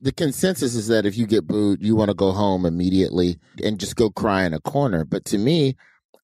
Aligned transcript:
The 0.00 0.12
consensus 0.12 0.74
is 0.74 0.88
that 0.88 1.06
if 1.06 1.16
you 1.16 1.26
get 1.26 1.46
booed, 1.46 1.82
you 1.82 1.94
want 1.94 2.10
to 2.10 2.14
go 2.14 2.32
home 2.32 2.64
immediately 2.64 3.38
and 3.62 3.78
just 3.78 3.96
go 3.96 4.10
cry 4.10 4.44
in 4.44 4.54
a 4.54 4.60
corner. 4.60 5.04
But 5.04 5.24
to 5.26 5.38
me, 5.38 5.76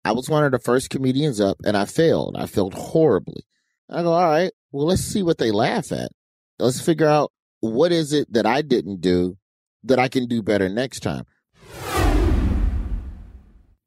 I 0.04 0.12
was 0.12 0.30
one 0.30 0.44
of 0.44 0.52
the 0.52 0.58
first 0.58 0.90
comedians 0.90 1.40
up 1.40 1.58
and 1.64 1.76
I 1.76 1.84
failed. 1.84 2.36
I 2.38 2.46
failed 2.46 2.74
horribly. 2.74 3.42
I 3.90 4.02
go, 4.02 4.12
all 4.12 4.28
right, 4.28 4.52
well, 4.72 4.86
let's 4.86 5.02
see 5.02 5.22
what 5.22 5.38
they 5.38 5.50
laugh 5.50 5.92
at. 5.92 6.10
Let's 6.58 6.80
figure 6.80 7.06
out 7.06 7.32
what 7.60 7.92
is 7.92 8.12
it 8.12 8.32
that 8.32 8.46
I 8.46 8.62
didn't 8.62 9.00
do 9.00 9.36
that 9.84 9.98
I 9.98 10.08
can 10.08 10.26
do 10.26 10.42
better 10.42 10.68
next 10.68 11.00
time. 11.00 11.24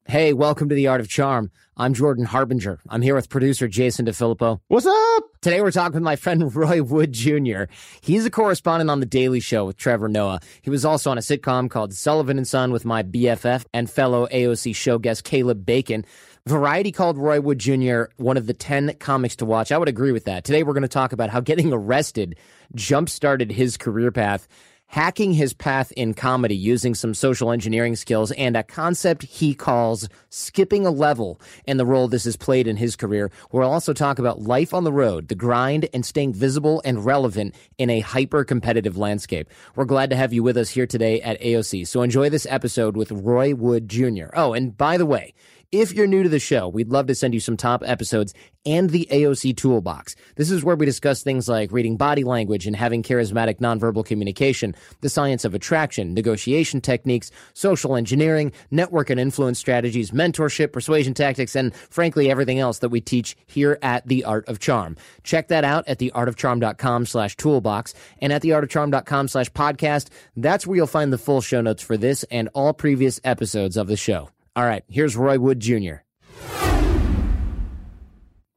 Hey, 0.10 0.34
welcome 0.34 0.70
to 0.70 0.74
the 0.74 0.88
Art 0.88 1.02
of 1.02 1.08
Charm. 1.08 1.52
I'm 1.78 1.94
Jordan 1.94 2.26
Harbinger. 2.26 2.80
I'm 2.90 3.04
here 3.04 3.14
with 3.14 3.30
producer 3.30 3.68
Jason 3.68 4.08
DeFilippo. 4.08 4.60
What's 4.68 4.88
up? 4.88 5.24
Today 5.42 5.62
we're 5.62 5.70
talking 5.70 5.94
with 5.94 6.02
my 6.02 6.16
friend 6.16 6.56
Roy 6.56 6.82
Wood 6.82 7.14
Jr. 7.14 7.66
He's 8.02 8.26
a 8.26 8.32
correspondent 8.32 8.90
on 8.90 9.02
The 9.02 9.06
Daily 9.06 9.40
Show 9.40 9.66
with 9.66 9.78
Trevor 9.78 10.10
Noah. 10.10 10.40
He 10.64 10.72
was 10.72 10.84
also 10.84 11.12
on 11.12 11.20
a 11.20 11.22
sitcom 11.22 11.70
called 11.70 11.94
Sullivan 11.94 12.40
and 12.40 12.48
Son 12.48 12.72
with 12.72 12.86
my 12.86 13.04
BFF 13.04 13.66
and 13.72 13.88
fellow 13.88 14.26
AOC 14.30 14.76
show 14.76 14.98
guest 14.98 15.26
Caleb 15.26 15.64
Bacon. 15.64 16.04
Variety 16.48 16.92
called 16.92 17.20
Roy 17.20 17.40
Wood 17.40 17.60
Jr. 17.60 18.06
one 18.18 18.36
of 18.36 18.48
the 18.48 18.56
10 18.56 18.96
comics 18.96 19.36
to 19.36 19.46
watch. 19.46 19.72
I 19.72 19.78
would 19.78 19.90
agree 19.90 20.12
with 20.12 20.26
that. 20.26 20.44
Today 20.44 20.64
we're 20.64 20.74
going 20.74 20.82
to 20.82 20.88
talk 20.88 21.14
about 21.14 21.30
how 21.30 21.40
getting 21.40 21.72
arrested 21.72 22.36
jump 22.74 23.10
started 23.10 23.52
his 23.52 23.78
career 23.78 24.12
path 24.12 24.48
hacking 24.90 25.34
his 25.34 25.54
path 25.54 25.92
in 25.92 26.16
comedy 26.16 26.56
using 26.56 26.96
some 26.96 27.14
social 27.14 27.52
engineering 27.52 27.96
skills 27.96 28.32
and 28.32 28.58
a 28.58 28.64
concept 28.64 29.22
he 29.24 29.54
calls 29.54 30.10
skipping 30.30 30.86
a 30.86 30.90
level 30.90 31.40
and 31.68 31.80
the 31.80 31.86
role 31.86 32.08
this 32.08 32.24
has 32.24 32.36
played 32.36 32.68
in 32.68 32.76
his 32.76 32.96
career. 32.96 33.32
We'll 33.52 33.70
also 33.70 33.94
talk 33.94 34.18
about 34.18 34.42
life 34.42 34.74
on 34.74 34.84
the 34.84 34.92
road, 34.92 35.28
the 35.28 35.36
grind, 35.36 35.88
and 35.94 36.04
staying 36.04 36.34
visible 36.34 36.82
and 36.84 37.06
relevant 37.06 37.54
in 37.78 37.92
a 37.92 38.00
hyper 38.00 38.44
competitive 38.44 38.98
landscape. 38.98 39.48
We're 39.76 39.86
glad 39.86 40.10
to 40.10 40.16
have 40.16 40.34
you 40.34 40.42
with 40.42 40.58
us 40.58 40.70
here 40.70 40.88
today 40.88 41.22
at 41.22 41.40
AOC. 41.40 41.88
So 41.88 42.02
enjoy 42.02 42.30
this 42.32 42.48
episode 42.50 42.98
with 42.98 43.12
Roy 43.12 43.54
Wood 43.54 43.88
Jr. 43.88 44.30
Oh, 44.34 44.54
and 44.54 44.76
by 44.76 44.98
the 44.98 45.06
way, 45.06 45.36
if 45.72 45.94
you're 45.94 46.08
new 46.08 46.24
to 46.24 46.30
the 46.30 46.40
show, 46.40 46.68
we'd 46.68 46.90
love 46.90 47.06
to 47.08 47.14
send 47.14 47.36
you 47.36 47.40
some 47.40 47.56
top 47.56 47.84
episodes 47.86 48.34
and 48.66 48.90
the 48.90 49.08
AOC 49.12 49.56
toolbox. 49.56 50.16
This 50.36 50.50
is 50.50 50.64
where 50.64 50.76
we 50.76 50.86
discuss 50.86 51.22
things 51.22 51.48
like 51.48 51.72
reading 51.72 51.96
body 51.96 52.24
language 52.24 52.66
and 52.66 52.76
having 52.76 53.04
charismatic 53.04 53.60
nonverbal 53.60 54.04
communication, 54.04 54.74
the 55.02 55.10
science 55.10 55.46
of 55.46 55.54
attraction, 55.54 56.16
negotiation 56.16 56.82
techniques, 56.82 57.30
social 57.54 57.96
engineering, 57.96 58.52
network 58.72 59.12
and 59.12 59.20
influence 59.20 59.60
strategies, 59.60 60.10
mentorship, 60.10 60.74
persuasion 60.74 61.14
tactics, 61.14 61.56
and 61.56 61.76
frankly, 61.76 62.32
everything 62.32 62.58
else 62.58 62.80
that 62.80 62.90
we 62.90 63.00
teach 63.00 63.38
here 63.46 63.78
at 63.84 64.08
The 64.08 64.24
Art 64.24 64.48
of 64.48 64.58
Charm. 64.60 64.98
Check 65.24 65.50
that 65.50 65.64
out 65.64 65.88
at 65.88 66.00
theartofcharm.com 66.00 67.06
slash 67.06 67.36
toolbox 67.38 67.94
and 68.22 68.34
at 68.34 68.42
theartofcharm.com 68.42 69.28
slash 69.28 69.52
podcast. 69.52 70.08
That's 70.36 70.66
where 70.66 70.78
you'll 70.78 70.88
find 70.88 71.14
the 71.14 71.20
full 71.20 71.42
show 71.42 71.62
notes 71.62 71.84
for 71.84 71.96
this 71.96 72.24
and 72.32 72.50
all 72.56 72.74
previous 72.74 73.20
episodes 73.24 73.78
of 73.78 73.88
the 73.88 73.98
show. 73.98 74.30
All 74.60 74.66
right, 74.66 74.84
here's 74.90 75.16
Roy 75.16 75.40
Wood 75.40 75.62
Jr. 75.62 76.00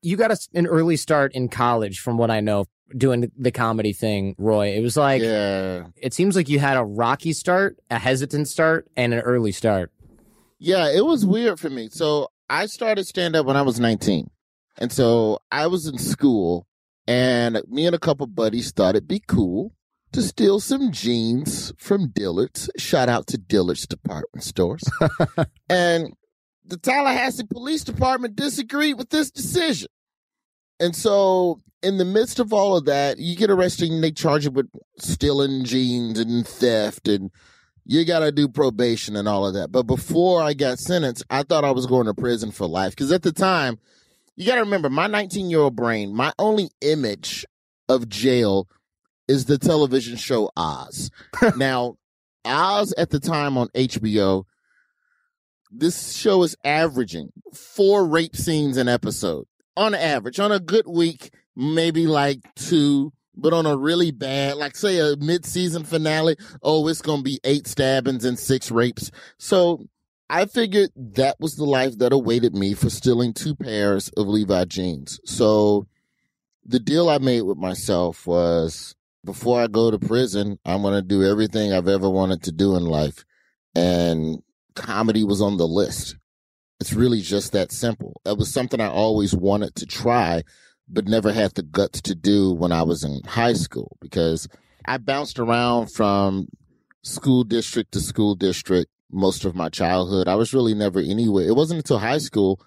You 0.02 0.16
got 0.16 0.32
a, 0.32 0.38
an 0.52 0.66
early 0.66 0.96
start 0.96 1.32
in 1.32 1.48
college, 1.48 2.00
from 2.00 2.18
what 2.18 2.28
I 2.28 2.40
know, 2.40 2.64
doing 2.96 3.30
the 3.38 3.52
comedy 3.52 3.92
thing, 3.92 4.34
Roy. 4.36 4.70
It 4.76 4.80
was 4.82 4.96
like, 4.96 5.22
Yeah. 5.22 5.84
it 5.96 6.12
seems 6.12 6.34
like 6.34 6.48
you 6.48 6.58
had 6.58 6.76
a 6.76 6.82
rocky 6.82 7.32
start, 7.32 7.76
a 7.88 8.00
hesitant 8.00 8.48
start, 8.48 8.88
and 8.96 9.14
an 9.14 9.20
early 9.20 9.52
start. 9.52 9.92
Yeah, 10.58 10.90
it 10.90 11.06
was 11.06 11.24
weird 11.24 11.60
for 11.60 11.70
me. 11.70 11.88
So 11.88 12.32
I 12.50 12.66
started 12.66 13.06
stand 13.06 13.36
up 13.36 13.46
when 13.46 13.56
I 13.56 13.62
was 13.62 13.78
19. 13.78 14.28
And 14.78 14.90
so 14.90 15.38
I 15.52 15.68
was 15.68 15.86
in 15.86 15.98
school 15.98 16.66
and 17.06 17.62
me 17.68 17.86
and 17.86 17.94
a 17.94 18.00
couple 18.00 18.26
buddies 18.26 18.72
thought 18.72 18.96
it'd 18.96 19.06
be 19.06 19.22
cool 19.28 19.72
to 20.12 20.22
steal 20.22 20.60
some 20.60 20.92
jeans 20.92 21.72
from 21.78 22.08
Dillard's. 22.08 22.70
Shout 22.76 23.08
out 23.08 23.26
to 23.28 23.38
Dillard's 23.38 23.86
department 23.86 24.44
stores. 24.44 24.82
and 25.68 26.14
the 26.64 26.76
Tallahassee 26.76 27.44
Police 27.44 27.84
Department 27.84 28.36
disagreed 28.36 28.98
with 28.98 29.10
this 29.10 29.30
decision. 29.30 29.88
And 30.78 30.94
so, 30.94 31.60
in 31.82 31.98
the 31.98 32.04
midst 32.04 32.38
of 32.38 32.52
all 32.52 32.76
of 32.76 32.84
that, 32.86 33.18
you 33.18 33.36
get 33.36 33.50
arrested 33.50 33.90
and 33.90 34.02
they 34.02 34.12
charge 34.12 34.44
you 34.44 34.50
with 34.50 34.68
stealing 34.98 35.64
jeans 35.64 36.18
and 36.18 36.46
theft, 36.46 37.08
and 37.08 37.30
you 37.84 38.04
got 38.04 38.20
to 38.20 38.32
do 38.32 38.48
probation 38.48 39.16
and 39.16 39.28
all 39.28 39.46
of 39.46 39.54
that. 39.54 39.72
But 39.72 39.84
before 39.84 40.42
I 40.42 40.54
got 40.54 40.78
sentenced, 40.78 41.24
I 41.30 41.42
thought 41.42 41.64
I 41.64 41.70
was 41.72 41.86
going 41.86 42.06
to 42.06 42.14
prison 42.14 42.50
for 42.50 42.66
life. 42.66 42.92
Because 42.92 43.12
at 43.12 43.22
the 43.22 43.32
time, 43.32 43.78
you 44.36 44.46
got 44.46 44.56
to 44.56 44.62
remember, 44.62 44.88
my 44.88 45.06
19 45.06 45.50
year 45.50 45.60
old 45.60 45.76
brain, 45.76 46.14
my 46.14 46.32
only 46.38 46.70
image 46.80 47.44
of 47.88 48.08
jail 48.08 48.68
is 49.28 49.44
the 49.46 49.58
television 49.58 50.16
show 50.16 50.50
Oz. 50.56 51.10
now, 51.56 51.96
Oz 52.44 52.92
at 52.96 53.10
the 53.10 53.20
time 53.20 53.56
on 53.56 53.68
HBO, 53.68 54.44
this 55.70 56.14
show 56.14 56.42
is 56.42 56.56
averaging 56.64 57.32
four 57.54 58.06
rape 58.06 58.36
scenes 58.36 58.76
an 58.76 58.88
episode 58.88 59.46
on 59.76 59.94
average. 59.94 60.38
On 60.38 60.52
a 60.52 60.60
good 60.60 60.86
week, 60.86 61.32
maybe 61.56 62.06
like 62.06 62.40
two, 62.54 63.12
but 63.34 63.52
on 63.52 63.66
a 63.66 63.76
really 63.76 64.10
bad, 64.10 64.56
like 64.56 64.76
say 64.76 64.98
a 64.98 65.16
mid-season 65.16 65.84
finale, 65.84 66.36
oh, 66.62 66.86
it's 66.88 67.02
going 67.02 67.20
to 67.20 67.24
be 67.24 67.40
eight 67.44 67.66
stabbings 67.66 68.24
and 68.24 68.38
six 68.38 68.70
rapes. 68.70 69.10
So 69.38 69.86
I 70.28 70.46
figured 70.46 70.90
that 70.96 71.36
was 71.40 71.56
the 71.56 71.64
life 71.64 71.98
that 71.98 72.12
awaited 72.12 72.54
me 72.54 72.74
for 72.74 72.90
stealing 72.90 73.32
two 73.32 73.54
pairs 73.54 74.10
of 74.16 74.26
Levi 74.26 74.64
jeans. 74.66 75.20
So 75.24 75.86
the 76.64 76.80
deal 76.80 77.08
I 77.08 77.18
made 77.18 77.42
with 77.42 77.58
myself 77.58 78.26
was 78.26 78.94
before 79.24 79.60
I 79.60 79.66
go 79.66 79.90
to 79.90 79.98
prison, 79.98 80.58
I'm 80.64 80.82
going 80.82 80.94
to 80.94 81.02
do 81.02 81.22
everything 81.22 81.72
I've 81.72 81.88
ever 81.88 82.08
wanted 82.08 82.42
to 82.44 82.52
do 82.52 82.76
in 82.76 82.84
life. 82.84 83.24
And 83.74 84.42
comedy 84.74 85.24
was 85.24 85.40
on 85.40 85.56
the 85.56 85.66
list. 85.66 86.16
It's 86.80 86.92
really 86.92 87.20
just 87.20 87.52
that 87.52 87.70
simple. 87.70 88.20
It 88.24 88.36
was 88.36 88.52
something 88.52 88.80
I 88.80 88.88
always 88.88 89.34
wanted 89.34 89.76
to 89.76 89.86
try, 89.86 90.42
but 90.88 91.06
never 91.06 91.32
had 91.32 91.54
the 91.54 91.62
guts 91.62 92.00
to 92.02 92.14
do 92.14 92.52
when 92.52 92.72
I 92.72 92.82
was 92.82 93.04
in 93.04 93.22
high 93.24 93.52
school 93.52 93.96
because 94.00 94.48
I 94.84 94.98
bounced 94.98 95.38
around 95.38 95.92
from 95.92 96.48
school 97.02 97.44
district 97.44 97.92
to 97.92 98.00
school 98.00 98.34
district 98.34 98.90
most 99.12 99.44
of 99.44 99.54
my 99.54 99.68
childhood. 99.68 100.26
I 100.26 100.34
was 100.34 100.52
really 100.52 100.74
never 100.74 100.98
anywhere. 100.98 101.46
It 101.46 101.54
wasn't 101.54 101.78
until 101.78 101.98
high 101.98 102.18
school 102.18 102.60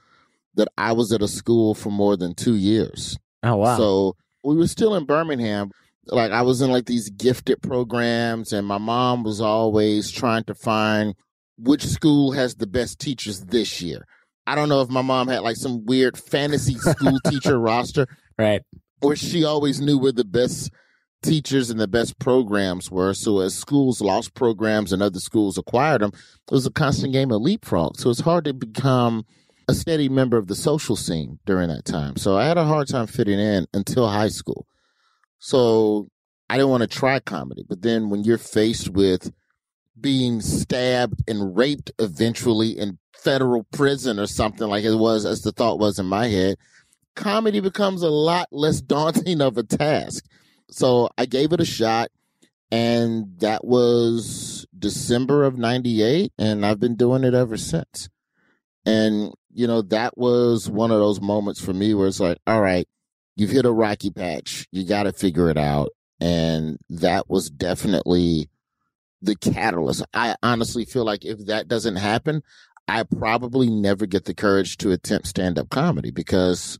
that 0.56 0.70
I 0.78 0.94
was 0.94 1.12
at 1.12 1.22
a 1.22 1.28
school 1.28 1.74
for 1.74 1.90
more 1.90 2.16
than 2.16 2.34
two 2.34 2.56
years. 2.56 3.18
Oh, 3.44 3.58
wow. 3.58 3.78
So 3.78 4.16
we 4.44 4.56
were 4.56 4.68
still 4.68 4.96
in 4.96 5.06
Birmingham. 5.06 5.72
Like 6.08 6.32
I 6.32 6.42
was 6.42 6.62
in 6.62 6.72
like 6.72 6.86
these 6.86 7.10
gifted 7.10 7.62
programs, 7.62 8.54
and 8.54 8.68
my 8.68 8.78
mom 8.78 9.24
was 9.24 9.42
always 9.42 10.12
trying 10.12 10.44
to 10.46 10.56
find 10.56 11.16
which 11.58 11.86
school 11.86 12.32
has 12.34 12.56
the 12.56 12.68
best 12.68 13.00
teachers 13.00 13.42
this 13.46 13.82
year. 13.82 14.06
I 14.48 14.56
don't 14.56 14.70
know 14.70 14.82
if 14.82 14.90
my 14.90 15.02
mom 15.02 15.28
had 15.28 15.40
like 15.40 15.56
some 15.56 15.86
weird 15.86 16.18
fantasy 16.18 16.76
school 16.76 17.18
teacher 17.26 17.60
roster, 17.60 18.08
right. 18.38 18.62
or 19.02 19.16
she 19.16 19.44
always 19.44 19.82
knew 19.82 19.98
where 19.98 20.12
the 20.12 20.26
best 20.26 20.72
teachers 21.24 21.70
and 21.72 21.80
the 21.80 21.88
best 21.88 22.20
programs 22.20 22.92
were. 22.92 23.14
So 23.14 23.40
as 23.40 23.56
schools 23.56 24.02
lost 24.02 24.36
programs 24.36 24.94
and 24.94 25.02
other 25.02 25.20
schools 25.20 25.58
acquired 25.58 26.02
them, 26.02 26.12
it 26.14 26.52
was 26.52 26.66
a 26.68 26.72
constant 26.72 27.14
game 27.14 27.32
of 27.32 27.42
leapfrog. 27.42 27.98
So 27.98 28.10
it's 28.10 28.20
hard 28.20 28.46
to 28.46 28.54
become 28.54 29.26
a 29.68 29.74
steady 29.74 30.10
member 30.10 30.38
of 30.38 30.48
the 30.48 30.56
social 30.56 30.96
scene 30.96 31.40
during 31.46 31.70
that 31.70 31.86
time. 31.86 32.18
So 32.18 32.38
I 32.38 32.46
had 32.46 32.58
a 32.58 32.66
hard 32.66 32.88
time 32.88 33.08
fitting 33.08 33.40
in 33.40 33.66
until 33.74 34.08
high 34.08 34.30
school. 34.30 34.68
So 35.40 36.10
I 36.50 36.58
didn't 36.58 36.70
want 36.70 36.82
to 36.82 36.88
try 36.88 37.20
comedy. 37.20 37.64
But 37.68 37.82
then 37.82 38.10
when 38.10 38.24
you're 38.24 38.38
faced 38.38 38.90
with 38.90 39.32
being 40.00 40.42
stabbed 40.42 41.24
and 41.28 41.56
raped 41.56 41.92
eventually 42.00 42.72
in 42.72 43.00
federal 43.16 43.64
prison 43.72 44.20
or 44.20 44.28
something 44.28 44.68
like 44.68 44.84
it 44.84 44.96
was, 44.96 45.26
as 45.26 45.42
the 45.42 45.52
thought 45.52 45.80
was 45.80 46.00
in 46.00 46.06
my 46.06 46.28
head, 46.28 46.58
comedy 47.16 47.60
becomes 47.60 48.02
a 48.02 48.10
lot 48.10 48.48
less 48.52 48.82
daunting 48.82 49.42
of 49.42 49.58
a 49.58 49.64
task. 49.64 50.26
So 50.70 51.10
I 51.18 51.26
gave 51.26 51.54
it 51.54 51.62
a 51.62 51.66
shot 51.66 52.10
and 52.72 53.40
that 53.40 53.64
was 53.64 54.66
December 54.78 55.44
of 55.44 55.58
98 55.58 56.34
and 56.38 56.66
I've 56.66 56.80
been 56.80 56.96
doing 56.96 57.24
it 57.24 57.34
ever 57.34 57.58
since. 57.58 58.10
And 58.86 59.32
you 59.54 59.68
know, 59.68 59.82
that 59.84 60.18
was 60.18 60.70
one 60.70 60.92
of 60.92 61.00
those 61.00 61.22
moments 61.22 61.62
for 61.62 61.74
me 61.74 61.94
where 61.94 62.08
it's 62.08 62.20
like, 62.20 62.38
all 62.46 62.62
right, 62.62 62.88
you've 63.36 63.52
hit 63.52 63.66
a 63.66 63.72
rocky 63.72 64.10
patch. 64.10 64.68
You 64.72 64.86
got 64.86 65.04
to 65.04 65.14
figure 65.14 65.50
it 65.50 65.58
out. 65.58 65.90
And 66.20 66.78
that 66.90 67.30
was 67.30 67.50
definitely 67.50 68.50
the 69.22 69.36
catalyst. 69.36 70.04
I 70.14 70.36
honestly 70.42 70.86
feel 70.86 71.04
like 71.04 71.26
if 71.26 71.46
that 71.48 71.68
doesn't 71.68 71.98
happen, 71.98 72.42
I 72.88 73.04
probably 73.04 73.70
never 73.70 74.06
get 74.06 74.26
the 74.26 74.34
courage 74.34 74.78
to 74.78 74.92
attempt 74.92 75.28
stand 75.28 75.60
up 75.60 75.70
comedy 75.70 76.12
because 76.12 76.80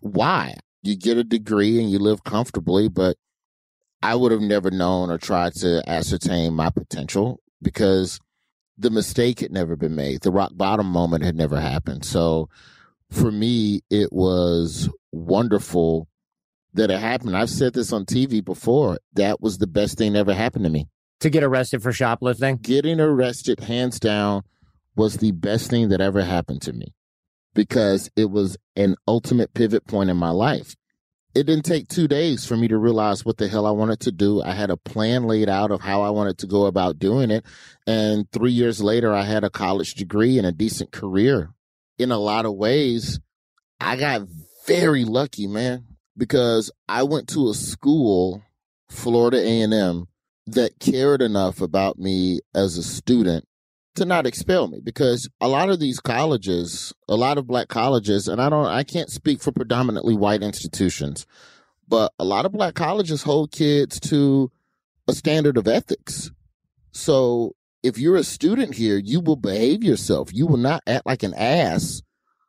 why? 0.00 0.56
You 0.82 0.96
get 0.96 1.18
a 1.18 1.24
degree 1.24 1.78
and 1.78 1.90
you 1.90 1.98
live 1.98 2.24
comfortably, 2.24 2.88
but 2.88 3.16
I 4.02 4.16
would 4.16 4.32
have 4.32 4.40
never 4.40 4.70
known 4.70 5.10
or 5.10 5.18
tried 5.18 5.54
to 5.56 5.88
ascertain 5.88 6.54
my 6.54 6.70
potential 6.70 7.40
because 7.60 8.18
the 8.76 8.90
mistake 8.90 9.40
had 9.40 9.52
never 9.52 9.76
been 9.76 9.94
made. 9.94 10.22
The 10.22 10.32
rock 10.32 10.52
bottom 10.54 10.86
moment 10.86 11.22
had 11.22 11.36
never 11.36 11.60
happened. 11.60 12.04
So 12.04 12.48
for 13.10 13.30
me, 13.30 13.82
it 13.90 14.12
was 14.12 14.88
wonderful 15.12 16.08
that 16.74 16.90
it 16.90 16.98
happened. 16.98 17.36
I've 17.36 17.50
said 17.50 17.74
this 17.74 17.92
on 17.92 18.04
TV 18.04 18.44
before. 18.44 18.98
That 19.14 19.40
was 19.40 19.58
the 19.58 19.66
best 19.66 19.98
thing 19.98 20.14
that 20.14 20.20
ever 20.20 20.34
happened 20.34 20.64
to 20.64 20.70
me. 20.70 20.88
To 21.20 21.30
get 21.30 21.44
arrested 21.44 21.82
for 21.82 21.92
shoplifting? 21.92 22.56
Getting 22.56 22.98
arrested, 22.98 23.60
hands 23.60 24.00
down, 24.00 24.42
was 24.96 25.18
the 25.18 25.32
best 25.32 25.70
thing 25.70 25.90
that 25.90 26.00
ever 26.00 26.22
happened 26.22 26.62
to 26.62 26.72
me 26.72 26.94
because 27.54 28.10
it 28.16 28.30
was 28.30 28.56
an 28.76 28.96
ultimate 29.06 29.54
pivot 29.54 29.86
point 29.86 30.10
in 30.10 30.16
my 30.16 30.30
life 30.30 30.74
it 31.34 31.44
didn't 31.44 31.64
take 31.64 31.88
two 31.88 32.06
days 32.06 32.44
for 32.44 32.56
me 32.56 32.68
to 32.68 32.76
realize 32.76 33.24
what 33.24 33.38
the 33.38 33.48
hell 33.48 33.66
I 33.66 33.70
wanted 33.70 34.00
to 34.00 34.12
do. 34.12 34.42
I 34.42 34.52
had 34.52 34.70
a 34.70 34.76
plan 34.76 35.24
laid 35.24 35.48
out 35.48 35.70
of 35.70 35.80
how 35.80 36.02
I 36.02 36.10
wanted 36.10 36.38
to 36.38 36.46
go 36.46 36.66
about 36.66 36.98
doing 36.98 37.30
it. 37.30 37.44
And 37.86 38.30
three 38.32 38.52
years 38.52 38.82
later, 38.82 39.14
I 39.14 39.22
had 39.22 39.44
a 39.44 39.50
college 39.50 39.94
degree 39.94 40.36
and 40.36 40.46
a 40.46 40.52
decent 40.52 40.92
career. 40.92 41.50
In 41.98 42.10
a 42.10 42.18
lot 42.18 42.44
of 42.44 42.54
ways, 42.54 43.18
I 43.80 43.96
got 43.96 44.22
very 44.66 45.04
lucky, 45.04 45.46
man, 45.46 45.86
because 46.16 46.70
I 46.88 47.02
went 47.02 47.28
to 47.30 47.48
a 47.48 47.54
school, 47.54 48.42
Florida 48.88 49.38
A&M, 49.38 50.06
that 50.46 50.78
cared 50.78 51.22
enough 51.22 51.60
about 51.60 51.98
me 51.98 52.40
as 52.54 52.76
a 52.76 52.82
student 52.82 53.46
to 53.94 54.04
not 54.04 54.26
expel 54.26 54.68
me 54.68 54.80
because 54.82 55.28
a 55.40 55.48
lot 55.48 55.68
of 55.68 55.78
these 55.78 56.00
colleges, 56.00 56.92
a 57.08 57.14
lot 57.14 57.38
of 57.38 57.46
black 57.46 57.68
colleges, 57.68 58.26
and 58.26 58.40
I 58.40 58.48
don't, 58.48 58.66
I 58.66 58.84
can't 58.84 59.10
speak 59.10 59.40
for 59.42 59.52
predominantly 59.52 60.14
white 60.14 60.42
institutions, 60.42 61.26
but 61.86 62.12
a 62.18 62.24
lot 62.24 62.46
of 62.46 62.52
black 62.52 62.74
colleges 62.74 63.22
hold 63.22 63.52
kids 63.52 64.00
to 64.00 64.50
a 65.06 65.12
standard 65.12 65.56
of 65.56 65.68
ethics. 65.68 66.30
So 66.92 67.54
if 67.82 67.98
you're 67.98 68.16
a 68.16 68.24
student 68.24 68.74
here, 68.74 68.96
you 68.96 69.20
will 69.20 69.36
behave 69.36 69.84
yourself. 69.84 70.32
You 70.32 70.46
will 70.46 70.56
not 70.56 70.82
act 70.86 71.06
like 71.06 71.22
an 71.22 71.34
ass 71.34 72.02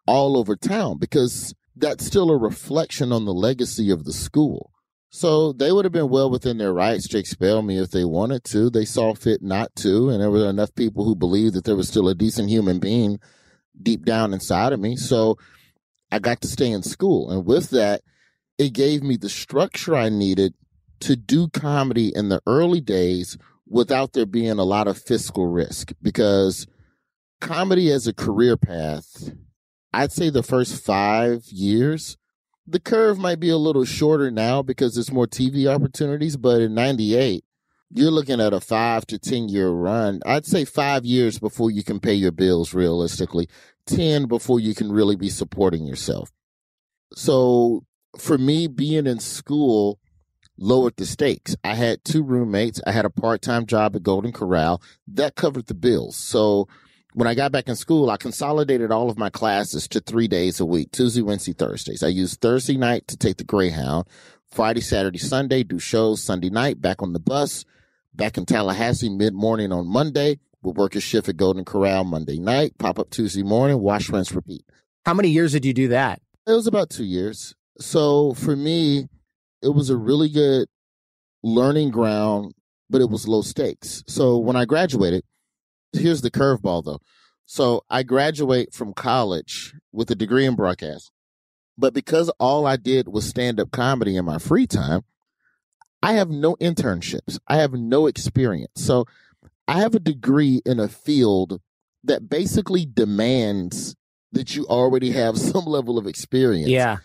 all 0.06 0.38
over 0.38 0.56
town 0.56 0.98
because 0.98 1.54
that's 1.76 2.06
still 2.06 2.30
a 2.30 2.38
reflection 2.38 3.12
on 3.12 3.26
the 3.26 3.34
legacy 3.34 3.90
of 3.90 4.04
the 4.04 4.14
school. 4.14 4.72
So 5.10 5.54
they 5.54 5.72
would 5.72 5.86
have 5.86 5.92
been 5.92 6.10
well 6.10 6.30
within 6.30 6.58
their 6.58 6.74
rights 6.74 7.08
to 7.10 7.20
expel 7.20 7.62
me 7.62 7.78
if 7.78 7.92
they 7.92 8.04
wanted 8.04 8.44
to. 8.46 8.70
They 8.70 8.86
saw 8.86 9.14
fit 9.14 9.44
not 9.44 9.76
to, 9.78 10.10
and 10.10 10.20
there 10.20 10.32
were 10.32 10.50
enough 10.50 10.74
people 10.74 11.06
who 11.06 11.16
believed 11.16 11.54
that 11.54 11.66
there 11.66 11.76
was 11.76 11.88
still 11.88 12.10
a 12.10 12.16
decent 12.16 12.50
human 12.50 12.80
being 12.80 13.20
deep 13.80 14.06
down 14.06 14.34
inside 14.34 14.74
of 14.74 14.80
me. 14.80 14.96
So 14.96 15.38
I 16.12 16.20
got 16.20 16.42
to 16.42 16.48
stay 16.48 16.72
in 16.72 16.82
school. 16.82 17.30
And 17.30 17.46
with 17.46 17.70
that, 17.72 18.02
it 18.58 18.74
gave 18.74 19.04
me 19.04 19.18
the 19.18 19.30
structure 19.30 19.96
I 19.96 20.10
needed 20.10 20.56
to 21.02 21.16
do 21.16 21.48
comedy 21.50 22.12
in 22.16 22.30
the 22.30 22.42
early 22.48 22.82
days 22.82 23.38
without 23.68 24.14
there 24.14 24.26
being 24.26 24.58
a 24.58 24.64
lot 24.64 24.88
of 24.88 24.98
fiscal 24.98 25.48
risk 25.48 25.92
because 26.02 26.66
comedy 27.42 27.92
as 27.92 28.08
a 28.08 28.14
career 28.14 28.58
path, 28.58 29.32
I'd 29.94 30.12
say 30.12 30.30
the 30.30 30.44
first 30.44 30.84
five 30.84 31.46
years 31.48 32.18
the 32.66 32.80
curve 32.80 33.18
might 33.18 33.40
be 33.40 33.50
a 33.50 33.58
little 33.58 33.86
shorter 33.86 34.32
now 34.32 34.62
because 34.62 34.96
there's 34.96 35.12
more 35.12 35.28
TV 35.28 35.68
opportunities, 35.68 36.38
but 36.38 36.62
in 36.62 36.74
98, 36.74 37.44
you're 37.92 38.12
looking 38.12 38.40
at 38.40 38.54
a 38.54 38.62
five 38.62 39.06
to 39.08 39.20
10 39.20 39.50
year 39.50 39.70
run. 39.70 40.22
I'd 40.26 40.46
say 40.46 40.66
five 40.66 41.06
years 41.06 41.40
before 41.40 41.72
you 41.72 41.84
can 41.84 42.00
pay 42.00 42.14
your 42.14 42.32
bills 42.32 42.74
realistically, 42.74 43.50
10 43.88 44.26
before 44.28 44.60
you 44.60 44.74
can 44.74 44.92
really 44.92 45.16
be 45.16 45.30
supporting 45.30 45.86
yourself. 45.86 46.32
So 47.14 47.84
for 48.18 48.38
me, 48.38 48.68
being 48.68 49.08
in 49.08 49.20
school 49.20 50.00
lowered 50.58 50.96
the 50.96 51.06
stakes. 51.06 51.56
I 51.64 51.76
had 51.76 52.04
two 52.04 52.24
roommates. 52.24 52.82
I 52.88 52.92
had 52.92 53.06
a 53.06 53.10
part 53.10 53.42
time 53.42 53.66
job 53.66 53.96
at 53.96 54.04
Golden 54.04 54.32
Corral 54.32 54.82
that 55.08 55.36
covered 55.36 55.68
the 55.68 55.74
bills. 55.74 56.16
So 56.16 56.68
when 57.14 57.28
I 57.28 57.36
got 57.36 57.52
back 57.52 57.68
in 57.68 57.76
school, 57.76 58.10
I 58.10 58.18
consolidated 58.18 58.92
all 58.92 59.10
of 59.10 59.18
my 59.18 59.30
classes 59.30 59.88
to 59.90 60.00
three 60.00 60.28
days 60.28 60.60
a 60.60 60.66
week 60.66 60.92
Tuesday, 60.92 61.22
Wednesday, 61.22 61.54
Thursdays. 61.54 62.04
I 62.04 62.08
used 62.08 62.42
Thursday 62.42 62.78
night 62.78 63.08
to 63.08 63.18
take 63.18 63.38
the 63.38 63.44
Greyhound, 63.44 64.08
Friday, 64.52 64.82
Saturday, 64.82 65.20
Sunday, 65.20 65.64
do 65.64 65.80
shows 65.80 66.24
Sunday 66.24 66.50
night, 66.50 66.82
back 66.82 67.02
on 67.02 67.14
the 67.14 67.20
bus, 67.20 67.66
back 68.14 68.38
in 68.38 68.46
Tallahassee 68.46 69.10
mid 69.10 69.34
morning 69.34 69.72
on 69.72 69.88
Monday. 69.88 70.40
We'll 70.62 70.74
work 70.74 70.96
a 70.96 71.00
shift 71.00 71.30
at 71.30 71.38
Golden 71.38 71.66
Corral 71.66 72.04
Monday 72.04 72.40
night, 72.40 72.78
pop 72.78 72.98
up 72.98 73.10
Tuesday 73.10 73.44
morning, 73.44 73.80
wash, 73.80 74.10
rinse, 74.10 74.32
repeat. 74.32 74.66
How 75.06 75.14
many 75.14 75.30
years 75.30 75.52
did 75.52 75.66
you 75.66 75.74
do 75.74 75.90
that? 75.90 76.22
It 76.48 76.52
was 76.52 76.68
about 76.68 76.90
two 76.90 77.04
years. 77.04 77.54
So 77.80 78.34
for 78.34 78.56
me, 78.56 79.08
it 79.62 79.70
was 79.70 79.90
a 79.90 79.98
really 79.98 80.30
good 80.30 80.68
learning 81.44 81.92
ground, 81.92 82.54
but 82.90 83.02
it 83.02 83.10
was 83.10 83.28
low 83.28 83.42
stakes. 83.42 84.04
So 84.08 84.38
when 84.38 84.56
I 84.56 84.66
graduated, 84.66 85.24
here's 85.94 86.22
the 86.22 86.32
curveball 86.32 86.84
though. 86.84 87.00
So 87.46 87.84
I 87.90 88.04
graduate 88.04 88.74
from 88.74 88.94
college 88.94 89.74
with 89.92 90.10
a 90.12 90.16
degree 90.16 90.46
in 90.46 90.56
broadcast. 90.56 91.12
But 91.78 91.94
because 91.94 92.30
all 92.40 92.66
I 92.66 92.78
did 92.78 93.08
was 93.08 93.28
stand 93.28 93.60
up 93.60 93.72
comedy 93.72 94.16
in 94.16 94.26
my 94.26 94.38
free 94.38 94.68
time, 94.68 95.04
I 96.02 96.14
have 96.14 96.30
no 96.30 96.56
internships. 96.58 97.40
I 97.48 97.58
have 97.58 97.74
no 97.74 98.08
experience. 98.08 98.74
So 98.76 99.06
I 99.68 99.80
have 99.80 99.96
a 99.96 100.00
degree 100.00 100.62
in 100.66 100.80
a 100.80 100.88
field 100.88 101.62
that 102.04 102.30
basically 102.30 102.86
demands 102.86 103.96
that 104.34 104.56
you 104.56 104.66
already 104.66 105.12
have 105.12 105.38
some 105.52 105.66
level 105.66 105.98
of 105.98 106.08
experience. 106.08 106.70
Yeah. 106.70 106.98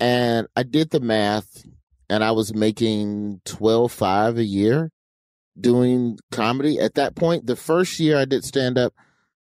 And 0.00 0.46
I 0.56 0.62
did 0.62 0.90
the 0.90 1.00
math 1.00 1.64
and 2.08 2.22
I 2.22 2.32
was 2.32 2.54
making 2.54 3.40
12 3.44 3.92
5 3.92 4.38
a 4.38 4.44
year 4.44 4.90
doing 5.60 6.18
comedy. 6.30 6.78
At 6.78 6.94
that 6.94 7.14
point, 7.14 7.46
the 7.46 7.56
first 7.56 7.98
year 7.98 8.18
I 8.18 8.24
did 8.24 8.44
stand 8.44 8.78
up, 8.78 8.94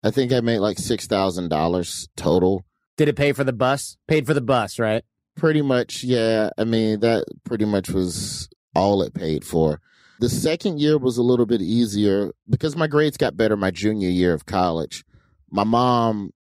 I 0.03 0.11
think 0.11 0.33
I 0.33 0.41
made 0.41 0.59
like 0.59 0.79
six 0.79 1.07
thousand 1.07 1.49
dollars 1.49 2.09
total. 2.17 2.65
Did 2.97 3.09
it 3.09 3.17
pay 3.17 3.33
for 3.33 3.45
the 3.45 3.53
bus? 3.53 3.97
Paid 4.07 4.27
for 4.27 4.35
the 4.35 4.41
bus, 4.41 4.79
right? 4.79 5.05
Pretty 5.37 5.63
much, 5.63 6.03
yeah. 6.03 6.51
I 6.59 6.65
mean, 6.65 7.01
that 7.01 7.25
pretty 7.45 7.65
much 7.65 7.91
was 7.91 8.49
all 8.75 9.03
it 9.03 9.15
paid 9.15 9.45
for. 9.45 9.81
The 10.21 10.29
second 10.29 10.81
year 10.81 10.99
was 10.99 11.17
a 11.17 11.23
little 11.23 11.47
bit 11.47 11.63
easier 11.63 12.33
because 12.51 12.77
my 12.77 12.89
grades 12.89 13.17
got 13.17 13.37
better 13.37 13.57
my 13.57 13.71
junior 13.71 14.09
year 14.09 14.35
of 14.35 14.47
college. 14.47 15.05
My 15.51 15.63
mom 15.63 16.33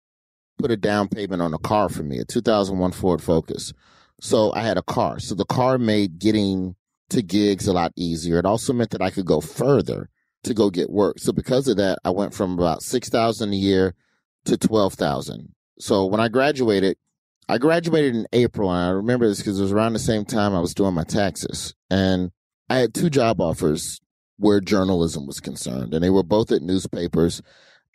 put 0.58 0.72
a 0.72 0.76
down 0.76 1.08
payment 1.08 1.40
on 1.40 1.54
a 1.54 1.58
car 1.58 1.88
for 1.88 2.02
me, 2.02 2.18
a 2.18 2.24
2001 2.24 2.90
Ford 2.92 3.22
Focus. 3.22 3.72
So 4.20 4.52
I 4.52 4.62
had 4.62 4.78
a 4.78 4.82
car. 4.82 5.20
So 5.20 5.36
the 5.36 5.44
car 5.44 5.78
made 5.78 6.18
getting 6.18 6.74
to 7.10 7.22
gigs 7.22 7.66
a 7.66 7.72
lot 7.72 7.92
easier. 7.96 8.38
It 8.38 8.44
also 8.44 8.72
meant 8.72 8.90
that 8.90 9.02
I 9.02 9.10
could 9.10 9.26
go 9.26 9.40
further 9.40 10.10
to 10.44 10.54
go 10.54 10.70
get 10.70 10.90
work. 10.90 11.18
So 11.18 11.32
because 11.32 11.68
of 11.68 11.76
that, 11.78 11.98
I 12.04 12.10
went 12.10 12.34
from 12.34 12.58
about 12.58 12.82
6,000 12.82 13.52
a 13.52 13.56
year 13.56 13.94
to 14.44 14.56
12,000. 14.56 15.54
So 15.78 16.06
when 16.06 16.20
I 16.20 16.28
graduated, 16.28 16.96
I 17.48 17.58
graduated 17.58 18.14
in 18.14 18.26
April 18.32 18.70
and 18.70 18.86
I 18.86 18.90
remember 18.90 19.26
this 19.26 19.38
because 19.38 19.58
it 19.58 19.62
was 19.62 19.72
around 19.72 19.94
the 19.94 19.98
same 19.98 20.24
time 20.24 20.54
I 20.54 20.60
was 20.60 20.74
doing 20.74 20.94
my 20.94 21.04
taxes 21.04 21.74
and 21.90 22.30
I 22.68 22.76
had 22.76 22.94
two 22.94 23.08
job 23.08 23.40
offers 23.40 24.00
where 24.36 24.60
journalism 24.60 25.26
was 25.26 25.40
concerned 25.40 25.94
and 25.94 26.04
they 26.04 26.10
were 26.10 26.22
both 26.22 26.52
at 26.52 26.62
newspapers 26.62 27.42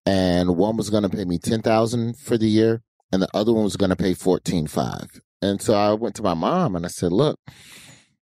and 0.06 0.58
one 0.58 0.76
was 0.76 0.90
going 0.90 1.04
to 1.04 1.10
pay 1.10 1.24
me 1.24 1.38
10,000 1.38 2.18
for 2.18 2.38
the 2.38 2.48
year 2.48 2.82
and 3.12 3.22
the 3.22 3.30
other 3.34 3.54
one 3.54 3.64
was 3.64 3.78
going 3.78 3.92
to 3.92 3.96
pay 3.96 4.14
14.5. 4.14 5.20
And 5.42 5.62
so 5.62 5.76
I 5.76 5.94
went 5.94 6.16
to 6.16 6.24
my 6.24 6.34
mom 6.34 6.76
and 6.76 6.86
I 6.86 6.90
said, 6.90 7.12
look, 7.12 7.40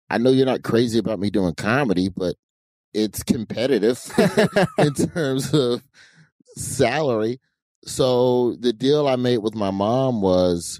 I 0.10 0.18
know 0.18 0.30
you're 0.30 0.46
not 0.46 0.64
crazy 0.64 1.00
about 1.00 1.20
me 1.20 1.30
doing 1.30 1.54
comedy, 1.56 2.10
but 2.10 2.36
it's 2.94 3.24
competitive 3.24 4.00
in 4.78 4.94
terms 5.14 5.54
of 5.54 5.84
salary. 6.56 7.40
So 7.86 8.56
the 8.60 8.74
deal 8.74 9.08
I 9.08 9.16
made 9.16 9.40
with 9.40 9.56
my 9.56 9.72
mom 9.72 10.22
was 10.22 10.80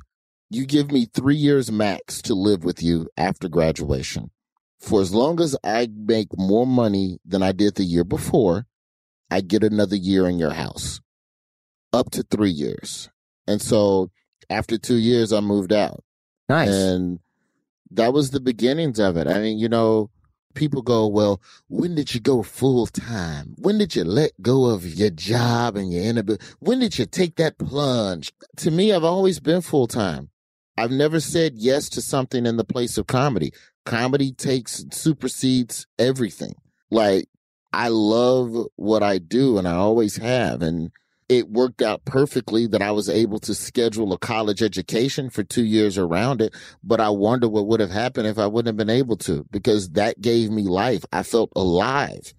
you 0.50 0.66
give 0.66 0.92
me 0.92 1.06
three 1.06 1.36
years 1.36 1.72
max 1.72 2.22
to 2.24 2.34
live 2.34 2.64
with 2.64 2.82
you 2.82 3.10
after 3.18 3.50
graduation. 3.50 4.32
for 4.80 5.02
as 5.02 5.14
long 5.14 5.42
as 5.42 5.56
I 5.64 5.90
make 5.94 6.38
more 6.38 6.68
money 6.68 7.20
than 7.26 7.42
I 7.44 7.52
did 7.52 7.76
the 7.76 7.84
year 7.84 8.04
before, 8.04 8.66
I 9.32 9.42
get 9.42 9.64
another 9.64 9.96
year 9.96 10.28
in 10.28 10.38
your 10.40 10.52
house, 10.54 11.02
up 11.92 12.12
to 12.12 12.24
three 12.24 12.52
years. 12.52 13.10
And 13.48 13.62
so 13.62 14.12
after 14.50 14.78
two 14.78 14.96
years, 14.98 15.34
I 15.34 15.40
moved 15.42 15.74
out. 15.74 16.04
Nice. 16.48 16.70
And 16.70 17.20
that 17.92 18.14
was 18.14 18.32
the 18.32 18.40
beginnings 18.40 19.00
of 19.00 19.18
it. 19.18 19.28
I 19.28 19.40
mean, 19.40 19.60
you 19.60 19.70
know, 19.70 20.10
people 20.54 20.82
go, 20.82 21.08
well, 21.08 21.42
when 21.70 21.96
did 21.96 22.14
you 22.14 22.20
go 22.20 22.44
full 22.44 22.88
time? 22.88 23.56
When 23.58 23.78
did 23.78 23.96
you 23.96 24.04
let 24.04 24.32
go 24.42 24.66
of 24.66 24.86
your 24.86 25.12
job 25.12 25.78
and 25.78 25.92
your 25.92 26.04
inability? 26.04 26.44
When 26.60 26.80
did 26.80 26.98
you 26.98 27.06
take 27.06 27.36
that 27.36 27.58
plunge? 27.58 28.34
To 28.58 28.72
me, 28.72 28.92
I've 28.92 29.04
always 29.04 29.40
been 29.40 29.62
full 29.62 29.88
time. 29.88 30.30
I've 30.78 30.92
never 30.92 31.20
said 31.20 31.54
yes 31.56 31.90
to 31.90 32.02
something 32.02 32.46
in 32.46 32.58
the 32.58 32.64
place 32.64 32.98
of 32.98 33.08
comedy. 33.08 33.52
Comedy 33.86 34.32
takes 34.32 34.86
supersedes 34.92 35.88
everything. 35.98 36.56
Like 36.92 37.30
I 37.74 37.88
love 37.90 38.68
what 38.76 39.04
I 39.04 39.18
do 39.18 39.58
and 39.58 39.68
I 39.68 39.74
always 39.74 40.18
have. 40.18 40.62
And 40.62 40.92
it 41.30 41.50
worked 41.50 41.82
out 41.82 42.06
perfectly 42.06 42.68
that 42.68 42.82
I 42.82 42.92
was 42.92 43.10
able 43.10 43.40
to 43.40 43.54
schedule 43.54 44.14
a 44.14 44.18
college 44.18 44.64
education 44.64 45.30
for 45.30 45.44
two 45.44 45.66
years 45.66 45.98
around 45.98 46.42
it. 46.42 46.54
But 46.84 47.02
I 47.02 47.10
wonder 47.10 47.50
what 47.50 47.68
would 47.68 47.82
have 47.82 47.92
happened 47.92 48.28
if 48.28 48.38
I 48.38 48.48
wouldn't 48.48 48.68
have 48.68 48.78
been 48.78 48.96
able 48.96 49.18
to, 49.18 49.46
because 49.52 49.90
that 49.92 50.22
gave 50.22 50.50
me 50.50 50.64
life. 50.64 51.04
I 51.12 51.24
felt 51.24 51.52
alive 51.56 52.34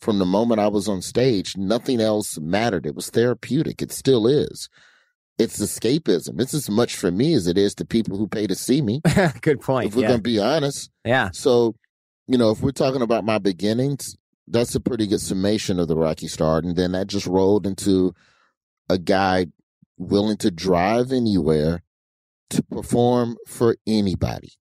from 0.00 0.18
the 0.18 0.26
moment 0.26 0.60
I 0.60 0.68
was 0.68 0.88
on 0.88 1.02
stage. 1.02 1.56
Nothing 1.56 2.00
else 2.00 2.38
mattered. 2.38 2.86
It 2.86 2.94
was 2.94 3.10
therapeutic. 3.10 3.82
It 3.82 3.92
still 3.92 4.26
is. 4.26 4.70
It's 5.38 5.58
escapism. 5.60 6.40
It's 6.40 6.54
as 6.54 6.70
much 6.70 6.96
for 6.96 7.10
me 7.10 7.34
as 7.34 7.46
it 7.46 7.58
is 7.58 7.74
to 7.76 7.84
people 7.84 8.16
who 8.16 8.26
pay 8.26 8.46
to 8.46 8.54
see 8.54 8.80
me. 8.80 9.02
Good 9.42 9.60
point. 9.60 9.88
If 9.88 9.96
we're 9.96 10.02
yeah. 10.02 10.08
going 10.08 10.20
to 10.20 10.22
be 10.22 10.38
honest. 10.38 10.90
yeah. 11.04 11.30
So, 11.32 11.74
you 12.26 12.38
know, 12.38 12.50
if 12.50 12.60
we're 12.60 12.72
talking 12.72 13.02
about 13.02 13.24
my 13.24 13.38
beginnings, 13.38 14.16
that's 14.50 14.74
a 14.74 14.80
pretty 14.80 15.06
good 15.06 15.20
summation 15.20 15.78
of 15.78 15.88
the 15.88 15.96
Rocky 15.96 16.26
start. 16.26 16.64
And 16.64 16.76
then 16.76 16.92
that 16.92 17.06
just 17.06 17.26
rolled 17.26 17.66
into 17.66 18.14
a 18.90 18.98
guy 18.98 19.46
willing 19.96 20.36
to 20.38 20.50
drive 20.50 21.12
anywhere 21.12 21.82
to 22.50 22.62
perform 22.64 23.36
for 23.46 23.76
anybody. 23.86 24.52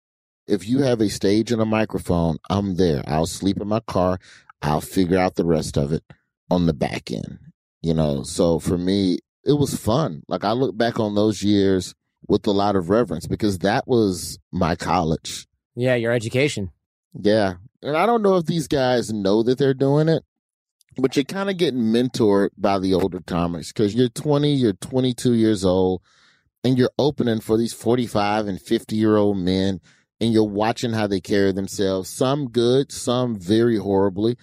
If 0.47 0.69
you 0.69 0.81
have 0.81 1.01
a 1.01 1.09
stage 1.09 1.51
and 1.51 1.63
a 1.63 1.67
microphone, 1.67 2.37
I'm 2.51 2.77
there. 2.77 3.03
I'll 3.07 3.27
sleep 3.27 3.61
in 3.61 3.69
my 3.69 3.81
car. 3.81 4.19
I'll 4.61 4.83
figure 4.83 5.19
out 5.19 5.37
the 5.37 5.47
rest 5.47 5.79
of 5.79 5.93
it 5.93 6.03
on 6.51 6.67
the 6.67 6.75
back 6.75 7.11
end. 7.11 7.39
You 7.81 7.95
know, 7.95 8.23
so 8.23 8.59
for 8.59 8.77
me, 8.77 9.19
it 9.45 9.53
was 9.53 9.75
fun. 9.75 10.23
Like 10.29 10.45
I 10.45 10.53
look 10.53 10.77
back 10.77 11.01
on 11.01 11.15
those 11.15 11.43
years 11.43 11.95
with 12.27 12.47
a 12.47 12.51
lot 12.51 12.77
of 12.77 12.91
reverence 12.91 13.27
because 13.27 13.61
that 13.61 13.87
was 13.87 14.39
my 14.53 14.77
college. 14.77 15.47
Yeah. 15.75 15.95
Your 15.95 16.13
education. 16.13 16.71
Yeah. 17.15 17.55
And 17.83 17.97
I 17.97 18.05
don't 18.05 18.23
know 18.23 18.37
if 18.37 18.47
these 18.47 18.69
guys 18.69 19.13
know 19.13 19.43
that 19.45 19.57
they're 19.57 19.73
doing 19.73 20.09
it, 20.09 20.25
but 21.01 21.17
you're 21.17 21.25
kind 21.25 21.49
of 21.49 21.57
getting 21.57 21.81
mentored 21.81 22.51
by 22.59 22.79
the 22.79 22.95
older 22.95 23.21
comics 23.21 23.73
because 23.73 23.95
you're 23.95 24.09
20, 24.09 24.53
you're 24.53 24.73
22 24.73 25.35
years 25.35 25.65
old, 25.65 26.03
and 26.65 26.77
you're 26.77 26.91
opening 26.99 27.41
for 27.41 27.57
these 27.57 27.73
45 27.73 28.49
and 28.49 28.61
50 28.61 28.97
year 28.97 29.17
old 29.17 29.39
men, 29.39 29.81
and 30.21 30.33
you're 30.33 30.45
watching 30.45 30.93
how 30.93 31.07
they 31.07 31.21
carry 31.21 31.53
themselves, 31.53 32.11
some 32.11 32.49
good, 32.51 32.91
some 32.91 33.39
very 33.39 33.77
horribly. 33.77 34.37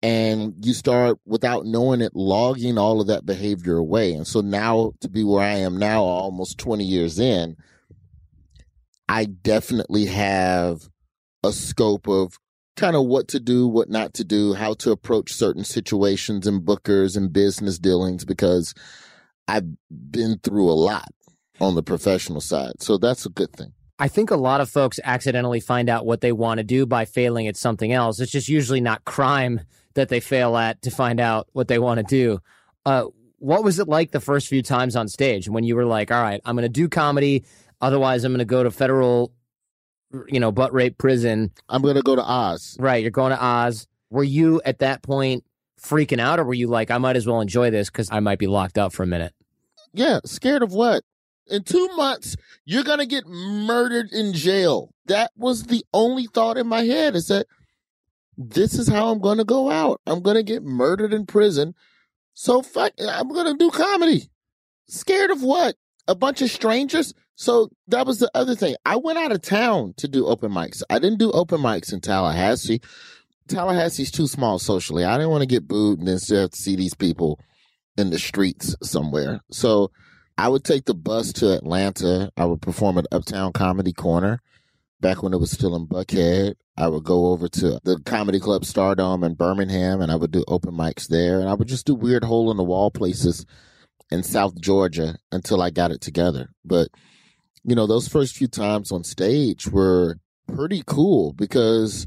And 0.00 0.54
you 0.64 0.74
start 0.74 1.18
without 1.26 1.66
knowing 1.66 2.00
it, 2.00 2.14
logging 2.14 2.78
all 2.78 3.00
of 3.00 3.08
that 3.08 3.26
behavior 3.26 3.76
away. 3.76 4.12
And 4.12 4.26
so 4.26 4.40
now 4.40 4.92
to 5.00 5.08
be 5.08 5.24
where 5.24 5.42
I 5.42 5.56
am 5.56 5.76
now, 5.76 6.04
almost 6.04 6.58
20 6.58 6.84
years 6.84 7.18
in, 7.18 7.56
I 9.08 9.24
definitely 9.24 10.06
have 10.06 10.88
a 11.42 11.52
scope 11.52 12.06
of 12.06 12.38
kind 12.78 12.96
of 12.96 13.04
what 13.04 13.28
to 13.28 13.40
do, 13.40 13.68
what 13.68 13.90
not 13.90 14.14
to 14.14 14.24
do, 14.24 14.54
how 14.54 14.72
to 14.74 14.90
approach 14.90 15.32
certain 15.32 15.64
situations 15.64 16.46
and 16.46 16.62
bookers 16.62 17.16
and 17.16 17.32
business 17.32 17.78
dealings 17.78 18.24
because 18.24 18.72
I've 19.46 19.66
been 19.90 20.38
through 20.42 20.70
a 20.70 20.72
lot 20.72 21.08
on 21.60 21.74
the 21.74 21.82
professional 21.82 22.40
side. 22.40 22.80
So 22.80 22.96
that's 22.96 23.26
a 23.26 23.30
good 23.30 23.52
thing. 23.52 23.72
I 23.98 24.06
think 24.06 24.30
a 24.30 24.36
lot 24.36 24.60
of 24.60 24.70
folks 24.70 25.00
accidentally 25.02 25.58
find 25.58 25.88
out 25.88 26.06
what 26.06 26.20
they 26.20 26.30
want 26.30 26.58
to 26.58 26.64
do 26.64 26.86
by 26.86 27.04
failing 27.04 27.48
at 27.48 27.56
something 27.56 27.92
else. 27.92 28.20
It's 28.20 28.30
just 28.30 28.48
usually 28.48 28.80
not 28.80 29.04
crime 29.04 29.60
that 29.94 30.08
they 30.08 30.20
fail 30.20 30.56
at 30.56 30.80
to 30.82 30.90
find 30.90 31.18
out 31.18 31.48
what 31.52 31.66
they 31.66 31.80
want 31.80 31.98
to 31.98 32.04
do. 32.04 32.38
Uh, 32.86 33.06
what 33.38 33.64
was 33.64 33.80
it 33.80 33.88
like 33.88 34.12
the 34.12 34.20
first 34.20 34.46
few 34.46 34.62
times 34.62 34.94
on 34.94 35.08
stage 35.08 35.48
when 35.48 35.64
you 35.64 35.74
were 35.74 35.84
like, 35.84 36.12
all 36.12 36.22
right, 36.22 36.40
I'm 36.44 36.54
going 36.54 36.62
to 36.62 36.68
do 36.68 36.88
comedy. 36.88 37.44
Otherwise, 37.80 38.22
I'm 38.22 38.32
going 38.32 38.38
to 38.38 38.44
go 38.44 38.62
to 38.62 38.70
federal, 38.70 39.32
you 40.28 40.40
know, 40.40 40.52
butt 40.52 40.72
rape 40.72 40.98
prison. 40.98 41.52
I'm 41.68 41.82
going 41.82 41.96
to 41.96 42.02
go 42.02 42.16
to 42.16 42.22
Oz. 42.22 42.76
Right. 42.78 43.02
You're 43.02 43.10
going 43.10 43.32
to 43.32 43.44
Oz. 43.44 43.86
Were 44.10 44.24
you 44.24 44.60
at 44.64 44.78
that 44.78 45.02
point 45.02 45.44
freaking 45.80 46.20
out 46.20 46.38
or 46.38 46.44
were 46.44 46.54
you 46.54 46.66
like, 46.66 46.90
I 46.90 46.98
might 46.98 47.16
as 47.16 47.26
well 47.26 47.40
enjoy 47.40 47.70
this 47.70 47.90
because 47.90 48.08
I 48.10 48.20
might 48.20 48.38
be 48.38 48.46
locked 48.46 48.78
up 48.78 48.92
for 48.92 49.02
a 49.02 49.06
minute? 49.06 49.34
Yeah. 49.92 50.20
Scared 50.24 50.62
of 50.62 50.72
what? 50.72 51.02
In 51.46 51.64
two 51.64 51.88
months, 51.96 52.36
you're 52.64 52.84
going 52.84 52.98
to 52.98 53.06
get 53.06 53.26
murdered 53.26 54.12
in 54.12 54.34
jail. 54.34 54.90
That 55.06 55.30
was 55.36 55.64
the 55.64 55.84
only 55.94 56.26
thought 56.26 56.58
in 56.58 56.66
my 56.66 56.82
head 56.82 57.14
is 57.14 57.28
that 57.28 57.46
this 58.36 58.78
is 58.78 58.86
how 58.86 59.10
I'm 59.10 59.20
going 59.20 59.38
to 59.38 59.44
go 59.44 59.70
out. 59.70 60.00
I'm 60.06 60.20
going 60.20 60.36
to 60.36 60.42
get 60.42 60.62
murdered 60.62 61.12
in 61.12 61.26
prison. 61.26 61.74
So 62.34 62.62
fuck, 62.62 62.92
I'm 63.00 63.28
going 63.28 63.46
to 63.46 63.58
do 63.58 63.70
comedy. 63.70 64.30
Scared 64.86 65.30
of 65.30 65.42
what? 65.42 65.76
A 66.06 66.14
bunch 66.14 66.40
of 66.40 66.50
strangers? 66.50 67.14
So 67.40 67.70
that 67.86 68.04
was 68.04 68.18
the 68.18 68.28
other 68.34 68.56
thing. 68.56 68.74
I 68.84 68.96
went 68.96 69.16
out 69.16 69.30
of 69.30 69.42
town 69.42 69.94
to 69.98 70.08
do 70.08 70.26
open 70.26 70.50
mics. 70.50 70.82
I 70.90 70.98
didn't 70.98 71.20
do 71.20 71.30
open 71.30 71.60
mics 71.60 71.92
in 71.92 72.00
Tallahassee. 72.00 72.80
Tallahassee's 73.48 74.10
too 74.10 74.26
small 74.26 74.58
socially. 74.58 75.04
I 75.04 75.16
didn't 75.16 75.30
want 75.30 75.42
to 75.42 75.46
get 75.46 75.68
booed 75.68 76.00
and 76.00 76.08
then 76.08 76.18
still 76.18 76.40
have 76.40 76.50
to 76.50 76.60
see 76.60 76.74
these 76.74 76.94
people 76.94 77.38
in 77.96 78.10
the 78.10 78.18
streets 78.18 78.74
somewhere. 78.82 79.40
So 79.52 79.92
I 80.36 80.48
would 80.48 80.64
take 80.64 80.86
the 80.86 80.94
bus 80.94 81.32
to 81.34 81.52
Atlanta. 81.52 82.32
I 82.36 82.44
would 82.44 82.60
perform 82.60 82.98
at 82.98 83.06
Uptown 83.12 83.52
Comedy 83.52 83.92
Corner 83.92 84.40
back 85.00 85.22
when 85.22 85.32
it 85.32 85.38
was 85.38 85.52
still 85.52 85.76
in 85.76 85.86
Buckhead. 85.86 86.54
I 86.76 86.88
would 86.88 87.04
go 87.04 87.26
over 87.26 87.46
to 87.46 87.78
the 87.84 88.00
Comedy 88.04 88.40
Club 88.40 88.62
Stardome 88.62 89.24
in 89.24 89.34
Birmingham 89.34 90.00
and 90.00 90.10
I 90.10 90.16
would 90.16 90.32
do 90.32 90.42
open 90.48 90.74
mics 90.74 91.06
there. 91.06 91.38
And 91.38 91.48
I 91.48 91.54
would 91.54 91.68
just 91.68 91.86
do 91.86 91.94
weird 91.94 92.24
hole 92.24 92.50
in 92.50 92.56
the 92.56 92.64
wall 92.64 92.90
places 92.90 93.46
in 94.10 94.24
South 94.24 94.60
Georgia 94.60 95.18
until 95.30 95.62
I 95.62 95.70
got 95.70 95.92
it 95.92 96.00
together. 96.00 96.48
But, 96.64 96.88
you 97.68 97.74
know, 97.74 97.86
those 97.86 98.08
first 98.08 98.34
few 98.34 98.48
times 98.48 98.90
on 98.90 99.04
stage 99.04 99.68
were 99.68 100.16
pretty 100.46 100.82
cool 100.86 101.34
because, 101.34 102.06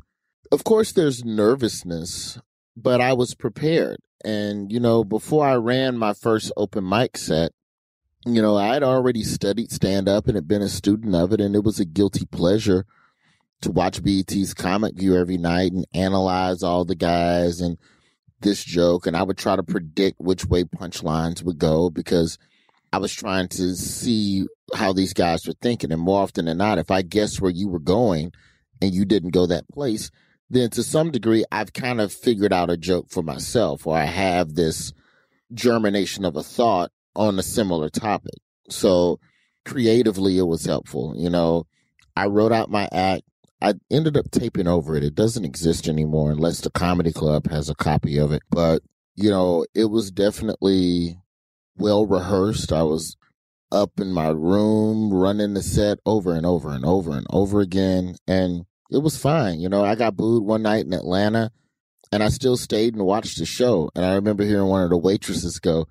of 0.51 0.63
course, 0.63 0.91
there's 0.91 1.23
nervousness, 1.23 2.39
but 2.75 2.99
I 2.99 3.13
was 3.13 3.35
prepared. 3.35 3.97
And, 4.25 4.71
you 4.71 4.79
know, 4.79 5.03
before 5.03 5.45
I 5.45 5.53
ran 5.53 5.97
my 5.97 6.13
first 6.13 6.51
open 6.57 6.89
mic 6.89 7.15
set, 7.15 7.51
you 8.25 8.41
know, 8.41 8.57
I'd 8.57 8.81
already 8.81 9.21
studied 9.21 9.71
stand 9.71 10.09
up 10.09 10.25
and 10.25 10.33
had 10.33 10.47
been 10.47 10.63
a 10.63 10.67
student 10.67 11.13
of 11.13 11.31
it, 11.31 11.39
and 11.39 11.55
it 11.55 11.63
was 11.63 11.79
a 11.79 11.85
guilty 11.85 12.25
pleasure 12.25 12.87
to 13.61 13.69
watch 13.71 14.01
BET's 14.01 14.55
Comic 14.55 14.95
View 14.95 15.15
every 15.15 15.37
night 15.37 15.73
and 15.73 15.85
analyze 15.93 16.63
all 16.63 16.85
the 16.85 16.95
guys 16.95 17.61
and 17.61 17.77
this 18.39 18.63
joke. 18.63 19.05
And 19.05 19.15
I 19.15 19.21
would 19.21 19.37
try 19.37 19.55
to 19.55 19.63
predict 19.63 20.19
which 20.19 20.43
way 20.43 20.63
punchlines 20.63 21.43
would 21.43 21.59
go 21.59 21.91
because 21.91 22.39
I 22.93 22.97
was 22.97 23.13
trying 23.13 23.47
to 23.49 23.75
see 23.75 24.45
how 24.75 24.93
these 24.93 25.13
guys 25.13 25.47
were 25.47 25.53
thinking. 25.61 25.91
And 25.91 26.01
more 26.01 26.21
often 26.21 26.45
than 26.45 26.57
not, 26.57 26.77
if 26.77 26.91
I 26.91 27.01
guessed 27.01 27.41
where 27.41 27.51
you 27.51 27.69
were 27.69 27.79
going 27.79 28.31
and 28.81 28.93
you 28.93 29.05
didn't 29.05 29.31
go 29.31 29.45
that 29.47 29.67
place, 29.69 30.11
then 30.49 30.69
to 30.71 30.83
some 30.83 31.11
degree, 31.11 31.45
I've 31.51 31.71
kind 31.71 32.01
of 32.01 32.11
figured 32.11 32.51
out 32.51 32.69
a 32.69 32.75
joke 32.75 33.09
for 33.09 33.23
myself, 33.23 33.87
or 33.87 33.95
I 33.95 34.03
have 34.03 34.55
this 34.55 34.91
germination 35.53 36.25
of 36.25 36.35
a 36.35 36.43
thought 36.43 36.91
on 37.15 37.39
a 37.39 37.43
similar 37.43 37.89
topic. 37.89 38.35
So 38.69 39.19
creatively, 39.63 40.37
it 40.37 40.43
was 40.43 40.65
helpful. 40.65 41.13
You 41.15 41.29
know, 41.29 41.67
I 42.15 42.25
wrote 42.25 42.51
out 42.51 42.69
my 42.69 42.89
act. 42.91 43.23
I 43.61 43.75
ended 43.89 44.17
up 44.17 44.31
taping 44.31 44.67
over 44.67 44.95
it. 44.95 45.03
It 45.03 45.15
doesn't 45.15 45.45
exist 45.45 45.87
anymore 45.87 46.31
unless 46.31 46.61
the 46.61 46.71
comedy 46.71 47.13
club 47.13 47.49
has 47.49 47.69
a 47.69 47.75
copy 47.75 48.17
of 48.17 48.31
it. 48.31 48.41
But, 48.49 48.81
you 49.15 49.29
know, 49.29 49.65
it 49.75 49.85
was 49.85 50.11
definitely 50.11 51.17
well 51.77 52.05
rehearsed. 52.05 52.71
I 52.71 52.83
was 52.83 53.17
up 53.71 53.99
in 53.99 54.11
my 54.11 54.29
room 54.29 55.13
running 55.13 55.53
the 55.53 55.63
set 55.63 55.99
over 56.05 56.33
and 56.33 56.45
over 56.45 56.71
and 56.71 56.85
over 56.85 57.11
and 57.11 57.25
over 57.29 57.61
again. 57.61 58.15
And 58.27 58.65
it 58.89 58.99
was 58.99 59.17
fine. 59.17 59.59
You 59.59 59.69
know, 59.69 59.83
I 59.83 59.95
got 59.95 60.17
booed 60.17 60.43
one 60.43 60.63
night 60.63 60.85
in 60.85 60.93
Atlanta 60.93 61.51
and 62.11 62.21
I 62.21 62.29
still 62.29 62.57
stayed 62.57 62.93
and 62.95 63.05
watched 63.05 63.39
the 63.39 63.45
show. 63.45 63.89
And 63.95 64.05
I 64.05 64.15
remember 64.15 64.43
hearing 64.43 64.67
one 64.67 64.83
of 64.83 64.89
the 64.89 64.97
waitresses 64.97 65.59
go, 65.59 65.87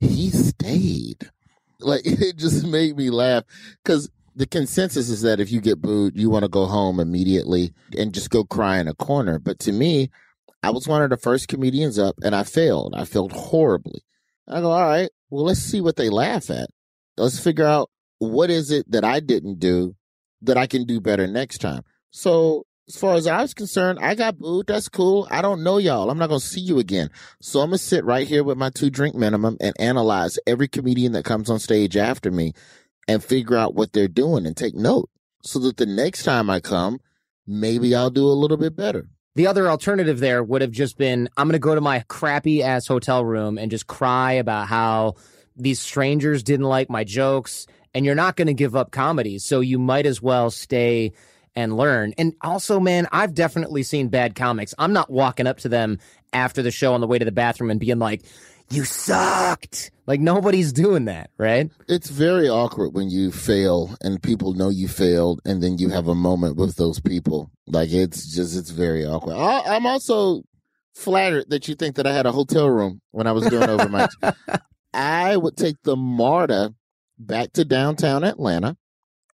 he 0.00 0.30
stayed. 0.30 1.30
Like 1.80 2.02
it 2.04 2.36
just 2.36 2.66
made 2.66 2.96
me 2.96 3.10
laugh 3.10 3.44
because 3.84 4.10
the 4.34 4.46
consensus 4.46 5.08
is 5.08 5.22
that 5.22 5.40
if 5.40 5.50
you 5.50 5.60
get 5.60 5.80
booed, 5.80 6.16
you 6.16 6.28
want 6.28 6.42
to 6.42 6.48
go 6.48 6.66
home 6.66 7.00
immediately 7.00 7.72
and 7.96 8.12
just 8.12 8.30
go 8.30 8.44
cry 8.44 8.78
in 8.78 8.88
a 8.88 8.94
corner. 8.94 9.38
But 9.38 9.58
to 9.60 9.72
me, 9.72 10.10
I 10.62 10.70
was 10.70 10.88
one 10.88 11.02
of 11.02 11.10
the 11.10 11.16
first 11.16 11.48
comedians 11.48 11.98
up 11.98 12.16
and 12.22 12.34
I 12.34 12.42
failed. 12.42 12.94
I 12.96 13.04
failed 13.04 13.32
horribly. 13.32 14.02
I 14.48 14.60
go, 14.60 14.70
all 14.70 14.86
right, 14.86 15.10
well, 15.30 15.44
let's 15.44 15.60
see 15.60 15.80
what 15.80 15.96
they 15.96 16.08
laugh 16.08 16.50
at. 16.50 16.68
Let's 17.16 17.38
figure 17.38 17.64
out 17.64 17.90
what 18.18 18.50
is 18.50 18.70
it 18.70 18.90
that 18.90 19.04
I 19.04 19.20
didn't 19.20 19.58
do 19.58 19.96
that 20.42 20.56
I 20.56 20.66
can 20.66 20.84
do 20.84 21.00
better 21.00 21.26
next 21.26 21.58
time. 21.58 21.82
So 22.10 22.64
as 22.88 22.96
far 22.96 23.14
as 23.14 23.26
I 23.26 23.42
was 23.42 23.54
concerned, 23.54 23.98
I 24.00 24.14
got 24.14 24.38
booed. 24.38 24.68
That's 24.68 24.88
cool. 24.88 25.26
I 25.30 25.42
don't 25.42 25.64
know 25.64 25.78
y'all. 25.78 26.10
I'm 26.10 26.18
not 26.18 26.28
going 26.28 26.40
to 26.40 26.46
see 26.46 26.60
you 26.60 26.78
again. 26.78 27.10
So 27.40 27.60
I'm 27.60 27.70
going 27.70 27.78
to 27.78 27.84
sit 27.84 28.04
right 28.04 28.26
here 28.26 28.44
with 28.44 28.56
my 28.56 28.70
two 28.70 28.90
drink 28.90 29.14
minimum 29.14 29.56
and 29.60 29.74
analyze 29.80 30.38
every 30.46 30.68
comedian 30.68 31.12
that 31.12 31.24
comes 31.24 31.50
on 31.50 31.58
stage 31.58 31.96
after 31.96 32.30
me 32.30 32.52
and 33.08 33.24
figure 33.24 33.56
out 33.56 33.74
what 33.74 33.92
they're 33.92 34.08
doing 34.08 34.46
and 34.46 34.56
take 34.56 34.74
note 34.74 35.10
so 35.42 35.58
that 35.60 35.76
the 35.76 35.86
next 35.86 36.22
time 36.22 36.48
I 36.48 36.60
come, 36.60 37.00
maybe 37.46 37.94
I'll 37.94 38.10
do 38.10 38.26
a 38.26 38.30
little 38.30 38.56
bit 38.56 38.76
better. 38.76 39.08
The 39.36 39.46
other 39.46 39.68
alternative 39.68 40.18
there 40.18 40.42
would 40.42 40.62
have 40.62 40.70
just 40.70 40.96
been 40.96 41.28
I'm 41.36 41.46
going 41.46 41.52
to 41.52 41.58
go 41.58 41.74
to 41.74 41.80
my 41.82 42.02
crappy 42.08 42.62
ass 42.62 42.86
hotel 42.86 43.22
room 43.22 43.58
and 43.58 43.70
just 43.70 43.86
cry 43.86 44.32
about 44.32 44.66
how 44.66 45.16
these 45.54 45.78
strangers 45.78 46.42
didn't 46.42 46.64
like 46.64 46.88
my 46.88 47.04
jokes. 47.04 47.66
And 47.92 48.06
you're 48.06 48.14
not 48.14 48.36
going 48.36 48.46
to 48.46 48.54
give 48.54 48.74
up 48.74 48.92
comedy. 48.92 49.38
So 49.38 49.60
you 49.60 49.78
might 49.78 50.06
as 50.06 50.22
well 50.22 50.50
stay 50.50 51.12
and 51.54 51.76
learn. 51.76 52.14
And 52.16 52.32
also, 52.40 52.80
man, 52.80 53.08
I've 53.12 53.34
definitely 53.34 53.82
seen 53.82 54.08
bad 54.08 54.34
comics. 54.34 54.74
I'm 54.78 54.94
not 54.94 55.10
walking 55.10 55.46
up 55.46 55.58
to 55.58 55.68
them 55.68 55.98
after 56.32 56.62
the 56.62 56.70
show 56.70 56.94
on 56.94 57.02
the 57.02 57.06
way 57.06 57.18
to 57.18 57.24
the 57.26 57.32
bathroom 57.32 57.70
and 57.70 57.78
being 57.78 57.98
like, 57.98 58.22
you 58.70 58.84
sucked. 58.84 59.90
Like 60.06 60.20
nobody's 60.20 60.72
doing 60.72 61.06
that, 61.06 61.30
right? 61.38 61.70
It's 61.88 62.10
very 62.10 62.48
awkward 62.48 62.94
when 62.94 63.10
you 63.10 63.32
fail 63.32 63.96
and 64.00 64.22
people 64.22 64.54
know 64.54 64.68
you 64.68 64.88
failed 64.88 65.40
and 65.44 65.62
then 65.62 65.78
you 65.78 65.88
have 65.90 66.08
a 66.08 66.14
moment 66.14 66.56
with 66.56 66.76
those 66.76 67.00
people. 67.00 67.50
Like 67.66 67.92
it's 67.92 68.34
just, 68.34 68.56
it's 68.56 68.70
very 68.70 69.04
awkward. 69.04 69.36
I, 69.36 69.76
I'm 69.76 69.86
also 69.86 70.42
flattered 70.94 71.50
that 71.50 71.68
you 71.68 71.74
think 71.74 71.96
that 71.96 72.06
I 72.06 72.12
had 72.12 72.26
a 72.26 72.32
hotel 72.32 72.68
room 72.68 73.00
when 73.10 73.26
I 73.26 73.32
was 73.32 73.46
doing 73.46 73.68
overnight. 73.68 74.10
I 74.94 75.36
would 75.36 75.56
take 75.56 75.76
the 75.82 75.96
MARTA 75.96 76.74
back 77.18 77.52
to 77.54 77.64
downtown 77.64 78.24
Atlanta 78.24 78.76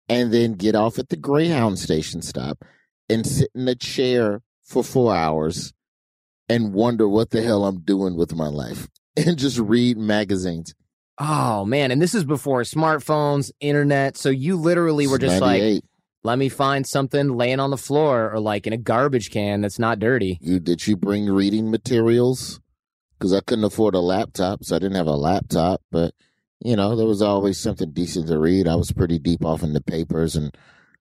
and 0.08 0.32
then 0.34 0.54
get 0.54 0.76
off 0.76 1.00
at 1.00 1.10
the 1.10 1.18
Greyhound 1.18 1.80
station 1.80 2.22
stop 2.22 2.64
and 3.10 3.26
sit 3.26 3.50
in 3.54 3.68
a 3.68 3.76
chair 3.76 4.42
for 4.64 4.84
four 4.84 5.14
hours 5.14 5.74
and 6.50 6.74
wonder 6.74 7.08
what 7.08 7.30
the 7.30 7.42
hell 7.42 7.66
I'm 7.66 7.82
doing 7.82 8.16
with 8.16 8.36
my 8.36 8.48
life 8.48 8.88
and 9.18 9.38
just 9.38 9.58
read 9.58 9.98
magazines. 9.98 10.74
Oh 11.18 11.66
man, 11.66 11.92
and 11.92 12.02
this 12.02 12.16
is 12.16 12.24
before 12.24 12.62
smartphones, 12.62 13.52
internet. 13.60 14.18
So 14.18 14.30
you 14.30 14.56
literally 14.56 15.08
were 15.08 15.20
just 15.20 15.42
like, 15.42 15.84
let 16.24 16.40
me 16.40 16.50
find 16.50 16.86
something 16.88 17.36
laying 17.36 17.60
on 17.60 17.70
the 17.70 17.78
floor 17.78 18.32
or 18.32 18.40
like 18.40 18.68
in 18.68 18.74
a 18.74 18.78
garbage 18.78 19.30
can 19.32 19.62
that's 19.62 19.80
not 19.80 20.00
dirty. 20.00 20.40
You 20.42 20.60
did 20.60 20.88
you 20.88 20.96
bring 20.96 21.28
reading 21.28 21.70
materials? 21.70 22.60
Because 23.18 23.34
I 23.34 23.42
couldn't 23.42 23.66
afford 23.66 23.94
a 23.94 24.00
laptop, 24.00 24.64
so 24.64 24.76
I 24.76 24.80
didn't 24.80 24.96
have 24.96 25.08
a 25.08 25.16
laptop. 25.16 25.82
But 25.92 26.14
you 26.60 26.76
know, 26.76 26.96
there 26.96 27.08
was 27.08 27.22
always 27.22 27.60
something 27.60 27.92
decent 27.92 28.28
to 28.28 28.40
read. 28.40 28.68
I 28.68 28.76
was 28.76 28.92
pretty 28.92 29.20
deep 29.20 29.46
off 29.46 29.64
in 29.64 29.74
the 29.74 29.82
papers 29.82 30.36
and 30.36 30.56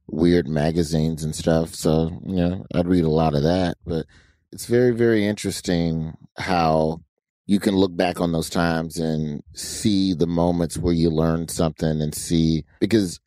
weird 0.06 0.48
magazines 0.48 1.24
and 1.24 1.34
stuff. 1.34 1.74
So 1.74 2.20
you 2.26 2.36
know, 2.36 2.66
I'd 2.74 2.88
read 2.88 3.04
a 3.04 3.10
lot 3.10 3.34
of 3.34 3.42
that. 3.44 3.78
But 3.86 4.06
it's 4.52 4.66
very, 4.66 4.90
very 4.90 5.26
interesting 5.26 6.14
how 6.36 7.00
you 7.47 7.59
can 7.59 7.76
look 7.76 7.97
back 7.97 8.20
on 8.20 8.32
those 8.32 8.50
times 8.50 8.99
and 8.99 9.42
see 9.54 10.14
the 10.14 10.26
moments 10.26 10.78
where 10.78 10.94
you 10.94 11.11
learned 11.11 11.50
something 11.50 12.00
and 12.00 12.14
see 12.14 12.64
because 12.80 13.20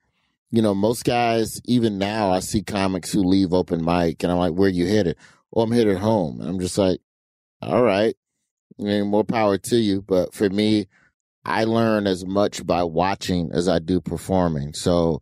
you 0.51 0.61
know 0.61 0.73
most 0.73 1.03
guys 1.03 1.61
even 1.65 1.97
now 1.97 2.31
i 2.31 2.39
see 2.39 2.61
comics 2.61 3.11
who 3.11 3.23
leave 3.23 3.53
open 3.53 3.83
mic 3.83 4.23
and 4.23 4.31
i'm 4.31 4.37
like 4.37 4.53
where 4.53 4.69
you 4.69 4.85
hit 4.85 5.07
it 5.07 5.17
oh 5.55 5.61
i'm 5.61 5.71
hit 5.71 5.87
at 5.87 5.97
home. 5.97 6.39
And 6.39 6.49
i'm 6.49 6.59
just 6.59 6.77
like 6.77 6.99
all 7.61 7.81
right. 7.81 8.15
I 8.79 8.83
mean, 8.83 9.07
more 9.07 9.23
power 9.23 9.57
to 9.57 9.77
you. 9.77 10.01
But 10.01 10.33
for 10.33 10.49
me 10.49 10.87
i 11.45 11.63
learn 11.65 12.07
as 12.07 12.25
much 12.25 12.65
by 12.65 12.83
watching 12.83 13.51
as 13.53 13.67
i 13.67 13.79
do 13.79 13.99
performing. 13.99 14.73
So 14.73 15.21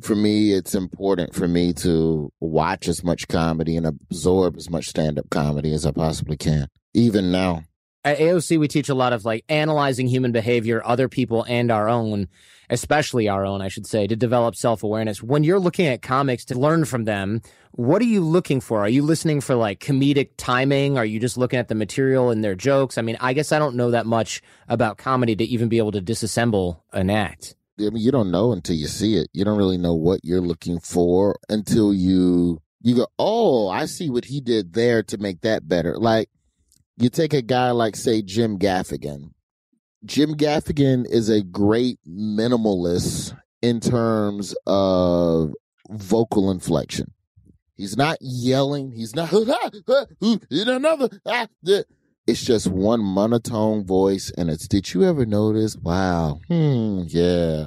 for 0.00 0.14
me 0.14 0.52
it's 0.52 0.74
important 0.74 1.34
for 1.34 1.46
me 1.46 1.72
to 1.72 2.32
watch 2.40 2.88
as 2.88 3.04
much 3.04 3.28
comedy 3.28 3.76
and 3.76 3.86
absorb 3.86 4.56
as 4.56 4.70
much 4.70 4.88
stand-up 4.88 5.28
comedy 5.30 5.72
as 5.72 5.84
i 5.84 5.90
possibly 5.90 6.36
can 6.36 6.66
even 6.94 7.30
now 7.30 7.62
at 8.04 8.18
AOC, 8.18 8.58
we 8.58 8.68
teach 8.68 8.88
a 8.88 8.94
lot 8.94 9.12
of 9.12 9.24
like 9.24 9.44
analyzing 9.48 10.08
human 10.08 10.32
behavior, 10.32 10.82
other 10.84 11.08
people 11.08 11.44
and 11.48 11.70
our 11.70 11.88
own, 11.88 12.28
especially 12.68 13.28
our 13.28 13.46
own, 13.46 13.62
I 13.62 13.68
should 13.68 13.86
say, 13.86 14.06
to 14.06 14.16
develop 14.16 14.56
self 14.56 14.82
awareness. 14.82 15.22
When 15.22 15.44
you're 15.44 15.60
looking 15.60 15.86
at 15.86 16.02
comics 16.02 16.44
to 16.46 16.58
learn 16.58 16.84
from 16.84 17.04
them, 17.04 17.42
what 17.72 18.02
are 18.02 18.06
you 18.06 18.20
looking 18.20 18.60
for? 18.60 18.80
Are 18.80 18.88
you 18.88 19.02
listening 19.02 19.40
for 19.40 19.54
like 19.54 19.78
comedic 19.78 20.30
timing? 20.36 20.98
Are 20.98 21.04
you 21.04 21.20
just 21.20 21.38
looking 21.38 21.58
at 21.58 21.68
the 21.68 21.74
material 21.74 22.30
and 22.30 22.42
their 22.42 22.56
jokes? 22.56 22.98
I 22.98 23.02
mean, 23.02 23.16
I 23.20 23.32
guess 23.32 23.52
I 23.52 23.58
don't 23.58 23.76
know 23.76 23.92
that 23.92 24.06
much 24.06 24.42
about 24.68 24.98
comedy 24.98 25.36
to 25.36 25.44
even 25.44 25.68
be 25.68 25.78
able 25.78 25.92
to 25.92 26.02
disassemble 26.02 26.80
an 26.92 27.08
act. 27.08 27.54
I 27.78 27.84
mean, 27.84 28.02
you 28.02 28.10
don't 28.10 28.30
know 28.30 28.52
until 28.52 28.76
you 28.76 28.86
see 28.86 29.16
it. 29.16 29.28
You 29.32 29.44
don't 29.44 29.56
really 29.56 29.78
know 29.78 29.94
what 29.94 30.20
you're 30.24 30.40
looking 30.40 30.80
for 30.80 31.38
until 31.48 31.94
you 31.94 32.60
you 32.84 32.96
go, 32.96 33.06
"Oh, 33.18 33.68
I 33.68 33.86
see 33.86 34.10
what 34.10 34.24
he 34.24 34.40
did 34.40 34.72
there 34.72 35.04
to 35.04 35.18
make 35.18 35.42
that 35.42 35.68
better." 35.68 35.96
Like 35.96 36.28
you 36.96 37.08
take 37.08 37.32
a 37.32 37.42
guy 37.42 37.70
like, 37.70 37.96
say, 37.96 38.22
Jim 38.22 38.58
Gaffigan. 38.58 39.30
Jim 40.04 40.34
Gaffigan 40.34 41.06
is 41.08 41.28
a 41.28 41.42
great 41.42 41.98
minimalist 42.08 43.36
in 43.60 43.80
terms 43.80 44.54
of 44.66 45.52
vocal 45.90 46.50
inflection. 46.50 47.12
He's 47.76 47.96
not 47.96 48.18
yelling. 48.20 48.92
He's 48.92 49.14
not 49.14 49.32
in 50.20 50.68
another. 50.68 51.08
Ah, 51.24 51.46
it's 52.26 52.44
just 52.44 52.68
one 52.68 53.00
monotone 53.00 53.84
voice, 53.84 54.30
and 54.36 54.50
it's. 54.50 54.68
Did 54.68 54.92
you 54.92 55.04
ever 55.04 55.26
notice? 55.26 55.76
Wow. 55.76 56.40
Hmm. 56.48 57.02
Yeah. 57.06 57.66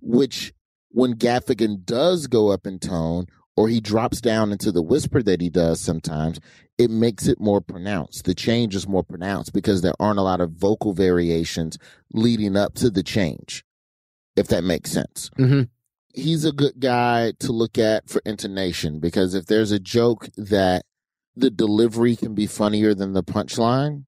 Which, 0.00 0.52
when 0.90 1.14
Gaffigan 1.14 1.84
does 1.84 2.26
go 2.26 2.48
up 2.50 2.66
in 2.66 2.78
tone, 2.78 3.26
or 3.60 3.68
he 3.68 3.78
drops 3.78 4.22
down 4.22 4.52
into 4.52 4.72
the 4.72 4.80
whisper 4.80 5.22
that 5.22 5.42
he 5.42 5.50
does 5.50 5.78
sometimes, 5.82 6.40
it 6.78 6.90
makes 6.90 7.26
it 7.26 7.38
more 7.38 7.60
pronounced. 7.60 8.24
The 8.24 8.34
change 8.34 8.74
is 8.74 8.88
more 8.88 9.02
pronounced 9.02 9.52
because 9.52 9.82
there 9.82 9.92
aren't 10.00 10.18
a 10.18 10.22
lot 10.22 10.40
of 10.40 10.52
vocal 10.52 10.94
variations 10.94 11.76
leading 12.10 12.56
up 12.56 12.72
to 12.76 12.88
the 12.88 13.02
change, 13.02 13.62
if 14.34 14.48
that 14.48 14.64
makes 14.64 14.90
sense. 14.90 15.28
Mm-hmm. 15.38 15.64
He's 16.14 16.46
a 16.46 16.52
good 16.52 16.80
guy 16.80 17.34
to 17.40 17.52
look 17.52 17.76
at 17.76 18.08
for 18.08 18.22
intonation 18.24 18.98
because 18.98 19.34
if 19.34 19.44
there's 19.44 19.72
a 19.72 19.78
joke 19.78 20.30
that 20.38 20.86
the 21.36 21.50
delivery 21.50 22.16
can 22.16 22.34
be 22.34 22.46
funnier 22.46 22.94
than 22.94 23.12
the 23.12 23.22
punchline, 23.22 24.06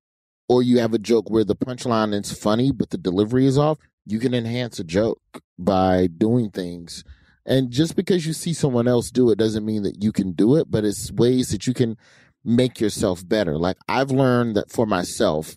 or 0.49 0.62
you 0.62 0.79
have 0.79 0.95
a 0.95 0.99
joke 0.99 1.29
where 1.29 1.45
the 1.45 1.55
punchline 1.55 2.19
is 2.19 2.33
funny 2.33 2.73
but 2.73 2.88
the 2.88 2.97
delivery 2.97 3.45
is 3.45 3.59
off, 3.59 3.77
you 4.07 4.19
can 4.19 4.33
enhance 4.33 4.79
a 4.79 4.85
joke 4.85 5.21
by 5.59 6.07
doing 6.07 6.49
things 6.49 7.05
and 7.45 7.71
just 7.71 7.97
because 7.97 8.27
you 8.27 8.33
see 8.33 8.53
someone 8.53 8.87
else 8.87 9.11
do 9.11 9.31
it 9.31 9.39
doesn't 9.39 9.65
mean 9.65 9.83
that 9.83 10.03
you 10.03 10.13
can 10.13 10.33
do 10.33 10.57
it, 10.57 10.71
but 10.71 10.85
it's 10.85 11.11
ways 11.11 11.49
that 11.49 11.67
you 11.67 11.75
can 11.75 11.97
make 12.45 12.81
yourself 12.81 13.27
better. 13.27 13.59
Like 13.59 13.77
I've 13.89 14.11
learned 14.11 14.57
that 14.57 14.71
for 14.71 14.87
myself, 14.87 15.57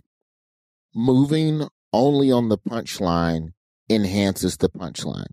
moving 0.93 1.67
only 1.93 2.31
on 2.31 2.49
the 2.49 2.57
punchline 2.57 3.53
enhances 3.89 4.57
the 4.57 4.69
punchline. 4.69 5.31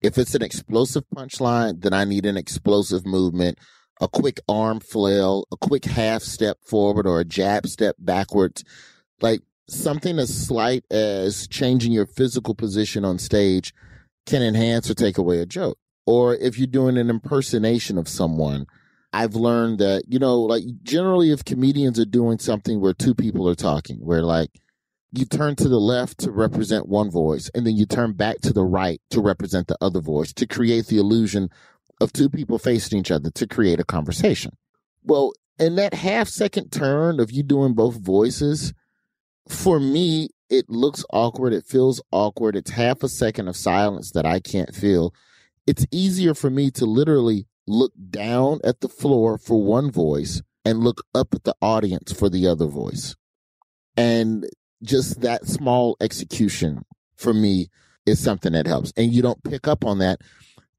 If 0.00 0.18
it's 0.18 0.34
an 0.34 0.42
explosive 0.42 1.04
punchline, 1.14 1.80
then 1.80 1.92
I 1.92 2.04
need 2.04 2.26
an 2.26 2.36
explosive 2.36 3.04
movement, 3.04 3.58
a 4.00 4.08
quick 4.08 4.40
arm 4.48 4.80
flail, 4.80 5.46
a 5.50 5.56
quick 5.56 5.86
half 5.86 6.22
step 6.22 6.58
forward 6.64 7.06
or 7.06 7.18
a 7.18 7.24
jab 7.24 7.66
step 7.66 7.96
backwards. 7.98 8.62
Like 9.20 9.40
something 9.68 10.18
as 10.18 10.46
slight 10.46 10.84
as 10.90 11.48
changing 11.48 11.92
your 11.92 12.06
physical 12.06 12.54
position 12.54 13.04
on 13.04 13.18
stage 13.18 13.74
can 14.28 14.42
enhance 14.42 14.90
or 14.90 14.94
take 14.94 15.18
away 15.18 15.40
a 15.40 15.46
joke. 15.46 15.78
Or 16.06 16.34
if 16.34 16.58
you're 16.58 16.66
doing 16.66 16.96
an 16.96 17.10
impersonation 17.10 17.98
of 17.98 18.08
someone, 18.08 18.66
I've 19.12 19.34
learned 19.34 19.78
that, 19.78 20.04
you 20.06 20.18
know, 20.18 20.40
like 20.40 20.62
generally 20.82 21.32
if 21.32 21.44
comedians 21.44 21.98
are 21.98 22.04
doing 22.04 22.38
something 22.38 22.80
where 22.80 22.94
two 22.94 23.14
people 23.14 23.48
are 23.48 23.54
talking, 23.54 23.98
where 23.98 24.22
like 24.22 24.50
you 25.12 25.24
turn 25.24 25.56
to 25.56 25.68
the 25.68 25.80
left 25.80 26.18
to 26.18 26.30
represent 26.30 26.88
one 26.88 27.10
voice 27.10 27.50
and 27.54 27.66
then 27.66 27.76
you 27.76 27.86
turn 27.86 28.12
back 28.12 28.40
to 28.42 28.52
the 28.52 28.64
right 28.64 29.00
to 29.10 29.22
represent 29.22 29.66
the 29.66 29.78
other 29.80 30.00
voice 30.00 30.32
to 30.34 30.46
create 30.46 30.86
the 30.86 30.98
illusion 30.98 31.48
of 32.00 32.12
two 32.12 32.28
people 32.28 32.58
facing 32.58 32.98
each 32.98 33.10
other 33.10 33.30
to 33.30 33.46
create 33.46 33.80
a 33.80 33.84
conversation. 33.84 34.52
Well, 35.02 35.32
in 35.58 35.76
that 35.76 35.94
half 35.94 36.28
second 36.28 36.70
turn 36.70 37.18
of 37.18 37.32
you 37.32 37.42
doing 37.42 37.74
both 37.74 37.96
voices, 37.96 38.74
for 39.48 39.80
me, 39.80 40.28
it 40.50 40.68
looks 40.68 41.04
awkward. 41.10 41.52
It 41.52 41.66
feels 41.66 42.00
awkward. 42.10 42.56
It's 42.56 42.70
half 42.70 43.02
a 43.02 43.08
second 43.08 43.48
of 43.48 43.56
silence 43.56 44.12
that 44.12 44.26
I 44.26 44.40
can't 44.40 44.74
feel. 44.74 45.14
It's 45.66 45.86
easier 45.90 46.34
for 46.34 46.50
me 46.50 46.70
to 46.72 46.86
literally 46.86 47.46
look 47.66 47.92
down 48.10 48.60
at 48.64 48.80
the 48.80 48.88
floor 48.88 49.36
for 49.38 49.62
one 49.62 49.90
voice 49.90 50.42
and 50.64 50.80
look 50.80 51.02
up 51.14 51.34
at 51.34 51.44
the 51.44 51.54
audience 51.60 52.12
for 52.12 52.28
the 52.28 52.46
other 52.46 52.66
voice. 52.66 53.14
And 53.96 54.46
just 54.82 55.20
that 55.20 55.46
small 55.46 55.96
execution 56.00 56.84
for 57.16 57.34
me 57.34 57.68
is 58.06 58.18
something 58.18 58.52
that 58.52 58.66
helps. 58.66 58.92
And 58.96 59.12
you 59.12 59.22
don't 59.22 59.42
pick 59.44 59.68
up 59.68 59.84
on 59.84 59.98
that 59.98 60.20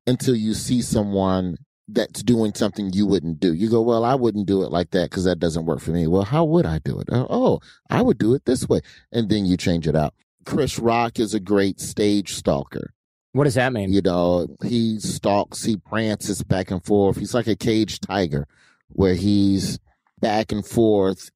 until 0.07 0.35
you 0.35 0.53
see 0.53 0.81
someone 0.81 1.57
that's 1.91 2.21
doing 2.23 2.53
something 2.53 2.91
you 2.93 3.05
wouldn't 3.05 3.39
do. 3.39 3.53
You 3.53 3.69
go, 3.69 3.81
well, 3.81 4.03
I 4.05 4.15
wouldn't 4.15 4.45
do 4.47 4.63
it 4.63 4.71
like 4.71 4.91
that 4.91 5.09
because 5.09 5.23
that 5.25 5.39
doesn't 5.39 5.65
work 5.65 5.79
for 5.81 5.91
me. 5.91 6.07
Well, 6.07 6.23
how 6.23 6.43
would 6.45 6.65
I 6.65 6.79
do 6.79 6.99
it? 6.99 7.07
Oh, 7.11 7.59
I 7.89 8.01
would 8.01 8.17
do 8.17 8.33
it 8.33 8.45
this 8.45 8.67
way. 8.69 8.81
And 9.11 9.29
then 9.29 9.45
you 9.45 9.57
change 9.57 9.87
it 9.87 9.95
out. 9.95 10.13
Chris 10.45 10.79
Rock 10.79 11.19
is 11.19 11.33
a 11.33 11.39
great 11.39 11.79
stage 11.79 12.33
stalker. 12.35 12.93
What 13.33 13.43
does 13.43 13.55
that 13.55 13.73
mean? 13.73 13.93
You 13.93 14.01
know, 14.01 14.47
he 14.63 14.99
stalks, 14.99 15.63
he 15.63 15.77
prances 15.77 16.41
back 16.43 16.71
and 16.71 16.83
forth. 16.83 17.17
He's 17.17 17.33
like 17.33 17.47
a 17.47 17.55
caged 17.55 18.03
tiger 18.03 18.47
where 18.89 19.13
he's 19.13 19.79
back 20.19 20.51
and 20.51 20.65
forth 20.65 21.29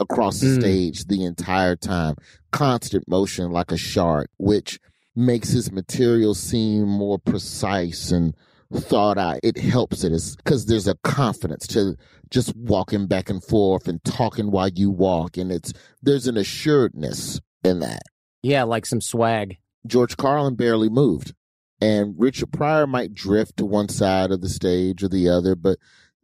across 0.00 0.40
the 0.40 0.46
Mm. 0.48 0.60
stage 0.60 1.04
the 1.06 1.24
entire 1.24 1.74
time, 1.74 2.16
constant 2.52 3.08
motion 3.08 3.50
like 3.50 3.72
a 3.72 3.76
shark, 3.76 4.28
which 4.38 4.78
makes 5.16 5.48
his 5.50 5.72
material 5.72 6.34
seem 6.34 6.86
more 6.86 7.18
precise 7.18 8.12
and 8.12 8.34
thought 8.72 9.18
out. 9.18 9.40
It 9.42 9.56
helps 9.56 10.04
it 10.04 10.12
because 10.36 10.66
there's 10.66 10.88
a 10.88 10.96
confidence 10.96 11.66
to 11.68 11.96
just 12.30 12.54
walking 12.56 13.06
back 13.06 13.30
and 13.30 13.42
forth 13.42 13.88
and 13.88 14.02
talking 14.04 14.50
while 14.50 14.68
you 14.68 14.90
walk, 14.90 15.36
and 15.36 15.50
it's 15.50 15.72
there's 16.02 16.26
an 16.26 16.36
assuredness 16.36 17.40
in 17.64 17.80
that. 17.80 18.02
Yeah, 18.42 18.64
like 18.64 18.86
some 18.86 19.00
swag. 19.00 19.58
George 19.86 20.16
Carlin 20.16 20.54
barely 20.54 20.88
moved. 20.88 21.34
And 21.80 22.14
Richard 22.18 22.52
Pryor 22.52 22.86
might 22.86 23.14
drift 23.14 23.56
to 23.58 23.64
one 23.64 23.88
side 23.88 24.32
of 24.32 24.40
the 24.40 24.48
stage 24.48 25.02
or 25.04 25.08
the 25.08 25.28
other, 25.28 25.54
but 25.54 25.78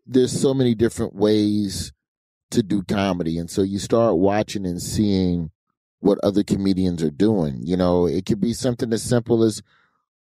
there's 0.05 0.39
so 0.39 0.53
many 0.53 0.75
different 0.75 1.15
ways 1.15 1.93
to 2.51 2.63
do 2.63 2.83
comedy. 2.83 3.39
And 3.39 3.49
so 3.49 3.63
you 3.63 3.79
start 3.79 4.17
watching 4.17 4.67
and 4.67 4.83
seeing 4.83 5.51
what 6.01 6.19
other 6.25 6.43
comedians 6.43 7.03
are 7.05 7.11
doing. 7.11 7.61
You 7.63 7.77
know, 7.77 8.07
it 8.07 8.27
could 8.27 8.41
be 8.41 8.53
something 8.53 8.93
as 8.93 9.03
simple 9.03 9.45
as 9.45 9.63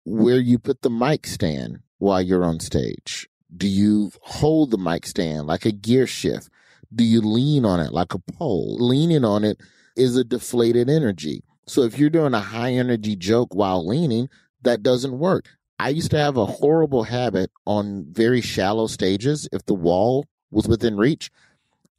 where 0.05 0.39
you 0.39 0.57
put 0.57 0.81
the 0.81 0.89
mic 0.89 1.27
stand 1.27 1.79
while 1.99 2.21
you're 2.21 2.43
on 2.43 2.59
stage. 2.59 3.29
Do 3.55 3.67
you 3.67 4.11
hold 4.21 4.71
the 4.71 4.77
mic 4.77 5.05
stand 5.05 5.47
like 5.47 5.65
a 5.65 5.71
gear 5.71 6.07
shift? 6.07 6.49
Do 6.93 7.03
you 7.03 7.21
lean 7.21 7.65
on 7.65 7.79
it 7.79 7.93
like 7.93 8.13
a 8.13 8.19
pole? 8.19 8.77
Leaning 8.79 9.23
on 9.23 9.43
it 9.43 9.61
is 9.95 10.15
a 10.15 10.23
deflated 10.23 10.89
energy. 10.89 11.43
So 11.67 11.83
if 11.83 11.99
you're 11.99 12.09
doing 12.09 12.33
a 12.33 12.39
high 12.39 12.73
energy 12.73 13.15
joke 13.15 13.53
while 13.53 13.87
leaning, 13.87 14.29
that 14.63 14.81
doesn't 14.81 15.19
work. 15.19 15.49
I 15.77 15.89
used 15.89 16.11
to 16.11 16.17
have 16.17 16.35
a 16.35 16.45
horrible 16.45 17.03
habit 17.03 17.51
on 17.65 18.05
very 18.09 18.41
shallow 18.41 18.87
stages. 18.87 19.47
If 19.51 19.65
the 19.65 19.73
wall 19.73 20.25
was 20.51 20.67
within 20.67 20.97
reach, 20.97 21.31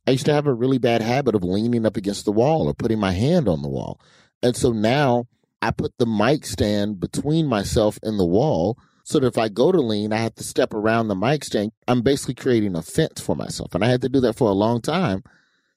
I 0.07 0.13
used 0.13 0.27
to 0.27 0.35
have 0.35 0.47
a 0.47 0.53
really 0.53 0.79
bad 0.79 1.03
habit 1.03 1.35
of 1.35 1.45
leaning 1.45 1.87
up 1.87 1.97
against 1.97 2.25
the 2.25 2.33
wall 2.33 2.67
or 2.67 2.75
putting 2.75 2.99
my 2.99 3.13
hand 3.13 3.49
on 3.49 3.63
the 3.63 3.69
wall. 3.69 4.01
And 4.43 4.57
so 4.57 4.73
now 4.73 5.27
I 5.63 5.71
put 5.71 5.97
the 5.99 6.07
mic 6.07 6.47
stand 6.47 7.01
between 7.01 7.47
myself 7.47 7.99
and 8.03 8.19
the 8.19 8.27
wall 8.27 8.77
so 9.11 9.19
that 9.19 9.27
if 9.27 9.39
I 9.39 9.49
go 9.49 9.73
to 9.73 9.81
lean, 9.81 10.13
I 10.13 10.19
have 10.19 10.37
to 10.37 10.45
step 10.45 10.73
around 10.73 11.09
the 11.09 11.17
mic 11.17 11.43
stand. 11.45 11.73
I'm 11.89 12.01
basically 12.01 12.35
creating 12.35 12.77
a 12.77 12.83
fence 12.83 13.21
for 13.21 13.35
myself. 13.35 13.75
And 13.75 13.85
I 13.85 13.89
had 13.89 14.03
to 14.03 14.09
do 14.09 14.21
that 14.21 14.37
for 14.37 14.49
a 14.49 14.55
long 14.55 14.81
time 14.81 15.25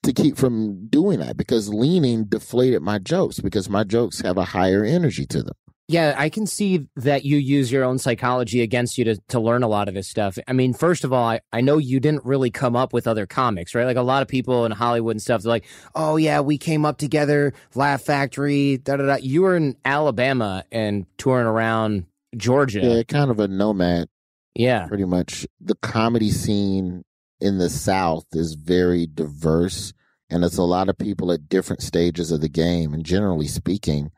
to 0.03 0.13
keep 0.13 0.37
from 0.37 0.85
doing 0.87 1.19
that 1.19 1.35
because 1.35 1.73
leaning 1.73 2.25
deflated 2.25 2.83
my 2.83 2.99
jokes 2.99 3.39
because 3.39 3.69
my 3.69 3.83
jokes 3.83 4.21
have 4.21 4.37
a 4.37 4.45
higher 4.45 4.83
energy 4.83 5.25
to 5.25 5.41
them. 5.41 5.55
Yeah, 5.87 6.15
I 6.17 6.29
can 6.29 6.45
see 6.45 6.87
that 6.95 7.25
you 7.25 7.37
use 7.37 7.71
your 7.71 7.83
own 7.83 7.97
psychology 7.97 8.61
against 8.61 8.97
you 8.97 9.03
to, 9.05 9.17
to 9.29 9.39
learn 9.39 9.63
a 9.63 9.67
lot 9.67 9.87
of 9.87 9.95
this 9.95 10.07
stuff. 10.07 10.37
I 10.47 10.53
mean, 10.53 10.73
first 10.73 11.03
of 11.03 11.11
all, 11.11 11.27
I, 11.27 11.41
I 11.51 11.61
know 11.61 11.77
you 11.77 11.99
didn't 11.99 12.23
really 12.23 12.51
come 12.51 12.75
up 12.75 12.93
with 12.93 13.07
other 13.07 13.25
comics, 13.25 13.75
right? 13.75 13.85
Like 13.85 13.97
a 13.97 14.01
lot 14.01 14.21
of 14.21 14.27
people 14.27 14.65
in 14.65 14.71
Hollywood 14.71 15.15
and 15.15 15.21
stuff, 15.21 15.41
they're 15.41 15.49
like, 15.49 15.65
oh, 15.93 16.15
yeah, 16.15 16.39
we 16.39 16.57
came 16.57 16.85
up 16.85 16.99
together, 16.99 17.53
Laugh 17.75 18.01
Factory, 18.01 18.77
da 18.77 18.95
da 18.95 19.05
da. 19.07 19.15
You 19.15 19.41
were 19.41 19.57
in 19.57 19.75
Alabama 19.83 20.63
and 20.71 21.05
touring 21.17 21.47
around 21.47 22.05
Georgia. 22.35 22.81
Yeah, 22.81 23.03
kind 23.03 23.29
of 23.31 23.39
a 23.39 23.47
nomad, 23.47 24.07
Yeah. 24.55 24.87
pretty 24.87 25.05
much. 25.05 25.47
The 25.61 25.75
comedy 25.75 26.31
scene 26.31 27.03
in 27.39 27.57
the 27.57 27.69
South 27.69 28.25
is 28.33 28.53
very 28.55 29.05
diverse, 29.07 29.93
and 30.29 30.43
it's 30.43 30.57
a 30.57 30.63
lot 30.63 30.89
of 30.89 30.97
people 30.97 31.31
at 31.31 31.49
different 31.49 31.81
stages 31.81 32.31
of 32.31 32.41
the 32.41 32.49
game. 32.49 32.93
And 32.93 33.05
generally 33.05 33.47
speaking, 33.47 34.11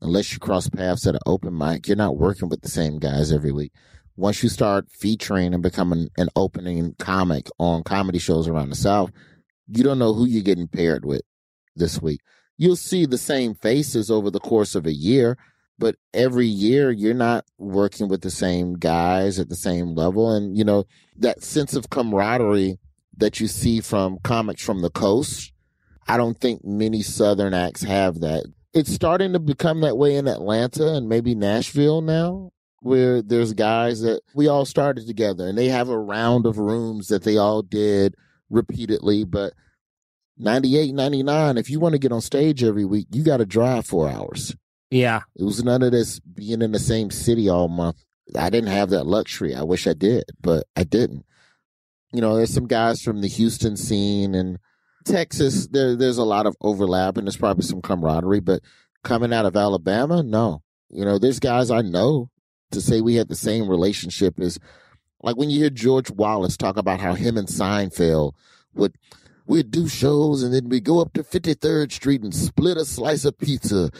unless 0.00 0.32
you 0.32 0.38
cross 0.38 0.68
paths 0.68 1.06
at 1.06 1.14
an 1.14 1.20
open 1.26 1.56
mic, 1.56 1.88
you're 1.88 1.96
not 1.96 2.16
working 2.18 2.48
with 2.48 2.60
the 2.62 2.68
same 2.68 2.98
guys 2.98 3.32
every 3.32 3.52
week. 3.52 3.72
Once 4.16 4.42
you 4.42 4.48
start 4.48 4.90
featuring 4.90 5.54
and 5.54 5.62
becoming 5.62 6.08
an 6.18 6.28
opening 6.34 6.94
comic 6.98 7.48
on 7.58 7.82
comedy 7.84 8.18
shows 8.18 8.48
around 8.48 8.68
the 8.68 8.74
South, 8.76 9.10
you 9.68 9.84
don't 9.84 9.98
know 9.98 10.12
who 10.14 10.24
you're 10.24 10.42
getting 10.42 10.66
paired 10.66 11.04
with 11.04 11.22
this 11.76 12.02
week. 12.02 12.20
You'll 12.56 12.74
see 12.76 13.06
the 13.06 13.18
same 13.18 13.54
faces 13.54 14.10
over 14.10 14.30
the 14.30 14.40
course 14.40 14.74
of 14.74 14.86
a 14.86 14.92
year, 14.92 15.38
but 15.78 15.96
every 16.12 16.46
year 16.46 16.90
you're 16.90 17.14
not 17.14 17.44
working 17.56 18.08
with 18.08 18.22
the 18.22 18.30
same 18.30 18.74
guys 18.74 19.38
at 19.38 19.48
the 19.48 19.56
same 19.56 19.94
level. 19.94 20.34
And, 20.34 20.56
you 20.56 20.64
know, 20.64 20.84
that 21.16 21.42
sense 21.42 21.74
of 21.74 21.90
camaraderie 21.90 22.78
that 23.16 23.40
you 23.40 23.46
see 23.46 23.80
from 23.80 24.18
comics 24.22 24.62
from 24.62 24.82
the 24.82 24.90
coast, 24.90 25.52
I 26.06 26.16
don't 26.16 26.38
think 26.38 26.64
many 26.64 27.02
Southern 27.02 27.54
acts 27.54 27.82
have 27.82 28.20
that. 28.20 28.44
It's 28.74 28.92
starting 28.92 29.32
to 29.32 29.38
become 29.38 29.80
that 29.80 29.96
way 29.96 30.16
in 30.16 30.28
Atlanta 30.28 30.94
and 30.94 31.08
maybe 31.08 31.34
Nashville 31.34 32.00
now, 32.00 32.50
where 32.80 33.22
there's 33.22 33.52
guys 33.52 34.00
that 34.02 34.20
we 34.34 34.48
all 34.48 34.64
started 34.64 35.06
together 35.06 35.46
and 35.46 35.56
they 35.56 35.68
have 35.68 35.88
a 35.88 35.98
round 35.98 36.46
of 36.46 36.58
rooms 36.58 37.08
that 37.08 37.22
they 37.22 37.36
all 37.36 37.62
did 37.62 38.14
repeatedly. 38.50 39.24
But 39.24 39.52
98, 40.38 40.92
99, 40.94 41.56
if 41.56 41.70
you 41.70 41.80
want 41.80 41.94
to 41.94 41.98
get 41.98 42.12
on 42.12 42.20
stage 42.20 42.62
every 42.64 42.84
week, 42.84 43.06
you 43.10 43.22
got 43.22 43.38
to 43.38 43.46
drive 43.46 43.86
four 43.86 44.08
hours. 44.08 44.54
Yeah. 44.90 45.22
It 45.36 45.44
was 45.44 45.62
none 45.62 45.82
of 45.82 45.92
this 45.92 46.20
being 46.20 46.62
in 46.62 46.72
the 46.72 46.78
same 46.78 47.10
city 47.10 47.48
all 47.48 47.68
month. 47.68 47.96
I 48.36 48.50
didn't 48.50 48.70
have 48.70 48.90
that 48.90 49.04
luxury. 49.06 49.54
I 49.54 49.62
wish 49.62 49.86
I 49.86 49.92
did, 49.92 50.24
but 50.40 50.64
I 50.76 50.84
didn't. 50.84 51.24
You 52.12 52.20
know, 52.20 52.36
there's 52.36 52.52
some 52.52 52.66
guys 52.66 53.02
from 53.02 53.20
the 53.20 53.28
Houston 53.28 53.76
scene 53.76 54.34
and 54.34 54.58
Texas. 55.04 55.66
There, 55.68 55.94
there's 55.96 56.18
a 56.18 56.24
lot 56.24 56.46
of 56.46 56.56
overlap 56.60 57.16
and 57.16 57.26
there's 57.26 57.36
probably 57.36 57.64
some 57.64 57.82
camaraderie, 57.82 58.40
but 58.40 58.62
coming 59.04 59.32
out 59.32 59.46
of 59.46 59.56
Alabama, 59.56 60.22
no. 60.22 60.62
You 60.90 61.04
know, 61.04 61.18
there's 61.18 61.40
guys 61.40 61.70
I 61.70 61.82
know 61.82 62.30
to 62.70 62.80
say 62.80 63.00
we 63.00 63.16
had 63.16 63.28
the 63.28 63.36
same 63.36 63.68
relationship 63.68 64.40
is 64.40 64.58
like 65.22 65.36
when 65.36 65.50
you 65.50 65.60
hear 65.60 65.70
George 65.70 66.10
Wallace 66.10 66.56
talk 66.56 66.76
about 66.76 67.00
how 67.00 67.14
him 67.14 67.36
and 67.36 67.48
Seinfeld 67.48 68.32
would 68.74 68.94
we'd 69.48 69.70
do 69.70 69.88
shows 69.88 70.42
and 70.42 70.54
then 70.54 70.68
we 70.68 70.80
go 70.80 71.00
up 71.00 71.12
to 71.14 71.24
53rd 71.24 71.90
Street 71.90 72.22
and 72.22 72.34
split 72.34 72.76
a 72.76 72.84
slice 72.84 73.24
of 73.24 73.36
pizza. 73.38 73.90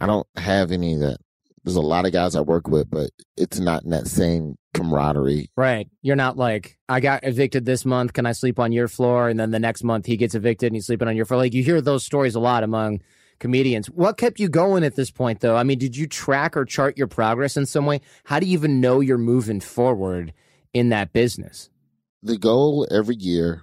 I 0.00 0.06
don't 0.06 0.26
have 0.36 0.72
any 0.72 0.94
of 0.94 1.00
that. 1.00 1.18
There's 1.62 1.76
a 1.76 1.80
lot 1.80 2.04
of 2.04 2.12
guys 2.12 2.34
I 2.34 2.40
work 2.40 2.68
with, 2.68 2.90
but 2.90 3.10
it's 3.36 3.58
not 3.58 3.84
in 3.84 3.90
that 3.90 4.06
same 4.06 4.56
camaraderie. 4.74 5.50
Right. 5.56 5.88
You're 6.02 6.16
not 6.16 6.36
like, 6.36 6.78
I 6.88 7.00
got 7.00 7.24
evicted 7.24 7.64
this 7.64 7.86
month. 7.86 8.12
Can 8.12 8.26
I 8.26 8.32
sleep 8.32 8.58
on 8.58 8.72
your 8.72 8.88
floor? 8.88 9.28
And 9.28 9.38
then 9.38 9.50
the 9.50 9.58
next 9.58 9.82
month 9.82 10.04
he 10.06 10.16
gets 10.16 10.34
evicted 10.34 10.68
and 10.68 10.76
he's 10.76 10.86
sleeping 10.86 11.08
on 11.08 11.16
your 11.16 11.24
floor. 11.24 11.38
Like 11.38 11.54
you 11.54 11.62
hear 11.62 11.80
those 11.80 12.04
stories 12.04 12.34
a 12.34 12.40
lot 12.40 12.64
among 12.64 13.00
comedians. 13.38 13.86
What 13.88 14.16
kept 14.18 14.40
you 14.40 14.48
going 14.48 14.84
at 14.84 14.96
this 14.96 15.10
point, 15.10 15.40
though? 15.40 15.56
I 15.56 15.62
mean, 15.62 15.78
did 15.78 15.96
you 15.96 16.06
track 16.06 16.56
or 16.56 16.64
chart 16.64 16.98
your 16.98 17.06
progress 17.06 17.56
in 17.56 17.66
some 17.66 17.86
way? 17.86 18.00
How 18.24 18.40
do 18.40 18.46
you 18.46 18.52
even 18.52 18.80
know 18.80 19.00
you're 19.00 19.18
moving 19.18 19.60
forward 19.60 20.32
in 20.72 20.90
that 20.90 21.12
business? 21.12 21.70
The 22.22 22.38
goal 22.38 22.86
every 22.90 23.16
year 23.16 23.62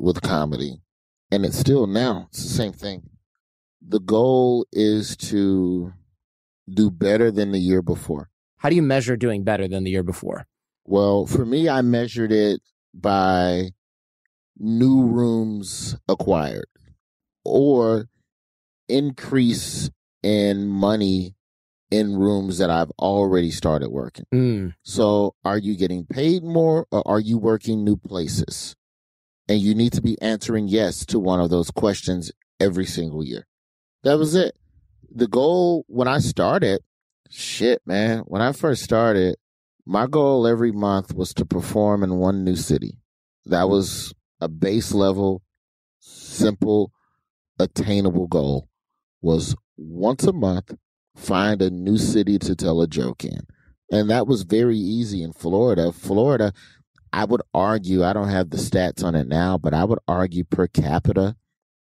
with 0.00 0.22
comedy, 0.22 0.80
and 1.30 1.44
it's 1.44 1.58
still 1.58 1.86
now, 1.86 2.26
it's 2.30 2.42
the 2.42 2.48
same 2.48 2.72
thing. 2.72 3.08
The 3.86 4.00
goal 4.00 4.66
is 4.72 5.16
to 5.18 5.92
do 6.72 6.90
better 6.90 7.30
than 7.30 7.52
the 7.52 7.58
year 7.58 7.82
before. 7.82 8.30
How 8.58 8.68
do 8.68 8.76
you 8.76 8.82
measure 8.82 9.16
doing 9.16 9.44
better 9.44 9.66
than 9.68 9.84
the 9.84 9.90
year 9.90 10.02
before? 10.02 10.46
Well, 10.84 11.26
for 11.26 11.44
me, 11.46 11.68
I 11.68 11.82
measured 11.82 12.32
it 12.32 12.60
by 12.92 13.70
new 14.58 15.06
rooms 15.06 15.96
acquired 16.08 16.66
or 17.44 18.08
increase 18.88 19.90
in 20.22 20.66
money 20.66 21.34
in 21.90 22.16
rooms 22.16 22.58
that 22.58 22.70
I've 22.70 22.90
already 22.98 23.50
started 23.50 23.90
working. 23.90 24.26
Mm, 24.32 24.74
So, 24.82 25.34
are 25.44 25.58
you 25.58 25.76
getting 25.76 26.06
paid 26.06 26.44
more 26.44 26.86
or 26.92 27.06
are 27.06 27.20
you 27.20 27.38
working 27.38 27.82
new 27.84 27.96
places? 27.96 28.76
And 29.50 29.60
you 29.60 29.74
need 29.74 29.92
to 29.94 30.00
be 30.00 30.16
answering 30.22 30.68
yes 30.68 31.04
to 31.06 31.18
one 31.18 31.40
of 31.40 31.50
those 31.50 31.72
questions 31.72 32.30
every 32.60 32.86
single 32.86 33.24
year. 33.24 33.48
That 34.04 34.16
was 34.16 34.36
it. 34.36 34.54
The 35.10 35.26
goal 35.26 35.84
when 35.88 36.06
I 36.06 36.20
started, 36.20 36.82
shit, 37.28 37.82
man, 37.84 38.20
when 38.26 38.42
I 38.42 38.52
first 38.52 38.84
started, 38.84 39.34
my 39.84 40.06
goal 40.06 40.46
every 40.46 40.70
month 40.70 41.12
was 41.12 41.34
to 41.34 41.44
perform 41.44 42.04
in 42.04 42.14
one 42.14 42.44
new 42.44 42.54
city. 42.54 42.98
That 43.44 43.68
was 43.68 44.14
a 44.40 44.46
base 44.46 44.92
level, 44.92 45.42
simple, 45.98 46.92
attainable 47.58 48.28
goal 48.28 48.68
was 49.20 49.56
once 49.76 50.22
a 50.22 50.32
month, 50.32 50.76
find 51.16 51.60
a 51.60 51.70
new 51.70 51.98
city 51.98 52.38
to 52.38 52.54
tell 52.54 52.80
a 52.80 52.86
joke 52.86 53.24
in. 53.24 53.40
And 53.90 54.08
that 54.10 54.28
was 54.28 54.42
very 54.42 54.78
easy 54.78 55.24
in 55.24 55.32
Florida. 55.32 55.90
Florida, 55.90 56.52
I 57.12 57.24
would 57.24 57.42
argue, 57.52 58.04
I 58.04 58.12
don't 58.12 58.28
have 58.28 58.50
the 58.50 58.56
stats 58.56 59.04
on 59.04 59.14
it 59.14 59.26
now, 59.26 59.58
but 59.58 59.74
I 59.74 59.84
would 59.84 59.98
argue 60.06 60.44
per 60.44 60.66
capita, 60.66 61.36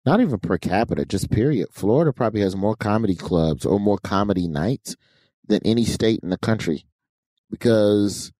not 0.04 0.20
even 0.20 0.38
per 0.38 0.58
capita, 0.58 1.04
just 1.04 1.30
period. 1.30 1.68
Florida 1.72 2.12
probably 2.12 2.40
has 2.40 2.56
more 2.56 2.76
comedy 2.76 3.14
clubs 3.14 3.66
or 3.66 3.78
more 3.78 3.98
comedy 3.98 4.48
nights 4.48 4.96
than 5.46 5.60
any 5.64 5.84
state 5.84 6.20
in 6.22 6.30
the 6.30 6.38
country 6.38 6.86
because 7.50 8.32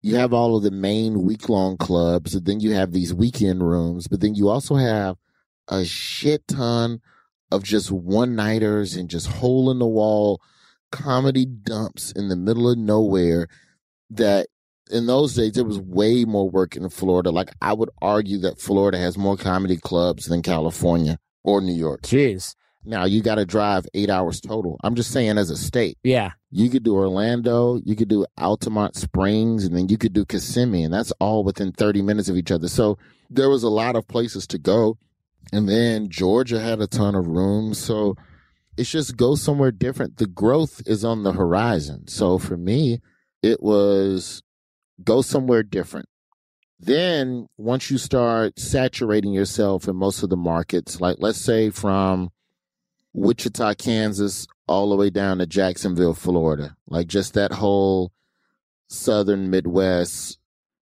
you 0.00 0.16
have 0.16 0.32
all 0.32 0.56
of 0.56 0.62
the 0.62 0.70
main 0.70 1.22
week 1.22 1.48
long 1.48 1.76
clubs, 1.76 2.34
and 2.34 2.44
then 2.44 2.60
you 2.60 2.72
have 2.72 2.92
these 2.92 3.14
weekend 3.14 3.62
rooms, 3.62 4.08
but 4.08 4.20
then 4.20 4.34
you 4.34 4.48
also 4.48 4.74
have 4.74 5.16
a 5.68 5.84
shit 5.84 6.48
ton 6.48 7.00
of 7.50 7.62
just 7.62 7.90
one 7.90 8.34
nighters 8.34 8.96
and 8.96 9.08
just 9.08 9.26
hole 9.26 9.70
in 9.70 9.78
the 9.78 9.86
wall 9.86 10.40
comedy 10.90 11.46
dumps 11.46 12.10
in 12.12 12.28
the 12.28 12.36
middle 12.36 12.68
of 12.68 12.78
nowhere 12.78 13.46
that 14.10 14.48
in 14.92 15.06
those 15.06 15.34
days 15.34 15.52
there 15.52 15.64
was 15.64 15.80
way 15.80 16.24
more 16.24 16.48
work 16.48 16.76
in 16.76 16.88
Florida. 16.88 17.30
Like 17.30 17.52
I 17.60 17.72
would 17.72 17.90
argue 18.00 18.38
that 18.40 18.60
Florida 18.60 18.98
has 18.98 19.16
more 19.18 19.36
comedy 19.36 19.76
clubs 19.76 20.26
than 20.26 20.42
California 20.42 21.18
or 21.44 21.60
New 21.60 21.74
York. 21.74 22.02
Jeez. 22.02 22.54
Now 22.84 23.04
you 23.04 23.22
got 23.22 23.36
to 23.36 23.44
drive 23.46 23.86
eight 23.94 24.10
hours 24.10 24.40
total. 24.40 24.76
I'm 24.82 24.94
just 24.96 25.12
saying, 25.12 25.38
as 25.38 25.50
a 25.50 25.56
state, 25.56 25.98
Yeah. 26.02 26.32
you 26.50 26.68
could 26.68 26.82
do 26.82 26.94
Orlando, 26.96 27.80
you 27.84 27.94
could 27.94 28.08
do 28.08 28.26
Altamont 28.38 28.96
Springs, 28.96 29.64
and 29.64 29.76
then 29.76 29.88
you 29.88 29.96
could 29.96 30.12
do 30.12 30.24
Kissimmee, 30.24 30.82
and 30.82 30.92
that's 30.92 31.12
all 31.20 31.44
within 31.44 31.70
30 31.72 32.02
minutes 32.02 32.28
of 32.28 32.36
each 32.36 32.50
other. 32.50 32.66
So 32.68 32.98
there 33.30 33.48
was 33.48 33.62
a 33.62 33.68
lot 33.68 33.94
of 33.94 34.08
places 34.08 34.46
to 34.48 34.58
go. 34.58 34.98
And 35.52 35.68
then 35.68 36.08
Georgia 36.08 36.58
had 36.60 36.80
a 36.80 36.86
ton 36.88 37.14
of 37.14 37.26
rooms. 37.28 37.78
So 37.78 38.16
it's 38.76 38.90
just 38.90 39.16
go 39.16 39.36
somewhere 39.36 39.70
different. 39.70 40.16
The 40.16 40.26
growth 40.26 40.82
is 40.86 41.04
on 41.04 41.22
the 41.22 41.32
horizon. 41.32 42.08
So 42.08 42.36
for 42.38 42.56
me, 42.56 43.00
it 43.42 43.62
was 43.62 44.42
go 45.02 45.22
somewhere 45.22 45.62
different. 45.62 46.08
Then 46.78 47.46
once 47.56 47.90
you 47.90 47.98
start 47.98 48.58
saturating 48.58 49.32
yourself 49.32 49.86
in 49.86 49.94
most 49.94 50.22
of 50.22 50.30
the 50.30 50.36
markets, 50.36 51.00
like 51.00 51.16
let's 51.20 51.40
say 51.40 51.70
from 51.70 52.30
Wichita, 53.12 53.74
Kansas, 53.74 54.46
all 54.66 54.90
the 54.90 54.96
way 54.96 55.10
down 55.10 55.38
to 55.38 55.46
Jacksonville, 55.46 56.14
Florida, 56.14 56.76
like 56.88 57.06
just 57.06 57.34
that 57.34 57.52
whole 57.52 58.10
southern 58.88 59.48
Midwest, 59.50 60.38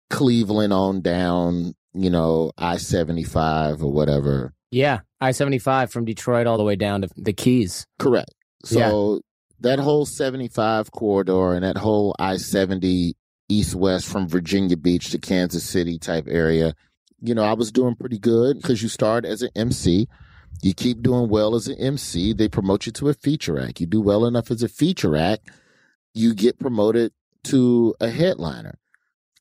Cleveland 0.09 0.73
on 0.73 1.03
down, 1.03 1.75
you 1.93 2.09
know, 2.09 2.53
I 2.57 2.79
75 2.79 3.83
or 3.83 3.93
whatever. 3.93 4.55
Yeah. 4.71 5.01
I 5.21 5.33
75 5.33 5.93
from 5.93 6.07
Detroit 6.07 6.47
all 6.47 6.57
the 6.57 6.65
way 6.65 6.77
down 6.77 7.03
to 7.03 7.11
the 7.17 7.33
Keys. 7.33 7.87
Correct. 7.99 8.33
So 8.65 9.21
that 9.61 9.79
whole 9.79 10.07
75 10.07 10.91
corridor 10.93 11.53
and 11.53 11.65
that 11.65 11.77
whole 11.77 12.15
I 12.19 12.39
70 12.39 13.15
east 13.51 13.75
west 13.75 14.07
from 14.07 14.29
Virginia 14.29 14.77
Beach 14.77 15.11
to 15.11 15.19
Kansas 15.19 15.65
City 15.65 15.99
type 15.99 16.27
area, 16.29 16.75
you 17.21 17.35
know, 17.35 17.43
I 17.43 17.53
was 17.53 17.73
doing 17.73 17.97
pretty 17.97 18.19
good 18.19 18.57
because 18.57 18.83
you 18.83 18.89
start 18.89 19.25
as 19.25 19.43
an 19.43 19.51
MC. 19.55 20.09
You 20.63 20.75
keep 20.75 21.03
doing 21.03 21.29
well 21.29 21.55
as 21.55 21.69
an 21.69 21.79
MC. 21.79 22.33
They 22.33 22.49
promote 22.49 22.87
you 22.87 22.93
to 22.93 23.09
a 23.09 23.15
feature 23.15 23.59
act. 23.59 23.81
You 23.81 23.87
do 23.87 24.01
well 24.01 24.27
enough 24.27 24.51
as 24.51 24.63
a 24.63 24.69
feature 24.69 25.17
act, 25.17 25.51
you 26.15 26.35
get 26.35 26.59
promoted 26.59 27.13
to 27.45 27.95
a 28.01 28.11
headliner. 28.11 28.79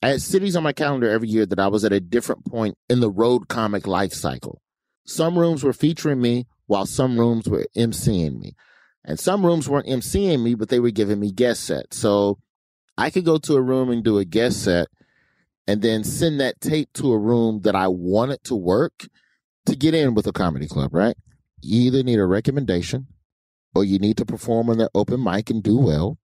I 0.02 0.10
had 0.10 0.22
cities 0.22 0.56
on 0.56 0.64
my 0.64 0.72
calendar 0.72 1.10
every 1.10 1.28
year 1.28 1.46
that 1.46 1.60
I 1.60 1.68
was 1.68 1.84
at 1.84 1.92
a 1.92 2.00
different 2.00 2.46
point 2.46 2.78
in 2.90 3.02
the 3.02 3.12
road 3.12 3.50
comic 3.50 3.86
life 3.86 4.14
cycle. 4.14 4.62
Some 5.06 5.38
rooms 5.38 5.64
were 5.64 5.74
featuring 5.74 6.22
me 6.22 6.46
while 6.68 6.86
some 6.86 7.20
rooms 7.20 7.50
were 7.50 7.66
MCing 7.76 8.40
me. 8.40 8.56
And 9.04 9.20
some 9.20 9.46
rooms 9.46 9.68
weren't 9.68 9.88
MCing 9.88 10.42
me, 10.42 10.56
but 10.56 10.70
they 10.70 10.80
were 10.80 10.92
giving 10.92 11.20
me 11.20 11.32
guest 11.32 11.64
sets. 11.64 11.98
So 11.98 12.38
I 13.00 13.10
could 13.10 13.24
go 13.24 13.38
to 13.38 13.56
a 13.56 13.62
room 13.62 13.90
and 13.90 14.04
do 14.04 14.18
a 14.18 14.26
guest 14.26 14.62
set 14.62 14.90
and 15.66 15.82
then 15.82 16.04
send 16.04 16.42
that 16.42 16.60
tape 16.60 16.92
to 16.96 17.14
a 17.14 17.18
room 17.18 17.62
that 17.62 17.74
I 17.74 17.88
wanted 17.88 18.44
to 18.44 18.56
work 18.56 19.08
to 19.68 19.76
get 19.78 19.94
in 19.94 20.16
with 20.16 20.28
a 20.28 20.34
comedy 20.34 20.68
club, 20.68 20.94
right? 20.94 21.16
You 21.62 21.84
either 21.84 22.04
need 22.04 22.20
a 22.20 22.26
recommendation 22.26 23.08
or 23.74 23.86
you 23.86 24.00
need 24.00 24.18
to 24.18 24.26
perform 24.26 24.70
on 24.70 24.80
their 24.80 24.90
open 24.94 25.24
mic 25.24 25.50
and 25.50 25.64
do 25.64 25.78
well, 25.78 26.18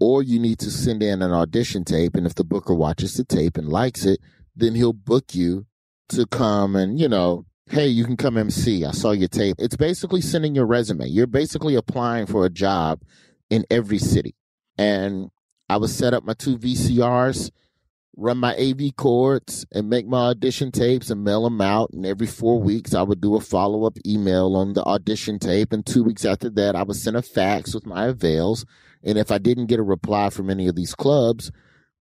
or 0.00 0.20
you 0.20 0.40
need 0.40 0.58
to 0.58 0.70
send 0.70 1.00
in 1.00 1.22
an 1.22 1.30
audition 1.30 1.84
tape. 1.84 2.16
And 2.16 2.26
if 2.26 2.34
the 2.34 2.42
booker 2.42 2.74
watches 2.74 3.14
the 3.14 3.24
tape 3.24 3.56
and 3.56 3.68
likes 3.68 4.04
it, 4.04 4.18
then 4.56 4.74
he'll 4.74 4.92
book 4.92 5.32
you 5.32 5.66
to 6.08 6.26
come 6.26 6.74
and, 6.74 6.98
you 6.98 7.08
know, 7.08 7.46
hey, 7.70 7.86
you 7.86 8.04
can 8.04 8.16
come 8.16 8.36
MC. 8.36 8.84
I 8.84 8.90
saw 8.90 9.12
your 9.12 9.28
tape. 9.28 9.56
It's 9.60 9.76
basically 9.76 10.22
sending 10.22 10.56
your 10.56 10.66
resume. 10.66 11.06
You're 11.06 11.28
basically 11.28 11.76
applying 11.76 12.26
for 12.26 12.44
a 12.44 12.50
job 12.50 13.00
in 13.48 13.64
every 13.70 13.98
city. 13.98 14.34
And 14.76 15.30
I 15.68 15.76
would 15.76 15.90
set 15.90 16.14
up 16.14 16.24
my 16.24 16.34
two 16.34 16.58
VCRs, 16.58 17.50
run 18.16 18.38
my 18.38 18.54
AV 18.56 18.94
cords, 18.96 19.66
and 19.72 19.90
make 19.90 20.06
my 20.06 20.28
audition 20.28 20.70
tapes 20.70 21.10
and 21.10 21.24
mail 21.24 21.44
them 21.44 21.60
out. 21.60 21.90
And 21.92 22.06
every 22.06 22.26
four 22.26 22.60
weeks, 22.60 22.94
I 22.94 23.02
would 23.02 23.20
do 23.20 23.36
a 23.36 23.40
follow 23.40 23.84
up 23.84 23.98
email 24.06 24.54
on 24.56 24.72
the 24.72 24.84
audition 24.84 25.38
tape. 25.38 25.72
And 25.72 25.84
two 25.84 26.04
weeks 26.04 26.24
after 26.24 26.50
that, 26.50 26.76
I 26.76 26.82
would 26.82 26.96
send 26.96 27.16
a 27.16 27.22
fax 27.22 27.74
with 27.74 27.86
my 27.86 28.06
avails. 28.06 28.64
And 29.02 29.18
if 29.18 29.30
I 29.30 29.38
didn't 29.38 29.66
get 29.66 29.80
a 29.80 29.84
reply 29.84 30.30
from 30.30 30.50
any 30.50 30.68
of 30.68 30.76
these 30.76 30.94
clubs, 30.94 31.50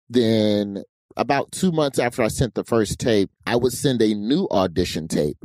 then 0.09 0.83
about 1.15 1.51
two 1.51 1.71
months 1.71 1.99
after 1.99 2.23
I 2.23 2.29
sent 2.29 2.55
the 2.55 2.63
first 2.63 2.99
tape, 2.99 3.29
I 3.45 3.55
would 3.55 3.73
send 3.73 4.01
a 4.01 4.13
new 4.13 4.47
audition 4.51 5.07
tape 5.07 5.43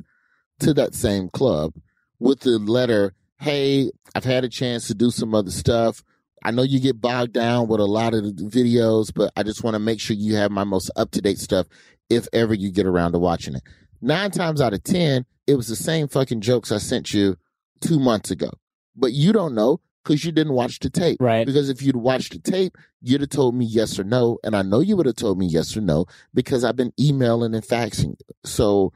to 0.61 0.73
that 0.75 0.95
same 0.95 1.29
club 1.29 1.75
with 2.19 2.41
the 2.41 2.59
letter, 2.59 3.15
Hey, 3.41 3.91
I've 4.15 4.25
had 4.25 4.45
a 4.45 4.49
chance 4.49 4.87
to 4.87 4.95
do 4.95 5.11
some 5.11 5.35
other 5.35 5.51
stuff. 5.51 6.03
I 6.45 6.51
know 6.51 6.63
you 6.63 6.79
get 6.79 7.01
bogged 7.01 7.33
down 7.33 7.69
with 7.69 7.81
a 7.81 7.87
lot 7.87 8.15
of 8.15 8.25
the 8.25 8.45
videos, 8.45 9.13
but 9.15 9.33
I 9.37 9.43
just 9.43 9.65
want 9.65 9.75
to 9.75 9.81
make 9.81 10.01
sure 10.01 10.15
you 10.15 10.37
have 10.37 10.51
my 10.51 10.65
most 10.65 10.91
up 10.97 11.11
to 11.13 11.23
date 11.23 11.39
stuff 11.39 11.67
if 12.11 12.29
ever 12.33 12.53
you 12.53 12.71
get 12.71 12.87
around 12.87 13.13
to 13.13 13.19
watching 13.19 13.55
it. 13.55 13.63
Nine 14.03 14.31
times 14.31 14.61
out 14.61 14.75
of 14.75 14.85
10, 14.85 15.25
it 15.47 15.55
was 15.55 15.69
the 15.69 15.77
same 15.77 16.09
fucking 16.09 16.43
jokes 16.43 16.71
I 16.71 16.79
sent 16.79 17.15
you 17.15 17.37
two 17.81 17.99
months 17.99 18.31
ago. 18.31 18.51
But 18.95 19.13
you 19.13 19.33
don't 19.33 19.55
know 19.55 19.81
because 20.05 20.25
you 20.25 20.33
didn't 20.33 20.53
watch 20.53 20.79
the 20.81 20.91
tape. 20.91 21.17
Right. 21.21 21.47
Because 21.47 21.71
if 21.71 21.81
you'd 21.83 21.97
watched 21.97 22.33
the 22.33 22.39
tape, 22.39 22.77
you'd 23.01 23.23
have 23.23 23.31
told 23.31 23.55
me 23.55 23.65
yes 23.65 23.99
or 23.99 24.05
no. 24.05 24.39
And 24.45 24.55
I 24.55 24.63
know 24.63 24.81
you 24.81 24.97
would 24.97 25.07
have 25.07 25.17
told 25.17 25.39
me 25.39 25.47
yes 25.47 25.77
or 25.77 25.81
no 25.81 26.07
because 26.35 26.65
I've 26.65 26.77
been 26.77 26.93
emailing 27.01 27.55
and 27.55 27.65
faxing. 27.65 28.17
So 28.45 28.93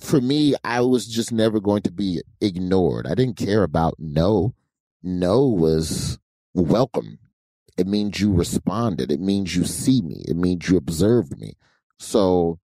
for 0.00 0.20
me, 0.20 0.54
I 0.64 0.80
was 0.80 1.06
just 1.06 1.32
never 1.32 1.60
going 1.60 1.82
to 1.82 1.92
be 1.92 2.22
ignored. 2.40 3.06
I 3.06 3.14
didn't 3.14 3.36
care 3.36 3.62
about 3.62 3.94
no. 3.98 4.54
No 5.02 5.46
was 5.46 6.18
welcome. 6.54 7.18
It 7.78 7.86
means 7.86 8.20
you 8.20 8.32
responded. 8.32 9.10
It 9.10 9.20
means 9.20 9.56
you 9.56 9.64
see 9.64 10.02
me. 10.02 10.22
It 10.28 10.36
means 10.36 10.68
you 10.68 10.76
observed 10.76 11.38
me. 11.38 11.54
So 11.98 12.58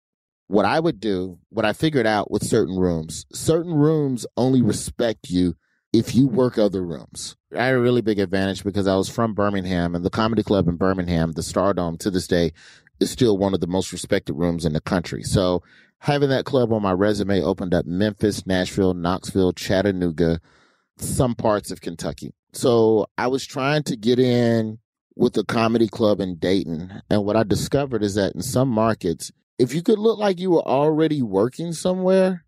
what 0.48 0.64
I 0.64 0.80
would 0.80 1.00
do, 1.00 1.38
what 1.50 1.64
I 1.64 1.72
figured 1.72 2.06
out 2.06 2.30
with 2.30 2.42
certain 2.42 2.78
rooms, 2.78 3.26
certain 3.32 3.74
rooms 3.74 4.26
only 4.36 4.62
respect 4.62 5.30
you 5.30 5.56
if 5.92 6.14
you 6.14 6.26
work 6.26 6.58
other 6.58 6.84
rooms. 6.84 7.36
I 7.56 7.64
had 7.66 7.74
a 7.74 7.80
really 7.80 8.02
big 8.02 8.18
advantage 8.18 8.64
because 8.64 8.86
I 8.86 8.96
was 8.96 9.08
from 9.08 9.34
Birmingham 9.34 9.94
and 9.94 10.04
the 10.04 10.10
comedy 10.10 10.42
club 10.42 10.68
in 10.68 10.76
Birmingham, 10.76 11.32
the 11.32 11.42
Stardome 11.42 11.98
to 12.00 12.10
this 12.10 12.26
day 12.26 12.52
is 13.00 13.10
still 13.10 13.38
one 13.38 13.54
of 13.54 13.60
the 13.60 13.66
most 13.66 13.92
respected 13.92 14.34
rooms 14.34 14.64
in 14.64 14.72
the 14.72 14.80
country. 14.80 15.22
So 15.22 15.62
having 16.00 16.28
that 16.30 16.44
club 16.44 16.72
on 16.72 16.82
my 16.82 16.92
resume 16.92 17.42
opened 17.42 17.74
up 17.74 17.86
Memphis, 17.86 18.46
Nashville, 18.46 18.94
Knoxville, 18.94 19.52
Chattanooga, 19.52 20.40
some 20.98 21.34
parts 21.34 21.70
of 21.70 21.80
Kentucky. 21.80 22.34
So 22.52 23.06
I 23.16 23.26
was 23.26 23.46
trying 23.46 23.82
to 23.84 23.96
get 23.96 24.18
in 24.18 24.78
with 25.16 25.36
a 25.36 25.44
comedy 25.44 25.88
club 25.88 26.20
in 26.20 26.36
Dayton. 26.36 27.02
And 27.10 27.24
what 27.24 27.36
I 27.36 27.42
discovered 27.42 28.02
is 28.02 28.14
that 28.14 28.34
in 28.34 28.42
some 28.42 28.68
markets, 28.68 29.32
if 29.58 29.74
you 29.74 29.82
could 29.82 29.98
look 29.98 30.18
like 30.18 30.38
you 30.38 30.52
were 30.52 30.66
already 30.66 31.22
working 31.22 31.72
somewhere, 31.72 32.44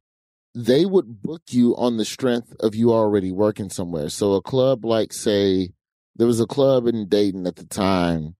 they 0.54 0.86
would 0.86 1.22
book 1.22 1.42
you 1.50 1.76
on 1.76 1.96
the 1.96 2.04
strength 2.04 2.54
of 2.60 2.74
you 2.74 2.92
already 2.92 3.32
working 3.32 3.70
somewhere. 3.70 4.08
So 4.08 4.34
a 4.34 4.42
club 4.42 4.84
like, 4.84 5.12
say, 5.12 5.70
there 6.16 6.26
was 6.26 6.40
a 6.40 6.46
club 6.46 6.86
in 6.86 7.08
Dayton 7.08 7.46
at 7.46 7.56
the 7.56 7.66
time 7.66 8.36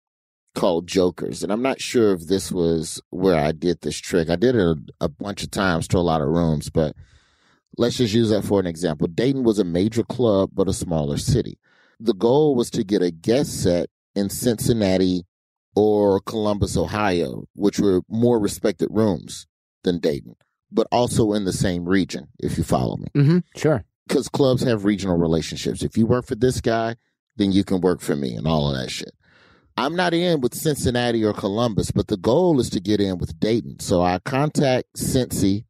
called 0.54 0.86
Jokers. 0.86 1.42
And 1.42 1.52
I'm 1.52 1.62
not 1.62 1.80
sure 1.80 2.12
if 2.12 2.26
this 2.26 2.50
was 2.50 3.00
where 3.10 3.36
I 3.36 3.52
did 3.52 3.80
this 3.80 3.98
trick. 3.98 4.28
I 4.28 4.36
did 4.36 4.54
it 4.54 4.60
a, 4.60 4.76
a 5.00 5.08
bunch 5.08 5.42
of 5.42 5.50
times 5.50 5.88
to 5.88 5.98
a 5.98 6.00
lot 6.00 6.20
of 6.20 6.28
rooms, 6.28 6.70
but 6.70 6.94
let's 7.80 7.96
just 7.96 8.12
use 8.12 8.28
that 8.28 8.44
for 8.44 8.60
an 8.60 8.66
example. 8.66 9.06
Dayton 9.06 9.42
was 9.42 9.58
a 9.58 9.64
major 9.64 10.04
club, 10.04 10.50
but 10.52 10.68
a 10.68 10.72
smaller 10.72 11.16
city. 11.16 11.58
The 11.98 12.12
goal 12.12 12.54
was 12.54 12.70
to 12.70 12.84
get 12.84 13.00
a 13.00 13.10
guest 13.10 13.62
set 13.62 13.88
in 14.14 14.28
Cincinnati 14.28 15.24
or 15.74 16.20
Columbus, 16.20 16.76
Ohio, 16.76 17.44
which 17.54 17.80
were 17.80 18.02
more 18.08 18.38
respected 18.38 18.88
rooms 18.90 19.46
than 19.82 19.98
Dayton, 19.98 20.36
but 20.70 20.88
also 20.92 21.32
in 21.32 21.46
the 21.46 21.54
same 21.54 21.88
region, 21.88 22.28
if 22.38 22.58
you 22.58 22.64
follow 22.64 22.98
me. 22.98 23.08
Mm-hmm. 23.14 23.38
Sure. 23.56 23.82
Because 24.06 24.28
clubs 24.28 24.62
have 24.62 24.84
regional 24.84 25.16
relationships. 25.16 25.82
If 25.82 25.96
you 25.96 26.06
work 26.06 26.26
for 26.26 26.34
this 26.34 26.60
guy, 26.60 26.96
then 27.36 27.50
you 27.50 27.64
can 27.64 27.80
work 27.80 28.02
for 28.02 28.14
me 28.14 28.34
and 28.34 28.46
all 28.46 28.70
of 28.70 28.76
that 28.76 28.90
shit. 28.90 29.14
I'm 29.78 29.96
not 29.96 30.12
in 30.12 30.42
with 30.42 30.54
Cincinnati 30.54 31.24
or 31.24 31.32
Columbus, 31.32 31.92
but 31.92 32.08
the 32.08 32.18
goal 32.18 32.60
is 32.60 32.68
to 32.70 32.80
get 32.80 33.00
in 33.00 33.16
with 33.16 33.40
Dayton. 33.40 33.80
So 33.80 34.02
I 34.02 34.18
contact 34.18 34.96
Cincy. 34.98 35.64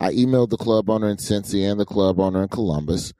I 0.00 0.12
emailed 0.12 0.50
the 0.50 0.56
club 0.56 0.88
owner 0.88 1.08
in 1.08 1.16
Cincy 1.16 1.70
and 1.70 1.78
the 1.78 1.84
club 1.84 2.18
owner 2.18 2.42
in 2.42 2.48
Columbus. 2.48 3.12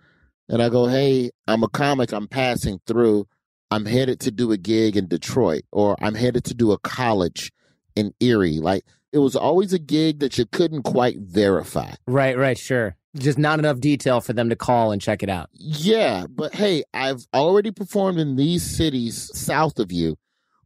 And 0.49 0.63
I 0.63 0.69
go, 0.69 0.87
hey, 0.87 1.31
I'm 1.47 1.63
a 1.63 1.69
comic. 1.69 2.13
I'm 2.13 2.29
passing 2.29 2.81
through. 2.87 3.27
I'm 3.71 3.87
headed 3.87 4.21
to 4.21 4.31
do 4.31 4.53
a 4.53 4.59
gig 4.59 4.97
in 4.97 5.09
Detroit, 5.09 5.63
or 5.73 5.97
I'm 6.03 6.15
headed 6.15 6.45
to 6.45 6.55
do 6.55 6.73
a 6.73 6.79
college 6.79 7.51
in 7.97 8.13
Erie. 8.21 8.59
Like 8.59 8.85
it 9.13 9.19
was 9.19 9.35
always 9.35 9.73
a 9.73 9.79
gig 9.79 10.21
that 10.21 10.37
you 10.37 10.45
couldn't 10.47 10.83
quite 10.83 11.19
verify. 11.21 11.95
Right, 12.07 12.37
right, 12.37 12.59
sure. 12.59 12.97
Just 13.17 13.39
not 13.39 13.59
enough 13.59 13.79
detail 13.79 14.21
for 14.21 14.33
them 14.33 14.49
to 14.49 14.57
call 14.57 14.91
and 14.91 15.01
check 15.01 15.23
it 15.23 15.29
out. 15.29 15.51
Yeah, 15.53 16.27
but 16.29 16.55
hey, 16.55 16.85
I've 16.95 17.27
already 17.35 17.71
performed 17.71 18.19
in 18.19 18.37
these 18.37 18.63
cities 18.63 19.31
south 19.35 19.79
of 19.79 19.93
you, 19.93 20.17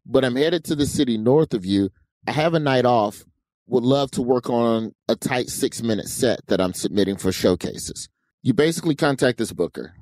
but 0.05 0.25
I'm 0.25 0.37
headed 0.37 0.64
to 0.64 0.77
the 0.77 0.87
city 0.87 1.19
north 1.19 1.55
of 1.55 1.64
you. 1.64 1.90
I 2.27 2.33
have 2.33 2.55
a 2.55 2.61
night 2.61 2.85
off. 2.85 3.25
Would 3.69 3.85
love 3.85 4.11
to 4.13 4.23
work 4.23 4.49
on 4.49 4.93
a 5.09 5.17
tight 5.17 5.49
six 5.49 5.83
minute 5.83 6.07
set 6.09 6.41
that 6.47 6.61
I'm 6.61 6.73
submitting 6.73 7.17
for 7.17 7.33
showcases. 7.33 8.09
You 8.43 8.55
basically 8.55 8.95
contact 8.95 9.39
this 9.39 9.53
booker. 9.53 9.95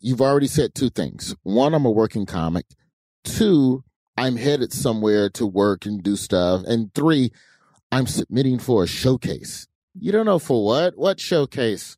you've 0.00 0.20
already 0.20 0.46
said 0.46 0.74
two 0.74 0.90
things. 0.90 1.34
One, 1.44 1.74
I'm 1.74 1.86
a 1.86 1.90
working 1.90 2.26
comic. 2.26 2.66
Two, 3.24 3.84
I'm 4.18 4.36
headed 4.36 4.72
somewhere 4.72 5.30
to 5.30 5.46
work 5.46 5.86
and 5.86 6.02
do 6.02 6.14
stuff. 6.16 6.62
And 6.66 6.92
three, 6.94 7.30
I'm 7.90 8.06
submitting 8.06 8.58
for 8.58 8.84
a 8.84 8.86
showcase. 8.86 9.66
You 9.98 10.12
don't 10.12 10.26
know 10.26 10.38
for 10.38 10.64
what? 10.64 10.98
What 10.98 11.20
showcase? 11.20 11.96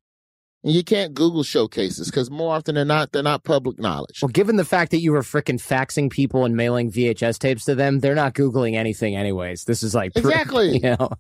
And 0.67 0.75
you 0.75 0.83
can't 0.83 1.15
Google 1.15 1.45
showcases 1.45 2.11
because 2.11 2.29
more 2.29 2.53
often 2.53 2.75
than 2.75 2.89
not, 2.89 3.13
they're 3.13 3.23
not 3.23 3.45
public 3.45 3.79
knowledge. 3.79 4.21
Well, 4.21 4.31
given 4.31 4.57
the 4.57 4.65
fact 4.65 4.91
that 4.91 4.99
you 4.99 5.13
were 5.13 5.23
freaking 5.23 5.63
faxing 5.63 6.11
people 6.11 6.45
and 6.45 6.57
mailing 6.57 6.91
VHS 6.91 7.39
tapes 7.39 7.65
to 7.67 7.77
them, 7.77 8.01
they're 8.01 8.17
not 8.17 8.35
Googling 8.35 8.75
anything 8.75 9.15
anyways. 9.15 9.63
This 9.63 9.85
is 9.85 9.95
like, 9.95 10.11
exactly. 10.17 10.81
You 10.83 10.97
know? 10.99 11.11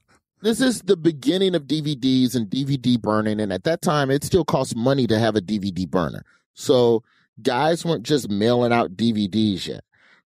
This 0.42 0.60
is 0.60 0.80
the 0.80 0.96
beginning 0.96 1.54
of 1.54 1.68
DVDs 1.68 2.34
and 2.34 2.50
DVD 2.50 3.00
burning. 3.00 3.38
And 3.38 3.52
at 3.52 3.62
that 3.62 3.82
time, 3.82 4.10
it 4.10 4.24
still 4.24 4.44
cost 4.44 4.74
money 4.74 5.06
to 5.06 5.16
have 5.16 5.36
a 5.36 5.40
DVD 5.40 5.88
burner. 5.88 6.24
So 6.54 7.04
guys 7.40 7.84
weren't 7.84 8.02
just 8.02 8.28
mailing 8.28 8.72
out 8.72 8.96
DVDs 8.96 9.68
yet. 9.68 9.84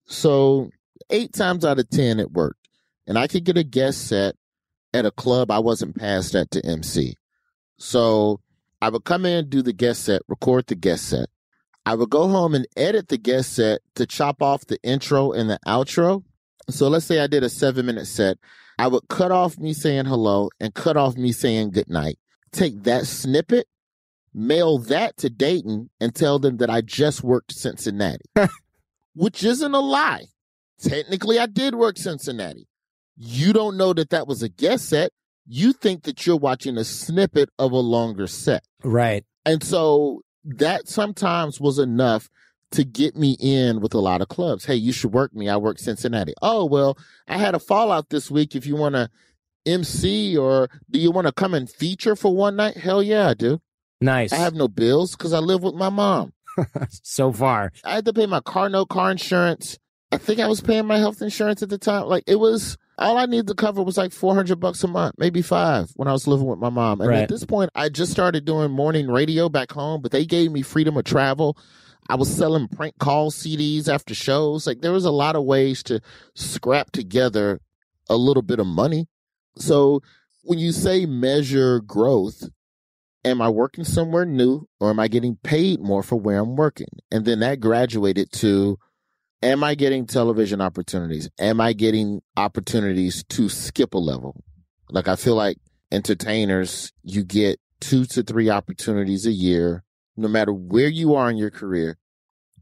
So 0.04 0.70
eight 1.08 1.32
times 1.32 1.64
out 1.64 1.78
of 1.78 1.88
10, 1.88 2.20
it 2.20 2.32
worked. 2.32 2.68
And 3.06 3.16
I 3.18 3.28
could 3.28 3.44
get 3.44 3.56
a 3.56 3.64
guest 3.64 4.08
set 4.08 4.36
at 4.92 5.06
a 5.06 5.10
club 5.10 5.50
I 5.50 5.60
wasn't 5.60 5.96
passed 5.96 6.34
at 6.34 6.50
to 6.50 6.66
MC. 6.66 7.16
So 7.78 8.40
I 8.80 8.90
would 8.90 9.04
come 9.04 9.24
in, 9.24 9.48
do 9.48 9.62
the 9.62 9.72
guest 9.72 10.04
set, 10.04 10.22
record 10.28 10.66
the 10.66 10.74
guest 10.74 11.08
set. 11.08 11.28
I 11.84 11.94
would 11.94 12.10
go 12.10 12.28
home 12.28 12.54
and 12.54 12.66
edit 12.76 13.08
the 13.08 13.16
guest 13.16 13.52
set 13.54 13.80
to 13.94 14.06
chop 14.06 14.42
off 14.42 14.66
the 14.66 14.78
intro 14.82 15.32
and 15.32 15.48
the 15.48 15.58
outro. 15.66 16.24
So 16.68 16.88
let's 16.88 17.06
say 17.06 17.20
I 17.20 17.28
did 17.28 17.44
a 17.44 17.48
seven 17.48 17.86
minute 17.86 18.06
set. 18.06 18.38
I 18.78 18.88
would 18.88 19.08
cut 19.08 19.30
off 19.30 19.56
me 19.58 19.72
saying 19.72 20.06
hello 20.06 20.50
and 20.60 20.74
cut 20.74 20.96
off 20.96 21.16
me 21.16 21.32
saying 21.32 21.70
good 21.70 21.88
night. 21.88 22.18
Take 22.52 22.82
that 22.82 23.06
snippet, 23.06 23.68
mail 24.34 24.78
that 24.78 25.16
to 25.18 25.30
Dayton 25.30 25.90
and 26.00 26.14
tell 26.14 26.38
them 26.38 26.58
that 26.58 26.70
I 26.70 26.80
just 26.80 27.22
worked 27.22 27.52
Cincinnati, 27.52 28.24
which 29.14 29.44
isn't 29.44 29.74
a 29.74 29.80
lie. 29.80 30.26
Technically, 30.80 31.38
I 31.38 31.46
did 31.46 31.74
work 31.74 31.96
Cincinnati. 31.96 32.68
You 33.16 33.52
don't 33.52 33.76
know 33.76 33.94
that 33.94 34.10
that 34.10 34.26
was 34.26 34.42
a 34.42 34.48
guest 34.48 34.88
set. 34.88 35.12
You 35.46 35.72
think 35.72 36.02
that 36.04 36.26
you're 36.26 36.36
watching 36.36 36.76
a 36.76 36.84
snippet 36.84 37.50
of 37.58 37.72
a 37.72 37.78
longer 37.78 38.26
set. 38.26 38.64
Right. 38.82 39.24
And 39.44 39.62
so 39.62 40.22
that 40.44 40.88
sometimes 40.88 41.60
was 41.60 41.78
enough 41.78 42.28
to 42.72 42.84
get 42.84 43.16
me 43.16 43.36
in 43.40 43.80
with 43.80 43.94
a 43.94 44.00
lot 44.00 44.20
of 44.20 44.28
clubs. 44.28 44.64
Hey, 44.64 44.74
you 44.74 44.92
should 44.92 45.12
work 45.12 45.34
me. 45.34 45.48
I 45.48 45.56
work 45.56 45.78
Cincinnati. 45.78 46.34
Oh, 46.42 46.64
well, 46.64 46.98
I 47.28 47.38
had 47.38 47.54
a 47.54 47.60
fallout 47.60 48.10
this 48.10 48.30
week. 48.30 48.56
If 48.56 48.66
you 48.66 48.76
want 48.76 48.96
to 48.96 49.08
MC 49.64 50.36
or 50.36 50.68
do 50.90 50.98
you 50.98 51.10
want 51.10 51.26
to 51.26 51.32
come 51.32 51.54
and 51.54 51.70
feature 51.70 52.16
for 52.16 52.34
one 52.34 52.56
night? 52.56 52.76
Hell 52.76 53.02
yeah, 53.02 53.28
I 53.28 53.34
do. 53.34 53.60
Nice. 54.00 54.32
I 54.32 54.36
have 54.36 54.54
no 54.54 54.68
bills 54.68 55.16
because 55.16 55.32
I 55.32 55.38
live 55.38 55.62
with 55.62 55.74
my 55.74 55.90
mom. 55.90 56.32
so 57.02 57.32
far. 57.32 57.72
I 57.84 57.94
had 57.94 58.04
to 58.06 58.12
pay 58.12 58.26
my 58.26 58.40
car 58.40 58.68
note, 58.68 58.88
car 58.88 59.10
insurance. 59.10 59.78
I 60.12 60.18
think 60.18 60.40
I 60.40 60.46
was 60.46 60.60
paying 60.60 60.86
my 60.86 60.98
health 60.98 61.20
insurance 61.20 61.62
at 61.62 61.68
the 61.68 61.78
time. 61.78 62.06
Like 62.06 62.24
it 62.26 62.36
was 62.36 62.76
all 62.98 63.18
I 63.18 63.26
needed 63.26 63.48
to 63.48 63.54
cover 63.54 63.82
was 63.82 63.96
like 63.96 64.12
400 64.12 64.58
bucks 64.58 64.82
a 64.84 64.88
month, 64.88 65.16
maybe 65.18 65.42
five 65.42 65.90
when 65.96 66.08
I 66.08 66.12
was 66.12 66.26
living 66.26 66.46
with 66.46 66.58
my 66.58 66.70
mom. 66.70 67.00
And 67.00 67.10
Right. 67.10 67.22
at 67.22 67.28
this 67.28 67.44
point, 67.44 67.70
I 67.74 67.88
just 67.88 68.12
started 68.12 68.44
doing 68.44 68.70
morning 68.70 69.08
radio 69.08 69.48
back 69.48 69.72
home, 69.72 70.00
but 70.00 70.12
they 70.12 70.24
gave 70.24 70.50
me 70.50 70.62
freedom 70.62 70.96
of 70.96 71.04
travel. 71.04 71.56
I 72.08 72.14
was 72.14 72.34
selling 72.34 72.68
prank 72.68 72.98
call 72.98 73.30
CDs 73.30 73.88
after 73.88 74.14
shows. 74.14 74.66
Like 74.66 74.80
there 74.80 74.92
was 74.92 75.04
a 75.04 75.10
lot 75.10 75.36
of 75.36 75.44
ways 75.44 75.82
to 75.84 76.00
scrap 76.34 76.92
together 76.92 77.60
a 78.08 78.16
little 78.16 78.42
bit 78.42 78.60
of 78.60 78.66
money. 78.66 79.08
So 79.58 80.00
when 80.42 80.58
you 80.58 80.70
say 80.72 81.04
measure 81.06 81.80
growth, 81.80 82.48
am 83.24 83.42
I 83.42 83.48
working 83.48 83.82
somewhere 83.84 84.24
new 84.24 84.68
or 84.78 84.90
am 84.90 85.00
I 85.00 85.08
getting 85.08 85.36
paid 85.42 85.80
more 85.80 86.02
for 86.04 86.14
where 86.16 86.38
I'm 86.38 86.54
working? 86.54 86.86
And 87.10 87.24
then 87.24 87.40
that 87.40 87.58
graduated 87.60 88.30
to 88.34 88.78
am 89.42 89.62
I 89.62 89.74
getting 89.74 90.06
television 90.06 90.60
opportunities? 90.60 91.28
Am 91.38 91.60
I 91.60 91.72
getting 91.72 92.22
opportunities 92.36 93.24
to 93.30 93.48
skip 93.48 93.94
a 93.94 93.98
level? 93.98 94.42
Like 94.90 95.08
I 95.08 95.16
feel 95.16 95.34
like 95.34 95.58
entertainers, 95.90 96.92
you 97.02 97.24
get 97.24 97.58
two 97.80 98.04
to 98.06 98.22
three 98.22 98.50
opportunities 98.50 99.26
a 99.26 99.32
year, 99.32 99.84
no 100.16 100.28
matter 100.28 100.52
where 100.52 100.88
you 100.88 101.14
are 101.14 101.30
in 101.30 101.36
your 101.36 101.50
career. 101.50 101.98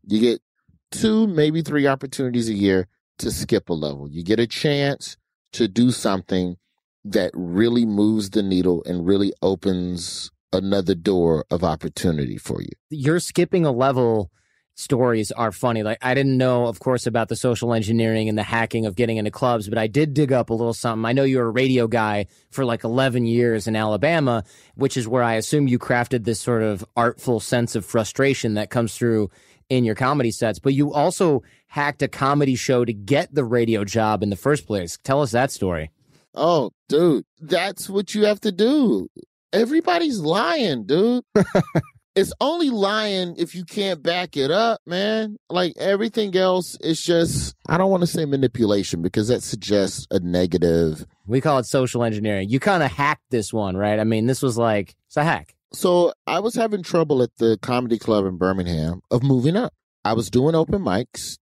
You 0.07 0.21
get 0.21 0.43
two, 0.91 1.27
maybe 1.27 1.63
three 1.63 1.87
opportunities 1.87 2.49
a 2.49 2.55
year 2.55 2.89
to 3.19 3.31
skip 3.31 3.69
a 3.69 3.75
level. 3.75 4.09
You 4.09 4.23
get 4.23 4.41
a 4.41 4.47
chance 4.47 5.17
to 5.53 5.69
do 5.69 5.91
something 5.91 6.57
that 7.05 7.31
really 7.35 7.87
moves 7.87 8.31
the 8.31 8.43
needle 8.43 8.83
and 8.87 9.07
really 9.07 9.33
opens 9.43 10.31
another 10.53 10.95
door 10.95 11.45
of 11.51 11.63
opportunity 11.65 12.39
for 12.39 12.61
you. 12.61 12.71
You're 12.91 13.21
skipping 13.21 13.65
a 13.65 13.73
level 13.73 14.31
stories 14.75 15.31
are 15.33 15.53
funny. 15.53 15.83
Like 15.83 15.99
I 16.03 16.15
didn't 16.15 16.37
know, 16.37 16.67
of 16.67 16.81
course, 16.81 17.07
about 17.07 17.29
the 17.29 17.37
social 17.37 17.73
engineering 17.73 18.29
and 18.29 18.37
the 18.37 18.43
hacking 18.43 18.87
of 18.87 18.97
getting 18.97 19.17
into 19.17 19.31
clubs, 19.31 19.69
but 19.69 19.79
I 19.79 19.87
did 19.87 20.15
dig 20.15 20.33
up 20.33 20.51
a 20.51 20.55
little 20.55 20.75
something. 20.75 21.05
I 21.05 21.13
know 21.13 21.25
you're 21.25 21.47
a 21.47 21.51
radio 21.51 21.87
guy 21.87 22.27
for 22.51 22.65
like 22.65 22.85
11 22.85 23.27
years 23.27 23.67
in 23.67 23.77
Alabama, 23.77 24.45
which 24.75 24.97
is 24.97 25.09
where 25.09 25.23
I 25.23 25.35
assume 25.35 25.69
you 25.69 25.79
crafted 25.79 26.25
this 26.25 26.41
sort 26.41 26.63
of 26.63 26.85
artful 26.97 27.41
sense 27.41 27.75
of 27.77 27.85
frustration 27.85 28.55
that 28.55 28.71
comes 28.71 28.97
through 28.97 29.31
in 29.69 29.85
your 29.85 29.95
comedy 29.95 30.31
sets. 30.31 30.59
But 30.59 30.75
you 30.75 30.93
also 30.93 31.43
hacked 31.69 32.03
a 32.03 32.09
comedy 32.09 32.57
show 32.57 32.85
to 32.85 32.93
get 32.93 33.35
the 33.35 33.45
radio 33.45 33.85
job 33.85 34.23
in 34.23 34.31
the 34.31 34.37
first 34.37 34.67
place. 34.67 34.99
Tell 35.05 35.23
us 35.23 35.33
that 35.33 35.51
story. 35.51 35.91
Oh, 36.35 36.73
dude, 36.89 37.25
that's 37.41 37.89
what 37.89 38.15
you 38.15 38.25
have 38.25 38.41
to 38.41 38.51
do. 38.51 39.09
Everybody's 39.53 40.19
lying, 40.19 40.85
dude. 40.85 41.25
it's 42.15 42.33
only 42.41 42.71
lying 42.71 43.35
if 43.39 43.55
you 43.55 43.65
can't 43.65 44.03
back 44.03 44.37
it 44.37 44.51
up, 44.51 44.81
man. 44.87 45.37
Like 45.51 45.75
everything 45.77 46.37
else 46.37 46.77
is 46.81 47.03
just, 47.03 47.55
I 47.69 47.77
don't 47.77 47.91
want 47.91 48.03
to 48.03 48.07
say 48.07 48.25
manipulation 48.25 49.03
because 49.03 49.29
that 49.29 49.43
suggests 49.43 50.07
a 50.11 50.21
negative. 50.21 51.07
We 51.27 51.41
call 51.41 51.59
it 51.59 51.67
social 51.67 52.05
engineering. 52.05 52.49
You 52.51 52.61
kind 52.61 52.83
of 52.83 52.93
hacked 52.93 53.31
this 53.31 53.53
one, 53.53 53.77
right? 53.77 53.99
I 53.99 54.05
mean, 54.05 54.27
this 54.27 54.43
was 54.43 54.57
like, 54.57 54.95
it's 55.09 55.17
a 55.17 55.25
hack. 55.25 55.55
So 55.73 56.13
I 56.27 56.39
was 56.39 56.55
having 56.55 56.85
trouble 56.85 57.21
at 57.23 57.37
the 57.39 57.59
comedy 57.61 57.99
club 57.99 58.27
in 58.27 58.37
Birmingham 58.37 59.01
of 59.11 59.25
moving 59.25 59.57
up. 59.57 59.73
I 60.05 60.13
was 60.13 60.31
doing 60.31 60.55
open 60.55 60.83
mics. 60.83 61.39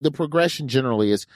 The 0.00 0.10
progression 0.10 0.68
generally 0.68 1.10
is 1.10 1.26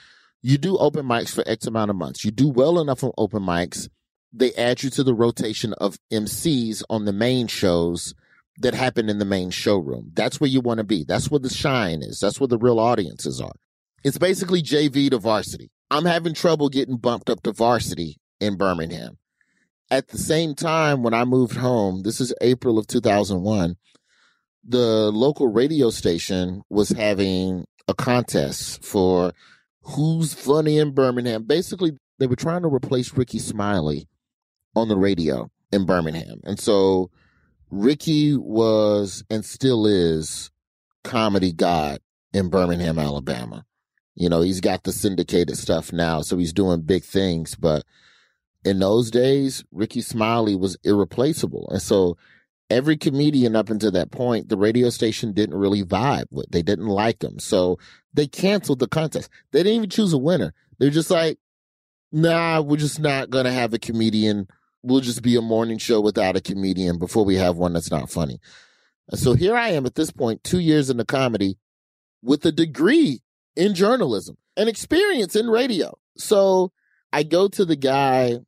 you 0.41 0.57
do 0.57 0.77
open 0.77 1.05
mics 1.05 1.33
for 1.33 1.43
X 1.45 1.67
amount 1.67 1.91
of 1.91 1.97
months. 1.97 2.25
You 2.25 2.31
do 2.31 2.47
well 2.47 2.79
enough 2.79 3.03
on 3.03 3.11
open 3.17 3.43
mics. 3.43 3.87
They 4.33 4.53
add 4.53 4.81
you 4.81 4.89
to 4.91 5.03
the 5.03 5.13
rotation 5.13 5.73
of 5.73 5.97
MCs 6.11 6.81
on 6.89 7.05
the 7.05 7.13
main 7.13 7.47
shows 7.47 8.15
that 8.59 8.73
happen 8.73 9.09
in 9.09 9.19
the 9.19 9.25
main 9.25 9.49
showroom. 9.49 10.11
That's 10.13 10.39
where 10.39 10.49
you 10.49 10.61
want 10.61 10.79
to 10.79 10.83
be. 10.83 11.03
That's 11.03 11.31
where 11.31 11.39
the 11.39 11.49
shine 11.49 12.01
is. 12.01 12.19
That's 12.19 12.39
where 12.39 12.47
the 12.47 12.57
real 12.57 12.79
audiences 12.79 13.39
are. 13.39 13.53
It's 14.03 14.17
basically 14.17 14.61
JV 14.61 15.09
to 15.09 15.17
varsity. 15.17 15.71
I'm 15.91 16.05
having 16.05 16.33
trouble 16.33 16.69
getting 16.69 16.97
bumped 16.97 17.29
up 17.29 17.41
to 17.43 17.51
varsity 17.51 18.17
in 18.39 18.57
Birmingham. 18.57 19.17
At 19.91 20.09
the 20.09 20.17
same 20.17 20.53
time, 20.53 21.01
when 21.01 21.13
I 21.13 21.25
moved 21.25 21.55
home, 21.55 22.03
this 22.03 22.21
is 22.21 22.33
April 22.41 22.77
of 22.77 22.85
2001, 22.87 23.75
the 24.67 25.11
local 25.11 25.47
radio 25.47 25.89
station 25.89 26.61
was 26.69 26.89
having 26.89 27.65
a 27.87 27.93
contest 27.93 28.83
for 28.83 29.33
who's 29.81 30.33
funny 30.33 30.77
in 30.77 30.91
Birmingham. 30.91 31.43
Basically, 31.43 31.97
they 32.19 32.27
were 32.27 32.35
trying 32.35 32.61
to 32.61 32.67
replace 32.67 33.17
Rickey 33.17 33.39
Smiley 33.39 34.07
on 34.75 34.89
the 34.89 34.97
radio 34.97 35.49
in 35.71 35.85
Birmingham. 35.85 36.41
And 36.43 36.59
so 36.59 37.09
Rickey 37.71 38.35
was 38.35 39.23
and 39.29 39.45
still 39.45 39.85
is 39.85 40.51
comedy 41.03 41.51
god 41.51 41.99
in 42.33 42.49
Birmingham, 42.49 42.99
Alabama. 42.99 43.65
You 44.15 44.29
know, 44.29 44.41
he's 44.41 44.59
got 44.59 44.83
the 44.83 44.91
syndicated 44.91 45.57
stuff 45.57 45.93
now, 45.93 46.21
so 46.21 46.37
he's 46.37 46.53
doing 46.53 46.81
big 46.81 47.03
things. 47.03 47.55
But 47.55 47.83
in 48.65 48.79
those 48.79 49.09
days, 49.11 49.63
Rickey 49.71 50.01
Smiley 50.01 50.55
was 50.55 50.77
irreplaceable. 50.83 51.69
And 51.71 51.81
so 51.81 52.17
every 52.69 52.97
comedian 52.97 53.55
up 53.55 53.69
until 53.69 53.91
that 53.91 54.11
point, 54.11 54.49
the 54.49 54.57
radio 54.57 54.89
station 54.89 55.31
didn't 55.31 55.57
really 55.57 55.83
vibe 55.83 56.27
with. 56.31 56.47
They 56.51 56.61
didn't 56.61 56.87
like 56.87 57.23
him. 57.23 57.39
So 57.39 57.79
they 58.13 58.27
canceled 58.27 58.79
the 58.79 58.87
contest. 58.87 59.29
They 59.51 59.59
didn't 59.63 59.75
even 59.75 59.89
choose 59.89 60.13
a 60.13 60.17
winner. 60.17 60.53
They're 60.77 60.89
just 60.89 61.11
like, 61.11 61.39
nah, 62.11 62.61
we're 62.61 62.77
just 62.77 62.99
not 62.99 63.29
going 63.29 63.45
to 63.45 63.51
have 63.51 63.73
a 63.73 63.79
comedian. 63.79 64.47
We'll 64.81 65.01
just 65.01 65.21
be 65.21 65.35
a 65.35 65.41
morning 65.41 65.77
show 65.77 65.99
without 65.99 66.37
a 66.37 66.41
comedian 66.41 66.97
before 66.97 67.25
we 67.25 67.35
have 67.35 67.57
one 67.57 67.73
that's 67.73 67.91
not 67.91 68.09
funny. 68.09 68.39
And 69.09 69.19
so 69.19 69.33
here 69.33 69.55
I 69.55 69.69
am 69.69 69.85
at 69.85 69.95
this 69.95 70.11
point, 70.11 70.43
two 70.43 70.59
years 70.59 70.89
into 70.89 71.03
comedy 71.03 71.57
with 72.21 72.45
a 72.45 72.51
degree 72.51 73.21
in 73.55 73.73
journalism 73.73 74.37
and 74.55 74.69
experience 74.69 75.35
in 75.35 75.47
radio. 75.49 75.97
So 76.17 76.71
I 77.11 77.23
go 77.23 77.47
to 77.49 77.65
the 77.65 77.75
guy 77.75 78.39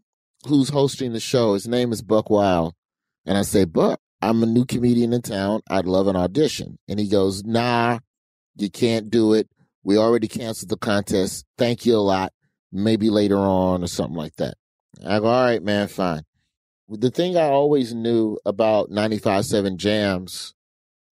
who's 0.47 0.69
hosting 0.69 1.13
the 1.13 1.19
show. 1.19 1.53
His 1.53 1.67
name 1.67 1.91
is 1.91 2.01
Buck 2.01 2.29
Wild. 2.29 2.73
And 3.25 3.37
I 3.37 3.41
say, 3.41 3.65
Buck, 3.65 3.99
I'm 4.21 4.43
a 4.43 4.47
new 4.47 4.65
comedian 4.65 5.13
in 5.13 5.21
town. 5.21 5.61
I'd 5.69 5.85
love 5.85 6.07
an 6.07 6.15
audition. 6.15 6.77
And 6.87 6.99
he 6.99 7.07
goes, 7.07 7.43
nah, 7.43 7.99
you 8.55 8.69
can't 8.69 9.09
do 9.09 9.33
it. 9.33 9.49
We 9.83 9.97
already 9.97 10.27
canceled 10.27 10.69
the 10.69 10.77
contest. 10.77 11.45
Thank 11.57 11.85
you 11.85 11.95
a 11.95 11.97
lot. 11.97 12.33
Maybe 12.71 13.09
later 13.09 13.37
on 13.37 13.83
or 13.83 13.87
something 13.87 14.15
like 14.15 14.35
that. 14.37 14.55
I 15.05 15.19
go, 15.19 15.25
all 15.25 15.45
right, 15.45 15.63
man, 15.63 15.87
fine. 15.87 16.23
The 16.89 17.11
thing 17.11 17.37
I 17.37 17.45
always 17.45 17.93
knew 17.93 18.37
about 18.45 18.89
95.7 18.89 19.77
Jamz 19.77 20.53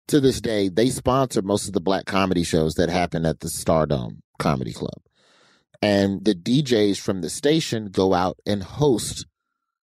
to 0.09 0.21
this 0.21 0.41
day, 0.41 0.69
they 0.69 0.91
sponsor 0.91 1.43
most 1.43 1.69
of 1.69 1.73
the 1.73 1.81
black 1.81 2.07
comedy 2.07 2.43
shows 2.43 2.75
that 2.75 2.89
happen 2.89 3.25
at 3.25 3.41
the 3.41 3.49
Stardome 3.49 4.19
Comedy 4.39 4.73
Club. 4.73 5.01
And 5.81 6.25
the 6.25 6.35
DJs 6.35 6.99
from 6.99 7.21
the 7.21 7.31
station 7.31 7.91
go 7.91 8.13
out 8.13 8.39
and 8.45 8.63
host 8.63 9.27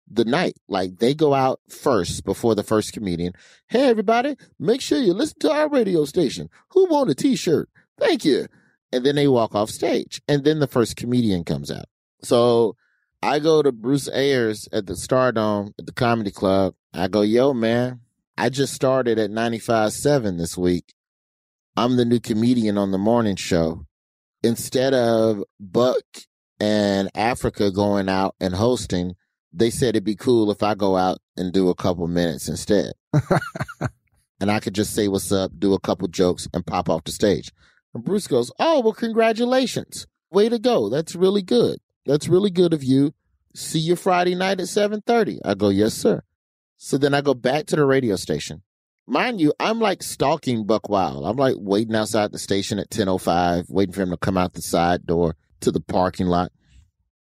the 0.07 0.25
night. 0.25 0.55
Like 0.67 0.97
they 0.97 1.15
go 1.15 1.33
out 1.33 1.59
first 1.69 2.23
before 2.23 2.53
the 2.53 2.63
first 2.63 2.93
comedian. 2.93 3.33
Hey, 3.67 3.89
everybody, 3.89 4.35
make 4.59 4.81
sure 4.81 4.99
you 4.99 5.13
listen 5.13 5.39
to 5.39 5.51
our 5.51 5.69
radio 5.69 6.05
station. 6.05 6.49
Who 6.71 6.85
want 6.87 7.09
a 7.09 7.15
t 7.15 7.35
shirt? 7.35 7.69
Thank 7.97 8.25
you. 8.25 8.47
And 8.91 9.05
then 9.05 9.15
they 9.15 9.27
walk 9.27 9.55
off 9.55 9.69
stage. 9.69 10.21
And 10.27 10.43
then 10.43 10.59
the 10.59 10.67
first 10.67 10.97
comedian 10.97 11.43
comes 11.43 11.71
out. 11.71 11.85
So 12.21 12.75
I 13.23 13.37
go 13.37 13.61
to 13.61 13.71
Bruce 13.71 14.09
Ayers 14.11 14.67
at 14.73 14.87
the 14.87 14.93
Stardome 14.93 15.73
at 15.77 15.85
the 15.85 15.91
Comedy 15.91 16.31
Club. 16.31 16.73
I 16.91 17.07
go, 17.07 17.21
yo, 17.21 17.53
man, 17.53 17.99
I 18.35 18.49
just 18.49 18.73
started 18.73 19.19
at 19.19 19.29
95.7 19.29 20.39
this 20.39 20.57
week. 20.57 20.95
I'm 21.77 21.97
the 21.97 22.05
new 22.05 22.19
comedian 22.19 22.79
on 22.79 22.91
the 22.91 22.97
morning 22.97 23.35
show. 23.35 23.85
Instead 24.41 24.95
of 24.95 25.43
Buck 25.59 26.03
and 26.59 27.11
Africa 27.13 27.69
going 27.69 28.09
out 28.09 28.35
and 28.41 28.55
hosting, 28.55 29.13
they 29.53 29.69
said 29.69 29.89
it'd 29.89 30.03
be 30.03 30.15
cool 30.15 30.49
if 30.49 30.63
I 30.63 30.73
go 30.73 30.97
out 30.97 31.19
and 31.37 31.53
do 31.53 31.69
a 31.69 31.75
couple 31.75 32.07
minutes 32.07 32.49
instead. 32.49 32.93
and 34.39 34.49
I 34.49 34.59
could 34.59 34.73
just 34.73 34.95
say 34.95 35.07
what's 35.07 35.31
up, 35.31 35.51
do 35.59 35.75
a 35.75 35.79
couple 35.79 36.07
jokes, 36.07 36.47
and 36.55 36.65
pop 36.65 36.89
off 36.89 37.03
the 37.03 37.11
stage. 37.11 37.51
And 37.93 38.03
Bruce 38.03 38.27
goes, 38.27 38.51
Oh, 38.57 38.79
well, 38.79 38.93
congratulations. 38.93 40.07
Way 40.31 40.49
to 40.49 40.57
go. 40.57 40.89
That's 40.89 41.15
really 41.15 41.43
good. 41.43 41.79
That's 42.05 42.27
really 42.27 42.49
good 42.49 42.73
of 42.73 42.83
you. 42.83 43.13
See 43.53 43.79
you 43.79 43.95
Friday 43.95 44.35
night 44.35 44.59
at 44.59 44.67
7:30. 44.67 45.39
I 45.43 45.55
go, 45.55 45.69
"Yes, 45.69 45.93
sir." 45.93 46.23
So 46.77 46.97
then 46.97 47.13
I 47.13 47.21
go 47.21 47.33
back 47.33 47.65
to 47.67 47.75
the 47.75 47.85
radio 47.85 48.15
station. 48.15 48.63
Mind 49.07 49.41
you, 49.41 49.53
I'm 49.59 49.79
like 49.79 50.03
stalking 50.03 50.65
Buck 50.65 50.87
Wild. 50.87 51.25
I'm 51.25 51.35
like 51.35 51.55
waiting 51.59 51.95
outside 51.95 52.31
the 52.31 52.39
station 52.39 52.79
at 52.79 52.89
10:05, 52.89 53.69
waiting 53.69 53.93
for 53.93 54.01
him 54.01 54.11
to 54.11 54.17
come 54.17 54.37
out 54.37 54.53
the 54.53 54.61
side 54.61 55.05
door 55.05 55.35
to 55.59 55.71
the 55.71 55.81
parking 55.81 56.27
lot. 56.27 56.51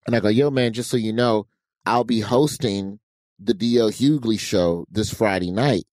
And 0.06 0.14
I 0.14 0.20
go, 0.20 0.28
"Yo, 0.28 0.50
man, 0.50 0.72
just 0.72 0.90
so 0.90 0.96
you 0.96 1.12
know, 1.12 1.46
I'll 1.84 2.04
be 2.04 2.20
hosting 2.20 3.00
the 3.38 3.54
DL 3.54 3.90
Hughley 3.90 4.38
show 4.38 4.86
this 4.90 5.12
Friday 5.12 5.50
night. 5.50 5.84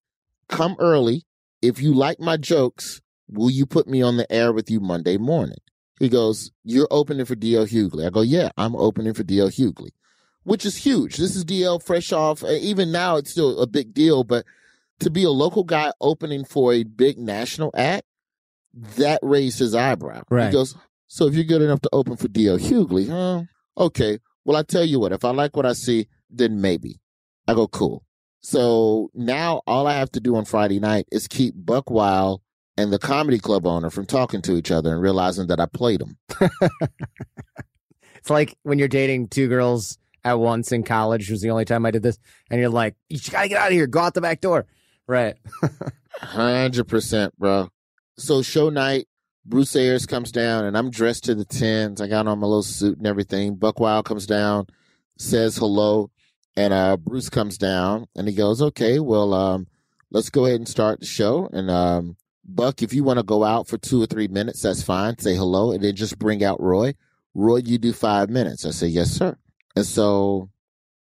Come 0.48 0.76
early. 0.78 1.24
If 1.60 1.82
you 1.82 1.92
like 1.92 2.20
my 2.20 2.36
jokes, 2.36 3.00
will 3.28 3.50
you 3.50 3.66
put 3.66 3.88
me 3.88 4.00
on 4.00 4.16
the 4.16 4.30
air 4.32 4.52
with 4.52 4.70
you 4.70 4.80
Monday 4.80 5.18
morning?" 5.18 5.58
He 5.98 6.08
goes, 6.08 6.50
You're 6.64 6.88
opening 6.90 7.26
for 7.26 7.36
DL 7.36 7.68
Hughley. 7.68 8.06
I 8.06 8.10
go, 8.10 8.20
Yeah, 8.20 8.50
I'm 8.56 8.76
opening 8.76 9.14
for 9.14 9.24
DL 9.24 9.50
Hughley, 9.50 9.90
which 10.44 10.64
is 10.64 10.76
huge. 10.76 11.16
This 11.16 11.36
is 11.36 11.44
DL 11.44 11.82
fresh 11.82 12.12
off. 12.12 12.42
Even 12.44 12.92
now, 12.92 13.16
it's 13.16 13.30
still 13.30 13.60
a 13.60 13.66
big 13.66 13.94
deal, 13.94 14.24
but 14.24 14.44
to 15.00 15.10
be 15.10 15.24
a 15.24 15.30
local 15.30 15.64
guy 15.64 15.92
opening 16.00 16.44
for 16.44 16.72
a 16.72 16.82
big 16.82 17.18
national 17.18 17.70
act, 17.74 18.04
that 18.74 19.20
raised 19.22 19.58
his 19.58 19.74
eyebrow. 19.74 20.22
Right. 20.30 20.46
He 20.46 20.52
goes, 20.52 20.76
So 21.08 21.26
if 21.26 21.34
you're 21.34 21.44
good 21.44 21.62
enough 21.62 21.80
to 21.82 21.90
open 21.92 22.16
for 22.16 22.28
DL 22.28 22.58
Hughley, 22.60 23.08
huh? 23.08 23.44
Okay. 23.76 24.18
Well, 24.44 24.56
I 24.56 24.62
tell 24.62 24.84
you 24.84 25.00
what, 25.00 25.12
if 25.12 25.24
I 25.24 25.30
like 25.30 25.56
what 25.56 25.66
I 25.66 25.72
see, 25.72 26.08
then 26.30 26.60
maybe. 26.60 27.00
I 27.46 27.54
go, 27.54 27.66
Cool. 27.66 28.04
So 28.40 29.10
now 29.14 29.62
all 29.66 29.86
I 29.86 29.94
have 29.94 30.12
to 30.12 30.20
do 30.20 30.36
on 30.36 30.44
Friday 30.44 30.78
night 30.78 31.06
is 31.10 31.26
keep 31.26 31.54
Buck 31.56 31.90
Wild 31.90 32.40
and 32.78 32.92
the 32.92 32.98
comedy 32.98 33.40
club 33.40 33.66
owner 33.66 33.90
from 33.90 34.06
talking 34.06 34.40
to 34.40 34.56
each 34.56 34.70
other 34.70 34.92
and 34.92 35.02
realizing 35.02 35.48
that 35.48 35.58
I 35.58 35.66
played 35.66 36.00
them. 36.00 36.16
it's 38.14 38.30
like 38.30 38.56
when 38.62 38.78
you're 38.78 38.86
dating 38.86 39.28
two 39.28 39.48
girls 39.48 39.98
at 40.24 40.38
once 40.38 40.70
in 40.70 40.84
college 40.84 41.28
was 41.28 41.42
the 41.42 41.50
only 41.50 41.64
time 41.64 41.84
I 41.84 41.90
did 41.90 42.04
this, 42.04 42.18
and 42.50 42.60
you're 42.60 42.70
like, 42.70 42.94
you 43.08 43.18
gotta 43.30 43.48
get 43.48 43.58
out 43.58 43.66
of 43.66 43.72
here, 43.72 43.88
go 43.88 43.98
out 43.98 44.14
the 44.14 44.20
back 44.20 44.40
door. 44.40 44.66
Right. 45.08 45.36
Hundred 46.20 46.84
percent, 46.84 47.36
bro. 47.36 47.68
So 48.16 48.42
show 48.42 48.70
night, 48.70 49.08
Bruce 49.44 49.74
Ayers 49.74 50.06
comes 50.06 50.30
down 50.30 50.64
and 50.64 50.78
I'm 50.78 50.90
dressed 50.90 51.24
to 51.24 51.34
the 51.34 51.44
tens. 51.44 52.00
I 52.00 52.06
got 52.06 52.28
on 52.28 52.38
my 52.38 52.46
little 52.46 52.62
suit 52.62 52.98
and 52.98 53.06
everything. 53.08 53.56
Buck 53.56 53.80
Wild 53.80 54.04
comes 54.04 54.26
down, 54.26 54.66
says 55.16 55.56
hello, 55.56 56.10
and 56.56 56.72
uh 56.72 56.96
Bruce 56.96 57.28
comes 57.28 57.58
down 57.58 58.06
and 58.14 58.28
he 58.28 58.34
goes, 58.34 58.62
Okay, 58.62 59.00
well 59.00 59.34
um 59.34 59.66
let's 60.12 60.30
go 60.30 60.44
ahead 60.46 60.60
and 60.60 60.68
start 60.68 61.00
the 61.00 61.06
show. 61.06 61.48
And 61.52 61.70
um 61.70 62.16
Buck, 62.50 62.82
if 62.82 62.94
you 62.94 63.04
want 63.04 63.18
to 63.18 63.24
go 63.24 63.44
out 63.44 63.68
for 63.68 63.76
two 63.76 64.02
or 64.02 64.06
three 64.06 64.26
minutes, 64.26 64.62
that's 64.62 64.82
fine. 64.82 65.18
Say 65.18 65.36
hello 65.36 65.70
and 65.70 65.84
then 65.84 65.94
just 65.94 66.18
bring 66.18 66.42
out 66.42 66.60
Roy. 66.60 66.94
Roy, 67.34 67.58
you 67.58 67.76
do 67.76 67.92
five 67.92 68.30
minutes. 68.30 68.64
I 68.64 68.70
say, 68.70 68.86
yes, 68.86 69.10
sir. 69.10 69.36
And 69.76 69.84
so 69.84 70.48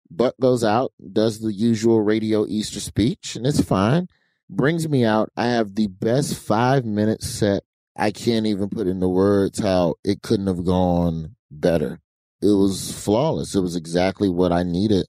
Buck 0.10 0.34
goes 0.42 0.64
out, 0.64 0.92
does 1.14 1.40
the 1.40 1.54
usual 1.54 2.02
radio 2.02 2.48
Easter 2.48 2.80
speech, 2.80 3.36
and 3.36 3.46
it's 3.46 3.62
fine. 3.62 4.08
Brings 4.50 4.90
me 4.90 5.06
out. 5.06 5.32
I 5.38 5.46
have 5.46 5.76
the 5.76 5.88
best 5.88 6.36
five 6.36 6.84
minute 6.84 7.22
set. 7.22 7.64
I 7.96 8.12
can't 8.12 8.48
even 8.48 8.70
put 8.70 8.88
into 8.88 9.08
words 9.08 9.60
how 9.60 9.96
it 10.04 10.24
couldn't 10.24 10.48
have 10.48 10.66
gone 10.66 11.36
better. 11.52 12.00
It 12.42 12.48
was 12.48 12.92
flawless. 12.92 13.56
It 13.56 13.62
was 13.62 13.76
exactly 13.76 14.30
what 14.30 14.52
I 14.52 14.64
needed. 14.64 15.08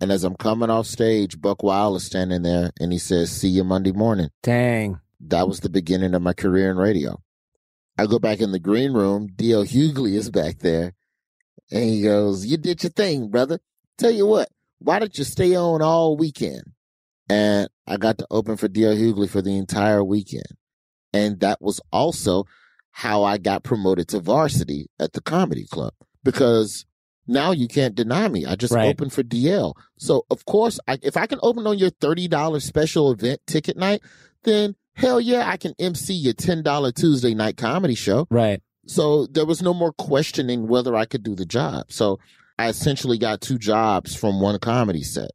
And 0.00 0.10
as 0.10 0.24
I'm 0.24 0.36
coming 0.36 0.70
off 0.70 0.86
stage, 0.86 1.40
Buck 1.40 1.62
Wild 1.62 1.96
is 1.96 2.04
standing 2.04 2.42
there 2.42 2.72
and 2.80 2.92
he 2.92 2.98
says, 2.98 3.30
See 3.30 3.48
you 3.48 3.64
Monday 3.64 3.92
morning. 3.92 4.30
Dang 4.42 5.00
that 5.20 5.48
was 5.48 5.60
the 5.60 5.68
beginning 5.68 6.14
of 6.14 6.22
my 6.22 6.32
career 6.32 6.70
in 6.70 6.76
radio. 6.76 7.20
I 7.96 8.06
go 8.06 8.18
back 8.18 8.40
in 8.40 8.52
the 8.52 8.60
green 8.60 8.92
room. 8.92 9.28
D.L. 9.34 9.64
Hughley 9.64 10.14
is 10.14 10.30
back 10.30 10.58
there. 10.60 10.94
And 11.70 11.84
he 11.84 12.02
goes, 12.02 12.46
You 12.46 12.56
did 12.56 12.82
your 12.82 12.90
thing, 12.90 13.28
brother. 13.28 13.58
Tell 13.98 14.10
you 14.10 14.26
what, 14.26 14.48
why 14.78 15.00
don't 15.00 15.16
you 15.18 15.24
stay 15.24 15.56
on 15.56 15.82
all 15.82 16.16
weekend? 16.16 16.62
And 17.28 17.68
I 17.86 17.96
got 17.96 18.18
to 18.18 18.26
open 18.30 18.56
for 18.56 18.68
D.L. 18.68 18.94
Hughley 18.94 19.28
for 19.28 19.42
the 19.42 19.56
entire 19.56 20.04
weekend. 20.04 20.46
And 21.12 21.40
that 21.40 21.60
was 21.60 21.80
also 21.92 22.44
how 22.92 23.24
I 23.24 23.38
got 23.38 23.64
promoted 23.64 24.08
to 24.08 24.20
varsity 24.20 24.88
at 24.98 25.12
the 25.12 25.20
comedy 25.20 25.66
club 25.66 25.92
because 26.24 26.84
now 27.26 27.52
you 27.52 27.68
can't 27.68 27.94
deny 27.94 28.28
me. 28.28 28.46
I 28.46 28.56
just 28.56 28.72
right. 28.72 28.88
opened 28.88 29.12
for 29.12 29.22
DL. 29.22 29.74
So 29.98 30.24
of 30.30 30.44
course, 30.46 30.80
I, 30.88 30.98
if 31.02 31.16
I 31.16 31.26
can 31.26 31.38
open 31.42 31.66
on 31.66 31.78
your 31.78 31.90
$30 31.90 32.62
special 32.62 33.12
event 33.12 33.40
ticket 33.46 33.76
night, 33.76 34.02
then 34.44 34.74
hell 34.98 35.20
yeah, 35.20 35.48
I 35.48 35.56
can 35.56 35.74
MC 35.78 36.12
your 36.12 36.34
$10 36.34 36.94
Tuesday 36.94 37.32
night 37.32 37.56
comedy 37.56 37.94
show. 37.94 38.26
Right. 38.30 38.60
So 38.86 39.26
there 39.26 39.46
was 39.46 39.62
no 39.62 39.72
more 39.72 39.92
questioning 39.92 40.66
whether 40.66 40.96
I 40.96 41.04
could 41.04 41.22
do 41.22 41.34
the 41.34 41.46
job. 41.46 41.86
So 41.88 42.18
I 42.58 42.68
essentially 42.68 43.18
got 43.18 43.40
two 43.40 43.58
jobs 43.58 44.16
from 44.16 44.40
one 44.40 44.58
comedy 44.58 45.02
set. 45.02 45.30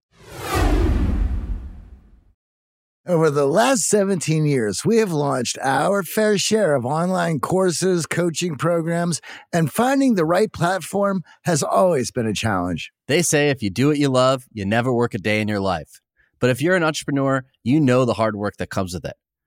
Over 3.05 3.29
the 3.29 3.45
last 3.45 3.89
17 3.89 4.45
years, 4.45 4.85
we 4.85 4.97
have 4.97 5.11
launched 5.11 5.57
our 5.61 6.03
fair 6.03 6.37
share 6.37 6.73
of 6.73 6.85
online 6.85 7.41
courses, 7.41 8.05
coaching 8.05 8.55
programs, 8.55 9.21
and 9.51 9.71
finding 9.71 10.15
the 10.15 10.25
right 10.25 10.51
platform 10.51 11.21
has 11.43 11.63
always 11.63 12.11
been 12.11 12.27
a 12.27 12.33
challenge. 12.33 12.91
They 13.07 13.21
say 13.21 13.49
if 13.49 13.61
you 13.61 13.69
do 13.69 13.89
what 13.89 13.97
you 13.97 14.07
love, 14.07 14.45
you 14.53 14.65
never 14.65 14.93
work 14.93 15.13
a 15.13 15.17
day 15.17 15.41
in 15.41 15.49
your 15.49 15.59
life. 15.59 15.99
But 16.39 16.49
if 16.49 16.61
you're 16.61 16.77
an 16.77 16.83
entrepreneur, 16.83 17.43
you 17.61 17.81
know 17.81 18.05
the 18.05 18.13
hard 18.13 18.37
work 18.37 18.55
that 18.57 18.69
comes 18.69 18.93
with 18.93 19.03
it. 19.05 19.15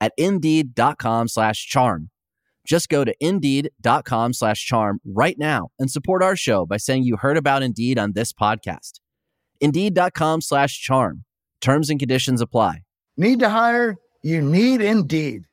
at 0.00 0.12
indeed.com 0.16 1.28
slash 1.28 1.66
charm. 1.66 2.10
Just 2.66 2.88
go 2.88 3.04
to 3.04 3.14
indeed.com 3.18 4.34
slash 4.34 4.64
charm 4.64 5.00
right 5.04 5.38
now 5.38 5.68
and 5.78 5.90
support 5.90 6.22
our 6.22 6.36
show 6.36 6.66
by 6.66 6.76
saying 6.76 7.04
you 7.04 7.16
heard 7.16 7.38
about 7.38 7.62
Indeed 7.62 7.98
on 7.98 8.12
this 8.12 8.32
podcast. 8.32 9.00
Indeed.com 9.60 10.42
slash 10.42 10.78
charm. 10.78 11.24
Terms 11.60 11.88
and 11.90 11.98
conditions 11.98 12.40
apply. 12.40 12.82
Need 13.16 13.40
to 13.40 13.48
hire? 13.48 13.96
You 14.22 14.42
need 14.42 14.80
Indeed. 14.82 15.44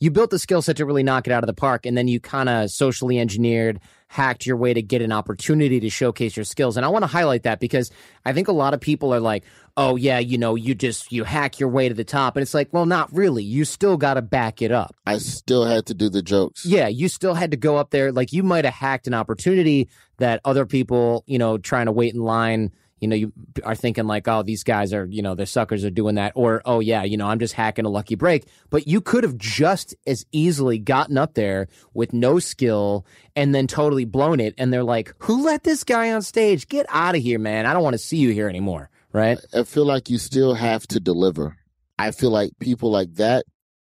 You 0.00 0.10
built 0.10 0.30
the 0.30 0.38
skill 0.38 0.62
set 0.62 0.78
to 0.78 0.86
really 0.86 1.02
knock 1.02 1.26
it 1.26 1.32
out 1.32 1.44
of 1.44 1.46
the 1.46 1.54
park 1.54 1.86
and 1.86 1.96
then 1.96 2.08
you 2.08 2.18
kind 2.18 2.48
of 2.48 2.70
socially 2.70 3.18
engineered 3.18 3.78
hacked 4.08 4.44
your 4.44 4.56
way 4.56 4.74
to 4.74 4.82
get 4.82 5.02
an 5.02 5.12
opportunity 5.12 5.78
to 5.78 5.88
showcase 5.88 6.36
your 6.36 6.44
skills. 6.44 6.76
And 6.76 6.84
i 6.84 6.88
want 6.88 7.04
to 7.04 7.06
highlight 7.06 7.44
that 7.44 7.60
because 7.60 7.90
i 8.24 8.32
think 8.32 8.48
a 8.48 8.52
lot 8.52 8.74
of 8.74 8.80
people 8.80 9.14
are 9.14 9.20
like 9.20 9.44
oh 9.76 9.94
yeah 9.94 10.18
you 10.18 10.36
know 10.36 10.56
you 10.56 10.74
just 10.74 11.12
you 11.12 11.22
hack 11.22 11.60
your 11.60 11.68
way 11.68 11.88
to 11.88 11.94
the 11.94 12.04
top. 12.04 12.34
And 12.36 12.42
it's 12.42 12.54
like 12.54 12.68
well 12.72 12.86
not 12.86 13.12
really. 13.12 13.44
You 13.44 13.64
still 13.64 13.96
got 13.96 14.14
to 14.14 14.22
back 14.22 14.62
it 14.62 14.72
up. 14.72 14.96
I 15.06 15.18
still 15.18 15.64
had 15.64 15.86
to 15.86 15.94
do 15.94 16.08
the 16.08 16.22
jokes. 16.22 16.66
yeah 16.66 16.88
you 16.88 17.08
still 17.08 17.34
had 17.34 17.50
to 17.52 17.56
go 17.56 17.76
up 17.76 17.90
there. 17.90 18.10
Like 18.10 18.32
you 18.32 18.42
might 18.42 18.64
have 18.64 18.74
hacked 18.74 19.06
an 19.06 19.14
opportunity 19.14 19.88
that 20.18 20.40
other 20.44 20.66
people 20.66 21.22
you 21.26 21.38
know 21.38 21.58
trying 21.58 21.86
to 21.86 21.92
wait 21.92 22.14
in 22.14 22.20
line 22.20 22.72
you 23.00 23.08
know 23.08 23.16
you 23.16 23.32
are 23.64 23.74
thinking 23.74 24.06
like 24.06 24.28
oh 24.28 24.42
these 24.42 24.62
guys 24.62 24.92
are 24.92 25.06
you 25.06 25.22
know 25.22 25.34
they're 25.34 25.46
suckers 25.46 25.84
are 25.84 25.90
doing 25.90 26.14
that. 26.16 26.32
Or 26.34 26.62
oh 26.64 26.80
yeah 26.80 27.02
you 27.02 27.16
know 27.16 27.26
i'm 27.26 27.38
just 27.38 27.54
hacking 27.54 27.84
a 27.84 27.88
lucky 27.88 28.14
break. 28.14 28.46
But 28.70 28.86
you 28.86 29.00
could 29.00 29.24
have 29.24 29.36
just 29.36 29.94
as 30.06 30.26
easily 30.32 30.78
gotten 30.78 31.18
up 31.18 31.34
there 31.34 31.68
with 31.94 32.12
no 32.12 32.38
skill 32.38 33.06
and 33.34 33.54
then 33.54 33.66
totally 33.66 34.04
blown 34.04 34.40
it. 34.40 34.54
And 34.58 34.72
they're 34.72 34.84
like 34.84 35.14
who 35.18 35.44
let 35.44 35.64
this 35.64 35.84
guy 35.84 36.12
on 36.12 36.22
stage? 36.22 36.68
Get 36.68 36.86
out 36.88 37.16
of 37.16 37.22
here 37.22 37.38
man. 37.38 37.66
I 37.66 37.72
don't 37.72 37.82
want 37.82 37.94
to 37.94 37.98
see 37.98 38.18
you 38.18 38.30
here 38.30 38.48
anymore. 38.48 38.90
Right? 39.12 39.38
I 39.52 39.64
feel 39.64 39.84
like 39.84 40.08
you 40.08 40.18
still 40.18 40.54
have 40.54 40.86
to 40.88 41.00
deliver. 41.00 41.56
I 41.98 42.12
feel 42.12 42.30
like 42.30 42.52
people 42.60 42.90
like 42.90 43.14
that 43.16 43.44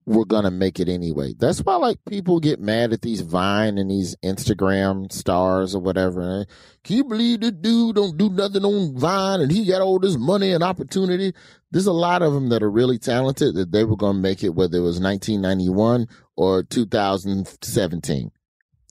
were 0.08 0.24
gonna 0.24 0.50
make 0.50 0.80
it 0.80 0.88
anyway. 0.88 1.34
That's 1.38 1.60
why 1.60 1.76
like 1.76 1.98
people 2.08 2.40
get 2.40 2.60
mad 2.60 2.92
at 2.92 3.02
these 3.02 3.20
Vine 3.20 3.78
and 3.78 3.90
these 3.90 4.16
Instagram 4.24 5.12
stars 5.12 5.74
or 5.74 5.82
whatever. 5.82 6.40
Eh? 6.40 6.44
Can 6.82 6.96
you 6.96 7.04
believe 7.04 7.40
this 7.40 7.52
dude 7.52 7.96
don't 7.96 8.16
do 8.16 8.30
nothing 8.30 8.64
on 8.64 8.96
Vine 8.96 9.42
and 9.42 9.52
he 9.52 9.66
got 9.66 9.82
all 9.82 9.98
this 9.98 10.16
money 10.16 10.52
and 10.52 10.64
opportunity? 10.64 11.34
There's 11.70 11.86
a 11.86 11.92
lot 11.92 12.22
of 12.22 12.32
them 12.32 12.48
that 12.48 12.62
are 12.62 12.70
really 12.70 12.98
talented 12.98 13.54
that 13.54 13.70
they 13.70 13.84
were 13.84 13.96
gonna 13.96 14.18
make 14.18 14.42
it 14.42 14.54
whether 14.54 14.78
it 14.78 14.82
was 14.82 15.00
1991 15.00 16.08
or 16.36 16.62
2017. 16.62 18.30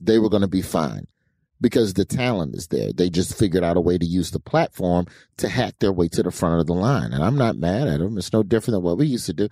They 0.01 0.20
were 0.20 0.30
gonna 0.30 0.47
be 0.47 0.61
fine 0.61 1.07
because 1.59 1.93
the 1.93 2.05
talent 2.05 2.55
is 2.55 2.68
there. 2.68 2.91
They 2.93 3.09
just 3.09 3.38
figured 3.38 3.63
out 3.63 3.78
a 3.78 3.82
way 3.82 3.97
to 3.97 4.05
use 4.05 4.32
the 4.32 4.39
platform 4.39 5.07
to 5.38 5.49
hack 5.49 5.76
their 5.80 5.91
way 5.91 6.07
to 6.09 6.24
the 6.24 6.32
front 6.32 6.59
of 6.59 6.68
the 6.68 6.74
line. 6.74 7.13
And 7.13 7.24
I'm 7.24 7.38
not 7.38 7.57
mad 7.57 7.88
at 7.88 7.99
them. 7.99 8.18
It's 8.18 8.34
no 8.34 8.43
different 8.43 8.76
than 8.76 8.84
what 8.84 8.97
we 8.97 9.07
used 9.07 9.26
to 9.28 9.34
do. 9.34 9.49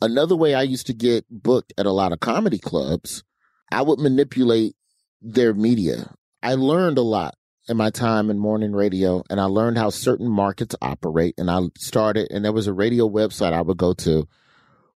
Another 0.00 0.36
way 0.36 0.54
I 0.54 0.62
used 0.62 0.86
to 0.88 0.92
get 0.92 1.24
booked 1.30 1.72
at 1.78 1.86
a 1.86 1.92
lot 1.92 2.12
of 2.12 2.20
comedy 2.20 2.58
clubs, 2.58 3.24
I 3.72 3.82
would 3.82 3.98
manipulate 3.98 4.76
their 5.22 5.54
media. 5.54 6.14
I 6.42 6.54
learned 6.54 6.98
a 6.98 7.02
lot 7.02 7.34
in 7.68 7.76
my 7.76 7.90
time 7.90 8.30
in 8.30 8.38
morning 8.38 8.72
radio 8.72 9.24
and 9.30 9.40
I 9.40 9.44
learned 9.44 9.78
how 9.78 9.90
certain 9.90 10.28
markets 10.28 10.76
operate. 10.82 11.34
And 11.38 11.50
I 11.50 11.60
started, 11.78 12.30
and 12.30 12.44
there 12.44 12.52
was 12.52 12.66
a 12.66 12.74
radio 12.74 13.08
website 13.08 13.52
I 13.52 13.62
would 13.62 13.78
go 13.78 13.94
to 13.94 14.28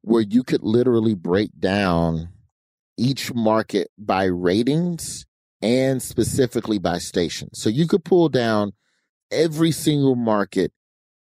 where 0.02 0.22
you 0.22 0.42
could 0.42 0.62
literally 0.62 1.14
break 1.14 1.50
down 1.58 2.30
each 2.96 3.32
market 3.32 3.90
by 3.96 4.24
ratings 4.24 5.26
and 5.62 6.02
specifically 6.02 6.78
by 6.78 6.98
station. 6.98 7.50
So 7.54 7.70
you 7.70 7.86
could 7.86 8.04
pull 8.04 8.28
down 8.28 8.72
every 9.30 9.70
single 9.70 10.16
market 10.16 10.72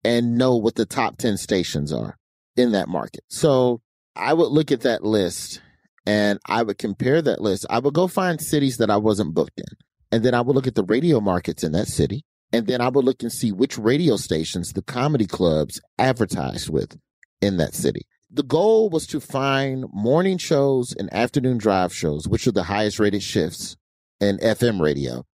and 0.04 0.38
know 0.38 0.56
what 0.56 0.76
the 0.76 0.86
top 0.86 1.18
10 1.18 1.38
stations 1.38 1.92
are 1.92 2.19
in 2.60 2.74
that 2.74 2.90
market. 2.90 3.24
So 3.30 3.82
I 4.16 4.34
would 4.34 4.52
look 4.52 4.72
at 4.72 4.82
that 4.82 5.04
list 5.04 5.62
and 6.06 6.40
I 6.46 6.64
would 6.64 6.78
compare 6.78 7.22
that 7.22 7.42
list. 7.42 7.66
I 7.70 7.80
would 7.80 7.94
go 7.94 8.08
find 8.08 8.42
cities 8.42 8.78
that 8.78 8.90
I 8.90 8.98
wasn't 8.98 9.34
booked 9.34 9.60
in. 9.60 9.78
And 10.12 10.26
then 10.26 10.34
I 10.34 10.42
would 10.42 10.56
look 10.56 10.68
at 10.68 10.76
the 10.76 10.84
radio 10.84 11.22
markets 11.22 11.64
in 11.64 11.72
that 11.72 11.88
city. 11.88 12.26
And 12.52 12.68
then 12.68 12.82
I 12.82 12.90
would 12.90 13.06
look 13.06 13.22
and 13.22 13.32
see 13.32 13.52
which 13.52 13.78
radio 13.78 14.18
stations 14.18 14.74
the 14.74 14.82
comedy 14.82 15.26
clubs 15.26 15.80
advertised 15.98 16.70
with 16.70 16.98
in 17.42 17.58
that 17.58 17.76
city. 17.76 18.08
The 18.30 18.44
goal 18.44 18.90
was 18.90 19.08
to 19.08 19.20
find 19.20 19.86
morning 19.94 20.38
shows 20.38 20.94
and 20.94 21.14
afternoon 21.14 21.58
drive 21.58 21.94
shows, 21.94 22.28
which 22.28 22.46
are 22.48 22.52
the 22.52 22.64
highest 22.64 23.00
rated 23.00 23.24
shifts 23.24 23.78
in 24.20 24.38
FM 24.40 24.82
radio, 24.82 25.26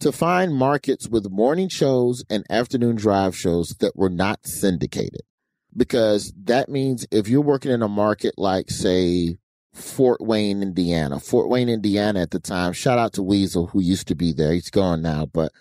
to 0.00 0.12
find 0.12 0.54
markets 0.54 1.08
with 1.08 1.30
morning 1.30 1.68
shows 1.68 2.24
and 2.28 2.44
afternoon 2.50 2.96
drive 2.96 3.36
shows 3.36 3.76
that 3.80 3.96
were 3.96 4.10
not 4.10 4.46
syndicated. 4.46 5.22
Because 5.76 6.32
that 6.44 6.68
means 6.68 7.06
if 7.10 7.28
you're 7.28 7.42
working 7.42 7.70
in 7.70 7.82
a 7.82 7.88
market 7.88 8.34
like, 8.38 8.70
say, 8.70 9.36
Fort 9.74 10.22
Wayne, 10.22 10.62
Indiana, 10.62 11.20
Fort 11.20 11.50
Wayne, 11.50 11.68
Indiana 11.68 12.20
at 12.20 12.30
the 12.30 12.40
time, 12.40 12.72
shout 12.72 12.98
out 12.98 13.12
to 13.14 13.22
Weasel, 13.22 13.66
who 13.66 13.80
used 13.80 14.08
to 14.08 14.14
be 14.14 14.32
there. 14.32 14.54
He's 14.54 14.70
gone 14.70 15.02
now, 15.02 15.26
but 15.26 15.52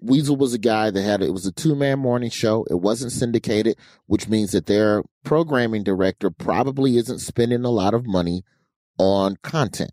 Weasel 0.00 0.36
was 0.36 0.54
a 0.54 0.58
guy 0.58 0.90
that 0.90 1.02
had, 1.02 1.22
it 1.22 1.32
was 1.32 1.44
a 1.44 1.52
two 1.52 1.74
man 1.74 1.98
morning 1.98 2.30
show. 2.30 2.64
It 2.70 2.80
wasn't 2.80 3.12
syndicated, 3.12 3.76
which 4.06 4.28
means 4.28 4.52
that 4.52 4.66
their 4.66 5.02
programming 5.24 5.82
director 5.82 6.30
probably 6.30 6.96
isn't 6.96 7.18
spending 7.18 7.64
a 7.64 7.70
lot 7.70 7.94
of 7.94 8.06
money 8.06 8.42
on 8.98 9.36
content. 9.42 9.90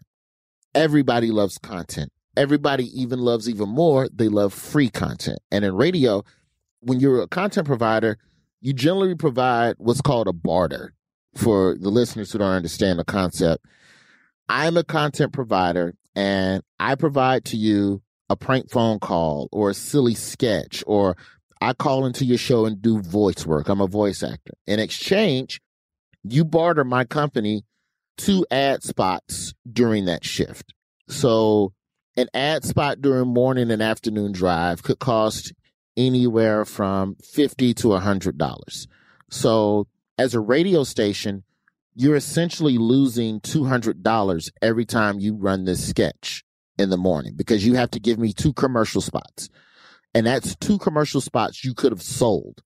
Everybody 0.74 1.32
loves 1.32 1.58
content. 1.58 2.12
Everybody 2.38 2.86
even 3.02 3.20
loves 3.20 3.50
even 3.50 3.70
more, 3.70 4.10
they 4.14 4.28
love 4.28 4.54
free 4.54 4.90
content. 4.90 5.40
And 5.52 5.64
in 5.64 5.76
radio, 5.76 6.24
when 6.82 7.00
you're 7.00 7.22
a 7.22 7.28
content 7.28 7.66
provider, 7.66 8.18
you 8.66 8.74
generally 8.74 9.14
provide 9.14 9.76
what's 9.78 10.02
called 10.02 10.28
a 10.28 10.34
barter 10.34 10.92
for 11.36 11.76
the 11.80 11.90
listeners 11.90 12.32
who 12.32 12.40
don't 12.40 12.50
understand 12.50 12.98
the 12.98 13.06
concept. 13.06 13.64
I'm 14.50 14.76
a 14.76 14.84
content 14.84 15.34
provider 15.34 15.94
and 16.16 16.64
I 16.80 16.96
provide 16.96 17.46
to 17.46 17.58
you 17.58 18.02
a 18.28 18.36
prank 18.36 18.72
phone 18.72 18.98
call 18.98 19.50
or 19.52 19.70
a 19.70 19.76
silly 19.76 20.16
sketch 20.16 20.84
or 20.88 21.16
I 21.62 21.74
call 21.74 22.08
into 22.08 22.26
your 22.26 22.40
show 22.40 22.66
and 22.66 22.82
do 22.82 23.04
voice 23.04 23.46
work. 23.46 23.70
I'm 23.70 23.82
a 23.82 23.88
voice 23.88 24.24
actor. 24.24 24.54
In 24.66 24.80
exchange, 24.80 25.62
you 26.24 26.44
barter 26.44 26.84
my 26.84 27.06
company 27.06 27.66
two 28.18 28.48
ad 28.50 28.82
spots 28.82 29.54
during 29.72 30.06
that 30.06 30.26
shift. 30.26 30.74
So 31.08 31.72
an 32.18 32.30
ad 32.34 32.64
spot 32.64 33.00
during 33.00 33.28
morning 33.28 33.70
and 33.70 33.84
afternoon 33.84 34.32
drive 34.32 34.82
could 34.82 34.98
cost 34.98 35.54
anywhere 35.98 36.66
from 36.66 37.16
50 37.24 37.74
to 37.76 37.88
$100. 37.90 38.88
So 39.30 39.88
as 40.18 40.34
a 40.34 40.40
radio 40.40 40.84
station, 40.84 41.44
you're 41.96 42.16
essentially 42.16 42.78
losing 42.78 43.40
$200 43.40 44.50
every 44.62 44.86
time 44.86 45.20
you 45.20 45.36
run 45.36 45.66
this 45.66 45.88
sketch 45.88 46.44
in 46.78 46.90
the 46.90 46.98
morning 46.98 47.34
because 47.36 47.66
you 47.66 47.76
have 47.76 47.92
to 47.92 48.00
give 48.00 48.20
me 48.20 48.34
two 48.34 48.54
commercial 48.54 49.02
spots. 49.02 49.50
And 50.14 50.26
that's 50.26 50.56
two 50.56 50.78
commercial 50.78 51.22
spots 51.22 51.64
you 51.64 51.74
could 51.74 51.92
have 51.92 52.02
sold, 52.02 52.62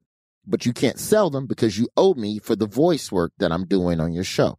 but 0.45 0.65
you 0.65 0.73
can't 0.73 0.99
sell 0.99 1.29
them 1.29 1.47
because 1.47 1.77
you 1.77 1.89
owe 1.97 2.13
me 2.13 2.39
for 2.39 2.55
the 2.55 2.67
voice 2.67 3.11
work 3.11 3.31
that 3.39 3.51
I'm 3.51 3.65
doing 3.65 3.99
on 3.99 4.13
your 4.13 4.23
show. 4.23 4.57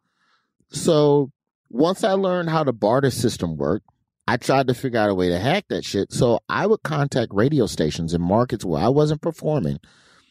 So 0.71 1.31
once 1.69 2.05
I 2.05 2.13
learned 2.13 2.51
how 2.51 2.65
the 2.65 2.73
barter 2.73 3.11
system 3.11 3.57
worked, 3.57 3.87
I 4.31 4.37
tried 4.37 4.69
to 4.69 4.75
figure 4.75 5.01
out 5.01 5.11
a 5.11 5.15
way 5.15 5.29
to 5.31 5.41
hack 5.41 5.65
that 5.71 5.85
shit. 5.85 6.13
So 6.13 6.39
I 6.49 6.65
would 6.65 6.85
contact 6.85 7.35
radio 7.35 7.67
stations 7.67 8.15
in 8.15 8.23
markets 8.23 8.65
where 8.65 8.81
I 8.81 8.87
wasn't 8.87 9.23
performing 9.23 9.81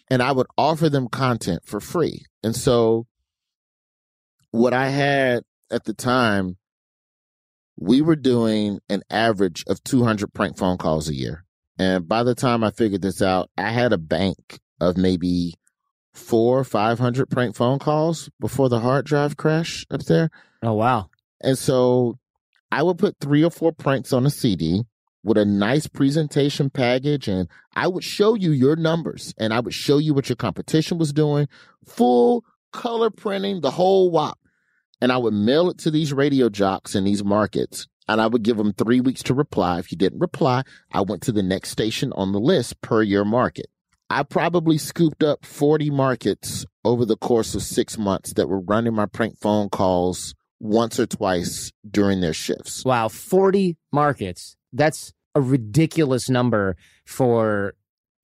and 0.09 0.23
I 0.23 0.31
would 0.31 0.47
offer 0.57 0.87
them 0.87 1.09
content 1.09 1.63
for 1.65 1.81
free. 1.81 2.23
And 2.41 2.55
so 2.55 3.07
what 4.51 4.73
I 4.73 4.87
had 4.87 5.43
at 5.69 5.83
the 5.83 5.93
time, 5.93 6.55
we 7.77 8.01
were 8.01 8.15
doing 8.15 8.79
an 8.87 9.03
average 9.09 9.65
of 9.67 9.83
200 9.83 10.33
prank 10.33 10.57
phone 10.57 10.77
calls 10.77 11.09
a 11.09 11.13
year. 11.13 11.43
And 11.77 12.07
by 12.07 12.23
the 12.23 12.35
time 12.35 12.63
I 12.63 12.71
figured 12.71 13.01
this 13.01 13.21
out, 13.21 13.49
I 13.57 13.69
had 13.69 13.91
a 13.91 13.97
bank 13.97 14.61
of 14.79 14.95
maybe 14.95 15.55
four 16.13 16.59
or 16.59 16.63
500 16.63 17.29
prank 17.29 17.53
phone 17.53 17.79
calls 17.79 18.29
before 18.39 18.69
the 18.69 18.79
hard 18.79 19.05
drive 19.05 19.35
crash 19.35 19.85
up 19.91 20.03
there. 20.03 20.29
Oh, 20.63 20.75
wow. 20.75 21.09
And 21.41 21.57
so 21.57 22.17
I 22.71 22.83
would 22.83 22.97
put 22.97 23.17
three 23.19 23.43
or 23.43 23.51
four 23.51 23.71
pranks 23.71 24.13
on 24.13 24.25
a 24.25 24.29
CD 24.29 24.83
with 25.23 25.37
a 25.37 25.45
nice 25.45 25.87
presentation 25.87 26.69
package 26.69 27.27
and 27.27 27.47
I 27.75 27.87
would 27.87 28.03
show 28.03 28.35
you 28.35 28.51
your 28.51 28.75
numbers 28.75 29.33
and 29.37 29.53
I 29.53 29.59
would 29.59 29.73
show 29.73 29.97
you 29.97 30.13
what 30.13 30.29
your 30.29 30.35
competition 30.35 30.97
was 30.97 31.11
doing, 31.11 31.47
full 31.85 32.45
color 32.71 33.09
printing, 33.09 33.61
the 33.61 33.71
whole 33.71 34.11
wop. 34.11 34.39
And 35.01 35.11
I 35.11 35.17
would 35.17 35.33
mail 35.33 35.69
it 35.69 35.77
to 35.79 35.91
these 35.91 36.13
radio 36.13 36.49
jocks 36.49 36.95
in 36.95 37.05
these 37.05 37.23
markets 37.23 37.87
and 38.07 38.19
I 38.19 38.27
would 38.27 38.43
give 38.43 38.57
them 38.57 38.73
three 38.73 39.01
weeks 39.01 39.23
to 39.23 39.33
reply. 39.33 39.79
If 39.79 39.91
you 39.91 39.97
didn't 39.97 40.19
reply, 40.19 40.63
I 40.91 41.01
went 41.01 41.21
to 41.23 41.31
the 41.31 41.43
next 41.43 41.69
station 41.69 42.11
on 42.13 42.31
the 42.31 42.39
list 42.39 42.81
per 42.81 43.01
your 43.01 43.25
market. 43.25 43.67
I 44.09 44.23
probably 44.23 44.77
scooped 44.79 45.23
up 45.23 45.45
40 45.45 45.91
markets 45.91 46.65
over 46.83 47.05
the 47.05 47.17
course 47.17 47.53
of 47.53 47.61
six 47.61 47.97
months 47.97 48.33
that 48.33 48.47
were 48.47 48.61
running 48.61 48.95
my 48.95 49.05
prank 49.05 49.37
phone 49.37 49.69
calls 49.69 50.33
once 50.59 50.99
or 50.99 51.05
twice 51.05 51.71
during 51.89 52.21
their 52.21 52.33
shifts. 52.33 52.83
Wow, 52.85 53.07
40 53.07 53.77
markets. 53.91 54.55
That's 54.73 55.13
a 55.35 55.41
ridiculous 55.41 56.29
number 56.29 56.75
for 57.05 57.73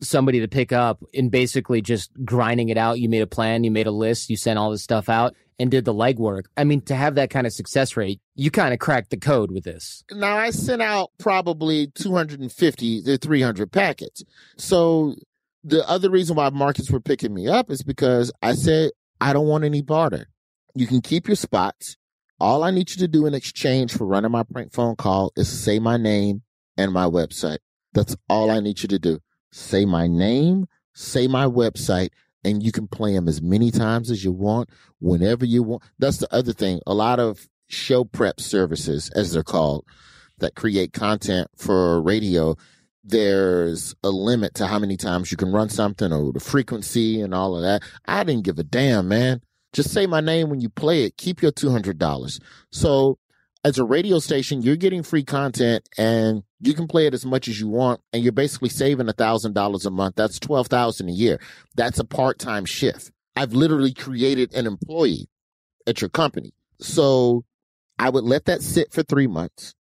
somebody 0.02 0.42
to 0.42 0.48
pick 0.48 0.72
up 0.72 1.04
and 1.14 1.32
basically 1.32 1.82
just 1.82 2.12
grinding 2.24 2.70
it 2.70 2.78
out. 2.78 3.00
You 3.00 3.10
made 3.10 3.22
a 3.22 3.28
plan, 3.28 3.64
you 3.64 3.72
made 3.72 3.88
a 3.88 3.92
list, 3.92 4.30
you 4.30 4.38
sent 4.38 4.60
all 4.60 4.72
this 4.72 4.84
stuff 4.84 5.10
out 5.10 5.36
and 5.58 5.72
did 5.72 5.86
the 5.86 5.94
legwork. 5.94 6.46
I 6.58 6.66
mean, 6.66 6.82
to 6.82 6.96
have 6.96 7.16
that 7.16 7.30
kind 7.30 7.48
of 7.48 7.54
success 7.54 7.96
rate, 7.96 8.20
you 8.36 8.52
kind 8.52 8.74
of 8.74 8.80
cracked 8.80 9.10
the 9.10 9.18
code 9.18 9.52
with 9.52 9.64
this. 9.64 10.04
Now, 10.12 10.38
I 10.38 10.50
sent 10.50 10.82
out 10.82 11.12
probably 11.18 11.88
250 11.96 13.04
to 13.04 13.18
300 13.18 13.72
packets. 13.72 14.24
So 14.58 15.16
the 15.64 15.88
other 15.90 16.10
reason 16.10 16.36
why 16.36 16.50
markets 16.50 16.92
were 16.92 17.00
picking 17.00 17.34
me 17.34 17.48
up 17.48 17.72
is 17.72 17.84
because 17.84 18.32
I 18.42 18.54
said, 18.54 18.92
I 19.22 19.32
don't 19.34 19.48
want 19.48 19.64
any 19.64 19.82
barter. 19.82 20.28
You 20.76 20.88
can 20.88 21.02
keep 21.02 21.28
your 21.28 21.38
spots. 21.38 21.96
All 22.40 22.64
I 22.64 22.72
need 22.72 22.90
you 22.90 22.98
to 22.98 23.08
do 23.08 23.26
in 23.26 23.34
exchange 23.34 23.96
for 23.96 24.06
running 24.06 24.32
my 24.32 24.44
prank 24.44 24.74
phone 24.74 24.96
call 24.98 25.32
is 25.38 25.48
say 25.48 25.80
my 25.80 25.96
name 25.96 26.44
and 26.78 26.92
my 26.92 27.06
website. 27.06 27.60
That's 27.94 28.16
all 28.30 28.52
I 28.52 28.60
need 28.60 28.82
you 28.82 28.90
to 28.90 29.00
do. 29.00 29.20
Say 29.52 29.86
my 29.86 30.08
name, 30.08 30.68
say 30.94 31.28
my 31.28 31.46
website, 31.46 32.10
and 32.44 32.62
you 32.62 32.74
can 32.74 32.88
play 32.88 33.14
them 33.14 33.30
as 33.30 33.42
many 33.42 33.72
times 33.72 34.12
as 34.12 34.26
you 34.26 34.34
want, 34.34 34.70
whenever 35.00 35.46
you 35.46 35.64
want. 35.64 35.84
That's 35.98 36.18
the 36.18 36.34
other 36.34 36.52
thing. 36.52 36.82
A 36.86 36.94
lot 36.94 37.22
of 37.22 37.48
show 37.68 38.04
prep 38.04 38.42
services, 38.42 39.10
as 39.16 39.32
they're 39.32 39.42
called, 39.42 39.86
that 40.40 40.56
create 40.56 40.92
content 40.92 41.48
for 41.56 42.02
radio, 42.02 42.58
there's 43.02 43.96
a 44.04 44.10
limit 44.10 44.56
to 44.56 44.68
how 44.68 44.78
many 44.78 44.98
times 44.98 45.32
you 45.32 45.38
can 45.38 45.54
run 45.54 45.70
something 45.70 46.12
or 46.12 46.34
the 46.34 46.40
frequency 46.42 47.22
and 47.22 47.34
all 47.34 47.56
of 47.56 47.62
that. 47.62 47.82
I 48.06 48.26
didn't 48.26 48.44
give 48.44 48.60
a 48.60 48.64
damn, 48.64 49.08
man. 49.08 49.42
Just 49.76 49.91
say 49.91 50.07
my 50.07 50.21
name 50.21 50.49
when 50.49 50.61
you 50.61 50.69
play 50.69 51.03
it. 51.03 51.17
Keep 51.17 51.41
your 51.41 51.51
$200. 51.51 52.39
So 52.71 53.19
as 53.65 53.78
a 53.78 53.84
radio 53.84 54.19
station, 54.19 54.61
you're 54.61 54.78
getting 54.78 55.03
free 55.03 55.26
content 55.26 55.89
and 55.97 56.43
you 56.61 56.73
can 56.73 56.88
play 56.88 57.07
it 57.07 57.13
as 57.13 57.26
much 57.26 57.49
as 57.49 57.59
you 57.59 57.67
want. 57.67 57.99
And 58.13 58.23
you're 58.23 58.32
basically 58.32 58.69
saving 58.69 59.09
a 59.09 59.13
thousand 59.13 59.51
dollars 59.51 59.86
a 59.86 59.91
month. 59.91 60.15
That's 60.15 60.39
12,000 60.39 61.09
a 61.09 61.11
year. 61.11 61.41
That's 61.76 61.99
a 61.99 62.05
part-time 62.05 62.63
shift. 62.63 63.11
I've 63.36 63.51
literally 63.51 63.93
created 63.93 64.53
an 64.53 64.65
employee 64.65 65.28
at 65.86 65.99
your 65.99 66.09
company. 66.09 66.53
So 66.80 67.43
I 67.99 68.09
would 68.09 68.23
let 68.23 68.45
that 68.45 68.61
sit 68.61 68.93
for 68.93 69.03
three 69.03 69.28
months. 69.28 69.76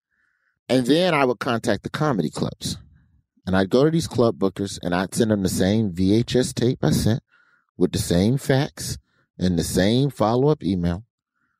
And 0.71 0.87
then 0.87 1.13
I 1.13 1.27
would 1.27 1.39
contact 1.39 1.83
the 1.83 1.91
comedy 1.91 2.31
clubs. 2.31 2.79
And 3.47 3.55
I'd 3.55 3.69
go 3.69 3.85
to 3.85 3.91
these 3.91 4.09
club 4.09 4.39
bookers 4.39 4.79
and 4.83 4.95
I'd 4.95 5.15
send 5.15 5.31
them 5.31 5.43
the 5.43 5.51
same 5.51 5.93
VHS 5.93 6.55
tape 6.55 6.79
I 6.83 6.93
sent 6.93 7.23
with 7.77 7.93
the 7.93 7.99
same 7.99 8.39
facts 8.39 8.97
and 9.39 9.59
the 9.59 9.65
same 9.65 10.11
follow 10.11 10.49
up 10.49 10.63
email. 10.63 11.05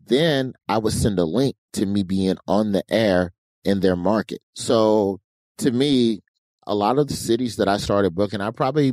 Then 0.05 0.55
I 0.69 0.79
would 0.79 0.93
send 0.93 1.19
a 1.19 1.25
link 1.25 1.57
to 1.75 1.87
me 1.87 2.03
being 2.03 2.37
on 2.47 2.73
the 2.73 2.85
air 2.91 3.33
in 3.65 3.81
their 3.81 3.97
market. 3.97 4.41
So 4.55 5.21
to 5.59 5.71
me, 5.71 6.21
a 6.67 6.75
lot 6.75 6.99
of 6.99 7.09
the 7.09 7.15
cities 7.15 7.57
that 7.57 7.69
I 7.69 7.77
started 7.77 8.15
booking, 8.15 8.41
I 8.41 8.51
probably, 8.51 8.93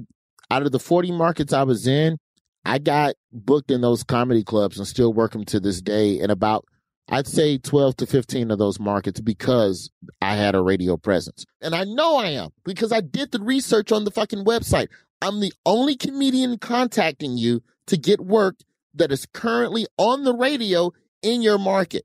out 0.51 0.63
of 0.63 0.71
the 0.71 0.79
40 0.79 1.11
markets 1.11 1.53
I 1.53 1.63
was 1.63 1.87
in, 1.87 2.17
I 2.65 2.79
got 2.79 3.15
booked 3.31 3.71
in 3.71 3.81
those 3.81 4.03
comedy 4.03 4.43
clubs 4.43 4.77
and 4.77 4.87
still 4.87 5.13
work 5.13 5.31
them 5.31 5.45
to 5.45 5.59
this 5.59 5.81
day 5.81 6.19
in 6.19 6.29
about, 6.29 6.65
I'd 7.07 7.27
say 7.27 7.57
12 7.57 7.97
to 7.97 8.05
15 8.05 8.51
of 8.51 8.59
those 8.59 8.79
markets 8.79 9.19
because 9.19 9.89
I 10.21 10.35
had 10.35 10.55
a 10.55 10.61
radio 10.61 10.97
presence. 10.97 11.45
And 11.61 11.73
I 11.73 11.83
know 11.83 12.17
I 12.17 12.29
am 12.29 12.49
because 12.63 12.91
I 12.91 13.01
did 13.01 13.31
the 13.31 13.39
research 13.39 13.91
on 13.91 14.03
the 14.03 14.11
fucking 14.11 14.45
website. 14.45 14.87
I'm 15.21 15.39
the 15.39 15.53
only 15.65 15.95
comedian 15.95 16.57
contacting 16.59 17.37
you 17.37 17.61
to 17.87 17.97
get 17.97 18.21
work 18.21 18.55
that 18.95 19.11
is 19.11 19.25
currently 19.33 19.87
on 19.97 20.23
the 20.23 20.33
radio 20.33 20.91
in 21.21 21.41
your 21.41 21.57
market. 21.57 22.03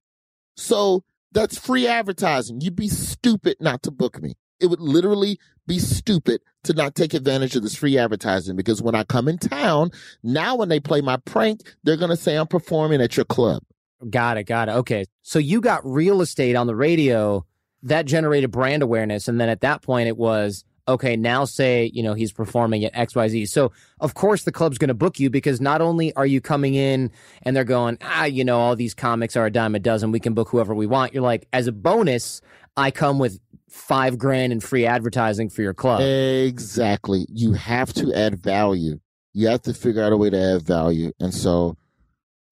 So 0.57 1.05
that's 1.32 1.59
free 1.59 1.87
advertising. 1.87 2.61
You'd 2.61 2.76
be 2.76 2.89
stupid 2.89 3.57
not 3.61 3.82
to 3.82 3.91
book 3.91 4.22
me. 4.22 4.35
It 4.61 4.66
would 4.66 4.80
literally 4.80 5.39
be 5.66 5.78
stupid 5.78 6.41
to 6.64 6.72
not 6.72 6.95
take 6.95 7.14
advantage 7.14 7.57
of 7.57 7.62
this 7.62 7.74
free 7.74 7.99
advertising 7.99 8.57
because 8.57 8.80
when 8.80 8.95
I 8.95 9.05
come 9.05 9.28
in 9.28 9.39
town, 9.39 9.91
now 10.22 10.57
when 10.57 10.68
they 10.68 10.80
play 10.80 11.01
my 11.01 11.16
prank, 11.16 11.61
they're 11.82 11.97
going 11.97 12.11
to 12.11 12.16
say 12.16 12.37
I'm 12.37 12.47
performing 12.47 13.01
at 13.01 13.16
your 13.16 13.24
club. 13.24 13.62
Got 14.09 14.37
it. 14.37 14.45
Got 14.45 14.68
it. 14.68 14.72
Okay. 14.72 15.07
So 15.22 15.39
you 15.39 15.61
got 15.61 15.85
real 15.85 16.20
estate 16.20 16.57
on 16.57 16.66
the 16.66 16.76
radio 16.76 17.45
that 17.82 18.07
generated 18.07 18.51
brand 18.51 18.82
awareness. 18.82 19.28
And 19.28 19.41
then 19.41 19.49
at 19.49 19.61
that 19.61 19.82
point, 19.82 20.09
it 20.09 20.16
was 20.16 20.64
okay, 20.87 21.16
now 21.16 21.45
say, 21.45 21.91
you 21.95 22.03
know, 22.03 22.14
he's 22.14 22.32
performing 22.32 22.85
at 22.85 22.95
XYZ. 22.95 23.49
So, 23.49 23.72
of 24.01 24.14
course, 24.14 24.45
the 24.45 24.53
club's 24.53 24.78
going 24.78 24.89
to 24.89 24.95
book 24.95 25.18
you 25.18 25.30
because 25.30 25.61
not 25.61 25.80
only 25.80 26.14
are 26.14 26.26
you 26.26 26.41
coming 26.41 26.74
in 26.74 27.11
and 27.43 27.57
they're 27.57 27.64
going, 27.64 27.99
ah, 28.03 28.24
you 28.24 28.45
know, 28.45 28.59
all 28.59 28.76
these 28.76 28.95
comics 28.95 29.37
are 29.37 29.47
a 29.47 29.51
dime 29.51 29.74
a 29.74 29.78
dozen. 29.78 30.12
We 30.12 30.20
can 30.20 30.35
book 30.35 30.49
whoever 30.49 30.74
we 30.74 30.87
want. 30.87 31.14
You're 31.14 31.22
like, 31.22 31.49
as 31.53 31.66
a 31.66 31.72
bonus, 31.72 32.41
I 32.76 32.91
come 32.91 33.18
with 33.18 33.41
five 33.68 34.18
grand 34.18 34.53
in 34.53 34.61
free 34.61 34.87
advertising 34.87 35.49
for 35.49 35.62
your 35.62 35.74
club. 35.74 36.01
Exactly. 36.01 37.26
You 37.28 37.53
have 37.55 37.93
to 37.95 38.12
add 38.12 38.43
value. 38.43 39.01
You 39.32 39.49
have 39.49 39.62
to 39.62 39.74
figure 39.74 40.03
out 40.03 40.12
a 40.12 40.16
way 40.16 40.30
to 40.30 40.39
add 40.39 40.62
value. 40.62 41.12
And 41.18 41.35
so 41.35 41.76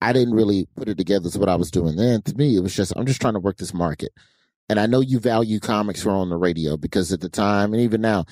I 0.01 0.11
didn't 0.11 0.33
really 0.33 0.67
put 0.75 0.89
it 0.89 0.97
together 0.97 1.27
as 1.27 1.37
what 1.37 1.49
I 1.49 1.55
was 1.55 1.71
doing 1.71 1.95
then. 1.95 2.21
To 2.23 2.35
me, 2.35 2.57
it 2.57 2.61
was 2.61 2.75
just, 2.75 2.93
I'm 2.95 3.05
just 3.05 3.21
trying 3.21 3.33
to 3.33 3.39
work 3.39 3.57
this 3.57 3.73
market. 3.73 4.11
And 4.73 4.79
I 4.79 4.87
know 4.87 5.01
you 5.01 5.19
value 5.19 5.59
comics 5.59 6.01
who 6.01 6.09
are 6.09 6.15
on 6.15 6.29
the 6.29 6.35
radio 6.35 6.77
because 6.77 7.13
at 7.13 7.21
the 7.21 7.29
time 7.29 7.73
and 7.73 7.81
even 7.83 8.01
now, 8.01 8.25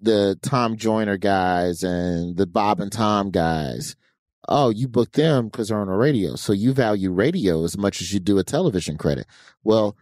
the 0.00 0.38
Tom 0.42 0.76
Joyner 0.76 1.16
guys 1.16 1.82
and 1.82 2.36
the 2.36 2.46
Bob 2.46 2.78
and 2.78 2.92
Tom 2.92 3.32
guys, 3.32 3.96
oh, 4.48 4.70
you 4.70 4.86
book 4.86 5.10
them 5.10 5.46
because 5.48 5.70
they're 5.70 5.80
on 5.80 5.88
the 5.88 5.94
radio. 5.94 6.36
So 6.36 6.52
you 6.52 6.72
value 6.72 7.10
radio 7.10 7.64
as 7.64 7.76
much 7.76 8.00
as 8.00 8.12
you 8.14 8.20
do 8.20 8.38
a 8.38 8.44
television 8.44 8.96
credit. 8.96 9.26
Well, 9.64 9.96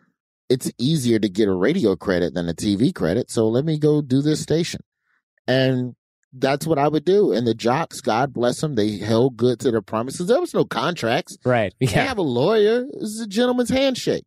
it's 0.50 0.70
easier 0.76 1.18
to 1.18 1.30
get 1.30 1.48
a 1.48 1.54
radio 1.54 1.96
credit 1.96 2.34
than 2.34 2.50
a 2.50 2.52
TV 2.52 2.94
credit. 2.94 3.30
So 3.30 3.48
let 3.48 3.64
me 3.64 3.78
go 3.78 4.02
do 4.02 4.20
this 4.20 4.42
station. 4.42 4.82
And 5.48 5.96
that's 6.30 6.66
what 6.66 6.78
I 6.78 6.88
would 6.88 7.06
do. 7.06 7.32
And 7.32 7.46
the 7.46 7.54
jocks, 7.54 8.02
God 8.02 8.34
bless 8.34 8.60
them, 8.60 8.74
they 8.74 8.98
held 8.98 9.38
good 9.38 9.60
to 9.60 9.70
their 9.70 9.80
promises. 9.80 10.26
There 10.26 10.42
was 10.42 10.52
no 10.52 10.66
contracts. 10.66 11.38
Right. 11.42 11.74
Yeah. 11.80 12.04
Have 12.04 12.18
a 12.18 12.22
lawyer. 12.22 12.84
This 12.84 13.12
is 13.12 13.20
a 13.22 13.26
gentleman's 13.26 13.70
handshake 13.70 14.26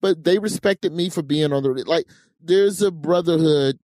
but 0.00 0.24
they 0.24 0.38
respected 0.38 0.92
me 0.92 1.10
for 1.10 1.22
being 1.22 1.52
on 1.52 1.62
the 1.62 1.84
like. 1.86 2.06
There's 2.42 2.80
a 2.80 2.90
brotherhood 2.90 3.78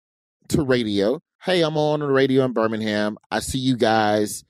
to 0.48 0.64
radio. 0.64 1.20
Hey, 1.42 1.62
I'm 1.62 1.76
on 1.76 2.00
the 2.00 2.06
radio 2.06 2.44
in 2.44 2.52
Birmingham. 2.52 3.18
I 3.30 3.40
see 3.40 3.58
you 3.58 3.76
guys 3.76 4.44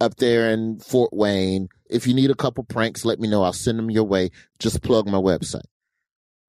up 0.00 0.16
there 0.16 0.50
in 0.50 0.78
Fort 0.78 1.12
Wayne. 1.12 1.68
If 1.90 2.06
you 2.06 2.14
need 2.14 2.30
a 2.30 2.36
couple 2.36 2.64
pranks, 2.64 3.04
let 3.04 3.18
me 3.18 3.28
know. 3.28 3.42
I'll 3.42 3.52
send 3.52 3.78
them 3.78 3.90
your 3.90 4.04
way. 4.04 4.30
Just 4.58 4.82
plug 4.82 5.06
my 5.06 5.18
website. 5.18 5.66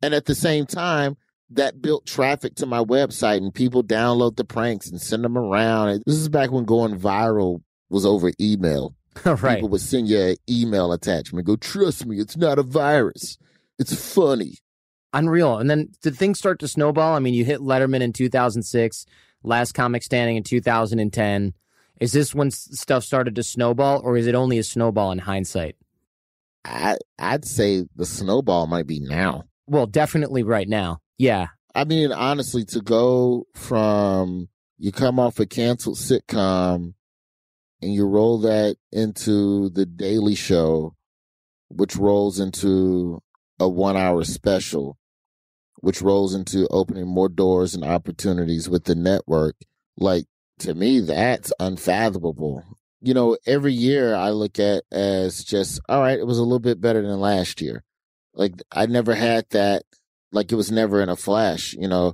And 0.01 0.13
at 0.13 0.25
the 0.25 0.35
same 0.35 0.65
time, 0.65 1.17
that 1.51 1.81
built 1.81 2.05
traffic 2.05 2.55
to 2.55 2.65
my 2.65 2.83
website 2.83 3.37
and 3.37 3.53
people 3.53 3.83
download 3.83 4.35
the 4.35 4.45
pranks 4.45 4.89
and 4.89 5.01
send 5.01 5.23
them 5.23 5.37
around. 5.37 6.03
This 6.05 6.15
is 6.15 6.29
back 6.29 6.51
when 6.51 6.65
going 6.65 6.97
viral 6.99 7.61
was 7.89 8.05
over 8.05 8.31
email. 8.39 8.95
right. 9.25 9.55
People 9.55 9.69
would 9.69 9.81
send 9.81 10.07
you 10.07 10.19
an 10.19 10.35
email 10.47 10.91
attachment. 10.91 11.47
Go, 11.47 11.55
trust 11.55 12.05
me, 12.05 12.19
it's 12.19 12.37
not 12.37 12.59
a 12.59 12.63
virus. 12.63 13.37
It's 13.79 14.13
funny. 14.13 14.57
Unreal. 15.13 15.57
And 15.57 15.69
then 15.69 15.89
did 16.01 16.15
things 16.15 16.37
start 16.37 16.59
to 16.59 16.67
snowball? 16.67 17.15
I 17.15 17.19
mean, 17.19 17.33
you 17.33 17.45
hit 17.45 17.61
Letterman 17.61 18.01
in 18.01 18.13
2006, 18.13 19.05
Last 19.41 19.71
Comic 19.71 20.03
Standing 20.03 20.35
in 20.35 20.43
2010. 20.43 21.53
Is 21.99 22.11
this 22.11 22.35
when 22.35 22.51
stuff 22.51 23.03
started 23.03 23.35
to 23.35 23.43
snowball, 23.43 24.01
or 24.03 24.15
is 24.15 24.27
it 24.27 24.35
only 24.35 24.57
a 24.57 24.63
snowball 24.63 25.11
in 25.11 25.19
hindsight? 25.19 25.75
I 26.63 26.97
I'd 27.17 27.45
say 27.45 27.85
the 27.95 28.05
snowball 28.05 28.67
might 28.67 28.87
be 28.87 28.99
now. 28.99 29.45
Well, 29.67 29.85
definitely 29.85 30.43
right 30.43 30.67
now. 30.67 30.99
Yeah. 31.17 31.47
I 31.75 31.83
mean, 31.83 32.11
honestly, 32.11 32.65
to 32.65 32.81
go 32.81 33.45
from 33.53 34.49
you 34.77 34.91
come 34.91 35.19
off 35.19 35.39
a 35.39 35.45
canceled 35.45 35.97
sitcom 35.97 36.93
and 37.81 37.93
you 37.93 38.05
roll 38.07 38.39
that 38.39 38.77
into 38.91 39.69
the 39.69 39.85
Daily 39.85 40.35
Show, 40.35 40.95
which 41.69 41.95
rolls 41.95 42.39
into 42.39 43.21
a 43.59 43.67
one 43.67 43.97
hour 43.97 44.23
special, 44.23 44.97
which 45.77 46.01
rolls 46.01 46.33
into 46.33 46.67
opening 46.69 47.07
more 47.07 47.29
doors 47.29 47.75
and 47.75 47.83
opportunities 47.83 48.69
with 48.69 48.85
the 48.85 48.95
network. 48.95 49.55
Like 49.97 50.25
to 50.59 50.73
me, 50.73 50.99
that's 50.99 51.51
unfathomable. 51.59 52.63
You 53.01 53.13
know, 53.13 53.37
every 53.45 53.73
year 53.73 54.13
I 54.13 54.29
look 54.31 54.59
at 54.59 54.83
as 54.91 55.43
just, 55.43 55.79
all 55.87 56.01
right, 56.01 56.19
it 56.19 56.27
was 56.27 56.37
a 56.37 56.43
little 56.43 56.59
bit 56.59 56.81
better 56.81 57.01
than 57.01 57.19
last 57.19 57.61
year. 57.61 57.83
Like 58.33 58.61
I 58.71 58.85
never 58.85 59.15
had 59.15 59.45
that, 59.51 59.83
like 60.31 60.51
it 60.51 60.55
was 60.55 60.71
never 60.71 61.01
in 61.01 61.09
a 61.09 61.15
flash, 61.15 61.73
you 61.73 61.87
know, 61.87 62.13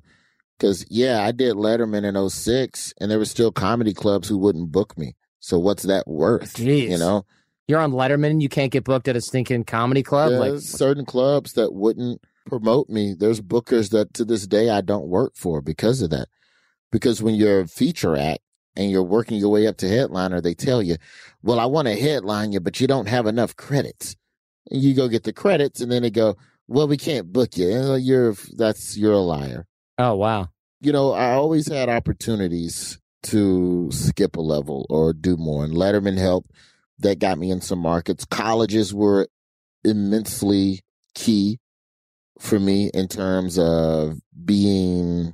cause 0.59 0.85
yeah, 0.89 1.21
I 1.21 1.31
did 1.31 1.55
Letterman 1.55 2.05
in 2.05 2.29
06 2.29 2.93
and 2.99 3.09
there 3.09 3.17
were 3.17 3.25
still 3.25 3.51
comedy 3.51 3.93
clubs 3.93 4.27
who 4.29 4.37
wouldn't 4.37 4.71
book 4.71 4.97
me. 4.97 5.15
So 5.39 5.59
what's 5.59 5.83
that 5.83 6.07
worth? 6.07 6.55
Jeez. 6.55 6.89
You 6.89 6.97
know, 6.97 7.25
You're 7.67 7.79
on 7.79 7.91
Letterman, 7.91 8.41
you 8.41 8.49
can't 8.49 8.71
get 8.71 8.83
booked 8.83 9.07
at 9.07 9.15
a 9.15 9.21
stinking 9.21 9.63
comedy 9.63 10.03
club. 10.03 10.29
There's 10.31 10.39
like 10.39 10.61
certain 10.61 11.05
clubs 11.05 11.53
that 11.53 11.73
wouldn't 11.73 12.21
promote 12.45 12.89
me. 12.89 13.15
There's 13.17 13.41
bookers 13.41 13.89
that 13.89 14.13
to 14.15 14.25
this 14.25 14.45
day 14.45 14.69
I 14.69 14.81
don't 14.81 15.07
work 15.07 15.33
for 15.35 15.61
because 15.61 16.01
of 16.01 16.11
that. 16.11 16.27
Because 16.91 17.21
when 17.21 17.33
you're 17.35 17.61
a 17.61 17.67
feature 17.67 18.15
act 18.15 18.41
and 18.75 18.91
you're 18.91 19.03
working 19.03 19.37
your 19.37 19.49
way 19.49 19.65
up 19.65 19.77
to 19.77 19.89
headliner, 19.89 20.41
they 20.41 20.53
tell 20.53 20.81
you, 20.81 20.97
well, 21.41 21.59
I 21.59 21.65
want 21.65 21.87
to 21.87 21.99
headline 21.99 22.51
you, 22.51 22.59
but 22.59 22.79
you 22.79 22.87
don't 22.87 23.07
have 23.07 23.25
enough 23.25 23.55
credits. 23.55 24.15
And 24.69 24.81
you 24.81 24.93
go 24.93 25.07
get 25.07 25.23
the 25.23 25.33
credits 25.33 25.81
and 25.81 25.91
then 25.91 26.03
they 26.03 26.11
go, 26.11 26.37
well, 26.67 26.87
we 26.87 26.97
can't 26.97 27.33
book 27.33 27.57
you. 27.57 27.71
And 27.71 27.89
uh, 27.89 27.95
You're, 27.95 28.35
that's, 28.55 28.95
you're 28.95 29.13
a 29.13 29.17
liar. 29.17 29.65
oh 29.97 30.15
wow. 30.15 30.49
You 30.81 30.91
know, 30.91 31.13
I 31.13 31.31
always 31.31 31.67
had 31.67 31.89
opportunities 31.89 32.99
to 33.23 33.89
skip 33.91 34.35
a 34.35 34.41
level 34.41 34.85
or 34.87 35.13
do 35.13 35.35
more 35.35 35.65
and 35.65 35.73
Letterman 35.73 36.19
helped. 36.19 36.51
That 36.99 37.19
got 37.19 37.37
me 37.37 37.51
in 37.51 37.61
some 37.61 37.79
markets. 37.79 38.25
Colleges 38.25 38.93
were 38.93 39.27
immensely 39.83 40.81
key 41.13 41.59
for 42.39 42.59
me 42.59 42.89
in 42.93 43.07
terms 43.07 43.59
of 43.59 44.19
being 44.43 45.33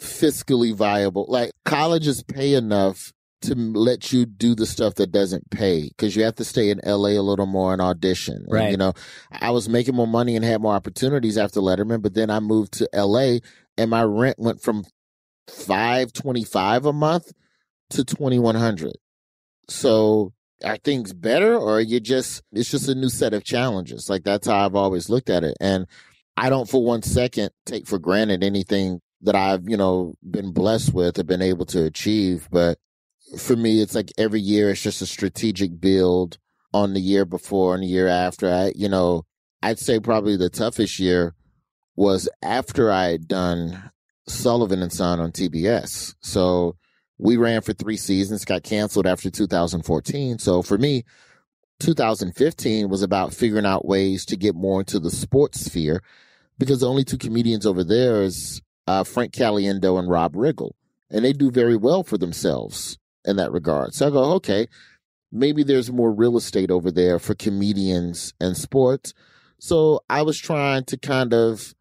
fiscally 0.00 0.74
viable. 0.74 1.26
Like 1.28 1.52
colleges 1.64 2.22
pay 2.22 2.54
enough 2.54 3.12
to 3.42 3.54
let 3.54 4.12
you 4.12 4.26
do 4.26 4.54
the 4.54 4.66
stuff 4.66 4.96
that 4.96 5.12
doesn't 5.12 5.50
pay 5.50 5.88
because 5.88 6.16
you 6.16 6.24
have 6.24 6.34
to 6.36 6.44
stay 6.44 6.70
in 6.70 6.80
LA 6.84 7.10
a 7.10 7.22
little 7.22 7.46
more 7.46 7.72
and 7.72 7.80
audition. 7.82 8.34
And, 8.36 8.52
Right. 8.52 8.70
you 8.70 8.76
know, 8.76 8.94
I 9.30 9.50
was 9.50 9.68
making 9.68 9.94
more 9.94 10.08
money 10.08 10.34
and 10.34 10.44
had 10.44 10.60
more 10.60 10.74
opportunities 10.74 11.38
after 11.38 11.60
Letterman, 11.60 12.02
but 12.02 12.14
then 12.14 12.30
I 12.30 12.40
moved 12.40 12.72
to 12.74 12.88
LA 12.92 13.38
and 13.76 13.90
my 13.90 14.02
rent 14.02 14.38
went 14.40 14.60
from 14.60 14.84
525 15.48 16.86
a 16.86 16.92
month 16.92 17.32
to 17.90 18.04
2100. 18.04 18.96
So 19.68 20.32
are 20.64 20.76
things 20.78 21.12
better 21.12 21.56
or 21.56 21.76
are 21.76 21.80
you 21.80 22.00
just 22.00 22.42
it's 22.52 22.70
just 22.70 22.88
a 22.88 22.94
new 22.94 23.08
set 23.08 23.34
of 23.34 23.44
challenges. 23.44 24.08
Like 24.10 24.24
that's 24.24 24.46
how 24.46 24.64
I've 24.64 24.74
always 24.74 25.08
looked 25.08 25.30
at 25.30 25.44
it. 25.44 25.56
And 25.60 25.86
I 26.36 26.50
don't 26.50 26.68
for 26.68 26.84
one 26.84 27.02
second 27.02 27.50
take 27.66 27.86
for 27.86 27.98
granted 27.98 28.42
anything 28.42 29.00
that 29.22 29.34
I've, 29.34 29.68
you 29.68 29.76
know, 29.76 30.14
been 30.28 30.52
blessed 30.52 30.94
with 30.94 31.18
or 31.18 31.24
been 31.24 31.42
able 31.42 31.66
to 31.66 31.84
achieve. 31.84 32.48
But 32.50 32.78
for 33.36 33.56
me, 33.56 33.80
it's 33.80 33.94
like 33.94 34.12
every 34.18 34.40
year 34.40 34.70
it's 34.70 34.82
just 34.82 35.02
a 35.02 35.06
strategic 35.06 35.80
build 35.80 36.38
on 36.72 36.94
the 36.94 37.00
year 37.00 37.24
before 37.24 37.74
and 37.74 37.82
the 37.82 37.88
year 37.88 38.08
after. 38.08 38.52
I, 38.52 38.72
you 38.74 38.88
know, 38.88 39.24
I'd 39.62 39.78
say 39.78 39.98
probably 39.98 40.36
the 40.36 40.50
toughest 40.50 40.98
year 40.98 41.34
was 41.96 42.28
after 42.42 42.92
I 42.92 43.06
had 43.06 43.26
done 43.26 43.90
Sullivan 44.28 44.82
and 44.82 44.92
Son 44.92 45.18
on 45.20 45.32
TBS. 45.32 46.14
So 46.20 46.76
we 47.18 47.36
ran 47.36 47.60
for 47.62 47.72
three 47.72 47.96
seasons, 47.96 48.44
got 48.44 48.62
canceled 48.62 49.06
after 49.06 49.30
2014. 49.30 50.38
So 50.38 50.62
for 50.62 50.78
me, 50.78 51.04
2015 51.80 52.88
was 52.88 53.02
about 53.02 53.34
figuring 53.34 53.66
out 53.66 53.86
ways 53.86 54.24
to 54.26 54.36
get 54.36 54.54
more 54.54 54.80
into 54.80 54.98
the 54.98 55.10
sports 55.10 55.64
sphere 55.64 56.02
because 56.58 56.80
the 56.80 56.88
only 56.88 57.04
two 57.04 57.18
comedians 57.18 57.66
over 57.66 57.84
there 57.84 58.22
is 58.22 58.62
uh, 58.86 59.04
Frank 59.04 59.32
Caliendo 59.32 59.98
and 59.98 60.08
Rob 60.08 60.34
Riggle, 60.34 60.72
and 61.10 61.24
they 61.24 61.32
do 61.32 61.50
very 61.50 61.76
well 61.76 62.02
for 62.02 62.18
themselves 62.18 62.98
in 63.24 63.36
that 63.36 63.52
regard. 63.52 63.94
So 63.94 64.06
I 64.06 64.10
go, 64.10 64.32
okay, 64.34 64.66
maybe 65.30 65.62
there's 65.62 65.92
more 65.92 66.12
real 66.12 66.36
estate 66.36 66.70
over 66.70 66.90
there 66.90 67.18
for 67.18 67.34
comedians 67.34 68.32
and 68.40 68.56
sports. 68.56 69.12
So 69.60 70.00
I 70.08 70.22
was 70.22 70.38
trying 70.38 70.84
to 70.84 70.96
kind 70.96 71.34
of 71.34 71.74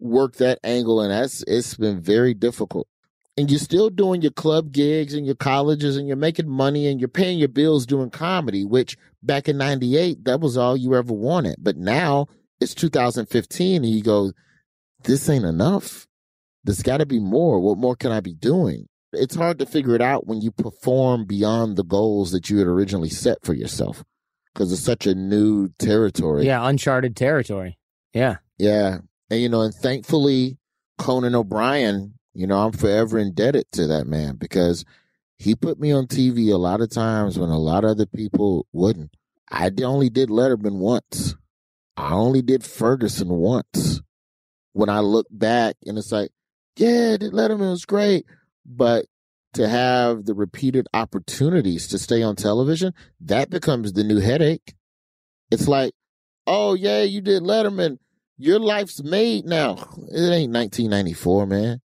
work 0.00 0.36
that 0.36 0.58
angle, 0.64 1.00
and 1.00 1.12
that's 1.12 1.44
it's 1.46 1.76
been 1.76 2.00
very 2.00 2.34
difficult. 2.34 2.88
And 3.36 3.50
you're 3.50 3.58
still 3.58 3.90
doing 3.90 4.22
your 4.22 4.30
club 4.30 4.70
gigs 4.70 5.12
and 5.12 5.26
your 5.26 5.34
colleges, 5.34 5.96
and 5.96 6.06
you're 6.06 6.16
making 6.16 6.48
money 6.48 6.86
and 6.86 7.00
you're 7.00 7.08
paying 7.08 7.38
your 7.38 7.48
bills 7.48 7.84
doing 7.84 8.10
comedy, 8.10 8.64
which 8.64 8.96
back 9.22 9.48
in 9.48 9.58
'98 9.58 10.24
that 10.24 10.40
was 10.40 10.56
all 10.56 10.76
you 10.76 10.94
ever 10.94 11.12
wanted. 11.12 11.56
But 11.58 11.76
now 11.76 12.28
it's 12.60 12.74
2015, 12.74 13.84
and 13.84 13.92
you 13.92 14.02
go, 14.02 14.32
this 15.02 15.28
ain't 15.28 15.44
enough. 15.44 16.06
There's 16.62 16.82
got 16.82 16.98
to 16.98 17.06
be 17.06 17.20
more. 17.20 17.60
What 17.60 17.78
more 17.78 17.96
can 17.96 18.12
I 18.12 18.20
be 18.20 18.34
doing? 18.34 18.86
It's 19.12 19.34
hard 19.34 19.58
to 19.58 19.66
figure 19.66 19.94
it 19.94 20.00
out 20.00 20.26
when 20.26 20.40
you 20.40 20.50
perform 20.50 21.24
beyond 21.24 21.76
the 21.76 21.84
goals 21.84 22.32
that 22.32 22.50
you 22.50 22.58
had 22.58 22.66
originally 22.66 23.10
set 23.10 23.38
for 23.44 23.54
yourself 23.54 24.02
because 24.52 24.72
it's 24.72 24.82
such 24.82 25.06
a 25.06 25.14
new 25.14 25.68
territory. 25.78 26.46
Yeah, 26.46 26.66
uncharted 26.66 27.16
territory. 27.16 27.78
Yeah. 28.12 28.36
Yeah. 28.58 28.98
And, 29.30 29.40
you 29.40 29.48
know, 29.48 29.62
and 29.62 29.74
thankfully, 29.74 30.58
Conan 30.98 31.34
O'Brien, 31.34 32.14
you 32.34 32.46
know, 32.46 32.58
I'm 32.58 32.72
forever 32.72 33.18
indebted 33.18 33.70
to 33.72 33.86
that 33.86 34.06
man 34.06 34.36
because 34.36 34.84
he 35.38 35.54
put 35.54 35.78
me 35.78 35.92
on 35.92 36.06
TV 36.06 36.52
a 36.52 36.56
lot 36.56 36.80
of 36.80 36.90
times 36.90 37.38
when 37.38 37.50
a 37.50 37.58
lot 37.58 37.84
of 37.84 37.90
other 37.90 38.06
people 38.06 38.66
wouldn't. 38.72 39.16
I 39.50 39.70
only 39.82 40.10
did 40.10 40.28
Letterman 40.28 40.78
once. 40.78 41.36
I 41.96 42.12
only 42.12 42.42
did 42.42 42.64
Ferguson 42.64 43.28
once. 43.28 44.00
When 44.72 44.88
I 44.88 45.00
look 45.00 45.26
back 45.30 45.76
and 45.86 45.96
it's 45.96 46.10
like, 46.10 46.30
yeah, 46.76 47.16
did 47.16 47.32
Letterman 47.32 47.70
was 47.70 47.84
great. 47.84 48.26
But 48.66 49.06
to 49.52 49.68
have 49.68 50.24
the 50.24 50.34
repeated 50.34 50.88
opportunities 50.92 51.86
to 51.88 51.98
stay 51.98 52.22
on 52.22 52.34
television, 52.34 52.92
that 53.20 53.50
becomes 53.50 53.92
the 53.92 54.02
new 54.02 54.18
headache. 54.18 54.74
It's 55.50 55.68
like, 55.68 55.94
oh 56.46 56.74
yeah, 56.74 57.02
you 57.02 57.20
did 57.20 57.42
Letterman. 57.42 57.98
Your 58.36 58.58
life's 58.58 59.02
made 59.02 59.44
now. 59.44 59.74
It 60.10 60.32
ain't 60.32 60.52
1994, 60.52 61.46
man. 61.46 61.80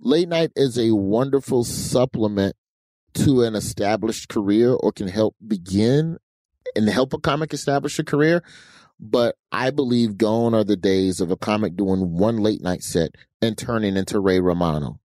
Late 0.00 0.28
night 0.28 0.52
is 0.56 0.78
a 0.78 0.94
wonderful 0.94 1.64
supplement 1.64 2.56
to 3.14 3.42
an 3.42 3.54
established 3.54 4.28
career 4.28 4.72
or 4.72 4.92
can 4.92 5.08
help 5.08 5.36
begin 5.46 6.18
and 6.74 6.88
help 6.88 7.12
a 7.12 7.18
comic 7.18 7.52
establish 7.52 7.98
a 7.98 8.04
career. 8.04 8.42
But 8.98 9.36
I 9.50 9.70
believe 9.70 10.18
gone 10.18 10.54
are 10.54 10.64
the 10.64 10.76
days 10.76 11.20
of 11.20 11.30
a 11.30 11.36
comic 11.36 11.76
doing 11.76 12.12
one 12.12 12.38
late 12.38 12.62
night 12.62 12.82
set 12.82 13.14
and 13.40 13.56
turning 13.56 13.96
into 13.96 14.20
Ray 14.20 14.40
Romano. 14.40 15.00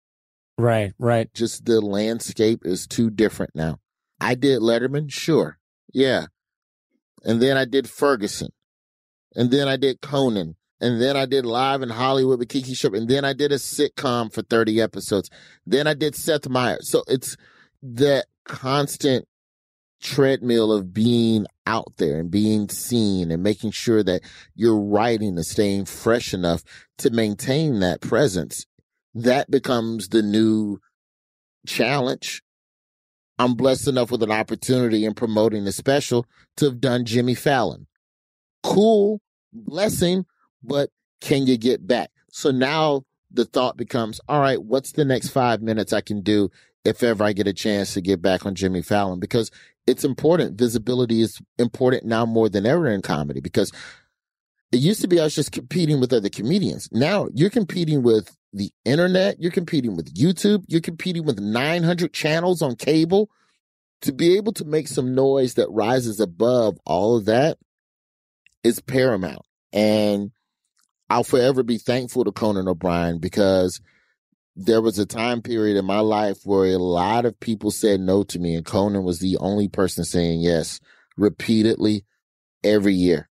Right, 0.57 0.93
right. 0.99 1.33
Just 1.33 1.65
the 1.65 1.81
landscape 1.81 2.61
is 2.63 2.87
too 2.87 3.09
different 3.09 3.55
now. 3.55 3.79
I 4.19 4.35
did 4.35 4.61
Letterman, 4.61 5.11
sure. 5.11 5.59
Yeah. 5.93 6.27
And 7.23 7.41
then 7.41 7.57
I 7.57 7.65
did 7.65 7.89
Ferguson. 7.89 8.49
And 9.35 9.51
then 9.51 9.67
I 9.67 9.75
did 9.77 10.01
Conan. 10.01 10.55
And 10.81 11.01
then 11.01 11.15
I 11.15 11.25
did 11.25 11.45
Live 11.45 11.81
in 11.81 11.89
Hollywood 11.89 12.39
with 12.39 12.49
Kiki 12.49 12.73
Sharp. 12.73 12.93
And 12.93 13.07
then 13.07 13.23
I 13.23 13.33
did 13.33 13.51
a 13.51 13.55
sitcom 13.55 14.31
for 14.31 14.41
30 14.41 14.81
episodes. 14.81 15.29
Then 15.65 15.87
I 15.87 15.93
did 15.93 16.15
Seth 16.15 16.49
Meyers. 16.49 16.89
So 16.89 17.03
it's 17.07 17.37
that 17.81 18.25
constant 18.43 19.27
treadmill 20.01 20.71
of 20.71 20.93
being 20.93 21.45
out 21.65 21.93
there 21.97 22.19
and 22.19 22.29
being 22.29 22.69
seen 22.69 23.31
and 23.31 23.41
making 23.41 23.71
sure 23.71 24.03
that 24.03 24.21
your 24.53 24.79
writing 24.79 25.37
is 25.37 25.49
staying 25.49 25.85
fresh 25.85 26.33
enough 26.33 26.63
to 26.97 27.09
maintain 27.09 27.79
that 27.79 28.01
presence. 28.01 28.65
That 29.13 29.49
becomes 29.49 30.09
the 30.09 30.21
new 30.21 30.79
challenge. 31.65 32.43
I'm 33.39 33.55
blessed 33.55 33.87
enough 33.87 34.11
with 34.11 34.23
an 34.23 34.31
opportunity 34.31 35.05
in 35.05 35.13
promoting 35.13 35.65
the 35.65 35.71
special 35.71 36.25
to 36.57 36.65
have 36.65 36.79
done 36.79 37.05
Jimmy 37.05 37.33
Fallon. 37.33 37.87
Cool, 38.63 39.21
blessing, 39.51 40.25
but 40.65 40.89
can 41.21 41.47
you 41.47 41.57
get 41.57 41.85
back? 41.85 42.11
So 42.31 42.51
now 42.51 43.03
the 43.31 43.45
thought 43.45 43.77
becomes, 43.77 44.19
all 44.27 44.39
right, 44.39 44.61
what's 44.61 44.93
the 44.93 45.05
next 45.05 45.29
five 45.29 45.61
minutes 45.61 45.93
I 45.93 46.01
can 46.01 46.21
do 46.21 46.49
if 46.83 47.03
ever 47.03 47.23
I 47.23 47.33
get 47.33 47.47
a 47.47 47.53
chance 47.53 47.93
to 47.93 48.01
get 48.01 48.21
back 48.21 48.45
on 48.45 48.55
Jimmy 48.55 48.81
Fallon? 48.81 49.19
Because 49.19 49.51
it's 49.87 50.03
important. 50.03 50.57
Visibility 50.57 51.21
is 51.21 51.41
important 51.57 52.05
now 52.05 52.25
more 52.25 52.49
than 52.49 52.65
ever 52.65 52.87
in 52.87 53.01
comedy 53.01 53.39
because 53.39 53.71
it 54.71 54.79
used 54.79 55.01
to 55.01 55.07
be 55.07 55.19
I 55.19 55.23
was 55.23 55.35
just 55.35 55.51
competing 55.51 55.99
with 55.99 56.11
other 56.11 56.29
comedians. 56.29 56.89
Now 56.91 57.27
you're 57.33 57.49
competing 57.49 58.03
with 58.03 58.35
the 58.51 58.71
internet, 58.83 59.39
you're 59.39 59.51
competing 59.51 59.95
with 59.95 60.13
YouTube, 60.13 60.63
you're 60.67 60.81
competing 60.81 61.25
with 61.25 61.39
900 61.39 62.13
channels 62.13 62.61
on 62.61 62.75
cable. 62.75 63.29
To 64.01 64.11
be 64.11 64.35
able 64.37 64.51
to 64.53 64.65
make 64.65 64.87
some 64.87 65.15
noise 65.15 65.55
that 65.55 65.71
rises 65.71 66.19
above 66.19 66.77
all 66.85 67.15
of 67.15 67.25
that 67.25 67.57
is 68.63 68.79
paramount. 68.79 69.41
And 69.71 70.31
I'll 71.09 71.23
forever 71.23 71.63
be 71.63 71.77
thankful 71.77 72.23
to 72.23 72.31
Conan 72.31 72.67
O'Brien 72.67 73.19
because 73.19 73.79
there 74.55 74.81
was 74.81 74.97
a 74.97 75.05
time 75.05 75.41
period 75.41 75.77
in 75.77 75.85
my 75.85 75.99
life 75.99 76.39
where 76.45 76.65
a 76.65 76.77
lot 76.77 77.25
of 77.25 77.39
people 77.39 77.71
said 77.71 77.99
no 77.99 78.23
to 78.23 78.39
me, 78.39 78.55
and 78.55 78.65
Conan 78.65 79.03
was 79.03 79.19
the 79.19 79.37
only 79.37 79.67
person 79.67 80.03
saying 80.03 80.41
yes 80.41 80.79
repeatedly 81.17 82.05
every 82.63 82.93
year. 82.93 83.29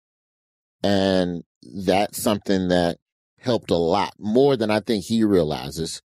And 0.81 1.43
that's 1.61 2.21
something 2.21 2.69
that 2.69 2.97
helped 3.39 3.71
a 3.71 3.77
lot 3.77 4.13
more 4.17 4.55
than 4.55 4.71
I 4.71 4.79
think 4.79 5.05
he 5.05 5.23
realizes. 5.23 6.01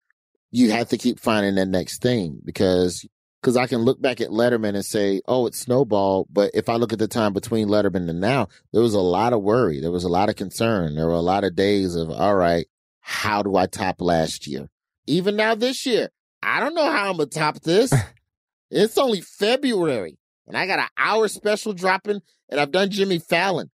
You 0.50 0.70
have 0.70 0.88
to 0.90 0.98
keep 0.98 1.18
finding 1.18 1.54
that 1.56 1.68
next 1.68 2.02
thing 2.02 2.40
because 2.44 3.06
because 3.42 3.56
I 3.56 3.66
can 3.66 3.80
look 3.80 4.00
back 4.00 4.20
at 4.20 4.28
Letterman 4.28 4.76
and 4.76 4.84
say, 4.84 5.20
oh, 5.26 5.46
it's 5.46 5.58
snowballed. 5.58 6.28
But 6.30 6.52
if 6.54 6.68
I 6.68 6.76
look 6.76 6.92
at 6.92 7.00
the 7.00 7.08
time 7.08 7.32
between 7.32 7.66
Letterman 7.66 8.08
and 8.08 8.20
now, 8.20 8.46
there 8.72 8.82
was 8.82 8.94
a 8.94 9.00
lot 9.00 9.32
of 9.32 9.42
worry. 9.42 9.80
There 9.80 9.90
was 9.90 10.04
a 10.04 10.08
lot 10.08 10.28
of 10.28 10.36
concern. 10.36 10.94
There 10.94 11.08
were 11.08 11.12
a 11.12 11.20
lot 11.20 11.42
of 11.42 11.56
days 11.56 11.96
of, 11.96 12.08
all 12.08 12.36
right, 12.36 12.66
how 13.00 13.42
do 13.42 13.56
I 13.56 13.66
top 13.66 14.00
last 14.00 14.46
year? 14.46 14.68
Even 15.08 15.34
now 15.34 15.56
this 15.56 15.84
year, 15.84 16.10
I 16.40 16.60
don't 16.60 16.74
know 16.74 16.88
how 16.88 17.10
I'm 17.10 17.16
going 17.16 17.30
to 17.30 17.38
top 17.38 17.60
this. 17.62 17.92
it's 18.70 18.96
only 18.96 19.20
February 19.20 20.18
and 20.46 20.56
I 20.56 20.66
got 20.66 20.78
an 20.78 20.88
hour 20.96 21.26
special 21.26 21.72
dropping 21.72 22.20
and 22.48 22.60
I've 22.60 22.70
done 22.70 22.90
Jimmy 22.90 23.18
Fallon. 23.18 23.70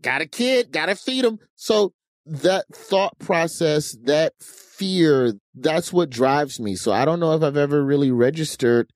Got 0.00 0.22
a 0.22 0.26
kid, 0.26 0.72
got 0.72 0.86
to 0.86 0.94
feed 0.94 1.26
him. 1.26 1.38
So 1.56 1.92
that 2.24 2.64
thought 2.72 3.18
process, 3.18 3.94
that 4.04 4.32
fear, 4.40 5.34
that's 5.54 5.92
what 5.92 6.08
drives 6.08 6.58
me. 6.58 6.74
So 6.74 6.90
I 6.90 7.04
don't 7.04 7.20
know 7.20 7.34
if 7.34 7.42
I've 7.42 7.58
ever 7.58 7.84
really 7.84 8.10
registered 8.10 8.90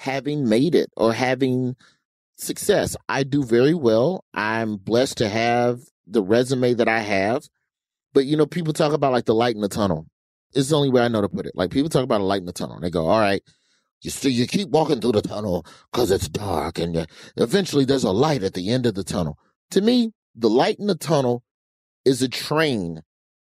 having 0.00 0.48
made 0.48 0.74
it 0.74 0.90
or 0.96 1.12
having 1.12 1.76
success. 2.36 2.96
I 3.06 3.22
do 3.22 3.44
very 3.44 3.74
well. 3.74 4.24
I'm 4.32 4.76
blessed 4.76 5.18
to 5.18 5.28
have 5.28 5.80
the 6.06 6.22
resume 6.22 6.72
that 6.74 6.88
I 6.88 7.00
have. 7.00 7.42
But 8.14 8.24
you 8.24 8.36
know, 8.36 8.46
people 8.46 8.72
talk 8.72 8.94
about 8.94 9.12
like 9.12 9.26
the 9.26 9.34
light 9.34 9.54
in 9.54 9.60
the 9.60 9.68
tunnel. 9.68 10.06
It's 10.54 10.70
the 10.70 10.76
only 10.76 10.88
way 10.88 11.02
I 11.02 11.08
know 11.08 11.20
to 11.20 11.28
put 11.28 11.44
it. 11.44 11.52
Like 11.54 11.70
people 11.70 11.90
talk 11.90 12.02
about 12.02 12.22
a 12.22 12.24
light 12.24 12.40
in 12.40 12.46
the 12.46 12.52
tunnel. 12.52 12.80
They 12.80 12.88
go, 12.88 13.06
all 13.08 13.20
right, 13.20 13.42
you 14.00 14.10
see, 14.10 14.30
you 14.30 14.46
keep 14.46 14.70
walking 14.70 15.02
through 15.02 15.12
the 15.12 15.22
tunnel 15.22 15.66
because 15.92 16.10
it's 16.10 16.30
dark 16.30 16.78
and 16.78 16.96
uh, 16.96 17.06
eventually 17.36 17.84
there's 17.84 18.02
a 18.02 18.10
light 18.10 18.42
at 18.42 18.54
the 18.54 18.70
end 18.70 18.86
of 18.86 18.94
the 18.94 19.04
tunnel. 19.04 19.38
To 19.72 19.82
me, 19.82 20.12
the 20.34 20.48
light 20.48 20.78
in 20.78 20.86
the 20.86 20.94
tunnel 20.94 21.44
is 22.06 22.22
a 22.22 22.28
train 22.28 23.02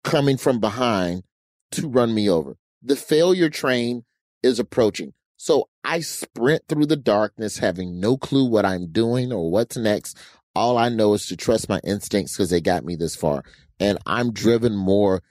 coming 0.04 0.36
from 0.36 0.60
behind 0.60 1.24
to 1.72 1.88
run 1.88 2.14
me 2.14 2.30
over. 2.30 2.58
The 2.84 2.98
failure 2.98 3.50
train 3.50 4.04
is 4.44 4.60
approaching. 4.60 5.14
So 5.42 5.70
I 5.84 6.02
sprint 6.02 6.68
through 6.68 6.86
the 6.86 6.96
darkness, 6.96 7.58
having 7.58 8.00
no 8.00 8.16
clue 8.16 8.46
what 8.46 8.64
I'm 8.64 8.92
doing 8.92 9.34
or 9.34 9.50
what's 9.50 9.76
next. 9.76 10.16
All 10.54 10.78
I 10.78 10.90
know 10.90 11.16
is 11.16 11.26
to 11.26 11.36
trust 11.36 11.68
my 11.68 11.80
instincts 11.84 12.38
because 12.38 12.52
they 12.52 12.62
got 12.62 12.86
me 12.86 12.96
this 12.96 13.16
far. 13.16 13.44
And 13.80 13.98
I'm 14.06 14.34
driven 14.34 14.76
more 14.76 15.24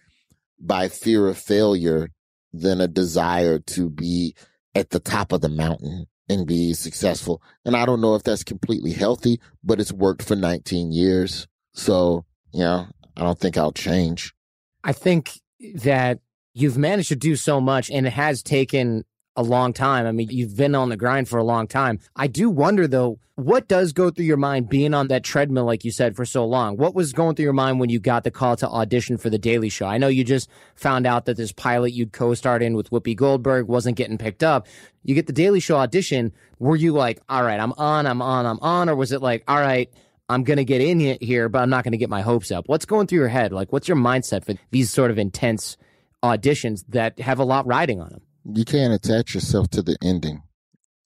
by 0.59 0.89
fear 0.89 1.29
of 1.29 1.39
failure 1.39 2.09
than 2.53 2.81
a 2.81 2.89
desire 2.89 3.61
to 3.61 3.89
be 3.89 4.35
at 4.75 4.91
the 4.91 4.99
top 4.99 5.31
of 5.31 5.43
the 5.43 5.49
mountain 5.49 6.07
and 6.29 6.45
be 6.45 6.75
successful. 6.75 7.41
And 7.65 7.77
I 7.77 7.87
don't 7.87 8.01
know 8.01 8.17
if 8.17 8.25
that's 8.25 8.43
completely 8.43 8.91
healthy, 8.91 9.41
but 9.63 9.79
it's 9.79 9.93
worked 9.93 10.25
for 10.25 10.35
19 10.35 10.91
years. 10.91 11.47
So, 11.73 12.25
you 12.53 12.65
know, 12.65 12.89
I 13.17 13.23
don't 13.23 13.39
think 13.39 13.57
I'll 13.57 13.71
change. 13.71 14.35
I 14.83 14.93
think 14.93 15.39
that 15.77 16.19
you've 16.53 16.79
managed 16.79 17.11
to 17.11 17.17
do 17.17 17.37
so 17.37 17.61
much 17.61 17.93
and 17.93 18.09
it 18.09 18.13
has 18.15 18.43
taken 18.43 19.05
a 19.37 19.43
long 19.43 19.73
time. 19.73 20.07
I 20.07 20.13
mean, 20.13 20.29
you've 20.31 20.57
been 20.57 20.75
on 20.75 20.89
the 20.89 20.97
grind 20.97 21.29
for 21.29 21.39
a 21.39 21.45
long 21.45 21.67
time. 21.67 22.01
I 22.17 22.27
do 22.27 22.51
wonder 22.51 22.87
though, 22.87 23.19
what 23.37 23.69
does 23.69 23.93
go 23.93 24.11
through 24.11 24.27
your 24.27 24.37
mind 24.37 24.69
being 24.69 24.93
on 24.93 25.09
that 25.09 25.25
treadmill, 25.25 25.65
like 25.65 25.83
you 25.85 25.91
said, 25.91 26.15
for 26.15 26.27
so 26.27 26.45
long? 26.45 26.77
What 26.77 26.95
was 26.95 27.15
going 27.15 27.37
through 27.37 27.45
your 27.45 27.55
mind 27.55 27.81
when 27.81 27.89
you 27.89 27.99
got 27.99 28.25
the 28.25 28.31
call 28.31 28.55
to 28.57 28.69
audition 28.69 29.17
for 29.17 29.31
The 29.31 29.39
Daily 29.39 29.71
Show? 29.71 29.87
I 29.87 29.97
know 29.97 30.09
you 30.09 30.25
just 30.25 30.51
found 30.75 31.07
out 31.07 31.25
that 31.25 31.39
this 31.39 31.53
pilot 31.53 31.95
you'd 31.95 32.13
co 32.13 32.35
starred 32.35 32.63
in 32.63 32.75
with 32.75 32.91
Whoopi 32.91 33.17
Goldberg 33.17 33.67
wasn't 33.67 33.97
getting 33.97 34.19
picked 34.19 34.43
up. 34.43 34.67
You 35.05 35.15
get 35.15 35.27
The 35.27 35.33
Daily 35.33 35.61
Show 35.61 35.77
audition. 35.77 36.33
Were 36.59 36.77
you 36.77 36.93
like, 36.93 37.21
all 37.31 37.43
right, 37.43 37.59
I'm 37.59 37.73
on, 37.79 38.07
I'm 38.07 38.21
on, 38.21 38.45
I'm 38.45 38.59
on? 38.61 38.91
Or 38.91 38.97
was 38.97 39.11
it 39.11 39.23
like, 39.23 39.43
all 39.49 39.59
right, 39.59 39.91
I'm 40.29 40.45
going 40.45 40.59
to 40.59 40.65
get 40.65 40.83
in 40.83 41.01
here, 41.01 41.49
but 41.49 41.63
I'm 41.63 41.71
not 41.71 41.83
going 41.83 41.93
to 41.93 41.99
get 41.99 42.11
my 42.11 42.21
hopes 42.21 42.51
up? 42.51 42.69
What's 42.69 42.85
going 42.85 43.07
through 43.07 43.21
your 43.21 43.29
head? 43.29 43.53
Like, 43.53 43.73
what's 43.73 43.89
your 43.89 43.97
mindset 43.97 44.45
for 44.45 44.55
these 44.71 44.91
sort 44.91 45.11
of 45.11 45.19
intense 45.19 45.79
auditions 46.23 46.85
that 46.91 47.19
have 47.21 47.39
a 47.39 47.45
lot 47.45 47.67
riding 47.67 48.03
on 48.03 48.11
them? 48.11 48.21
You 48.45 48.65
can't 48.65 48.95
attach 48.95 49.35
yourself 49.35 49.69
to 49.71 49.83
the 49.83 49.97
ending. 50.03 50.43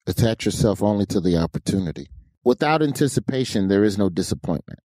Attach 0.06 0.44
yourself 0.44 0.82
only 0.82 1.06
to 1.06 1.20
the 1.20 1.36
opportunity. 1.36 2.08
Without 2.44 2.82
anticipation, 2.82 3.68
there 3.68 3.84
is 3.84 3.98
no 3.98 4.08
disappointment. 4.08 4.80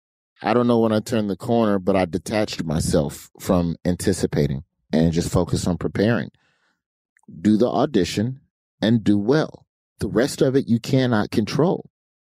I 0.42 0.54
don't 0.54 0.68
know 0.68 0.80
when 0.80 0.92
I 0.92 1.00
turned 1.00 1.30
the 1.30 1.38
corner, 1.38 1.80
but 1.80 1.96
I 1.96 2.06
detached 2.06 2.64
myself 2.64 3.30
from 3.40 3.78
anticipating 3.86 4.64
and 4.92 5.14
just 5.14 5.32
focused 5.32 5.68
on 5.68 5.78
preparing. 5.78 6.32
Do 7.42 7.58
the 7.58 7.70
audition 7.70 8.42
and 8.82 9.04
do 9.04 9.18
well. 9.18 9.66
The 10.00 10.10
rest 10.10 10.42
of 10.42 10.56
it 10.56 10.68
you 10.68 10.80
cannot 10.80 11.32
control. 11.32 11.90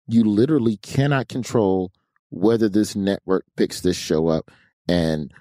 You 0.08 0.24
literally 0.24 0.76
cannot 0.78 1.28
control 1.28 1.92
whether 2.30 2.68
this 2.68 2.96
network 2.96 3.44
picks 3.56 3.80
this 3.80 3.96
show 3.96 4.26
up. 4.28 4.50
And 4.88 5.32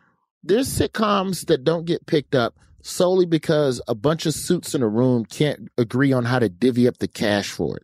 there's 0.43 0.69
sitcoms 0.69 1.47
that 1.47 1.63
don't 1.63 1.85
get 1.85 2.05
picked 2.05 2.35
up 2.35 2.55
solely 2.83 3.25
because 3.25 3.81
a 3.87 3.95
bunch 3.95 4.25
of 4.25 4.33
suits 4.33 4.73
in 4.75 4.81
a 4.81 4.87
room 4.87 5.25
can't 5.25 5.69
agree 5.77 6.13
on 6.13 6.25
how 6.25 6.39
to 6.39 6.49
divvy 6.49 6.87
up 6.87 6.97
the 6.97 7.07
cash 7.07 7.49
for 7.49 7.77
it. 7.77 7.83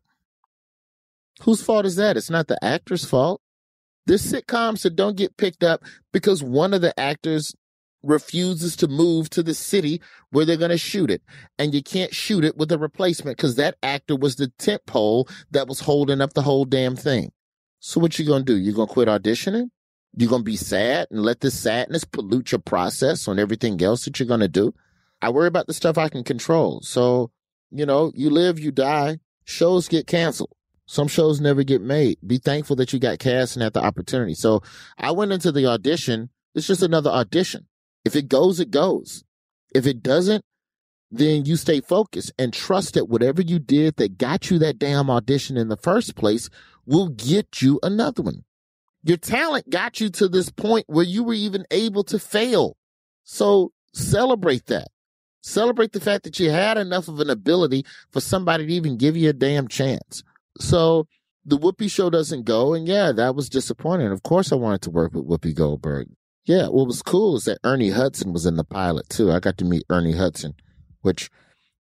Whose 1.41 1.61
fault 1.61 1.85
is 1.85 1.95
that? 1.97 2.17
It's 2.17 2.29
not 2.29 2.47
the 2.47 2.63
actor's 2.63 3.05
fault. 3.05 3.41
There's 4.05 4.31
sitcoms 4.31 4.83
that 4.83 4.95
don't 4.95 5.17
get 5.17 5.37
picked 5.37 5.63
up 5.63 5.83
because 6.11 6.41
one 6.41 6.73
of 6.73 6.81
the 6.81 6.97
actors 6.99 7.53
refuses 8.03 8.75
to 8.77 8.87
move 8.87 9.29
to 9.29 9.43
the 9.43 9.53
city 9.53 10.01
where 10.31 10.45
they're 10.45 10.57
going 10.57 10.71
to 10.71 10.77
shoot 10.77 11.11
it. 11.11 11.21
And 11.59 11.73
you 11.73 11.83
can't 11.83 12.13
shoot 12.13 12.43
it 12.43 12.57
with 12.57 12.71
a 12.71 12.77
replacement 12.77 13.37
because 13.37 13.55
that 13.55 13.75
actor 13.83 14.15
was 14.15 14.35
the 14.35 14.47
tent 14.57 14.85
pole 14.85 15.27
that 15.51 15.67
was 15.67 15.81
holding 15.81 16.21
up 16.21 16.33
the 16.33 16.41
whole 16.41 16.65
damn 16.65 16.95
thing. 16.95 17.31
So 17.79 17.99
what 17.99 18.17
you 18.17 18.25
going 18.25 18.45
to 18.45 18.53
do? 18.53 18.57
You 18.57 18.73
going 18.73 18.87
to 18.87 18.93
quit 18.93 19.07
auditioning? 19.07 19.69
You 20.15 20.27
going 20.27 20.41
to 20.41 20.45
be 20.45 20.55
sad 20.55 21.07
and 21.11 21.21
let 21.21 21.41
this 21.41 21.59
sadness 21.59 22.03
pollute 22.03 22.51
your 22.51 22.59
process 22.59 23.27
on 23.27 23.39
everything 23.39 23.81
else 23.83 24.05
that 24.05 24.19
you're 24.19 24.27
going 24.27 24.39
to 24.39 24.47
do? 24.47 24.73
I 25.21 25.29
worry 25.29 25.47
about 25.47 25.67
the 25.67 25.73
stuff 25.73 25.97
I 25.97 26.09
can 26.09 26.23
control. 26.23 26.81
So, 26.81 27.31
you 27.71 27.85
know, 27.85 28.11
you 28.15 28.29
live, 28.29 28.59
you 28.59 28.71
die. 28.71 29.19
Shows 29.45 29.87
get 29.87 30.07
canceled. 30.07 30.51
Some 30.85 31.07
shows 31.07 31.41
never 31.41 31.63
get 31.63 31.81
made. 31.81 32.17
Be 32.25 32.37
thankful 32.37 32.75
that 32.77 32.93
you 32.93 32.99
got 32.99 33.19
cast 33.19 33.55
and 33.55 33.63
had 33.63 33.73
the 33.73 33.83
opportunity. 33.83 34.33
So 34.33 34.61
I 34.97 35.11
went 35.11 35.33
into 35.33 35.51
the 35.51 35.65
audition. 35.65 36.29
It's 36.55 36.67
just 36.67 36.81
another 36.81 37.09
audition. 37.09 37.67
If 38.05 38.15
it 38.15 38.29
goes, 38.29 38.59
it 38.59 38.71
goes. 38.71 39.23
If 39.75 39.85
it 39.85 40.01
doesn't, 40.01 40.43
then 41.11 41.45
you 41.45 41.55
stay 41.55 41.81
focused 41.81 42.31
and 42.37 42.53
trust 42.53 42.93
that 42.93 43.09
whatever 43.09 43.41
you 43.41 43.59
did 43.59 43.97
that 43.97 44.17
got 44.17 44.49
you 44.49 44.59
that 44.59 44.79
damn 44.79 45.09
audition 45.09 45.57
in 45.57 45.67
the 45.67 45.77
first 45.77 46.15
place 46.15 46.49
will 46.85 47.09
get 47.09 47.61
you 47.61 47.79
another 47.83 48.21
one. 48.21 48.43
Your 49.03 49.17
talent 49.17 49.69
got 49.69 49.99
you 49.99 50.09
to 50.11 50.27
this 50.27 50.49
point 50.49 50.85
where 50.87 51.05
you 51.05 51.23
were 51.23 51.33
even 51.33 51.65
able 51.71 52.03
to 52.05 52.19
fail. 52.19 52.77
So 53.23 53.71
celebrate 53.93 54.65
that. 54.67 54.87
Celebrate 55.47 55.93
the 55.93 56.01
fact 56.01 56.25
that 56.25 56.39
you 56.41 56.51
had 56.51 56.77
enough 56.77 57.07
of 57.07 57.21
an 57.21 57.29
ability 57.29 57.85
for 58.11 58.19
somebody 58.19 58.67
to 58.67 58.73
even 58.73 58.97
give 58.97 59.15
you 59.15 59.29
a 59.29 59.33
damn 59.33 59.69
chance. 59.69 60.21
So 60.59 61.07
the 61.45 61.57
Whoopi 61.57 61.89
show 61.89 62.09
doesn't 62.09 62.43
go. 62.43 62.73
And 62.73 62.85
yeah, 62.85 63.13
that 63.13 63.33
was 63.33 63.47
disappointing. 63.47 64.11
Of 64.11 64.23
course, 64.23 64.51
I 64.51 64.55
wanted 64.55 64.81
to 64.81 64.89
work 64.89 65.13
with 65.13 65.25
Whoopi 65.25 65.55
Goldberg. 65.55 66.09
Yeah, 66.43 66.67
what 66.67 66.85
was 66.85 67.01
cool 67.01 67.37
is 67.37 67.45
that 67.45 67.59
Ernie 67.63 67.91
Hudson 67.91 68.33
was 68.33 68.45
in 68.45 68.57
the 68.57 68.65
pilot 68.65 69.07
too. 69.07 69.31
I 69.31 69.39
got 69.39 69.57
to 69.59 69.65
meet 69.65 69.85
Ernie 69.89 70.17
Hudson, 70.17 70.53
which, 71.01 71.29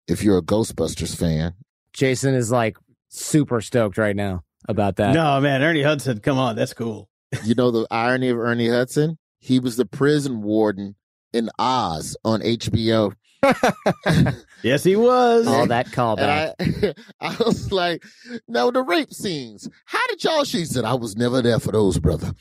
if 0.07 0.23
you're 0.23 0.37
a 0.37 0.43
Ghostbusters 0.43 1.15
fan, 1.15 1.55
Jason 1.91 2.35
is 2.35 2.51
like 2.51 2.77
super 3.09 3.61
stoked 3.61 3.97
right 3.97 4.15
now 4.15 4.43
about 4.69 4.97
that. 4.97 5.13
No, 5.15 5.41
man, 5.41 5.63
Ernie 5.63 5.81
Hudson, 5.81 6.19
come 6.19 6.37
on, 6.37 6.55
that's 6.55 6.73
cool. 6.73 7.09
you 7.43 7.55
know 7.55 7.71
the 7.71 7.87
irony 7.89 8.29
of 8.29 8.37
Ernie 8.37 8.69
Hudson? 8.69 9.17
He 9.39 9.59
was 9.59 9.75
the 9.75 9.85
prison 9.85 10.43
warden 10.43 10.95
in 11.33 11.49
Oz 11.57 12.15
on 12.23 12.41
HBO. 12.41 13.13
yes, 14.63 14.83
he 14.83 14.95
was. 14.95 15.47
All 15.47 15.67
that 15.67 15.87
callback. 15.87 16.53
And 16.59 16.95
I, 17.21 17.29
I 17.35 17.35
was 17.43 17.71
like, 17.71 18.03
no, 18.47 18.71
the 18.71 18.81
rape 18.81 19.13
scenes. 19.13 19.69
How 19.85 20.05
did 20.07 20.23
y'all? 20.23 20.43
She 20.43 20.65
said, 20.65 20.85
I 20.85 20.93
was 20.93 21.15
never 21.15 21.41
there 21.41 21.59
for 21.59 21.71
those, 21.71 21.99
brother. 21.99 22.33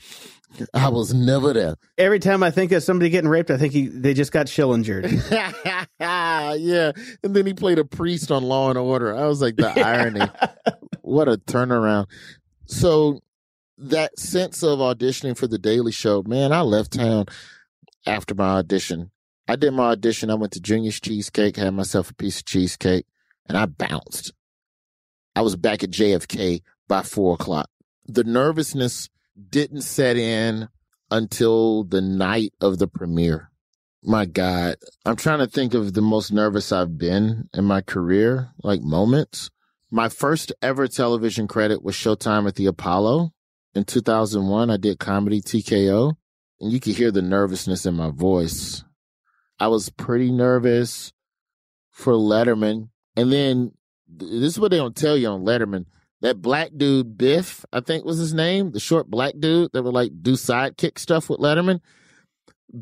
I 0.73 0.89
was 0.89 1.13
never 1.13 1.53
there. 1.53 1.75
Every 1.97 2.19
time 2.19 2.41
I 2.41 2.51
think 2.51 2.71
of 2.71 2.81
somebody 2.83 3.09
getting 3.09 3.29
raped, 3.29 3.51
I 3.51 3.57
think 3.57 3.73
he, 3.73 3.87
they 3.87 4.13
just 4.13 4.31
got 4.31 4.45
Schillingered. 4.45 5.11
yeah. 5.99 6.91
And 7.23 7.35
then 7.35 7.45
he 7.45 7.53
played 7.53 7.79
a 7.79 7.85
priest 7.85 8.31
on 8.31 8.43
Law 8.43 8.69
and 8.69 8.77
Order. 8.77 9.15
I 9.15 9.25
was 9.25 9.41
like, 9.41 9.57
the 9.57 9.67
irony. 9.79 10.21
What 11.01 11.27
a 11.27 11.37
turnaround. 11.37 12.07
So 12.67 13.21
that 13.77 14.17
sense 14.17 14.63
of 14.63 14.79
auditioning 14.79 15.37
for 15.37 15.47
the 15.47 15.57
Daily 15.57 15.91
Show, 15.91 16.23
man, 16.25 16.51
I 16.51 16.61
left 16.61 16.93
town 16.93 17.25
after 18.05 18.33
my 18.33 18.57
audition. 18.57 19.11
I 19.47 19.55
did 19.55 19.71
my 19.71 19.91
audition. 19.91 20.31
I 20.31 20.35
went 20.35 20.53
to 20.53 20.61
Junior's 20.61 20.99
Cheesecake, 20.99 21.57
had 21.57 21.73
myself 21.73 22.09
a 22.09 22.15
piece 22.15 22.39
of 22.39 22.45
cheesecake, 22.45 23.05
and 23.47 23.57
I 23.57 23.65
bounced. 23.65 24.33
I 25.35 25.41
was 25.41 25.55
back 25.55 25.83
at 25.83 25.91
JFK 25.91 26.61
by 26.87 27.03
four 27.03 27.33
o'clock. 27.35 27.69
The 28.05 28.23
nervousness 28.23 29.09
didn't 29.49 29.81
set 29.81 30.17
in 30.17 30.69
until 31.11 31.83
the 31.83 32.01
night 32.01 32.53
of 32.61 32.79
the 32.79 32.87
premiere. 32.87 33.51
My 34.01 34.25
God, 34.25 34.75
I'm 35.05 35.15
trying 35.15 35.39
to 35.39 35.47
think 35.47 35.73
of 35.73 35.93
the 35.93 36.01
most 36.01 36.31
nervous 36.31 36.71
I've 36.71 36.97
been 36.97 37.49
in 37.53 37.65
my 37.65 37.81
career, 37.81 38.51
like 38.63 38.81
moments. 38.81 39.49
My 39.91 40.09
first 40.09 40.53
ever 40.61 40.87
television 40.87 41.47
credit 41.47 41.83
was 41.83 41.95
Showtime 41.95 42.47
at 42.47 42.55
the 42.55 42.67
Apollo. 42.67 43.33
In 43.73 43.83
2001, 43.83 44.69
I 44.69 44.77
did 44.77 44.99
comedy 44.99 45.41
TKO, 45.41 46.13
and 46.61 46.71
you 46.71 46.79
could 46.79 46.95
hear 46.95 47.11
the 47.11 47.21
nervousness 47.21 47.85
in 47.85 47.95
my 47.95 48.09
voice. 48.09 48.84
I 49.59 49.67
was 49.67 49.89
pretty 49.89 50.31
nervous 50.31 51.13
for 51.91 52.13
Letterman. 52.13 52.89
And 53.15 53.31
then 53.31 53.71
this 54.07 54.53
is 54.53 54.59
what 54.59 54.71
they 54.71 54.77
don't 54.77 54.95
tell 54.95 55.15
you 55.17 55.27
on 55.29 55.41
Letterman. 55.45 55.85
That 56.21 56.41
black 56.41 56.71
dude, 56.75 57.17
Biff, 57.17 57.65
I 57.71 57.81
think 57.81 58.03
was 58.05 58.17
his 58.17 58.33
name, 58.33 58.71
the 58.71 58.79
short 58.79 59.09
black 59.09 59.33
dude 59.39 59.71
that 59.73 59.83
would 59.83 59.93
like 59.93 60.11
do 60.21 60.33
sidekick 60.33 60.97
stuff 60.99 61.29
with 61.29 61.39
Letterman. 61.39 61.79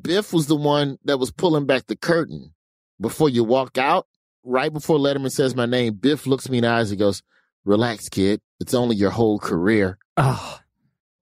Biff 0.02 0.34
was 0.34 0.48
the 0.48 0.56
one 0.56 0.98
that 1.06 1.20
was 1.20 1.32
pulling 1.32 1.66
back 1.66 1.88
the 1.88 1.96
curtain 1.96 2.54
before 3.00 3.30
you 3.30 3.44
walk 3.44 3.78
out. 3.78 4.08
Right 4.44 4.72
before 4.74 4.98
Letterman 4.98 5.32
says 5.32 5.56
my 5.56 5.66
name, 5.66 5.96
Biff 5.96 6.26
looks 6.28 6.50
me 6.50 6.58
in 6.60 6.64
the 6.64 6.70
eyes 6.70 6.90
and 6.92 7.00
goes, 7.00 7.22
Relax, 7.66 8.10
kid. 8.10 8.42
It's 8.60 8.74
only 8.74 8.96
your 8.96 9.12
whole 9.12 9.40
career. 9.40 9.98
Oh, 10.18 10.60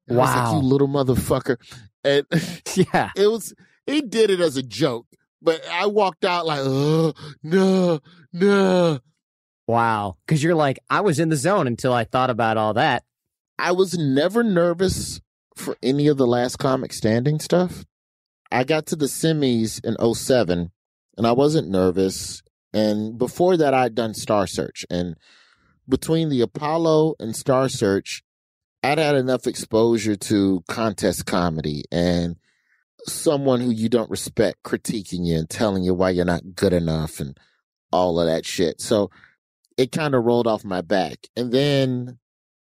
And 0.07 0.17
I 0.17 0.21
was 0.21 0.29
Wow. 0.29 0.53
like, 0.53 0.63
you 0.63 0.67
little 0.69 0.87
motherfucker. 0.87 1.57
And 2.03 2.25
yeah. 2.93 3.11
it 3.15 3.27
was, 3.27 3.53
he 3.85 4.01
did 4.01 4.29
it 4.31 4.39
as 4.39 4.57
a 4.57 4.63
joke, 4.63 5.05
but 5.41 5.65
I 5.67 5.87
walked 5.87 6.25
out 6.25 6.45
like, 6.45 6.61
oh, 6.63 7.13
no, 7.43 7.99
no. 8.31 8.99
Wow. 9.67 10.17
Because 10.25 10.43
you're 10.43 10.55
like, 10.55 10.79
I 10.89 11.01
was 11.01 11.19
in 11.19 11.29
the 11.29 11.35
zone 11.35 11.67
until 11.67 11.93
I 11.93 12.03
thought 12.03 12.29
about 12.29 12.57
all 12.57 12.73
that. 12.73 13.03
I 13.57 13.71
was 13.71 13.97
never 13.97 14.43
nervous 14.43 15.21
for 15.55 15.77
any 15.81 16.07
of 16.07 16.17
the 16.17 16.27
last 16.27 16.57
comic 16.57 16.93
standing 16.93 17.39
stuff. 17.39 17.85
I 18.51 18.63
got 18.63 18.85
to 18.87 18.95
the 18.95 19.05
semis 19.05 19.83
in 19.83 19.95
07 20.13 20.71
and 21.17 21.27
I 21.27 21.31
wasn't 21.31 21.69
nervous. 21.69 22.41
And 22.73 23.17
before 23.17 23.57
that, 23.57 23.73
I'd 23.73 23.95
done 23.95 24.13
Star 24.13 24.47
Search. 24.47 24.85
And 24.89 25.15
between 25.87 26.29
the 26.29 26.41
Apollo 26.41 27.15
and 27.19 27.35
Star 27.35 27.69
Search, 27.69 28.23
I'd 28.83 28.97
had 28.97 29.15
enough 29.15 29.47
exposure 29.47 30.15
to 30.15 30.63
contest 30.67 31.25
comedy 31.25 31.83
and 31.91 32.37
someone 33.07 33.61
who 33.61 33.71
you 33.71 33.89
don't 33.89 34.09
respect 34.09 34.63
critiquing 34.63 35.25
you 35.25 35.37
and 35.37 35.49
telling 35.49 35.83
you 35.83 35.93
why 35.93 36.09
you're 36.09 36.25
not 36.25 36.55
good 36.55 36.73
enough 36.73 37.19
and 37.19 37.37
all 37.91 38.19
of 38.19 38.27
that 38.27 38.45
shit. 38.45 38.81
So 38.81 39.09
it 39.77 39.91
kind 39.91 40.15
of 40.15 40.23
rolled 40.23 40.47
off 40.47 40.63
my 40.63 40.81
back. 40.81 41.27
And 41.35 41.51
then 41.51 42.19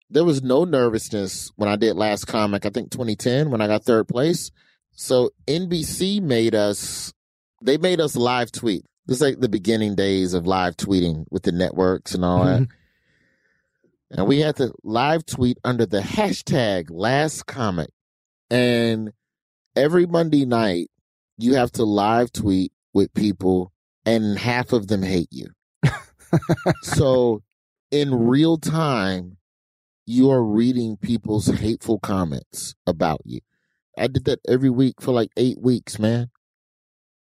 there 0.09 0.23
was 0.23 0.41
no 0.41 0.63
nervousness 0.63 1.51
when 1.55 1.69
I 1.69 1.75
did 1.75 1.95
last 1.95 2.25
comic, 2.25 2.65
I 2.65 2.69
think 2.69 2.91
2010 2.91 3.51
when 3.51 3.61
I 3.61 3.67
got 3.67 3.83
third 3.83 4.07
place. 4.07 4.51
So 4.93 5.31
NBC 5.47 6.21
made 6.21 6.55
us, 6.55 7.13
they 7.61 7.77
made 7.77 7.99
us 7.99 8.15
live 8.15 8.51
tweet. 8.51 8.85
This 9.05 9.17
is 9.17 9.21
like 9.21 9.39
the 9.39 9.49
beginning 9.49 9.95
days 9.95 10.33
of 10.33 10.47
live 10.47 10.75
tweeting 10.75 11.25
with 11.29 11.43
the 11.43 11.51
networks 11.51 12.13
and 12.13 12.25
all 12.25 12.43
that. 12.43 12.61
Mm-hmm. 12.63 14.19
And 14.19 14.27
we 14.27 14.39
had 14.39 14.55
to 14.57 14.73
live 14.83 15.25
tweet 15.25 15.57
under 15.63 15.85
the 15.85 15.99
hashtag 15.99 16.87
last 16.89 17.45
comic. 17.45 17.89
And 18.49 19.11
every 19.77 20.07
Monday 20.07 20.45
night, 20.45 20.89
you 21.37 21.53
have 21.53 21.71
to 21.73 21.83
live 21.83 22.33
tweet 22.33 22.71
with 22.93 23.13
people, 23.13 23.71
and 24.05 24.37
half 24.37 24.73
of 24.73 24.87
them 24.87 25.03
hate 25.03 25.29
you. 25.31 25.47
so 26.81 27.43
in 27.91 28.27
real 28.27 28.57
time, 28.57 29.37
you 30.05 30.31
are 30.31 30.43
reading 30.43 30.97
people's 30.97 31.47
hateful 31.47 31.99
comments 31.99 32.75
about 32.87 33.21
you. 33.23 33.41
I 33.97 34.07
did 34.07 34.25
that 34.25 34.39
every 34.47 34.69
week 34.69 35.01
for 35.01 35.11
like 35.11 35.29
eight 35.37 35.61
weeks, 35.61 35.99
man. 35.99 36.31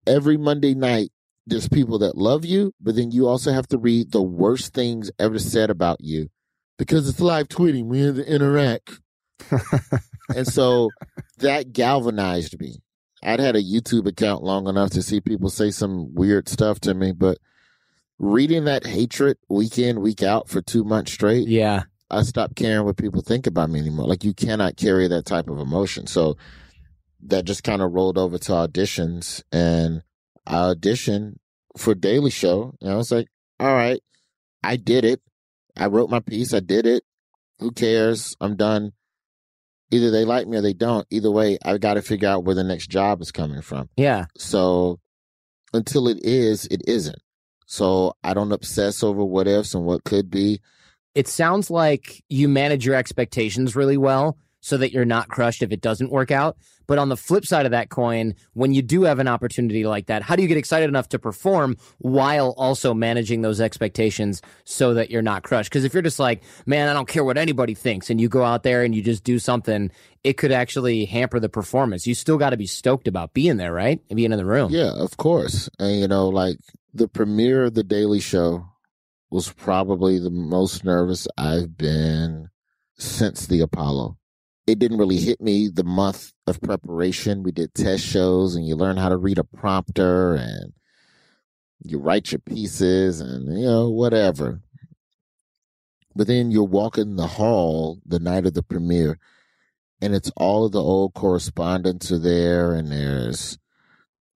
Every 0.06 0.36
Monday 0.36 0.74
night, 0.74 1.10
there's 1.46 1.68
people 1.68 1.98
that 1.98 2.16
love 2.16 2.44
you, 2.44 2.72
but 2.80 2.94
then 2.94 3.10
you 3.10 3.26
also 3.26 3.52
have 3.52 3.66
to 3.68 3.78
read 3.78 4.12
the 4.12 4.22
worst 4.22 4.74
things 4.74 5.10
ever 5.18 5.38
said 5.38 5.70
about 5.70 5.98
you 6.00 6.28
because 6.78 7.08
it's 7.08 7.20
live 7.20 7.48
tweeting. 7.48 7.86
We 7.86 8.00
have 8.02 8.16
to 8.16 8.26
interact. 8.26 9.00
and 10.34 10.46
so 10.46 10.90
that 11.38 11.72
galvanized 11.72 12.58
me. 12.60 12.76
I'd 13.22 13.40
had 13.40 13.56
a 13.56 13.62
YouTube 13.62 14.06
account 14.06 14.42
long 14.42 14.68
enough 14.68 14.90
to 14.90 15.02
see 15.02 15.20
people 15.20 15.48
say 15.48 15.70
some 15.70 16.14
weird 16.14 16.48
stuff 16.48 16.78
to 16.80 16.92
me, 16.94 17.12
but 17.12 17.38
reading 18.18 18.64
that 18.66 18.86
hatred 18.86 19.38
week 19.48 19.78
in, 19.78 20.00
week 20.02 20.22
out 20.22 20.48
for 20.48 20.60
two 20.60 20.84
months 20.84 21.12
straight, 21.12 21.48
Yeah. 21.48 21.84
I 22.10 22.22
stopped 22.22 22.54
caring 22.54 22.84
what 22.84 22.98
people 22.98 23.22
think 23.22 23.46
about 23.46 23.70
me 23.70 23.80
anymore. 23.80 24.06
Like 24.06 24.24
you 24.24 24.34
cannot 24.34 24.76
carry 24.76 25.08
that 25.08 25.24
type 25.24 25.48
of 25.48 25.58
emotion. 25.58 26.06
So 26.06 26.36
that 27.26 27.46
just 27.46 27.64
kind 27.64 27.80
of 27.80 27.92
rolled 27.92 28.18
over 28.18 28.36
to 28.38 28.52
auditions 28.52 29.42
and 29.50 30.02
I 30.46 30.56
auditioned 30.74 31.36
for 31.78 31.94
Daily 31.94 32.30
Show. 32.30 32.74
And 32.82 32.92
I 32.92 32.96
was 32.96 33.10
like, 33.10 33.28
all 33.58 33.72
right, 33.74 34.00
I 34.62 34.76
did 34.76 35.04
it. 35.06 35.22
I 35.76 35.86
wrote 35.86 36.10
my 36.10 36.20
piece. 36.20 36.52
I 36.52 36.60
did 36.60 36.86
it. 36.86 37.02
Who 37.58 37.72
cares? 37.72 38.36
I'm 38.40 38.54
done. 38.54 38.92
Either 39.90 40.10
they 40.10 40.24
like 40.24 40.46
me 40.48 40.56
or 40.56 40.62
they 40.62 40.72
don't. 40.72 41.06
Either 41.10 41.30
way, 41.30 41.58
I've 41.64 41.80
got 41.80 41.94
to 41.94 42.02
figure 42.02 42.28
out 42.28 42.44
where 42.44 42.54
the 42.54 42.64
next 42.64 42.88
job 42.88 43.20
is 43.20 43.30
coming 43.30 43.60
from. 43.60 43.88
Yeah. 43.96 44.26
So 44.36 44.98
until 45.72 46.08
it 46.08 46.18
is, 46.24 46.66
it 46.66 46.82
isn't. 46.86 47.18
So 47.66 48.16
I 48.22 48.34
don't 48.34 48.52
obsess 48.52 49.02
over 49.02 49.24
what 49.24 49.46
ifs 49.46 49.74
and 49.74 49.84
what 49.84 50.04
could 50.04 50.30
be. 50.30 50.60
It 51.14 51.28
sounds 51.28 51.70
like 51.70 52.24
you 52.28 52.48
manage 52.48 52.84
your 52.84 52.94
expectations 52.94 53.76
really 53.76 53.96
well 53.96 54.36
so 54.60 54.76
that 54.78 54.92
you're 54.92 55.04
not 55.04 55.28
crushed 55.28 55.62
if 55.62 55.72
it 55.72 55.80
doesn't 55.80 56.10
work 56.10 56.30
out. 56.30 56.56
But 56.86 56.98
on 56.98 57.08
the 57.08 57.16
flip 57.16 57.44
side 57.46 57.66
of 57.66 57.72
that 57.72 57.88
coin, 57.88 58.34
when 58.52 58.72
you 58.72 58.82
do 58.82 59.02
have 59.02 59.18
an 59.18 59.28
opportunity 59.28 59.84
like 59.84 60.06
that, 60.06 60.22
how 60.22 60.36
do 60.36 60.42
you 60.42 60.48
get 60.48 60.56
excited 60.56 60.88
enough 60.88 61.08
to 61.10 61.18
perform 61.18 61.76
while 61.98 62.54
also 62.56 62.94
managing 62.94 63.42
those 63.42 63.60
expectations 63.60 64.42
so 64.64 64.94
that 64.94 65.10
you're 65.10 65.22
not 65.22 65.42
crushed? 65.42 65.70
Because 65.70 65.84
if 65.84 65.94
you're 65.94 66.02
just 66.02 66.18
like, 66.18 66.42
man, 66.66 66.88
I 66.88 66.92
don't 66.92 67.08
care 67.08 67.24
what 67.24 67.38
anybody 67.38 67.74
thinks, 67.74 68.10
and 68.10 68.20
you 68.20 68.28
go 68.28 68.44
out 68.44 68.62
there 68.62 68.82
and 68.82 68.94
you 68.94 69.02
just 69.02 69.24
do 69.24 69.38
something, 69.38 69.90
it 70.22 70.34
could 70.34 70.52
actually 70.52 71.04
hamper 71.04 71.40
the 71.40 71.48
performance. 71.48 72.06
You 72.06 72.14
still 72.14 72.38
got 72.38 72.50
to 72.50 72.56
be 72.56 72.66
stoked 72.66 73.08
about 73.08 73.34
being 73.34 73.56
there, 73.56 73.72
right? 73.72 74.00
And 74.08 74.16
being 74.16 74.32
in 74.32 74.38
the 74.38 74.44
room. 74.46 74.70
Yeah, 74.72 74.92
of 74.94 75.16
course. 75.16 75.68
And 75.78 76.00
you 76.00 76.08
know, 76.08 76.28
like 76.28 76.56
the 76.92 77.08
premiere 77.08 77.64
of 77.64 77.74
the 77.74 77.84
Daily 77.84 78.20
Show 78.20 78.66
was 79.30 79.52
probably 79.52 80.18
the 80.18 80.30
most 80.30 80.84
nervous 80.84 81.26
I've 81.36 81.76
been 81.76 82.50
since 82.96 83.46
the 83.46 83.60
Apollo. 83.60 84.16
It 84.66 84.78
didn't 84.78 84.98
really 84.98 85.18
hit 85.18 85.40
me 85.40 85.68
the 85.68 85.84
month 85.84 86.32
of 86.46 86.60
preparation. 86.60 87.42
We 87.42 87.52
did 87.52 87.74
test 87.74 88.04
shows 88.04 88.56
and 88.56 88.66
you 88.66 88.76
learn 88.76 88.96
how 88.96 89.10
to 89.10 89.16
read 89.16 89.38
a 89.38 89.44
prompter 89.44 90.34
and 90.34 90.72
you 91.82 91.98
write 91.98 92.32
your 92.32 92.38
pieces 92.38 93.20
and 93.20 93.58
you 93.58 93.66
know, 93.66 93.90
whatever. 93.90 94.60
But 96.16 96.28
then 96.28 96.50
you're 96.50 96.64
walking 96.64 97.16
the 97.16 97.26
hall 97.26 97.98
the 98.06 98.18
night 98.18 98.46
of 98.46 98.54
the 98.54 98.62
premiere 98.62 99.18
and 100.00 100.14
it's 100.14 100.30
all 100.36 100.64
of 100.64 100.72
the 100.72 100.82
old 100.82 101.14
correspondents 101.14 102.10
are 102.10 102.18
there 102.18 102.74
and 102.74 102.90
there's 102.90 103.58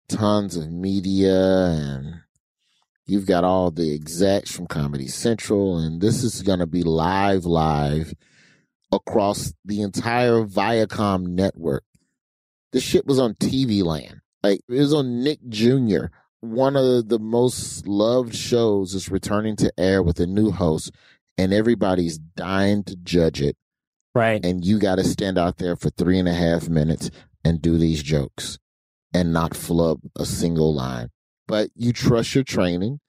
tons 0.09 0.55
of 0.55 0.71
media 0.71 1.67
and 1.67 2.21
you've 3.05 3.25
got 3.25 3.43
all 3.43 3.71
the 3.71 3.93
execs 3.93 4.51
from 4.51 4.67
Comedy 4.67 5.07
Central 5.07 5.77
and 5.77 6.01
this 6.01 6.23
is 6.23 6.41
going 6.41 6.59
to 6.59 6.65
be 6.65 6.83
live 6.83 7.45
live 7.45 8.13
across 8.91 9.53
the 9.65 9.81
entire 9.81 10.43
Viacom 10.43 11.27
network. 11.27 11.83
This 12.71 12.83
shit 12.83 13.05
was 13.05 13.19
on 13.19 13.33
TV 13.35 13.83
land. 13.83 14.21
Like 14.43 14.61
it 14.69 14.73
was 14.79 14.93
on 14.93 15.23
Nick 15.23 15.39
Jr. 15.49 16.05
One 16.41 16.75
of 16.75 17.09
the 17.09 17.19
most 17.19 17.87
loved 17.87 18.35
shows 18.35 18.93
is 18.93 19.09
returning 19.09 19.55
to 19.57 19.71
air 19.77 20.03
with 20.03 20.19
a 20.19 20.27
new 20.27 20.51
host 20.51 20.91
and 21.37 21.53
everybody's 21.53 22.17
dying 22.17 22.83
to 22.85 22.95
judge 22.95 23.41
it 23.41 23.55
Right. 24.15 24.43
and 24.43 24.63
you 24.65 24.79
got 24.79 24.95
to 24.95 25.03
stand 25.03 25.37
out 25.37 25.57
there 25.57 25.75
for 25.75 25.89
three 25.89 26.17
and 26.19 26.27
a 26.27 26.33
half 26.33 26.69
minutes 26.69 27.09
and 27.43 27.61
do 27.61 27.77
these 27.77 28.01
jokes 28.03 28.57
and 29.13 29.33
not 29.33 29.55
flub 29.55 29.99
a 30.17 30.25
single 30.25 30.73
line. 30.73 31.09
but 31.47 31.69
you 31.75 31.93
trust 31.93 32.35
your 32.35 32.43
training 32.43 32.99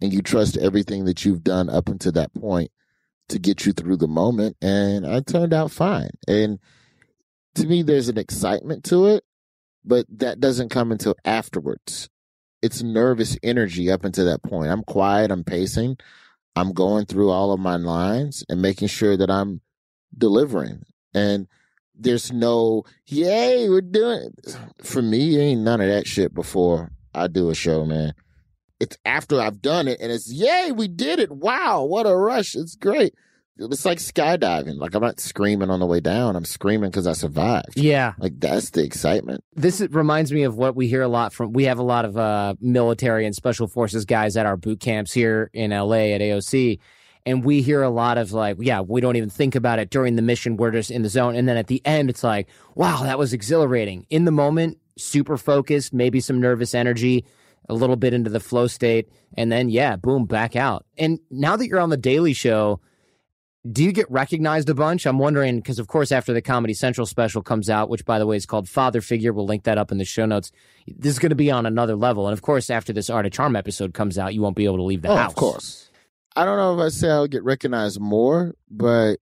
and 0.00 0.12
you 0.12 0.22
trust 0.22 0.56
everything 0.56 1.04
that 1.04 1.24
you've 1.24 1.42
done 1.44 1.68
up 1.68 1.88
until 1.88 2.12
that 2.12 2.32
point 2.34 2.70
to 3.30 3.38
get 3.38 3.66
you 3.66 3.72
through 3.72 3.96
the 3.96 4.08
moment. 4.08 4.56
And 4.60 5.06
I 5.06 5.20
turned 5.20 5.54
out 5.54 5.70
fine. 5.70 6.10
And 6.28 6.58
to 7.56 7.66
me, 7.66 7.82
there's 7.82 8.08
an 8.08 8.18
excitement 8.18 8.84
to 8.84 9.06
it, 9.06 9.24
but 9.84 10.06
that 10.08 10.40
doesn't 10.40 10.68
come 10.68 10.92
until 10.92 11.16
afterwards. 11.24 12.08
It's 12.62 12.82
nervous 12.82 13.38
energy 13.42 13.90
up 13.90 14.04
until 14.04 14.26
that 14.26 14.42
point. 14.42 14.70
I'm 14.70 14.82
quiet, 14.82 15.30
I'm 15.30 15.44
pacing, 15.44 15.96
I'm 16.54 16.72
going 16.72 17.06
through 17.06 17.30
all 17.30 17.52
of 17.52 17.60
my 17.60 17.76
lines 17.76 18.44
and 18.48 18.60
making 18.60 18.88
sure 18.88 19.16
that 19.16 19.30
I'm 19.30 19.62
delivering. 20.16 20.82
And 21.14 21.48
there's 21.94 22.32
no, 22.32 22.84
yay, 23.06 23.68
we're 23.68 23.80
doing 23.80 24.30
it. 24.36 24.58
For 24.82 25.02
me, 25.02 25.38
ain't 25.38 25.62
none 25.62 25.80
of 25.80 25.88
that 25.88 26.06
shit 26.06 26.34
before 26.34 26.92
I 27.14 27.26
do 27.26 27.50
a 27.50 27.54
show, 27.54 27.84
man. 27.84 28.14
It's 28.80 28.96
after 29.04 29.40
I've 29.40 29.60
done 29.60 29.88
it 29.88 30.00
and 30.00 30.10
it's, 30.10 30.32
yay, 30.32 30.72
we 30.72 30.88
did 30.88 31.20
it. 31.20 31.30
Wow, 31.30 31.84
what 31.84 32.06
a 32.06 32.16
rush. 32.16 32.54
It's 32.54 32.74
great. 32.74 33.14
It's 33.58 33.84
like 33.84 33.98
skydiving. 33.98 34.78
Like 34.78 34.94
I'm 34.94 35.02
not 35.02 35.20
screaming 35.20 35.68
on 35.70 35.80
the 35.80 35.86
way 35.86 36.00
down. 36.00 36.34
I'm 36.34 36.46
screaming 36.46 36.90
because 36.90 37.06
I 37.06 37.12
survived. 37.12 37.76
Yeah. 37.76 38.14
Like 38.18 38.40
that's 38.40 38.70
the 38.70 38.82
excitement. 38.82 39.44
This 39.54 39.82
reminds 39.90 40.32
me 40.32 40.44
of 40.44 40.56
what 40.56 40.74
we 40.74 40.86
hear 40.86 41.02
a 41.02 41.08
lot 41.08 41.34
from. 41.34 41.52
We 41.52 41.64
have 41.64 41.78
a 41.78 41.82
lot 41.82 42.06
of 42.06 42.16
uh, 42.16 42.54
military 42.60 43.26
and 43.26 43.34
special 43.34 43.66
forces 43.66 44.06
guys 44.06 44.36
at 44.36 44.46
our 44.46 44.56
boot 44.56 44.80
camps 44.80 45.12
here 45.12 45.50
in 45.52 45.72
LA 45.72 46.14
at 46.14 46.22
AOC. 46.22 46.78
And 47.26 47.44
we 47.44 47.60
hear 47.60 47.82
a 47.82 47.90
lot 47.90 48.16
of 48.16 48.32
like, 48.32 48.56
yeah, 48.60 48.80
we 48.80 49.02
don't 49.02 49.16
even 49.16 49.28
think 49.28 49.54
about 49.54 49.78
it 49.78 49.90
during 49.90 50.16
the 50.16 50.22
mission. 50.22 50.56
We're 50.56 50.70
just 50.70 50.90
in 50.90 51.02
the 51.02 51.10
zone. 51.10 51.36
And 51.36 51.46
then 51.46 51.58
at 51.58 51.66
the 51.66 51.82
end, 51.84 52.08
it's 52.08 52.24
like, 52.24 52.48
wow, 52.74 53.02
that 53.02 53.18
was 53.18 53.34
exhilarating. 53.34 54.06
In 54.08 54.24
the 54.24 54.30
moment, 54.30 54.78
super 54.96 55.36
focused, 55.36 55.92
maybe 55.92 56.20
some 56.20 56.40
nervous 56.40 56.74
energy, 56.74 57.26
a 57.70 57.74
little 57.74 57.96
bit 57.96 58.12
into 58.12 58.30
the 58.30 58.40
flow 58.40 58.66
state. 58.66 59.08
And 59.36 59.50
then, 59.50 59.70
yeah, 59.70 59.96
boom, 59.96 60.26
back 60.26 60.56
out. 60.56 60.84
And 60.98 61.20
now 61.30 61.56
that 61.56 61.66
you're 61.66 61.80
on 61.80 61.90
the 61.90 61.96
Daily 61.96 62.32
Show, 62.32 62.80
do 63.70 63.84
you 63.84 63.92
get 63.92 64.10
recognized 64.10 64.68
a 64.70 64.74
bunch? 64.74 65.06
I'm 65.06 65.18
wondering 65.18 65.56
because, 65.56 65.78
of 65.78 65.86
course, 65.86 66.12
after 66.12 66.32
the 66.32 66.40
Comedy 66.40 66.74
Central 66.74 67.06
special 67.06 67.42
comes 67.42 67.68
out, 67.68 67.90
which 67.90 68.04
by 68.04 68.18
the 68.18 68.26
way 68.26 68.36
is 68.36 68.46
called 68.46 68.68
Father 68.68 69.00
Figure, 69.00 69.32
we'll 69.32 69.46
link 69.46 69.64
that 69.64 69.78
up 69.78 69.92
in 69.92 69.98
the 69.98 70.04
show 70.04 70.24
notes. 70.24 70.50
This 70.86 71.12
is 71.12 71.18
going 71.18 71.30
to 71.30 71.36
be 71.36 71.50
on 71.50 71.66
another 71.66 71.94
level, 71.94 72.26
and 72.26 72.32
of 72.32 72.42
course, 72.42 72.70
after 72.70 72.92
this 72.92 73.10
Art 73.10 73.26
of 73.26 73.32
Charm 73.32 73.56
episode 73.56 73.92
comes 73.92 74.18
out, 74.18 74.34
you 74.34 74.40
won't 74.40 74.56
be 74.56 74.64
able 74.64 74.78
to 74.78 74.82
leave 74.82 75.02
the 75.02 75.08
oh, 75.08 75.16
house. 75.16 75.30
Of 75.30 75.36
course. 75.36 75.90
I 76.34 76.44
don't 76.44 76.56
know 76.56 76.78
if 76.78 76.86
I 76.86 76.88
say 76.88 77.10
I'll 77.10 77.26
get 77.26 77.44
recognized 77.44 78.00
more, 78.00 78.54
but 78.70 79.16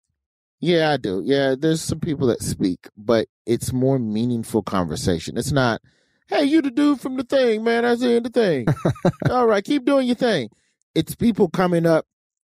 yeah, 0.61 0.93
I 0.93 0.99
do. 0.99 1.23
Yeah, 1.25 1.55
there's 1.59 1.81
some 1.81 2.01
people 2.01 2.29
that 2.29 2.43
speak, 2.43 2.89
but 2.97 3.27
it's 3.47 3.73
more 3.73 3.99
meaningful 3.99 4.63
conversation. 4.63 5.37
It's 5.37 5.53
not, 5.53 5.81
hey, 6.29 6.45
you 6.45 6.63
the 6.63 6.71
dude 6.71 7.01
from 7.01 7.17
the 7.17 7.25
thing, 7.25 7.65
man. 7.65 7.85
I 7.85 7.93
in 7.93 8.23
the 8.23 8.31
thing. 8.31 8.67
All 9.31 9.47
right, 9.47 9.65
keep 9.65 9.85
doing 9.85 10.07
your 10.07 10.17
thing. 10.17 10.51
It's 10.95 11.15
people 11.15 11.49
coming 11.49 11.87
up 11.87 12.07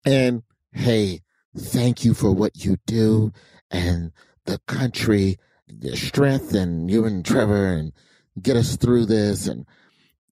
and, 0.04 0.42
hey, 0.72 1.20
thank 1.56 2.04
you 2.04 2.14
for 2.14 2.32
what 2.32 2.64
you 2.64 2.76
do 2.86 3.32
and 3.70 4.12
the 4.46 4.58
country, 4.66 5.38
the 5.68 5.96
strength, 5.96 6.54
and 6.54 6.90
you 6.90 7.04
and 7.04 7.24
Trevor, 7.24 7.66
and 7.66 7.92
get 8.40 8.56
us 8.56 8.76
through 8.76 9.06
this. 9.06 9.46
And 9.46 9.66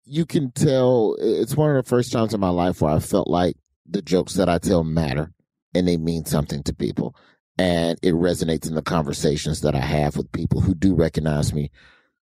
you 0.04 0.24
can 0.24 0.50
tell 0.52 1.16
it's 1.18 1.56
one 1.56 1.70
of 1.70 1.76
the 1.82 1.88
first 1.88 2.12
times 2.12 2.34
in 2.34 2.40
my 2.40 2.50
life 2.50 2.80
where 2.80 2.94
I 2.94 2.98
felt 3.00 3.28
like 3.28 3.56
the 3.86 4.02
jokes 4.02 4.34
that 4.34 4.48
I 4.48 4.58
tell 4.58 4.84
matter 4.84 5.32
and 5.74 5.86
they 5.86 5.96
mean 5.96 6.24
something 6.24 6.62
to 6.62 6.74
people. 6.74 7.14
And 7.58 7.98
it 8.02 8.14
resonates 8.14 8.66
in 8.66 8.74
the 8.74 8.82
conversations 8.82 9.60
that 9.60 9.74
I 9.74 9.80
have 9.80 10.16
with 10.16 10.32
people 10.32 10.60
who 10.60 10.74
do 10.74 10.94
recognize 10.94 11.52
me 11.52 11.70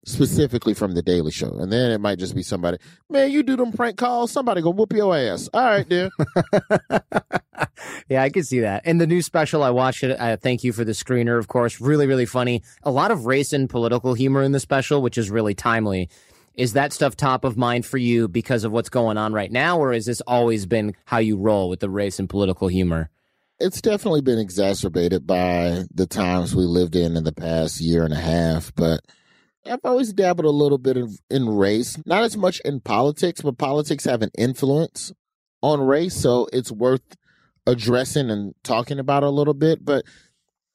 specifically 0.04 0.74
from 0.74 0.92
the 0.92 1.02
Daily 1.02 1.30
Show. 1.30 1.50
And 1.58 1.72
then 1.72 1.90
it 1.90 2.00
might 2.00 2.18
just 2.18 2.34
be 2.34 2.42
somebody, 2.42 2.78
man, 3.08 3.30
you 3.30 3.42
do 3.42 3.56
them 3.56 3.72
prank 3.72 3.96
calls, 3.96 4.32
somebody 4.32 4.62
go 4.62 4.70
whoop 4.70 4.92
your 4.92 5.16
ass. 5.16 5.48
All 5.52 5.62
right, 5.62 5.88
dear. 5.88 6.10
yeah, 8.08 8.22
I 8.22 8.30
can 8.30 8.44
see 8.44 8.60
that. 8.60 8.82
And 8.84 9.00
the 9.00 9.06
new 9.06 9.22
special, 9.22 9.62
I 9.62 9.70
watched 9.70 10.02
it. 10.02 10.18
I 10.18 10.36
thank 10.36 10.64
you 10.64 10.72
for 10.72 10.84
the 10.84 10.92
screener, 10.92 11.38
of 11.38 11.48
course. 11.48 11.80
Really, 11.80 12.06
really 12.06 12.26
funny. 12.26 12.62
A 12.82 12.90
lot 12.90 13.10
of 13.10 13.26
race 13.26 13.52
and 13.52 13.68
political 13.68 14.14
humor 14.14 14.42
in 14.42 14.52
the 14.52 14.60
special, 14.60 15.02
which 15.02 15.18
is 15.18 15.30
really 15.30 15.54
timely. 15.54 16.08
Is 16.54 16.72
that 16.72 16.92
stuff 16.92 17.16
top 17.16 17.44
of 17.44 17.56
mind 17.56 17.86
for 17.86 17.96
you 17.96 18.28
because 18.28 18.64
of 18.64 18.72
what's 18.72 18.88
going 18.88 19.16
on 19.16 19.32
right 19.32 19.50
now, 19.50 19.78
or 19.78 19.92
has 19.92 20.06
this 20.06 20.20
always 20.22 20.66
been 20.66 20.94
how 21.04 21.18
you 21.18 21.36
roll 21.36 21.68
with 21.68 21.80
the 21.80 21.88
race 21.88 22.18
and 22.18 22.28
political 22.28 22.68
humor? 22.68 23.08
It's 23.58 23.80
definitely 23.80 24.22
been 24.22 24.38
exacerbated 24.38 25.26
by 25.26 25.84
the 25.94 26.06
times 26.06 26.56
we 26.56 26.64
lived 26.64 26.96
in 26.96 27.16
in 27.16 27.24
the 27.24 27.32
past 27.32 27.80
year 27.80 28.04
and 28.04 28.12
a 28.12 28.18
half, 28.18 28.74
but 28.74 29.00
I've 29.66 29.80
always 29.84 30.12
dabbled 30.12 30.46
a 30.46 30.50
little 30.50 30.78
bit 30.78 30.96
in, 30.96 31.16
in 31.30 31.48
race, 31.48 31.98
not 32.06 32.22
as 32.22 32.36
much 32.36 32.60
in 32.64 32.80
politics, 32.80 33.42
but 33.42 33.58
politics 33.58 34.04
have 34.04 34.22
an 34.22 34.30
influence 34.36 35.12
on 35.62 35.80
race, 35.80 36.14
so 36.14 36.48
it's 36.52 36.72
worth 36.72 37.16
addressing 37.66 38.30
and 38.30 38.54
talking 38.62 38.98
about 38.98 39.22
a 39.22 39.30
little 39.30 39.54
bit. 39.54 39.84
But 39.84 40.04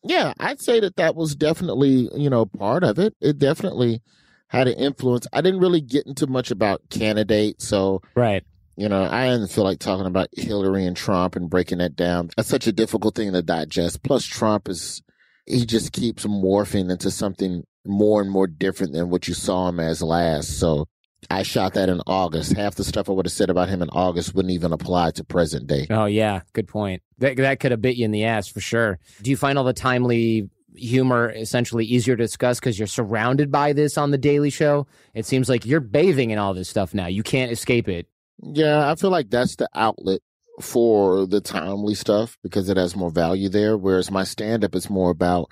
yeah, 0.03 0.33
I'd 0.39 0.61
say 0.61 0.79
that 0.79 0.97
that 0.97 1.15
was 1.15 1.35
definitely, 1.35 2.09
you 2.15 2.29
know, 2.29 2.45
part 2.45 2.83
of 2.83 2.99
it. 2.99 3.15
It 3.19 3.39
definitely 3.39 4.01
had 4.49 4.67
an 4.67 4.75
influence. 4.75 5.27
I 5.33 5.41
didn't 5.41 5.61
really 5.61 5.81
get 5.81 6.05
into 6.05 6.27
much 6.27 6.51
about 6.51 6.89
candidates, 6.89 7.67
so 7.67 8.01
right. 8.15 8.43
You 8.77 8.89
know, 8.89 9.03
I 9.09 9.29
didn't 9.29 9.47
feel 9.47 9.63
like 9.63 9.79
talking 9.79 10.05
about 10.05 10.27
Hillary 10.33 10.85
and 10.85 10.97
Trump 10.97 11.37
and 11.37 11.49
breaking 11.49 11.77
that 11.77 11.95
down. 11.95 12.31
That's 12.35 12.49
such 12.49 12.67
a 12.67 12.73
difficult 12.73 13.15
thing 13.15 13.31
to 13.31 13.41
digest. 13.41 14.03
Plus, 14.03 14.25
Trump 14.25 14.67
is 14.67 15.01
he 15.45 15.65
just 15.65 15.93
keeps 15.93 16.25
morphing 16.25 16.91
into 16.91 17.09
something 17.09 17.63
more 17.85 18.21
and 18.21 18.29
more 18.31 18.47
different 18.47 18.93
than 18.93 19.09
what 19.09 19.27
you 19.27 19.33
saw 19.33 19.69
him 19.69 19.79
as 19.79 20.01
last. 20.01 20.59
So 20.59 20.87
I 21.29 21.43
shot 21.43 21.73
that 21.73 21.89
in 21.89 22.01
August. 22.05 22.53
Half 22.53 22.75
the 22.75 22.83
stuff 22.83 23.09
I 23.09 23.13
would 23.13 23.25
have 23.25 23.33
said 23.33 23.49
about 23.49 23.69
him 23.69 23.81
in 23.81 23.89
August 23.89 24.35
wouldn't 24.35 24.53
even 24.53 24.73
apply 24.73 25.11
to 25.11 25.23
present 25.23 25.67
day. 25.67 25.87
Oh 25.89 26.05
yeah, 26.05 26.41
good 26.53 26.67
point. 26.67 27.01
That 27.19 27.37
that 27.37 27.59
could 27.59 27.71
have 27.71 27.81
bit 27.81 27.95
you 27.95 28.05
in 28.05 28.11
the 28.11 28.25
ass 28.25 28.47
for 28.47 28.61
sure. 28.61 28.99
Do 29.21 29.29
you 29.29 29.37
find 29.37 29.57
all 29.57 29.63
the 29.63 29.73
timely 29.73 30.49
humor 30.75 31.29
essentially 31.29 31.85
easier 31.85 32.15
to 32.15 32.23
discuss 32.23 32.59
because 32.59 32.77
you're 32.77 32.87
surrounded 32.87 33.51
by 33.51 33.73
this 33.73 33.97
on 33.97 34.11
the 34.11 34.17
Daily 34.17 34.49
Show? 34.49 34.87
It 35.13 35.25
seems 35.25 35.49
like 35.49 35.65
you're 35.65 35.79
bathing 35.79 36.31
in 36.31 36.37
all 36.37 36.53
this 36.53 36.69
stuff 36.69 36.93
now. 36.93 37.07
You 37.07 37.23
can't 37.23 37.51
escape 37.51 37.87
it. 37.87 38.07
Yeah, 38.41 38.91
I 38.91 38.95
feel 38.95 39.11
like 39.11 39.29
that's 39.29 39.55
the 39.55 39.69
outlet 39.73 40.21
for 40.61 41.25
the 41.25 41.41
timely 41.41 41.95
stuff 41.95 42.37
because 42.43 42.69
it 42.69 42.77
has 42.77 42.95
more 42.95 43.11
value 43.11 43.49
there. 43.49 43.77
Whereas 43.77 44.11
my 44.11 44.23
stand 44.23 44.63
up 44.63 44.75
is 44.75 44.89
more 44.89 45.09
about 45.09 45.49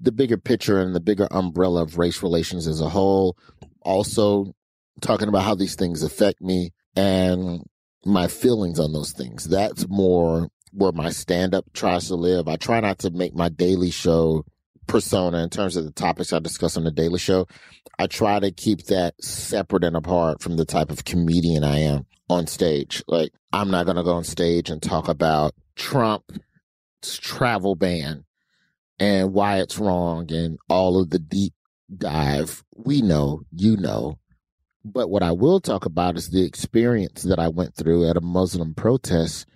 the 0.00 0.12
bigger 0.12 0.36
picture 0.36 0.80
and 0.80 0.94
the 0.94 1.00
bigger 1.00 1.28
umbrella 1.30 1.82
of 1.82 1.98
race 1.98 2.22
relations 2.22 2.66
as 2.66 2.80
a 2.80 2.88
whole. 2.88 3.36
Also, 3.82 4.54
talking 5.00 5.28
about 5.28 5.42
how 5.42 5.54
these 5.54 5.74
things 5.74 6.02
affect 6.02 6.40
me 6.40 6.72
and 6.94 7.62
my 8.04 8.28
feelings 8.28 8.78
on 8.78 8.92
those 8.92 9.12
things. 9.12 9.44
That's 9.44 9.88
more 9.88 10.48
where 10.72 10.92
my 10.92 11.10
stand 11.10 11.54
up 11.54 11.64
tries 11.72 12.08
to 12.08 12.14
live. 12.14 12.48
I 12.48 12.56
try 12.56 12.80
not 12.80 12.98
to 13.00 13.10
make 13.10 13.34
my 13.34 13.48
daily 13.48 13.90
show 13.90 14.44
persona 14.86 15.38
in 15.42 15.50
terms 15.50 15.76
of 15.76 15.84
the 15.84 15.92
topics 15.92 16.32
I 16.32 16.38
discuss 16.38 16.76
on 16.76 16.84
the 16.84 16.90
daily 16.90 17.18
show. 17.18 17.46
I 17.98 18.06
try 18.06 18.38
to 18.38 18.52
keep 18.52 18.84
that 18.84 19.14
separate 19.22 19.84
and 19.84 19.96
apart 19.96 20.42
from 20.42 20.56
the 20.56 20.64
type 20.64 20.90
of 20.90 21.04
comedian 21.04 21.64
I 21.64 21.78
am 21.80 22.06
on 22.28 22.46
stage. 22.46 23.02
Like, 23.08 23.32
I'm 23.52 23.70
not 23.70 23.86
going 23.86 23.96
to 23.96 24.02
go 24.02 24.12
on 24.12 24.24
stage 24.24 24.70
and 24.70 24.82
talk 24.82 25.08
about 25.08 25.54
Trump's 25.74 26.38
travel 27.02 27.74
ban 27.74 28.25
and 28.98 29.32
why 29.32 29.58
it's 29.58 29.78
wrong 29.78 30.30
and 30.32 30.58
all 30.68 31.00
of 31.00 31.10
the 31.10 31.18
deep 31.18 31.52
dive. 31.94 32.64
We 32.74 33.02
know, 33.02 33.42
you 33.52 33.76
know. 33.76 34.18
But 34.84 35.10
what 35.10 35.22
I 35.22 35.32
will 35.32 35.60
talk 35.60 35.84
about 35.84 36.16
is 36.16 36.30
the 36.30 36.44
experience 36.44 37.22
that 37.24 37.38
I 37.38 37.48
went 37.48 37.74
through 37.74 38.08
at 38.08 38.16
a 38.16 38.20
Muslim 38.20 38.74
protest. 38.74 39.46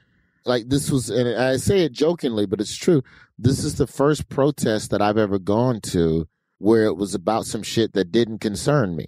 Like 0.45 0.69
this 0.69 0.91
was, 0.91 1.09
and 1.11 1.41
I 1.41 1.57
say 1.57 1.85
it 1.85 1.93
jokingly, 1.93 2.47
but 2.47 2.61
it's 2.61 2.77
true. 2.77 3.03
This 3.39 3.63
is 3.63 3.77
the 3.77 3.87
first 3.87 4.29
protest 4.29 4.91
that 4.91 5.01
I've 5.01 5.19
ever 5.19 5.39
gone 5.39 5.81
to 5.83 6.27
where 6.59 6.85
it 6.85 6.97
was 6.97 7.15
about 7.15 7.47
some 7.47 7.63
shit 7.63 7.93
that 7.95 8.13
didn't 8.13 8.41
concern 8.41 8.97
me. 8.97 9.07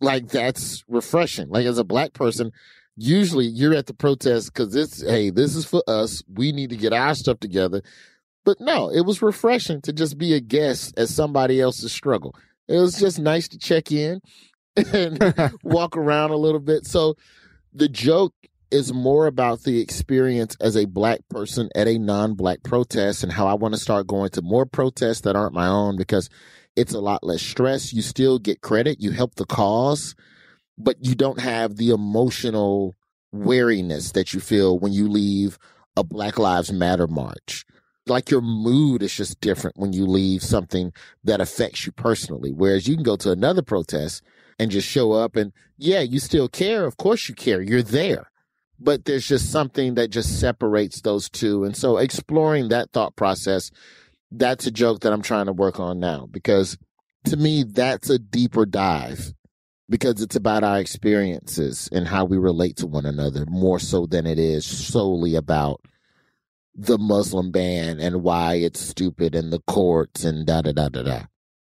Like 0.00 0.28
that's 0.28 0.84
refreshing. 0.88 1.48
Like 1.48 1.66
as 1.66 1.78
a 1.78 1.84
black 1.84 2.12
person, 2.12 2.52
usually 2.96 3.46
you're 3.46 3.74
at 3.74 3.86
the 3.86 3.94
protest 3.94 4.52
because 4.52 4.74
it's, 4.74 5.02
hey, 5.02 5.30
this 5.30 5.56
is 5.56 5.64
for 5.64 5.82
us. 5.86 6.22
We 6.32 6.52
need 6.52 6.70
to 6.70 6.76
get 6.76 6.92
our 6.92 7.14
stuff 7.14 7.40
together. 7.40 7.82
But 8.46 8.60
no, 8.60 8.90
it 8.92 9.00
was 9.00 9.22
refreshing 9.22 9.82
to 9.82 9.92
just 9.92 10.16
be 10.18 10.32
a 10.32 10.40
guest 10.40 10.96
at 10.96 11.08
somebody 11.08 11.60
else's 11.60 11.92
struggle. 11.92 12.32
It 12.68 12.78
was 12.78 12.96
just 12.96 13.18
nice 13.18 13.48
to 13.48 13.58
check 13.58 13.90
in 13.90 14.20
and 14.92 15.18
walk 15.64 15.96
around 15.96 16.30
a 16.30 16.36
little 16.36 16.60
bit. 16.60 16.86
So 16.86 17.16
the 17.74 17.88
joke 17.88 18.34
is 18.70 18.92
more 18.92 19.26
about 19.26 19.64
the 19.64 19.80
experience 19.80 20.56
as 20.60 20.76
a 20.76 20.84
black 20.84 21.22
person 21.28 21.70
at 21.74 21.88
a 21.88 21.98
non-black 21.98 22.62
protest 22.62 23.24
and 23.24 23.32
how 23.32 23.48
I 23.48 23.54
want 23.54 23.74
to 23.74 23.80
start 23.80 24.06
going 24.06 24.30
to 24.30 24.42
more 24.42 24.64
protests 24.64 25.22
that 25.22 25.34
aren't 25.34 25.52
my 25.52 25.66
own 25.66 25.96
because 25.96 26.30
it's 26.76 26.94
a 26.94 27.00
lot 27.00 27.24
less 27.24 27.42
stress. 27.42 27.92
You 27.92 28.00
still 28.00 28.38
get 28.38 28.60
credit. 28.60 29.00
You 29.00 29.10
help 29.10 29.34
the 29.34 29.46
cause, 29.46 30.14
but 30.78 31.04
you 31.04 31.16
don't 31.16 31.40
have 31.40 31.76
the 31.76 31.90
emotional 31.90 32.94
wariness 33.32 34.12
that 34.12 34.32
you 34.32 34.38
feel 34.38 34.78
when 34.78 34.92
you 34.92 35.08
leave 35.08 35.58
a 35.96 36.04
Black 36.04 36.38
Lives 36.38 36.72
Matter 36.72 37.08
march 37.08 37.64
like 38.06 38.30
your 38.30 38.40
mood 38.40 39.02
is 39.02 39.14
just 39.14 39.40
different 39.40 39.76
when 39.76 39.92
you 39.92 40.06
leave 40.06 40.42
something 40.42 40.92
that 41.24 41.40
affects 41.40 41.86
you 41.86 41.92
personally. 41.92 42.52
Whereas 42.52 42.86
you 42.86 42.94
can 42.94 43.02
go 43.02 43.16
to 43.16 43.30
another 43.30 43.62
protest 43.62 44.22
and 44.58 44.70
just 44.70 44.88
show 44.88 45.12
up. 45.12 45.36
And 45.36 45.52
yeah, 45.76 46.00
you 46.00 46.18
still 46.18 46.48
care. 46.48 46.84
Of 46.86 46.96
course 46.96 47.28
you 47.28 47.34
care. 47.34 47.60
You're 47.60 47.82
there. 47.82 48.30
But 48.78 49.06
there's 49.06 49.26
just 49.26 49.50
something 49.50 49.94
that 49.94 50.10
just 50.10 50.38
separates 50.38 51.00
those 51.00 51.28
two. 51.30 51.64
And 51.64 51.76
so 51.76 51.96
exploring 51.96 52.68
that 52.68 52.92
thought 52.92 53.16
process, 53.16 53.70
that's 54.30 54.66
a 54.66 54.70
joke 54.70 55.00
that 55.00 55.12
I'm 55.12 55.22
trying 55.22 55.46
to 55.46 55.52
work 55.52 55.80
on 55.80 55.98
now 55.98 56.26
because 56.30 56.76
to 57.24 57.36
me, 57.36 57.64
that's 57.64 58.10
a 58.10 58.18
deeper 58.18 58.66
dive 58.66 59.32
because 59.88 60.20
it's 60.20 60.36
about 60.36 60.64
our 60.64 60.78
experiences 60.78 61.88
and 61.92 62.06
how 62.06 62.24
we 62.24 62.36
relate 62.36 62.76
to 62.76 62.86
one 62.86 63.06
another 63.06 63.44
more 63.46 63.78
so 63.78 64.06
than 64.06 64.26
it 64.26 64.38
is 64.38 64.66
solely 64.66 65.34
about 65.34 65.80
the 66.76 66.98
Muslim 66.98 67.50
ban 67.50 67.98
and 67.98 68.22
why 68.22 68.54
it's 68.54 68.80
stupid 68.80 69.34
and 69.34 69.52
the 69.52 69.60
courts 69.66 70.24
and 70.24 70.46
da 70.46 70.60
da 70.60 70.72
da 70.72 70.88
da 70.88 71.02
da. 71.02 71.22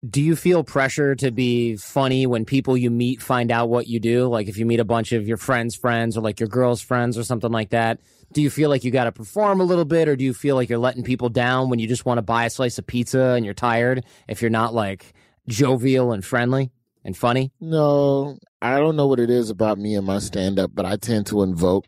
Do 0.09 0.20
you 0.20 0.37
feel 0.37 0.62
pressure 0.62 1.15
to 1.16 1.31
be 1.31 1.77
funny 1.77 2.27
when 2.27 2.45
people 2.45 2.77
you 2.77 2.91
meet 2.91 3.23
find 3.23 3.51
out 3.51 3.69
what 3.69 3.87
you 3.87 3.99
do? 3.99 4.27
Like 4.28 4.49
if 4.49 4.59
you 4.59 4.66
meet 4.66 4.81
a 4.81 4.85
bunch 4.85 5.12
of 5.12 5.27
your 5.27 5.37
friends' 5.37 5.74
friends 5.74 6.16
or 6.16 6.20
like 6.20 6.39
your 6.39 6.49
girl's 6.49 6.81
friends 6.81 7.16
or 7.16 7.24
something 7.24 7.51
like 7.51 7.70
that, 7.70 8.01
do 8.33 8.43
you 8.43 8.51
feel 8.51 8.69
like 8.69 8.85
you 8.85 8.91
got 8.91 9.05
to 9.05 9.12
perform 9.12 9.61
a 9.61 9.65
little 9.65 9.85
bit 9.85 10.09
or 10.09 10.16
do 10.16 10.24
you 10.24 10.35
feel 10.35 10.57
like 10.57 10.69
you're 10.69 10.78
letting 10.78 11.05
people 11.05 11.28
down 11.28 11.70
when 11.70 11.78
you 11.78 11.89
just 11.89 12.05
want 12.05 12.19
to 12.19 12.23
buy 12.23 12.45
a 12.45 12.51
slice 12.51 12.78
of 12.78 12.87
pizza 12.87 13.35
and 13.37 13.45
you're 13.45 13.55
tired 13.55 14.05
if 14.28 14.43
you're 14.43 14.51
not 14.51 14.74
like 14.74 15.12
jovial 15.49 16.12
and 16.12 16.24
friendly 16.24 16.70
and 17.05 17.16
funny? 17.16 17.53
No, 17.61 18.39
I 18.61 18.78
don't 18.78 18.97
know 18.97 19.07
what 19.07 19.20
it 19.20 19.31
is 19.31 19.51
about 19.51 19.78
me 19.78 19.95
and 19.95 20.07
my 20.07 20.19
stand 20.19 20.59
up, 20.59 20.73
but 20.74 20.85
I 20.85 20.97
tend 20.97 21.27
to 21.28 21.43
invoke 21.43 21.87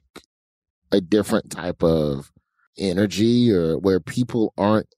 a 0.90 1.00
different 1.00 1.50
type 1.50 1.82
of 1.82 2.32
energy 2.78 3.52
or 3.52 3.78
where 3.78 4.00
people 4.00 4.52
aren't 4.56 4.88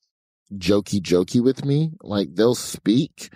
jokey 0.55 1.01
jokey 1.01 1.43
with 1.43 1.65
me. 1.65 1.93
Like 2.03 2.35
they'll 2.35 2.55
speak. 2.55 3.33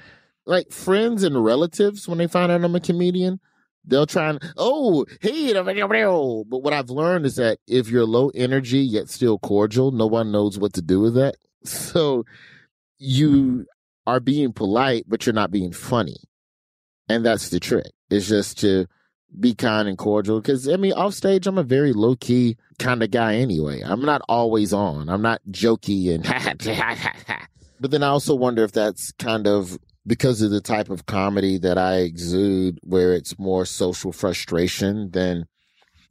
Like 0.47 0.73
friends 0.73 1.23
and 1.23 1.43
relatives 1.43 2.07
when 2.07 2.19
they 2.19 2.27
find 2.27 2.53
out 2.53 2.63
I'm 2.63 2.75
a 2.75 2.81
comedian, 2.81 3.41
they'll 3.85 4.07
try 4.07 4.31
and 4.31 4.43
oh 4.57 5.07
hey 5.21 5.53
but 5.53 6.59
what 6.59 6.73
I've 6.73 6.91
learned 6.91 7.27
is 7.27 7.37
that 7.37 7.59
if 7.67 7.89
you're 7.89 8.05
low 8.05 8.31
energy 8.35 8.81
yet 8.81 9.09
still 9.09 9.39
cordial, 9.39 9.91
no 9.91 10.07
one 10.07 10.33
knows 10.33 10.59
what 10.59 10.75
to 10.75 10.83
do 10.83 11.01
with 11.01 11.15
that. 11.15 11.37
So 11.65 12.27
you 12.99 13.65
are 14.07 14.21
being 14.21 14.53
polite, 14.53 15.05
but 15.09 15.25
you're 15.25 15.33
not 15.33 15.51
being 15.51 15.73
funny. 15.73 16.17
And 17.09 17.25
that's 17.25 17.49
the 17.49 17.59
trick. 17.59 17.91
It's 18.11 18.29
just 18.29 18.59
to 18.61 18.87
be 19.39 19.55
kind 19.55 19.89
and 19.89 19.99
cordial. 19.99 20.41
Cause 20.41 20.69
I 20.69 20.77
mean, 20.77 20.93
off 20.93 21.15
stage, 21.15 21.47
I'm 21.47 21.59
a 21.59 21.63
very 21.63 21.93
low 21.93 22.17
key 22.17 22.57
kind 22.79 23.03
of 23.03 23.11
guy 23.11 23.37
anyway. 23.37 23.83
I'm 23.83 24.03
not 24.03 24.23
always 24.29 24.73
on. 24.73 25.09
I'm 25.09 25.23
not 25.23 25.41
jokey 25.51 26.15
and 26.15 26.25
but 27.81 27.91
then 27.91 28.03
I 28.03 28.09
also 28.09 28.35
wonder 28.35 28.65
if 28.65 28.73
that's 28.73 29.13
kind 29.13 29.47
of 29.47 29.79
because 30.07 30.43
of 30.43 30.51
the 30.51 30.61
type 30.61 30.91
of 30.91 31.07
comedy 31.07 31.59
that 31.59 31.79
I 31.79 31.99
exude 31.99 32.79
where 32.83 33.15
it's 33.15 33.39
more 33.39 33.65
social 33.65 34.13
frustration 34.13 35.11
than 35.11 35.47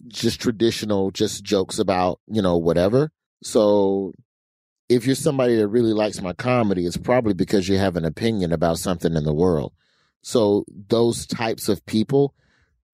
just 0.08 0.42
traditional, 0.42 1.12
just 1.12 1.44
jokes 1.44 1.80
about, 1.80 2.20
you 2.28 2.42
know, 2.42 2.58
whatever. 2.58 3.12
So 3.44 4.14
if 4.90 5.06
you're 5.06 5.16
somebody 5.16 5.56
that 5.58 5.68
really 5.68 5.94
likes 5.94 6.22
my 6.22 6.34
comedy, 6.34 6.86
it's 6.86 6.98
probably 6.98 7.34
because 7.34 7.70
you 7.70 7.78
have 7.78 7.96
an 7.96 8.06
opinion 8.06 8.52
about 8.52 8.80
something 8.80 9.14
in 9.16 9.24
the 9.24 9.34
world. 9.34 9.74
So 10.22 10.66
those 10.88 11.26
types 11.26 11.70
of 11.70 11.86
people 11.86 12.34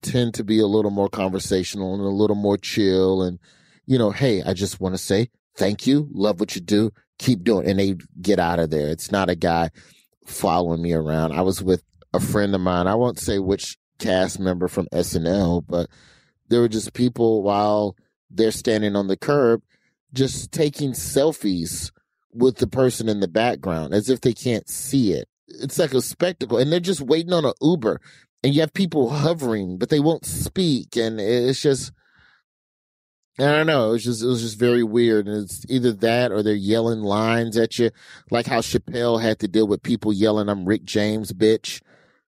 tend 0.02 0.34
to 0.34 0.44
be 0.44 0.60
a 0.60 0.66
little 0.66 0.90
more 0.90 1.08
conversational 1.08 1.94
and 1.94 2.02
a 2.02 2.08
little 2.08 2.36
more 2.36 2.56
chill 2.56 3.22
and 3.22 3.38
you 3.86 3.98
know, 3.98 4.10
hey, 4.10 4.42
I 4.42 4.54
just 4.54 4.80
want 4.80 4.94
to 4.94 4.98
say 4.98 5.30
thank 5.56 5.86
you, 5.86 6.08
love 6.12 6.38
what 6.38 6.54
you 6.54 6.60
do, 6.60 6.92
keep 7.18 7.42
doing 7.42 7.68
and 7.68 7.78
they 7.78 7.96
get 8.20 8.38
out 8.38 8.58
of 8.58 8.70
there. 8.70 8.88
It's 8.88 9.10
not 9.10 9.28
a 9.30 9.34
guy 9.34 9.70
following 10.26 10.82
me 10.82 10.92
around. 10.92 11.32
I 11.32 11.42
was 11.42 11.62
with 11.62 11.82
a 12.12 12.20
friend 12.20 12.54
of 12.54 12.60
mine. 12.60 12.86
I 12.86 12.94
won't 12.94 13.18
say 13.18 13.38
which 13.38 13.76
cast 13.98 14.38
member 14.40 14.68
from 14.68 14.86
SNL, 14.92 15.64
but 15.68 15.88
there 16.48 16.60
were 16.60 16.68
just 16.68 16.94
people 16.94 17.42
while 17.42 17.96
they're 18.30 18.50
standing 18.50 18.96
on 18.96 19.08
the 19.08 19.16
curb 19.16 19.62
just 20.12 20.52
taking 20.52 20.92
selfies 20.92 21.90
with 22.32 22.56
the 22.56 22.66
person 22.66 23.08
in 23.08 23.20
the 23.20 23.28
background 23.28 23.92
as 23.92 24.08
if 24.08 24.20
they 24.20 24.32
can't 24.32 24.68
see 24.68 25.12
it. 25.12 25.28
It's 25.48 25.78
like 25.78 25.94
a 25.94 26.00
spectacle 26.00 26.58
and 26.58 26.70
they're 26.70 26.80
just 26.80 27.00
waiting 27.00 27.32
on 27.32 27.44
an 27.44 27.52
Uber 27.60 28.00
and 28.42 28.54
you 28.54 28.60
have 28.60 28.72
people 28.72 29.10
hovering, 29.10 29.76
but 29.76 29.88
they 29.88 30.00
won't 30.00 30.24
speak. 30.24 30.96
And 30.96 31.20
it's 31.20 31.60
just, 31.60 31.92
I 33.38 33.44
don't 33.44 33.66
know. 33.66 33.90
It 33.90 33.92
was 33.92 34.04
just, 34.04 34.22
it 34.22 34.26
was 34.26 34.42
just 34.42 34.58
very 34.58 34.82
weird. 34.82 35.26
And 35.26 35.44
it's 35.44 35.64
either 35.68 35.92
that 35.92 36.32
or 36.32 36.42
they're 36.42 36.54
yelling 36.54 37.00
lines 37.00 37.56
at 37.56 37.78
you, 37.78 37.90
like 38.30 38.46
how 38.46 38.60
Chappelle 38.60 39.20
had 39.20 39.38
to 39.40 39.48
deal 39.48 39.66
with 39.66 39.82
people 39.82 40.12
yelling, 40.12 40.48
I'm 40.48 40.66
Rick 40.66 40.84
James, 40.84 41.32
bitch, 41.32 41.82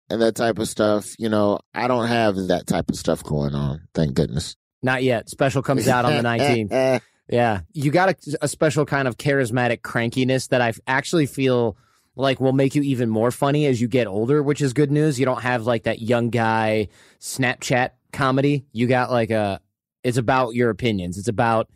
and 0.09 0.23
that 0.23 0.37
type 0.37 0.59
of 0.59 0.69
stuff. 0.69 1.15
You 1.19 1.29
know, 1.29 1.61
I 1.75 1.87
don't 1.87 2.09
have 2.09 2.37
that 2.49 2.67
type 2.67 2.91
of 2.91 2.97
stuff 2.97 3.23
going 3.23 3.55
on. 3.55 3.83
Thank 3.95 4.15
goodness. 4.15 4.57
Not 4.83 5.03
yet. 5.03 5.29
Special 5.29 5.63
comes 5.63 5.87
out 5.89 6.07
on 6.07 6.17
the 6.17 6.23
19th. 6.23 7.03
yeah. 7.29 7.61
You 7.73 7.91
got 7.91 8.09
a, 8.11 8.39
a 8.43 8.49
special 8.49 8.87
kind 8.87 9.07
of 9.07 9.19
charismatic 9.19 9.83
crankiness 9.83 10.49
that 10.49 10.63
I 10.63 10.73
actually 10.87 11.27
feel 11.27 11.77
like 12.17 12.41
will 12.41 12.53
make 12.53 12.75
you 12.75 12.83
even 12.83 13.09
more 13.09 13.31
funny 13.31 13.67
as 13.67 13.81
you 13.81 13.89
get 13.89 14.07
older, 14.07 14.43
which 14.43 14.61
is 14.61 14.73
good 14.73 14.91
news. 14.91 15.19
You 15.19 15.27
don't 15.27 15.43
have 15.43 15.67
like 15.67 15.85
that 15.85 16.01
young 16.01 16.31
guy 16.31 16.89
Snapchat 17.21 17.91
comedy. 18.13 18.67
You 18.73 18.87
got 18.87 19.11
like 19.11 19.31
a 19.31 19.61
it's 20.03 20.19
about 20.19 20.55
your 20.55 20.71
opinions. 20.71 21.19
It's 21.19 21.29
about 21.29 21.69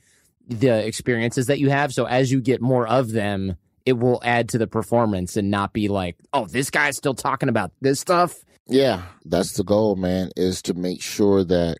the 0.47 0.86
experiences 0.86 1.47
that 1.47 1.59
you 1.59 1.70
have. 1.70 1.93
So 1.93 2.06
as 2.06 2.31
you 2.31 2.40
get 2.40 2.61
more 2.61 2.86
of 2.86 3.12
them, 3.12 3.56
it 3.86 3.94
will 3.94 4.20
add 4.24 4.48
to 4.51 4.59
the 4.59 4.66
performance 4.66 5.36
and 5.36 5.51
not 5.51 5.73
be 5.73 5.89
like, 5.89 6.16
oh, 6.32 6.47
this 6.47 6.70
guy's 6.70 6.97
still 6.97 7.15
talking 7.15 7.48
about 7.48 7.73
this 7.81 8.01
stuff. 8.01 8.44
Yeah, 8.66 9.02
that's 9.27 9.52
the 9.55 9.65
goal, 9.65 9.97
man, 9.97 10.31
is 10.36 10.62
to 10.62 10.74
make 10.74 11.02
sure 11.02 11.44
that 11.44 11.78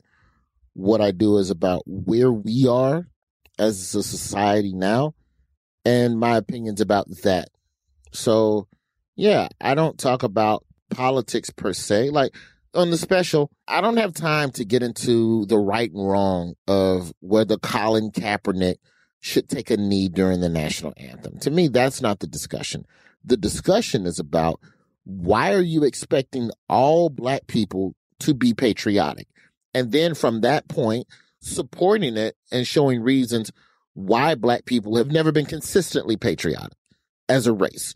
what 0.75 1.01
I 1.01 1.13
do 1.13 1.39
is 1.39 1.51
about 1.51 1.83
where 1.87 2.31
we 2.31 2.67
are 2.69 3.07
as 3.59 3.95
a 3.95 4.03
society 4.03 4.73
now 4.75 5.15
and 5.85 6.19
my 6.19 6.37
opinions 6.37 6.81
about 6.81 7.07
that 7.23 7.49
so, 8.15 8.69
yeah, 9.17 9.49
I 9.61 9.75
don't 9.75 9.99
talk 9.99 10.23
about 10.23 10.65
politics 10.91 11.51
per 11.51 11.73
se. 11.73 12.11
Like 12.11 12.35
on 12.73 12.91
the 12.91 12.97
special, 12.97 13.51
I 13.69 13.81
don't 13.81 13.97
have 13.97 14.15
time 14.15 14.51
to 14.53 14.65
get 14.65 14.83
into 14.83 15.45
the 15.47 15.59
right 15.59 15.91
and 15.93 16.09
wrong 16.09 16.55
of 16.67 17.13
whether 17.21 17.57
Colin 17.57 18.11
Kaepernick 18.11 18.77
should 19.21 19.49
take 19.49 19.71
a 19.71 19.77
knee 19.77 20.09
during 20.09 20.41
the 20.41 20.49
national 20.49 20.93
anthem. 20.97 21.39
To 21.41 21.51
me, 21.51 21.69
that's 21.69 22.01
not 22.01 22.21
the 22.21 22.27
discussion. 22.27 22.87
The 23.25 23.37
discussion 23.37 24.07
is 24.07 24.19
about 24.19 24.61
why 25.05 25.53
are 25.53 25.61
you 25.61 25.85
expecting 25.85 26.51
all 26.69 27.09
black 27.09 27.47
people 27.47 27.95
to 28.21 28.35
be 28.35 28.55
patriotic? 28.55 29.27
And 29.73 29.93
then 29.93 30.15
from 30.15 30.43
that 30.43 30.69
point, 30.69 31.07
supporting 31.41 32.17
it 32.17 32.37
and 32.53 32.67
showing 32.67 33.03
reasons 33.03 33.51
why 33.95 34.35
black 34.35 34.67
people 34.67 34.97
have 34.97 35.11
never 35.11 35.33
been 35.33 35.47
consistently 35.47 36.17
patriotic 36.17 36.77
as 37.29 37.47
a 37.47 37.53
race. 37.53 37.95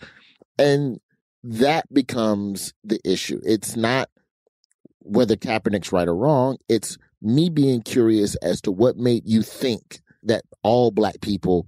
And 0.59 1.01
that 1.43 1.93
becomes 1.93 2.73
the 2.85 3.01
issue. 3.05 3.41
It's 3.45 3.77
not 3.77 4.09
whether 5.01 5.37
Kaepernick's 5.37 5.93
right 5.93 6.09
or 6.09 6.17
wrong. 6.17 6.59
It's 6.69 6.99
me 7.23 7.49
being 7.49 7.83
curious 7.83 8.35
as 8.37 8.61
to 8.63 8.73
what 8.73 8.97
made 8.97 9.23
you 9.27 9.43
think 9.43 10.01
that 10.25 10.45
all 10.63 10.91
black 10.91 11.21
people 11.21 11.67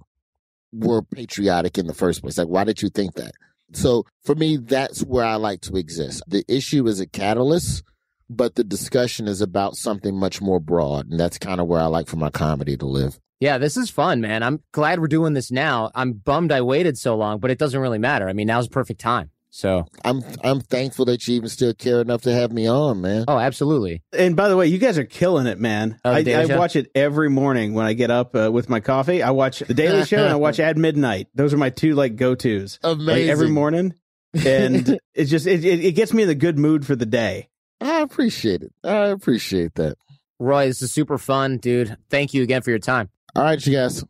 were 0.71 1.01
patriotic 1.01 1.77
in 1.77 1.87
the 1.87 1.93
first 1.93 2.21
place. 2.21 2.37
Like, 2.37 2.47
why 2.47 2.63
did 2.63 2.81
you 2.81 2.89
think 2.89 3.15
that? 3.15 3.33
So 3.73 4.05
for 4.23 4.35
me, 4.35 4.57
that's 4.57 5.01
where 5.01 5.25
I 5.25 5.35
like 5.35 5.61
to 5.61 5.75
exist. 5.75 6.23
The 6.27 6.43
issue 6.47 6.87
is 6.87 6.99
a 6.99 7.07
catalyst, 7.07 7.83
but 8.29 8.55
the 8.55 8.63
discussion 8.63 9.27
is 9.27 9.41
about 9.41 9.75
something 9.75 10.15
much 10.17 10.41
more 10.41 10.59
broad. 10.59 11.09
And 11.09 11.19
that's 11.19 11.37
kind 11.37 11.59
of 11.61 11.67
where 11.67 11.81
I 11.81 11.85
like 11.85 12.07
for 12.07 12.17
my 12.17 12.29
comedy 12.29 12.77
to 12.77 12.85
live. 12.85 13.19
Yeah, 13.41 13.57
this 13.57 13.75
is 13.75 13.89
fun, 13.89 14.21
man. 14.21 14.43
I'm 14.43 14.61
glad 14.71 14.99
we're 14.99 15.07
doing 15.07 15.33
this 15.33 15.51
now. 15.51 15.89
I'm 15.95 16.13
bummed 16.13 16.51
I 16.51 16.61
waited 16.61 16.95
so 16.97 17.15
long, 17.17 17.39
but 17.39 17.49
it 17.49 17.57
doesn't 17.57 17.79
really 17.79 17.97
matter. 17.97 18.29
I 18.29 18.33
mean, 18.33 18.45
now's 18.45 18.67
the 18.67 18.71
perfect 18.71 19.01
time. 19.01 19.31
So 19.49 19.85
I'm 20.05 20.21
I'm 20.43 20.61
thankful 20.61 21.05
that 21.05 21.27
you 21.27 21.35
even 21.35 21.49
still 21.49 21.73
care 21.73 21.99
enough 21.99 22.21
to 22.21 22.31
have 22.31 22.53
me 22.53 22.69
on, 22.69 23.01
man. 23.01 23.25
Oh, 23.27 23.37
absolutely. 23.37 24.03
And 24.13 24.35
by 24.35 24.47
the 24.47 24.55
way, 24.55 24.67
you 24.67 24.77
guys 24.77 24.97
are 24.99 25.03
killing 25.05 25.47
it, 25.47 25.59
man. 25.59 25.99
Oh, 26.05 26.11
I, 26.11 26.19
I 26.19 26.55
watch 26.55 26.75
it 26.77 26.89
every 26.95 27.29
morning 27.29 27.73
when 27.73 27.85
I 27.85 27.93
get 27.93 28.11
up 28.11 28.33
uh, 28.35 28.49
with 28.51 28.69
my 28.69 28.79
coffee. 28.79 29.23
I 29.23 29.31
watch 29.31 29.59
the 29.59 29.73
Daily 29.73 30.05
Show 30.05 30.23
and 30.23 30.31
I 30.31 30.35
watch 30.35 30.59
At 30.59 30.77
Midnight. 30.77 31.27
Those 31.33 31.53
are 31.53 31.57
my 31.57 31.71
two 31.71 31.95
like 31.95 32.15
go 32.15 32.35
tos. 32.35 32.79
Amazing. 32.83 33.29
every 33.29 33.49
morning, 33.49 33.95
and 34.33 34.99
it's 35.15 35.31
just 35.31 35.47
it, 35.47 35.65
it, 35.65 35.83
it 35.83 35.91
gets 35.93 36.13
me 36.13 36.21
in 36.21 36.29
the 36.29 36.35
good 36.35 36.59
mood 36.59 36.85
for 36.85 36.95
the 36.95 37.07
day. 37.07 37.49
I 37.81 38.01
appreciate 38.01 38.61
it. 38.61 38.71
I 38.85 39.07
appreciate 39.07 39.73
that. 39.75 39.97
Roy, 40.39 40.67
this 40.67 40.81
is 40.81 40.93
super 40.93 41.17
fun, 41.17 41.57
dude. 41.57 41.97
Thank 42.09 42.33
you 42.33 42.41
again 42.41 42.61
for 42.61 42.69
your 42.69 42.79
time. 42.79 43.09
All 43.35 43.43
right, 43.43 43.65
you 43.65 43.73
guys. 43.73 44.03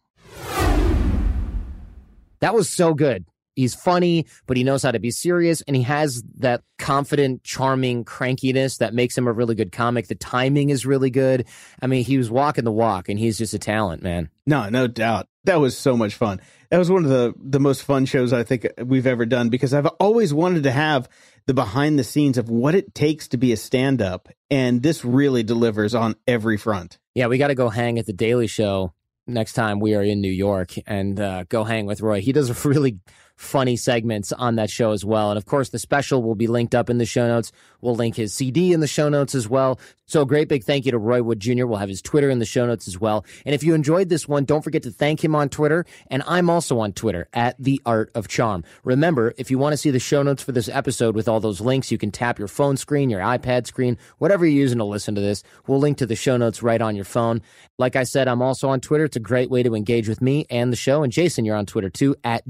That 2.39 2.55
was 2.55 2.69
so 2.69 2.93
good. 2.95 3.25
He's 3.55 3.75
funny, 3.75 4.25
but 4.47 4.55
he 4.57 4.63
knows 4.63 4.81
how 4.81 4.91
to 4.91 4.99
be 4.99 5.11
serious, 5.11 5.61
and 5.61 5.75
he 5.75 5.83
has 5.83 6.23
that 6.39 6.63
confident, 6.79 7.43
charming 7.43 8.05
crankiness 8.05 8.77
that 8.77 8.93
makes 8.93 9.17
him 9.17 9.27
a 9.27 9.31
really 9.31 9.55
good 9.55 9.71
comic. 9.71 10.07
The 10.07 10.15
timing 10.15 10.69
is 10.69 10.85
really 10.85 11.09
good. 11.09 11.45
I 11.81 11.87
mean, 11.87 12.03
he 12.03 12.17
was 12.17 12.31
walking 12.31 12.63
the 12.63 12.71
walk, 12.71 13.09
and 13.09 13.19
he's 13.19 13.37
just 13.37 13.53
a 13.53 13.59
talent, 13.59 14.01
man. 14.01 14.29
No, 14.47 14.69
no 14.69 14.87
doubt. 14.87 15.27
That 15.43 15.59
was 15.59 15.77
so 15.77 15.97
much 15.97 16.15
fun. 16.15 16.39
That 16.69 16.77
was 16.77 16.89
one 16.89 17.03
of 17.03 17.09
the 17.09 17.33
the 17.37 17.59
most 17.59 17.83
fun 17.83 18.05
shows 18.05 18.31
I 18.31 18.43
think 18.43 18.67
we've 18.83 19.07
ever 19.07 19.25
done 19.25 19.49
because 19.49 19.73
I've 19.73 19.87
always 19.99 20.33
wanted 20.33 20.63
to 20.63 20.71
have 20.71 21.09
the 21.45 21.53
behind 21.53 21.99
the 21.99 22.03
scenes 22.03 22.37
of 22.37 22.49
what 22.49 22.73
it 22.73 22.95
takes 22.95 23.27
to 23.29 23.37
be 23.37 23.51
a 23.51 23.57
stand 23.57 24.01
up. 24.01 24.29
And 24.49 24.81
this 24.81 25.03
really 25.03 25.43
delivers 25.43 25.93
on 25.93 26.15
every 26.27 26.57
front. 26.57 26.99
Yeah, 27.15 27.27
we 27.27 27.37
got 27.37 27.47
to 27.47 27.55
go 27.55 27.69
hang 27.69 27.99
at 27.99 28.05
the 28.05 28.13
Daily 28.13 28.47
Show 28.47 28.93
next 29.27 29.53
time 29.53 29.79
we 29.79 29.95
are 29.95 30.03
in 30.03 30.21
New 30.21 30.31
York 30.31 30.73
and 30.85 31.19
uh, 31.19 31.43
go 31.49 31.63
hang 31.63 31.85
with 31.85 32.01
Roy. 32.01 32.21
He 32.21 32.31
does 32.31 32.49
a 32.49 32.67
really 32.67 32.99
funny 33.41 33.75
segments 33.75 34.31
on 34.31 34.55
that 34.55 34.69
show 34.69 34.91
as 34.91 35.03
well. 35.03 35.31
And 35.31 35.37
of 35.37 35.45
course, 35.45 35.69
the 35.69 35.79
special 35.79 36.21
will 36.21 36.35
be 36.35 36.47
linked 36.47 36.75
up 36.75 36.89
in 36.89 36.97
the 36.99 37.05
show 37.05 37.27
notes. 37.27 37.51
We'll 37.81 37.95
link 37.95 38.15
his 38.15 38.33
CD 38.33 38.71
in 38.71 38.79
the 38.79 38.87
show 38.87 39.09
notes 39.09 39.33
as 39.33 39.49
well. 39.49 39.79
So 40.05 40.21
a 40.21 40.25
great 40.25 40.49
big 40.49 40.65
thank 40.65 40.85
you 40.85 40.91
to 40.91 40.97
Roy 40.97 41.23
Wood 41.23 41.39
Jr. 41.39 41.65
We'll 41.65 41.79
have 41.79 41.87
his 41.87 42.01
Twitter 42.01 42.29
in 42.29 42.39
the 42.39 42.45
show 42.45 42.65
notes 42.67 42.85
as 42.87 42.99
well. 42.99 43.25
And 43.45 43.55
if 43.55 43.63
you 43.63 43.73
enjoyed 43.73 44.09
this 44.09 44.27
one, 44.27 44.43
don't 44.43 44.61
forget 44.61 44.83
to 44.83 44.91
thank 44.91 45.23
him 45.23 45.35
on 45.35 45.47
Twitter. 45.47 45.85
And 46.07 46.21
I'm 46.27 46.49
also 46.49 46.79
on 46.79 46.91
Twitter 46.91 47.29
at 47.33 47.55
The 47.57 47.81
Art 47.85 48.11
of 48.13 48.27
Charm. 48.27 48.65
Remember, 48.83 49.33
if 49.37 49.49
you 49.49 49.57
want 49.57 49.71
to 49.71 49.77
see 49.77 49.89
the 49.89 49.99
show 49.99 50.21
notes 50.21 50.43
for 50.43 50.51
this 50.51 50.67
episode 50.67 51.15
with 51.15 51.29
all 51.29 51.39
those 51.39 51.61
links, 51.61 51.91
you 51.91 51.97
can 51.97 52.11
tap 52.11 52.37
your 52.37 52.49
phone 52.49 52.75
screen, 52.75 53.09
your 53.09 53.21
iPad 53.21 53.65
screen, 53.67 53.97
whatever 54.17 54.45
you're 54.45 54.61
using 54.61 54.79
to 54.79 54.83
listen 54.83 55.15
to 55.15 55.21
this. 55.21 55.43
We'll 55.65 55.79
link 55.79 55.97
to 55.99 56.05
the 56.05 56.17
show 56.17 56.35
notes 56.35 56.61
right 56.61 56.81
on 56.81 56.95
your 56.95 57.05
phone. 57.05 57.41
Like 57.77 57.95
I 57.95 58.03
said, 58.03 58.27
I'm 58.27 58.41
also 58.41 58.67
on 58.67 58.81
Twitter. 58.81 59.05
It's 59.05 59.15
a 59.15 59.21
great 59.21 59.49
way 59.49 59.63
to 59.63 59.73
engage 59.75 60.09
with 60.09 60.21
me 60.21 60.45
and 60.49 60.73
the 60.73 60.77
show. 60.77 61.03
And 61.03 61.13
Jason, 61.13 61.45
you're 61.45 61.55
on 61.55 61.65
Twitter 61.65 61.89
too 61.89 62.17
at 62.25 62.47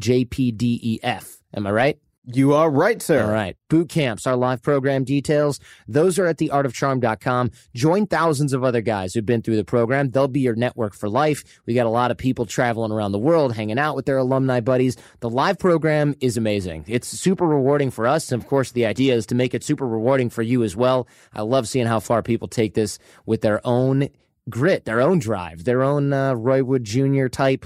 JPDEF. 0.81 1.37
Am 1.53 1.67
I 1.67 1.71
right? 1.71 1.99
You 2.25 2.53
are 2.53 2.69
right, 2.69 3.01
sir. 3.01 3.23
All 3.23 3.31
right. 3.31 3.57
Boot 3.67 3.89
camps, 3.89 4.27
our 4.27 4.35
live 4.35 4.61
program 4.61 5.03
details, 5.03 5.59
those 5.87 6.19
are 6.19 6.27
at 6.27 6.37
theartofcharm.com. 6.37 7.49
Join 7.73 8.05
thousands 8.05 8.53
of 8.53 8.63
other 8.63 8.81
guys 8.81 9.13
who've 9.13 9.25
been 9.25 9.41
through 9.41 9.55
the 9.55 9.65
program. 9.65 10.11
They'll 10.11 10.27
be 10.27 10.41
your 10.41 10.55
network 10.55 10.93
for 10.93 11.09
life. 11.09 11.43
We 11.65 11.73
got 11.73 11.87
a 11.87 11.89
lot 11.89 12.11
of 12.11 12.17
people 12.17 12.45
traveling 12.45 12.91
around 12.91 13.11
the 13.11 13.19
world, 13.19 13.55
hanging 13.55 13.79
out 13.79 13.95
with 13.95 14.05
their 14.05 14.17
alumni 14.17 14.59
buddies. 14.59 14.97
The 15.21 15.31
live 15.31 15.57
program 15.57 16.13
is 16.19 16.37
amazing. 16.37 16.85
It's 16.87 17.07
super 17.07 17.47
rewarding 17.47 17.89
for 17.89 18.05
us. 18.05 18.31
And 18.31 18.41
of 18.41 18.47
course, 18.47 18.71
the 18.71 18.85
idea 18.85 19.15
is 19.15 19.25
to 19.27 19.35
make 19.35 19.55
it 19.55 19.63
super 19.63 19.87
rewarding 19.87 20.29
for 20.29 20.43
you 20.43 20.63
as 20.63 20.75
well. 20.75 21.07
I 21.33 21.41
love 21.41 21.67
seeing 21.67 21.87
how 21.87 21.99
far 21.99 22.21
people 22.21 22.47
take 22.47 22.75
this 22.75 22.99
with 23.25 23.41
their 23.41 23.65
own 23.65 24.09
grit, 24.47 24.85
their 24.85 25.01
own 25.01 25.17
drive, 25.17 25.63
their 25.63 25.81
own 25.81 26.13
uh, 26.13 26.33
Roy 26.33 26.63
Wood 26.63 26.83
Jr. 26.83 27.27
type 27.27 27.65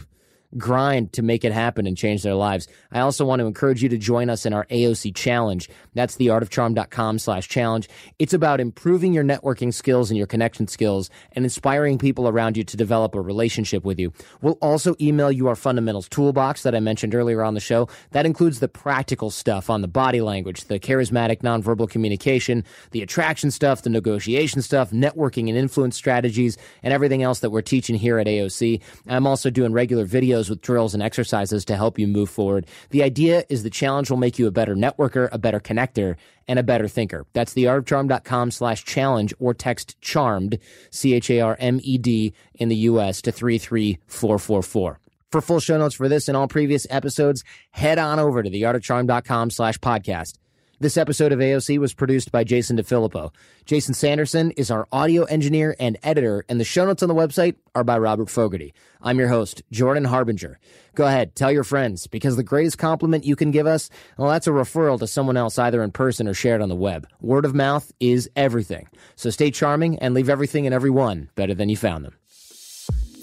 grind 0.58 1.14
to 1.14 1.22
make 1.22 1.44
it 1.44 1.52
happen 1.52 1.88
and 1.88 1.98
change 1.98 2.24
their 2.24 2.36
lives. 2.36 2.68
I 2.92 3.02
also 3.02 3.26
want 3.26 3.40
to 3.40 3.46
encourage 3.46 3.84
you 3.84 3.90
to 3.90 3.98
join 3.98 4.30
us 4.30 4.46
in 4.46 4.54
our 4.54 4.66
AOC 4.66 5.16
challenge. 5.16 5.70
That's 5.94 6.18
theartofcharm.com 6.18 7.20
slash 7.20 7.48
challenge. 7.48 7.90
It's 8.20 8.34
about 8.34 8.60
improving 8.60 9.14
your 9.14 9.24
networking 9.24 9.74
skills 9.74 10.10
and 10.10 10.18
your 10.18 10.28
connection 10.28 10.68
skills 10.68 11.10
and 11.34 11.46
inspiring 11.46 11.98
people 11.98 12.28
around 12.28 12.58
you 12.58 12.64
to 12.64 12.78
develop 12.78 13.16
a 13.16 13.22
relationship 13.22 13.84
with 13.84 14.00
you. 14.00 14.14
We'll 14.42 14.58
also 14.62 14.96
email 15.02 15.32
you 15.32 15.48
our 15.48 15.56
fundamentals 15.56 16.10
toolbox 16.10 16.64
that 16.64 16.76
I 16.76 16.80
mentioned 16.80 17.16
earlier 17.16 17.44
on 17.44 17.54
the 17.54 17.60
show. 17.60 17.90
That 18.12 18.26
includes 18.26 18.60
the 18.60 18.68
practical 18.68 19.30
stuff 19.30 19.70
on 19.70 19.82
the 19.82 19.88
body 19.88 20.22
language, 20.22 20.66
the 20.66 20.80
charismatic 20.80 21.42
nonverbal 21.42 21.90
communication, 21.90 22.64
the 22.92 23.02
attraction 23.02 23.52
stuff, 23.52 23.82
the 23.82 23.90
negotiation 23.90 24.62
stuff, 24.62 24.92
networking 24.92 25.50
and 25.50 25.58
influence 25.58 25.96
strategies, 25.96 26.58
and 26.84 26.94
everything 26.94 27.24
else 27.24 27.40
that 27.40 27.50
we're 27.50 27.62
teaching 27.62 27.96
here 27.96 28.20
at 28.20 28.28
AOC. 28.28 28.82
I'm 29.08 29.28
also 29.28 29.50
doing 29.50 29.74
regular 29.74 30.06
videos 30.06 30.45
with 30.50 30.62
drills 30.62 30.94
and 30.94 31.04
exercises 31.04 31.66
to 31.66 31.76
help 31.76 32.00
you 32.00 32.08
move 32.08 32.30
forward. 32.30 32.66
The 32.90 33.04
idea 33.04 33.44
is 33.50 33.64
the 33.64 33.70
challenge 33.70 34.10
will 34.10 34.18
make 34.18 34.40
you 34.40 34.48
a 34.48 34.52
better 34.52 34.76
networker, 34.76 35.30
a 35.32 35.38
better 35.38 35.60
connector, 35.60 36.16
and 36.48 36.60
a 36.60 36.64
better 36.64 36.88
thinker. 36.88 37.26
That's 37.34 37.54
theartofcharm.com 37.54 38.52
slash 38.52 38.84
challenge 38.86 39.34
or 39.40 39.54
text 39.54 40.00
charmed, 40.02 40.60
C-H-A-R-M-E-D 40.92 42.34
in 42.56 42.70
the 42.70 42.76
U.S. 42.76 43.22
to 43.24 43.32
33444. 43.32 45.00
For 45.32 45.42
full 45.42 45.60
show 45.60 45.78
notes 45.78 45.96
for 45.96 46.08
this 46.08 46.28
and 46.28 46.38
all 46.38 46.48
previous 46.48 46.88
episodes, 46.90 47.44
head 47.72 48.00
on 48.00 48.20
over 48.20 48.42
to 48.42 48.50
theartofcharm.com 48.50 49.50
slash 49.50 49.78
podcast. 49.80 50.38
This 50.78 50.98
episode 50.98 51.32
of 51.32 51.40
AOC 51.40 51.78
was 51.78 51.94
produced 51.94 52.34
by 52.34 52.44
Jason 52.44 52.76
DeFilippo. 52.76 53.34
Jason 53.64 53.94
Sanderson 53.94 54.52
is 54.52 54.70
our 54.70 54.86
audio 54.92 55.24
engineer 55.24 55.74
and 55.80 55.98
editor, 56.04 56.44
and 56.50 56.60
the 56.60 56.66
show 56.66 56.86
notes 56.86 57.02
on 57.02 57.08
the 57.08 57.16
website 57.16 57.56
are 57.76 57.86
by 57.86 57.98
Robert 57.98 58.30
Fogarty. 58.30 58.74
I'm 59.02 59.18
your 59.18 59.30
host, 59.30 59.64
Jordan 59.72 60.04
Harbinger. 60.04 60.60
Go 60.94 61.08
ahead, 61.08 61.34
tell 61.34 61.50
your 61.50 61.64
friends, 61.64 62.08
because 62.08 62.36
the 62.36 62.44
greatest 62.44 62.78
compliment 62.78 63.24
you 63.24 63.38
can 63.38 63.52
give 63.52 63.68
us, 63.68 63.90
well, 64.18 64.30
that's 64.30 64.48
a 64.48 64.52
referral 64.52 65.00
to 65.00 65.08
someone 65.08 65.38
else 65.38 65.58
either 65.58 65.82
in 65.82 65.92
person 65.92 66.28
or 66.28 66.34
shared 66.34 66.62
on 66.62 66.68
the 66.68 66.76
web. 66.76 67.08
Word 67.22 67.46
of 67.46 67.56
mouth 67.56 67.94
is 68.02 68.30
everything. 68.36 68.90
So 69.16 69.30
stay 69.30 69.52
charming 69.52 69.98
and 70.00 70.14
leave 70.14 70.30
everything 70.30 70.66
and 70.66 70.76
everyone 70.76 71.30
better 71.36 71.54
than 71.54 71.70
you 71.70 71.78
found 71.78 72.04
them. 72.04 72.16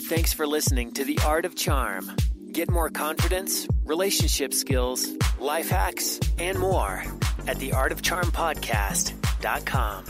Thanks 0.08 0.32
for 0.32 0.46
listening 0.46 0.92
to 0.92 1.04
The 1.04 1.18
Art 1.22 1.44
of 1.44 1.54
Charm. 1.54 2.16
Get 2.52 2.70
more 2.70 2.90
confidence, 2.90 3.66
relationship 3.84 4.52
skills, 4.52 5.08
life 5.40 5.70
hacks, 5.70 6.20
and 6.38 6.58
more 6.58 7.02
at 7.46 7.56
theartofcharmpodcast.com. 7.56 10.04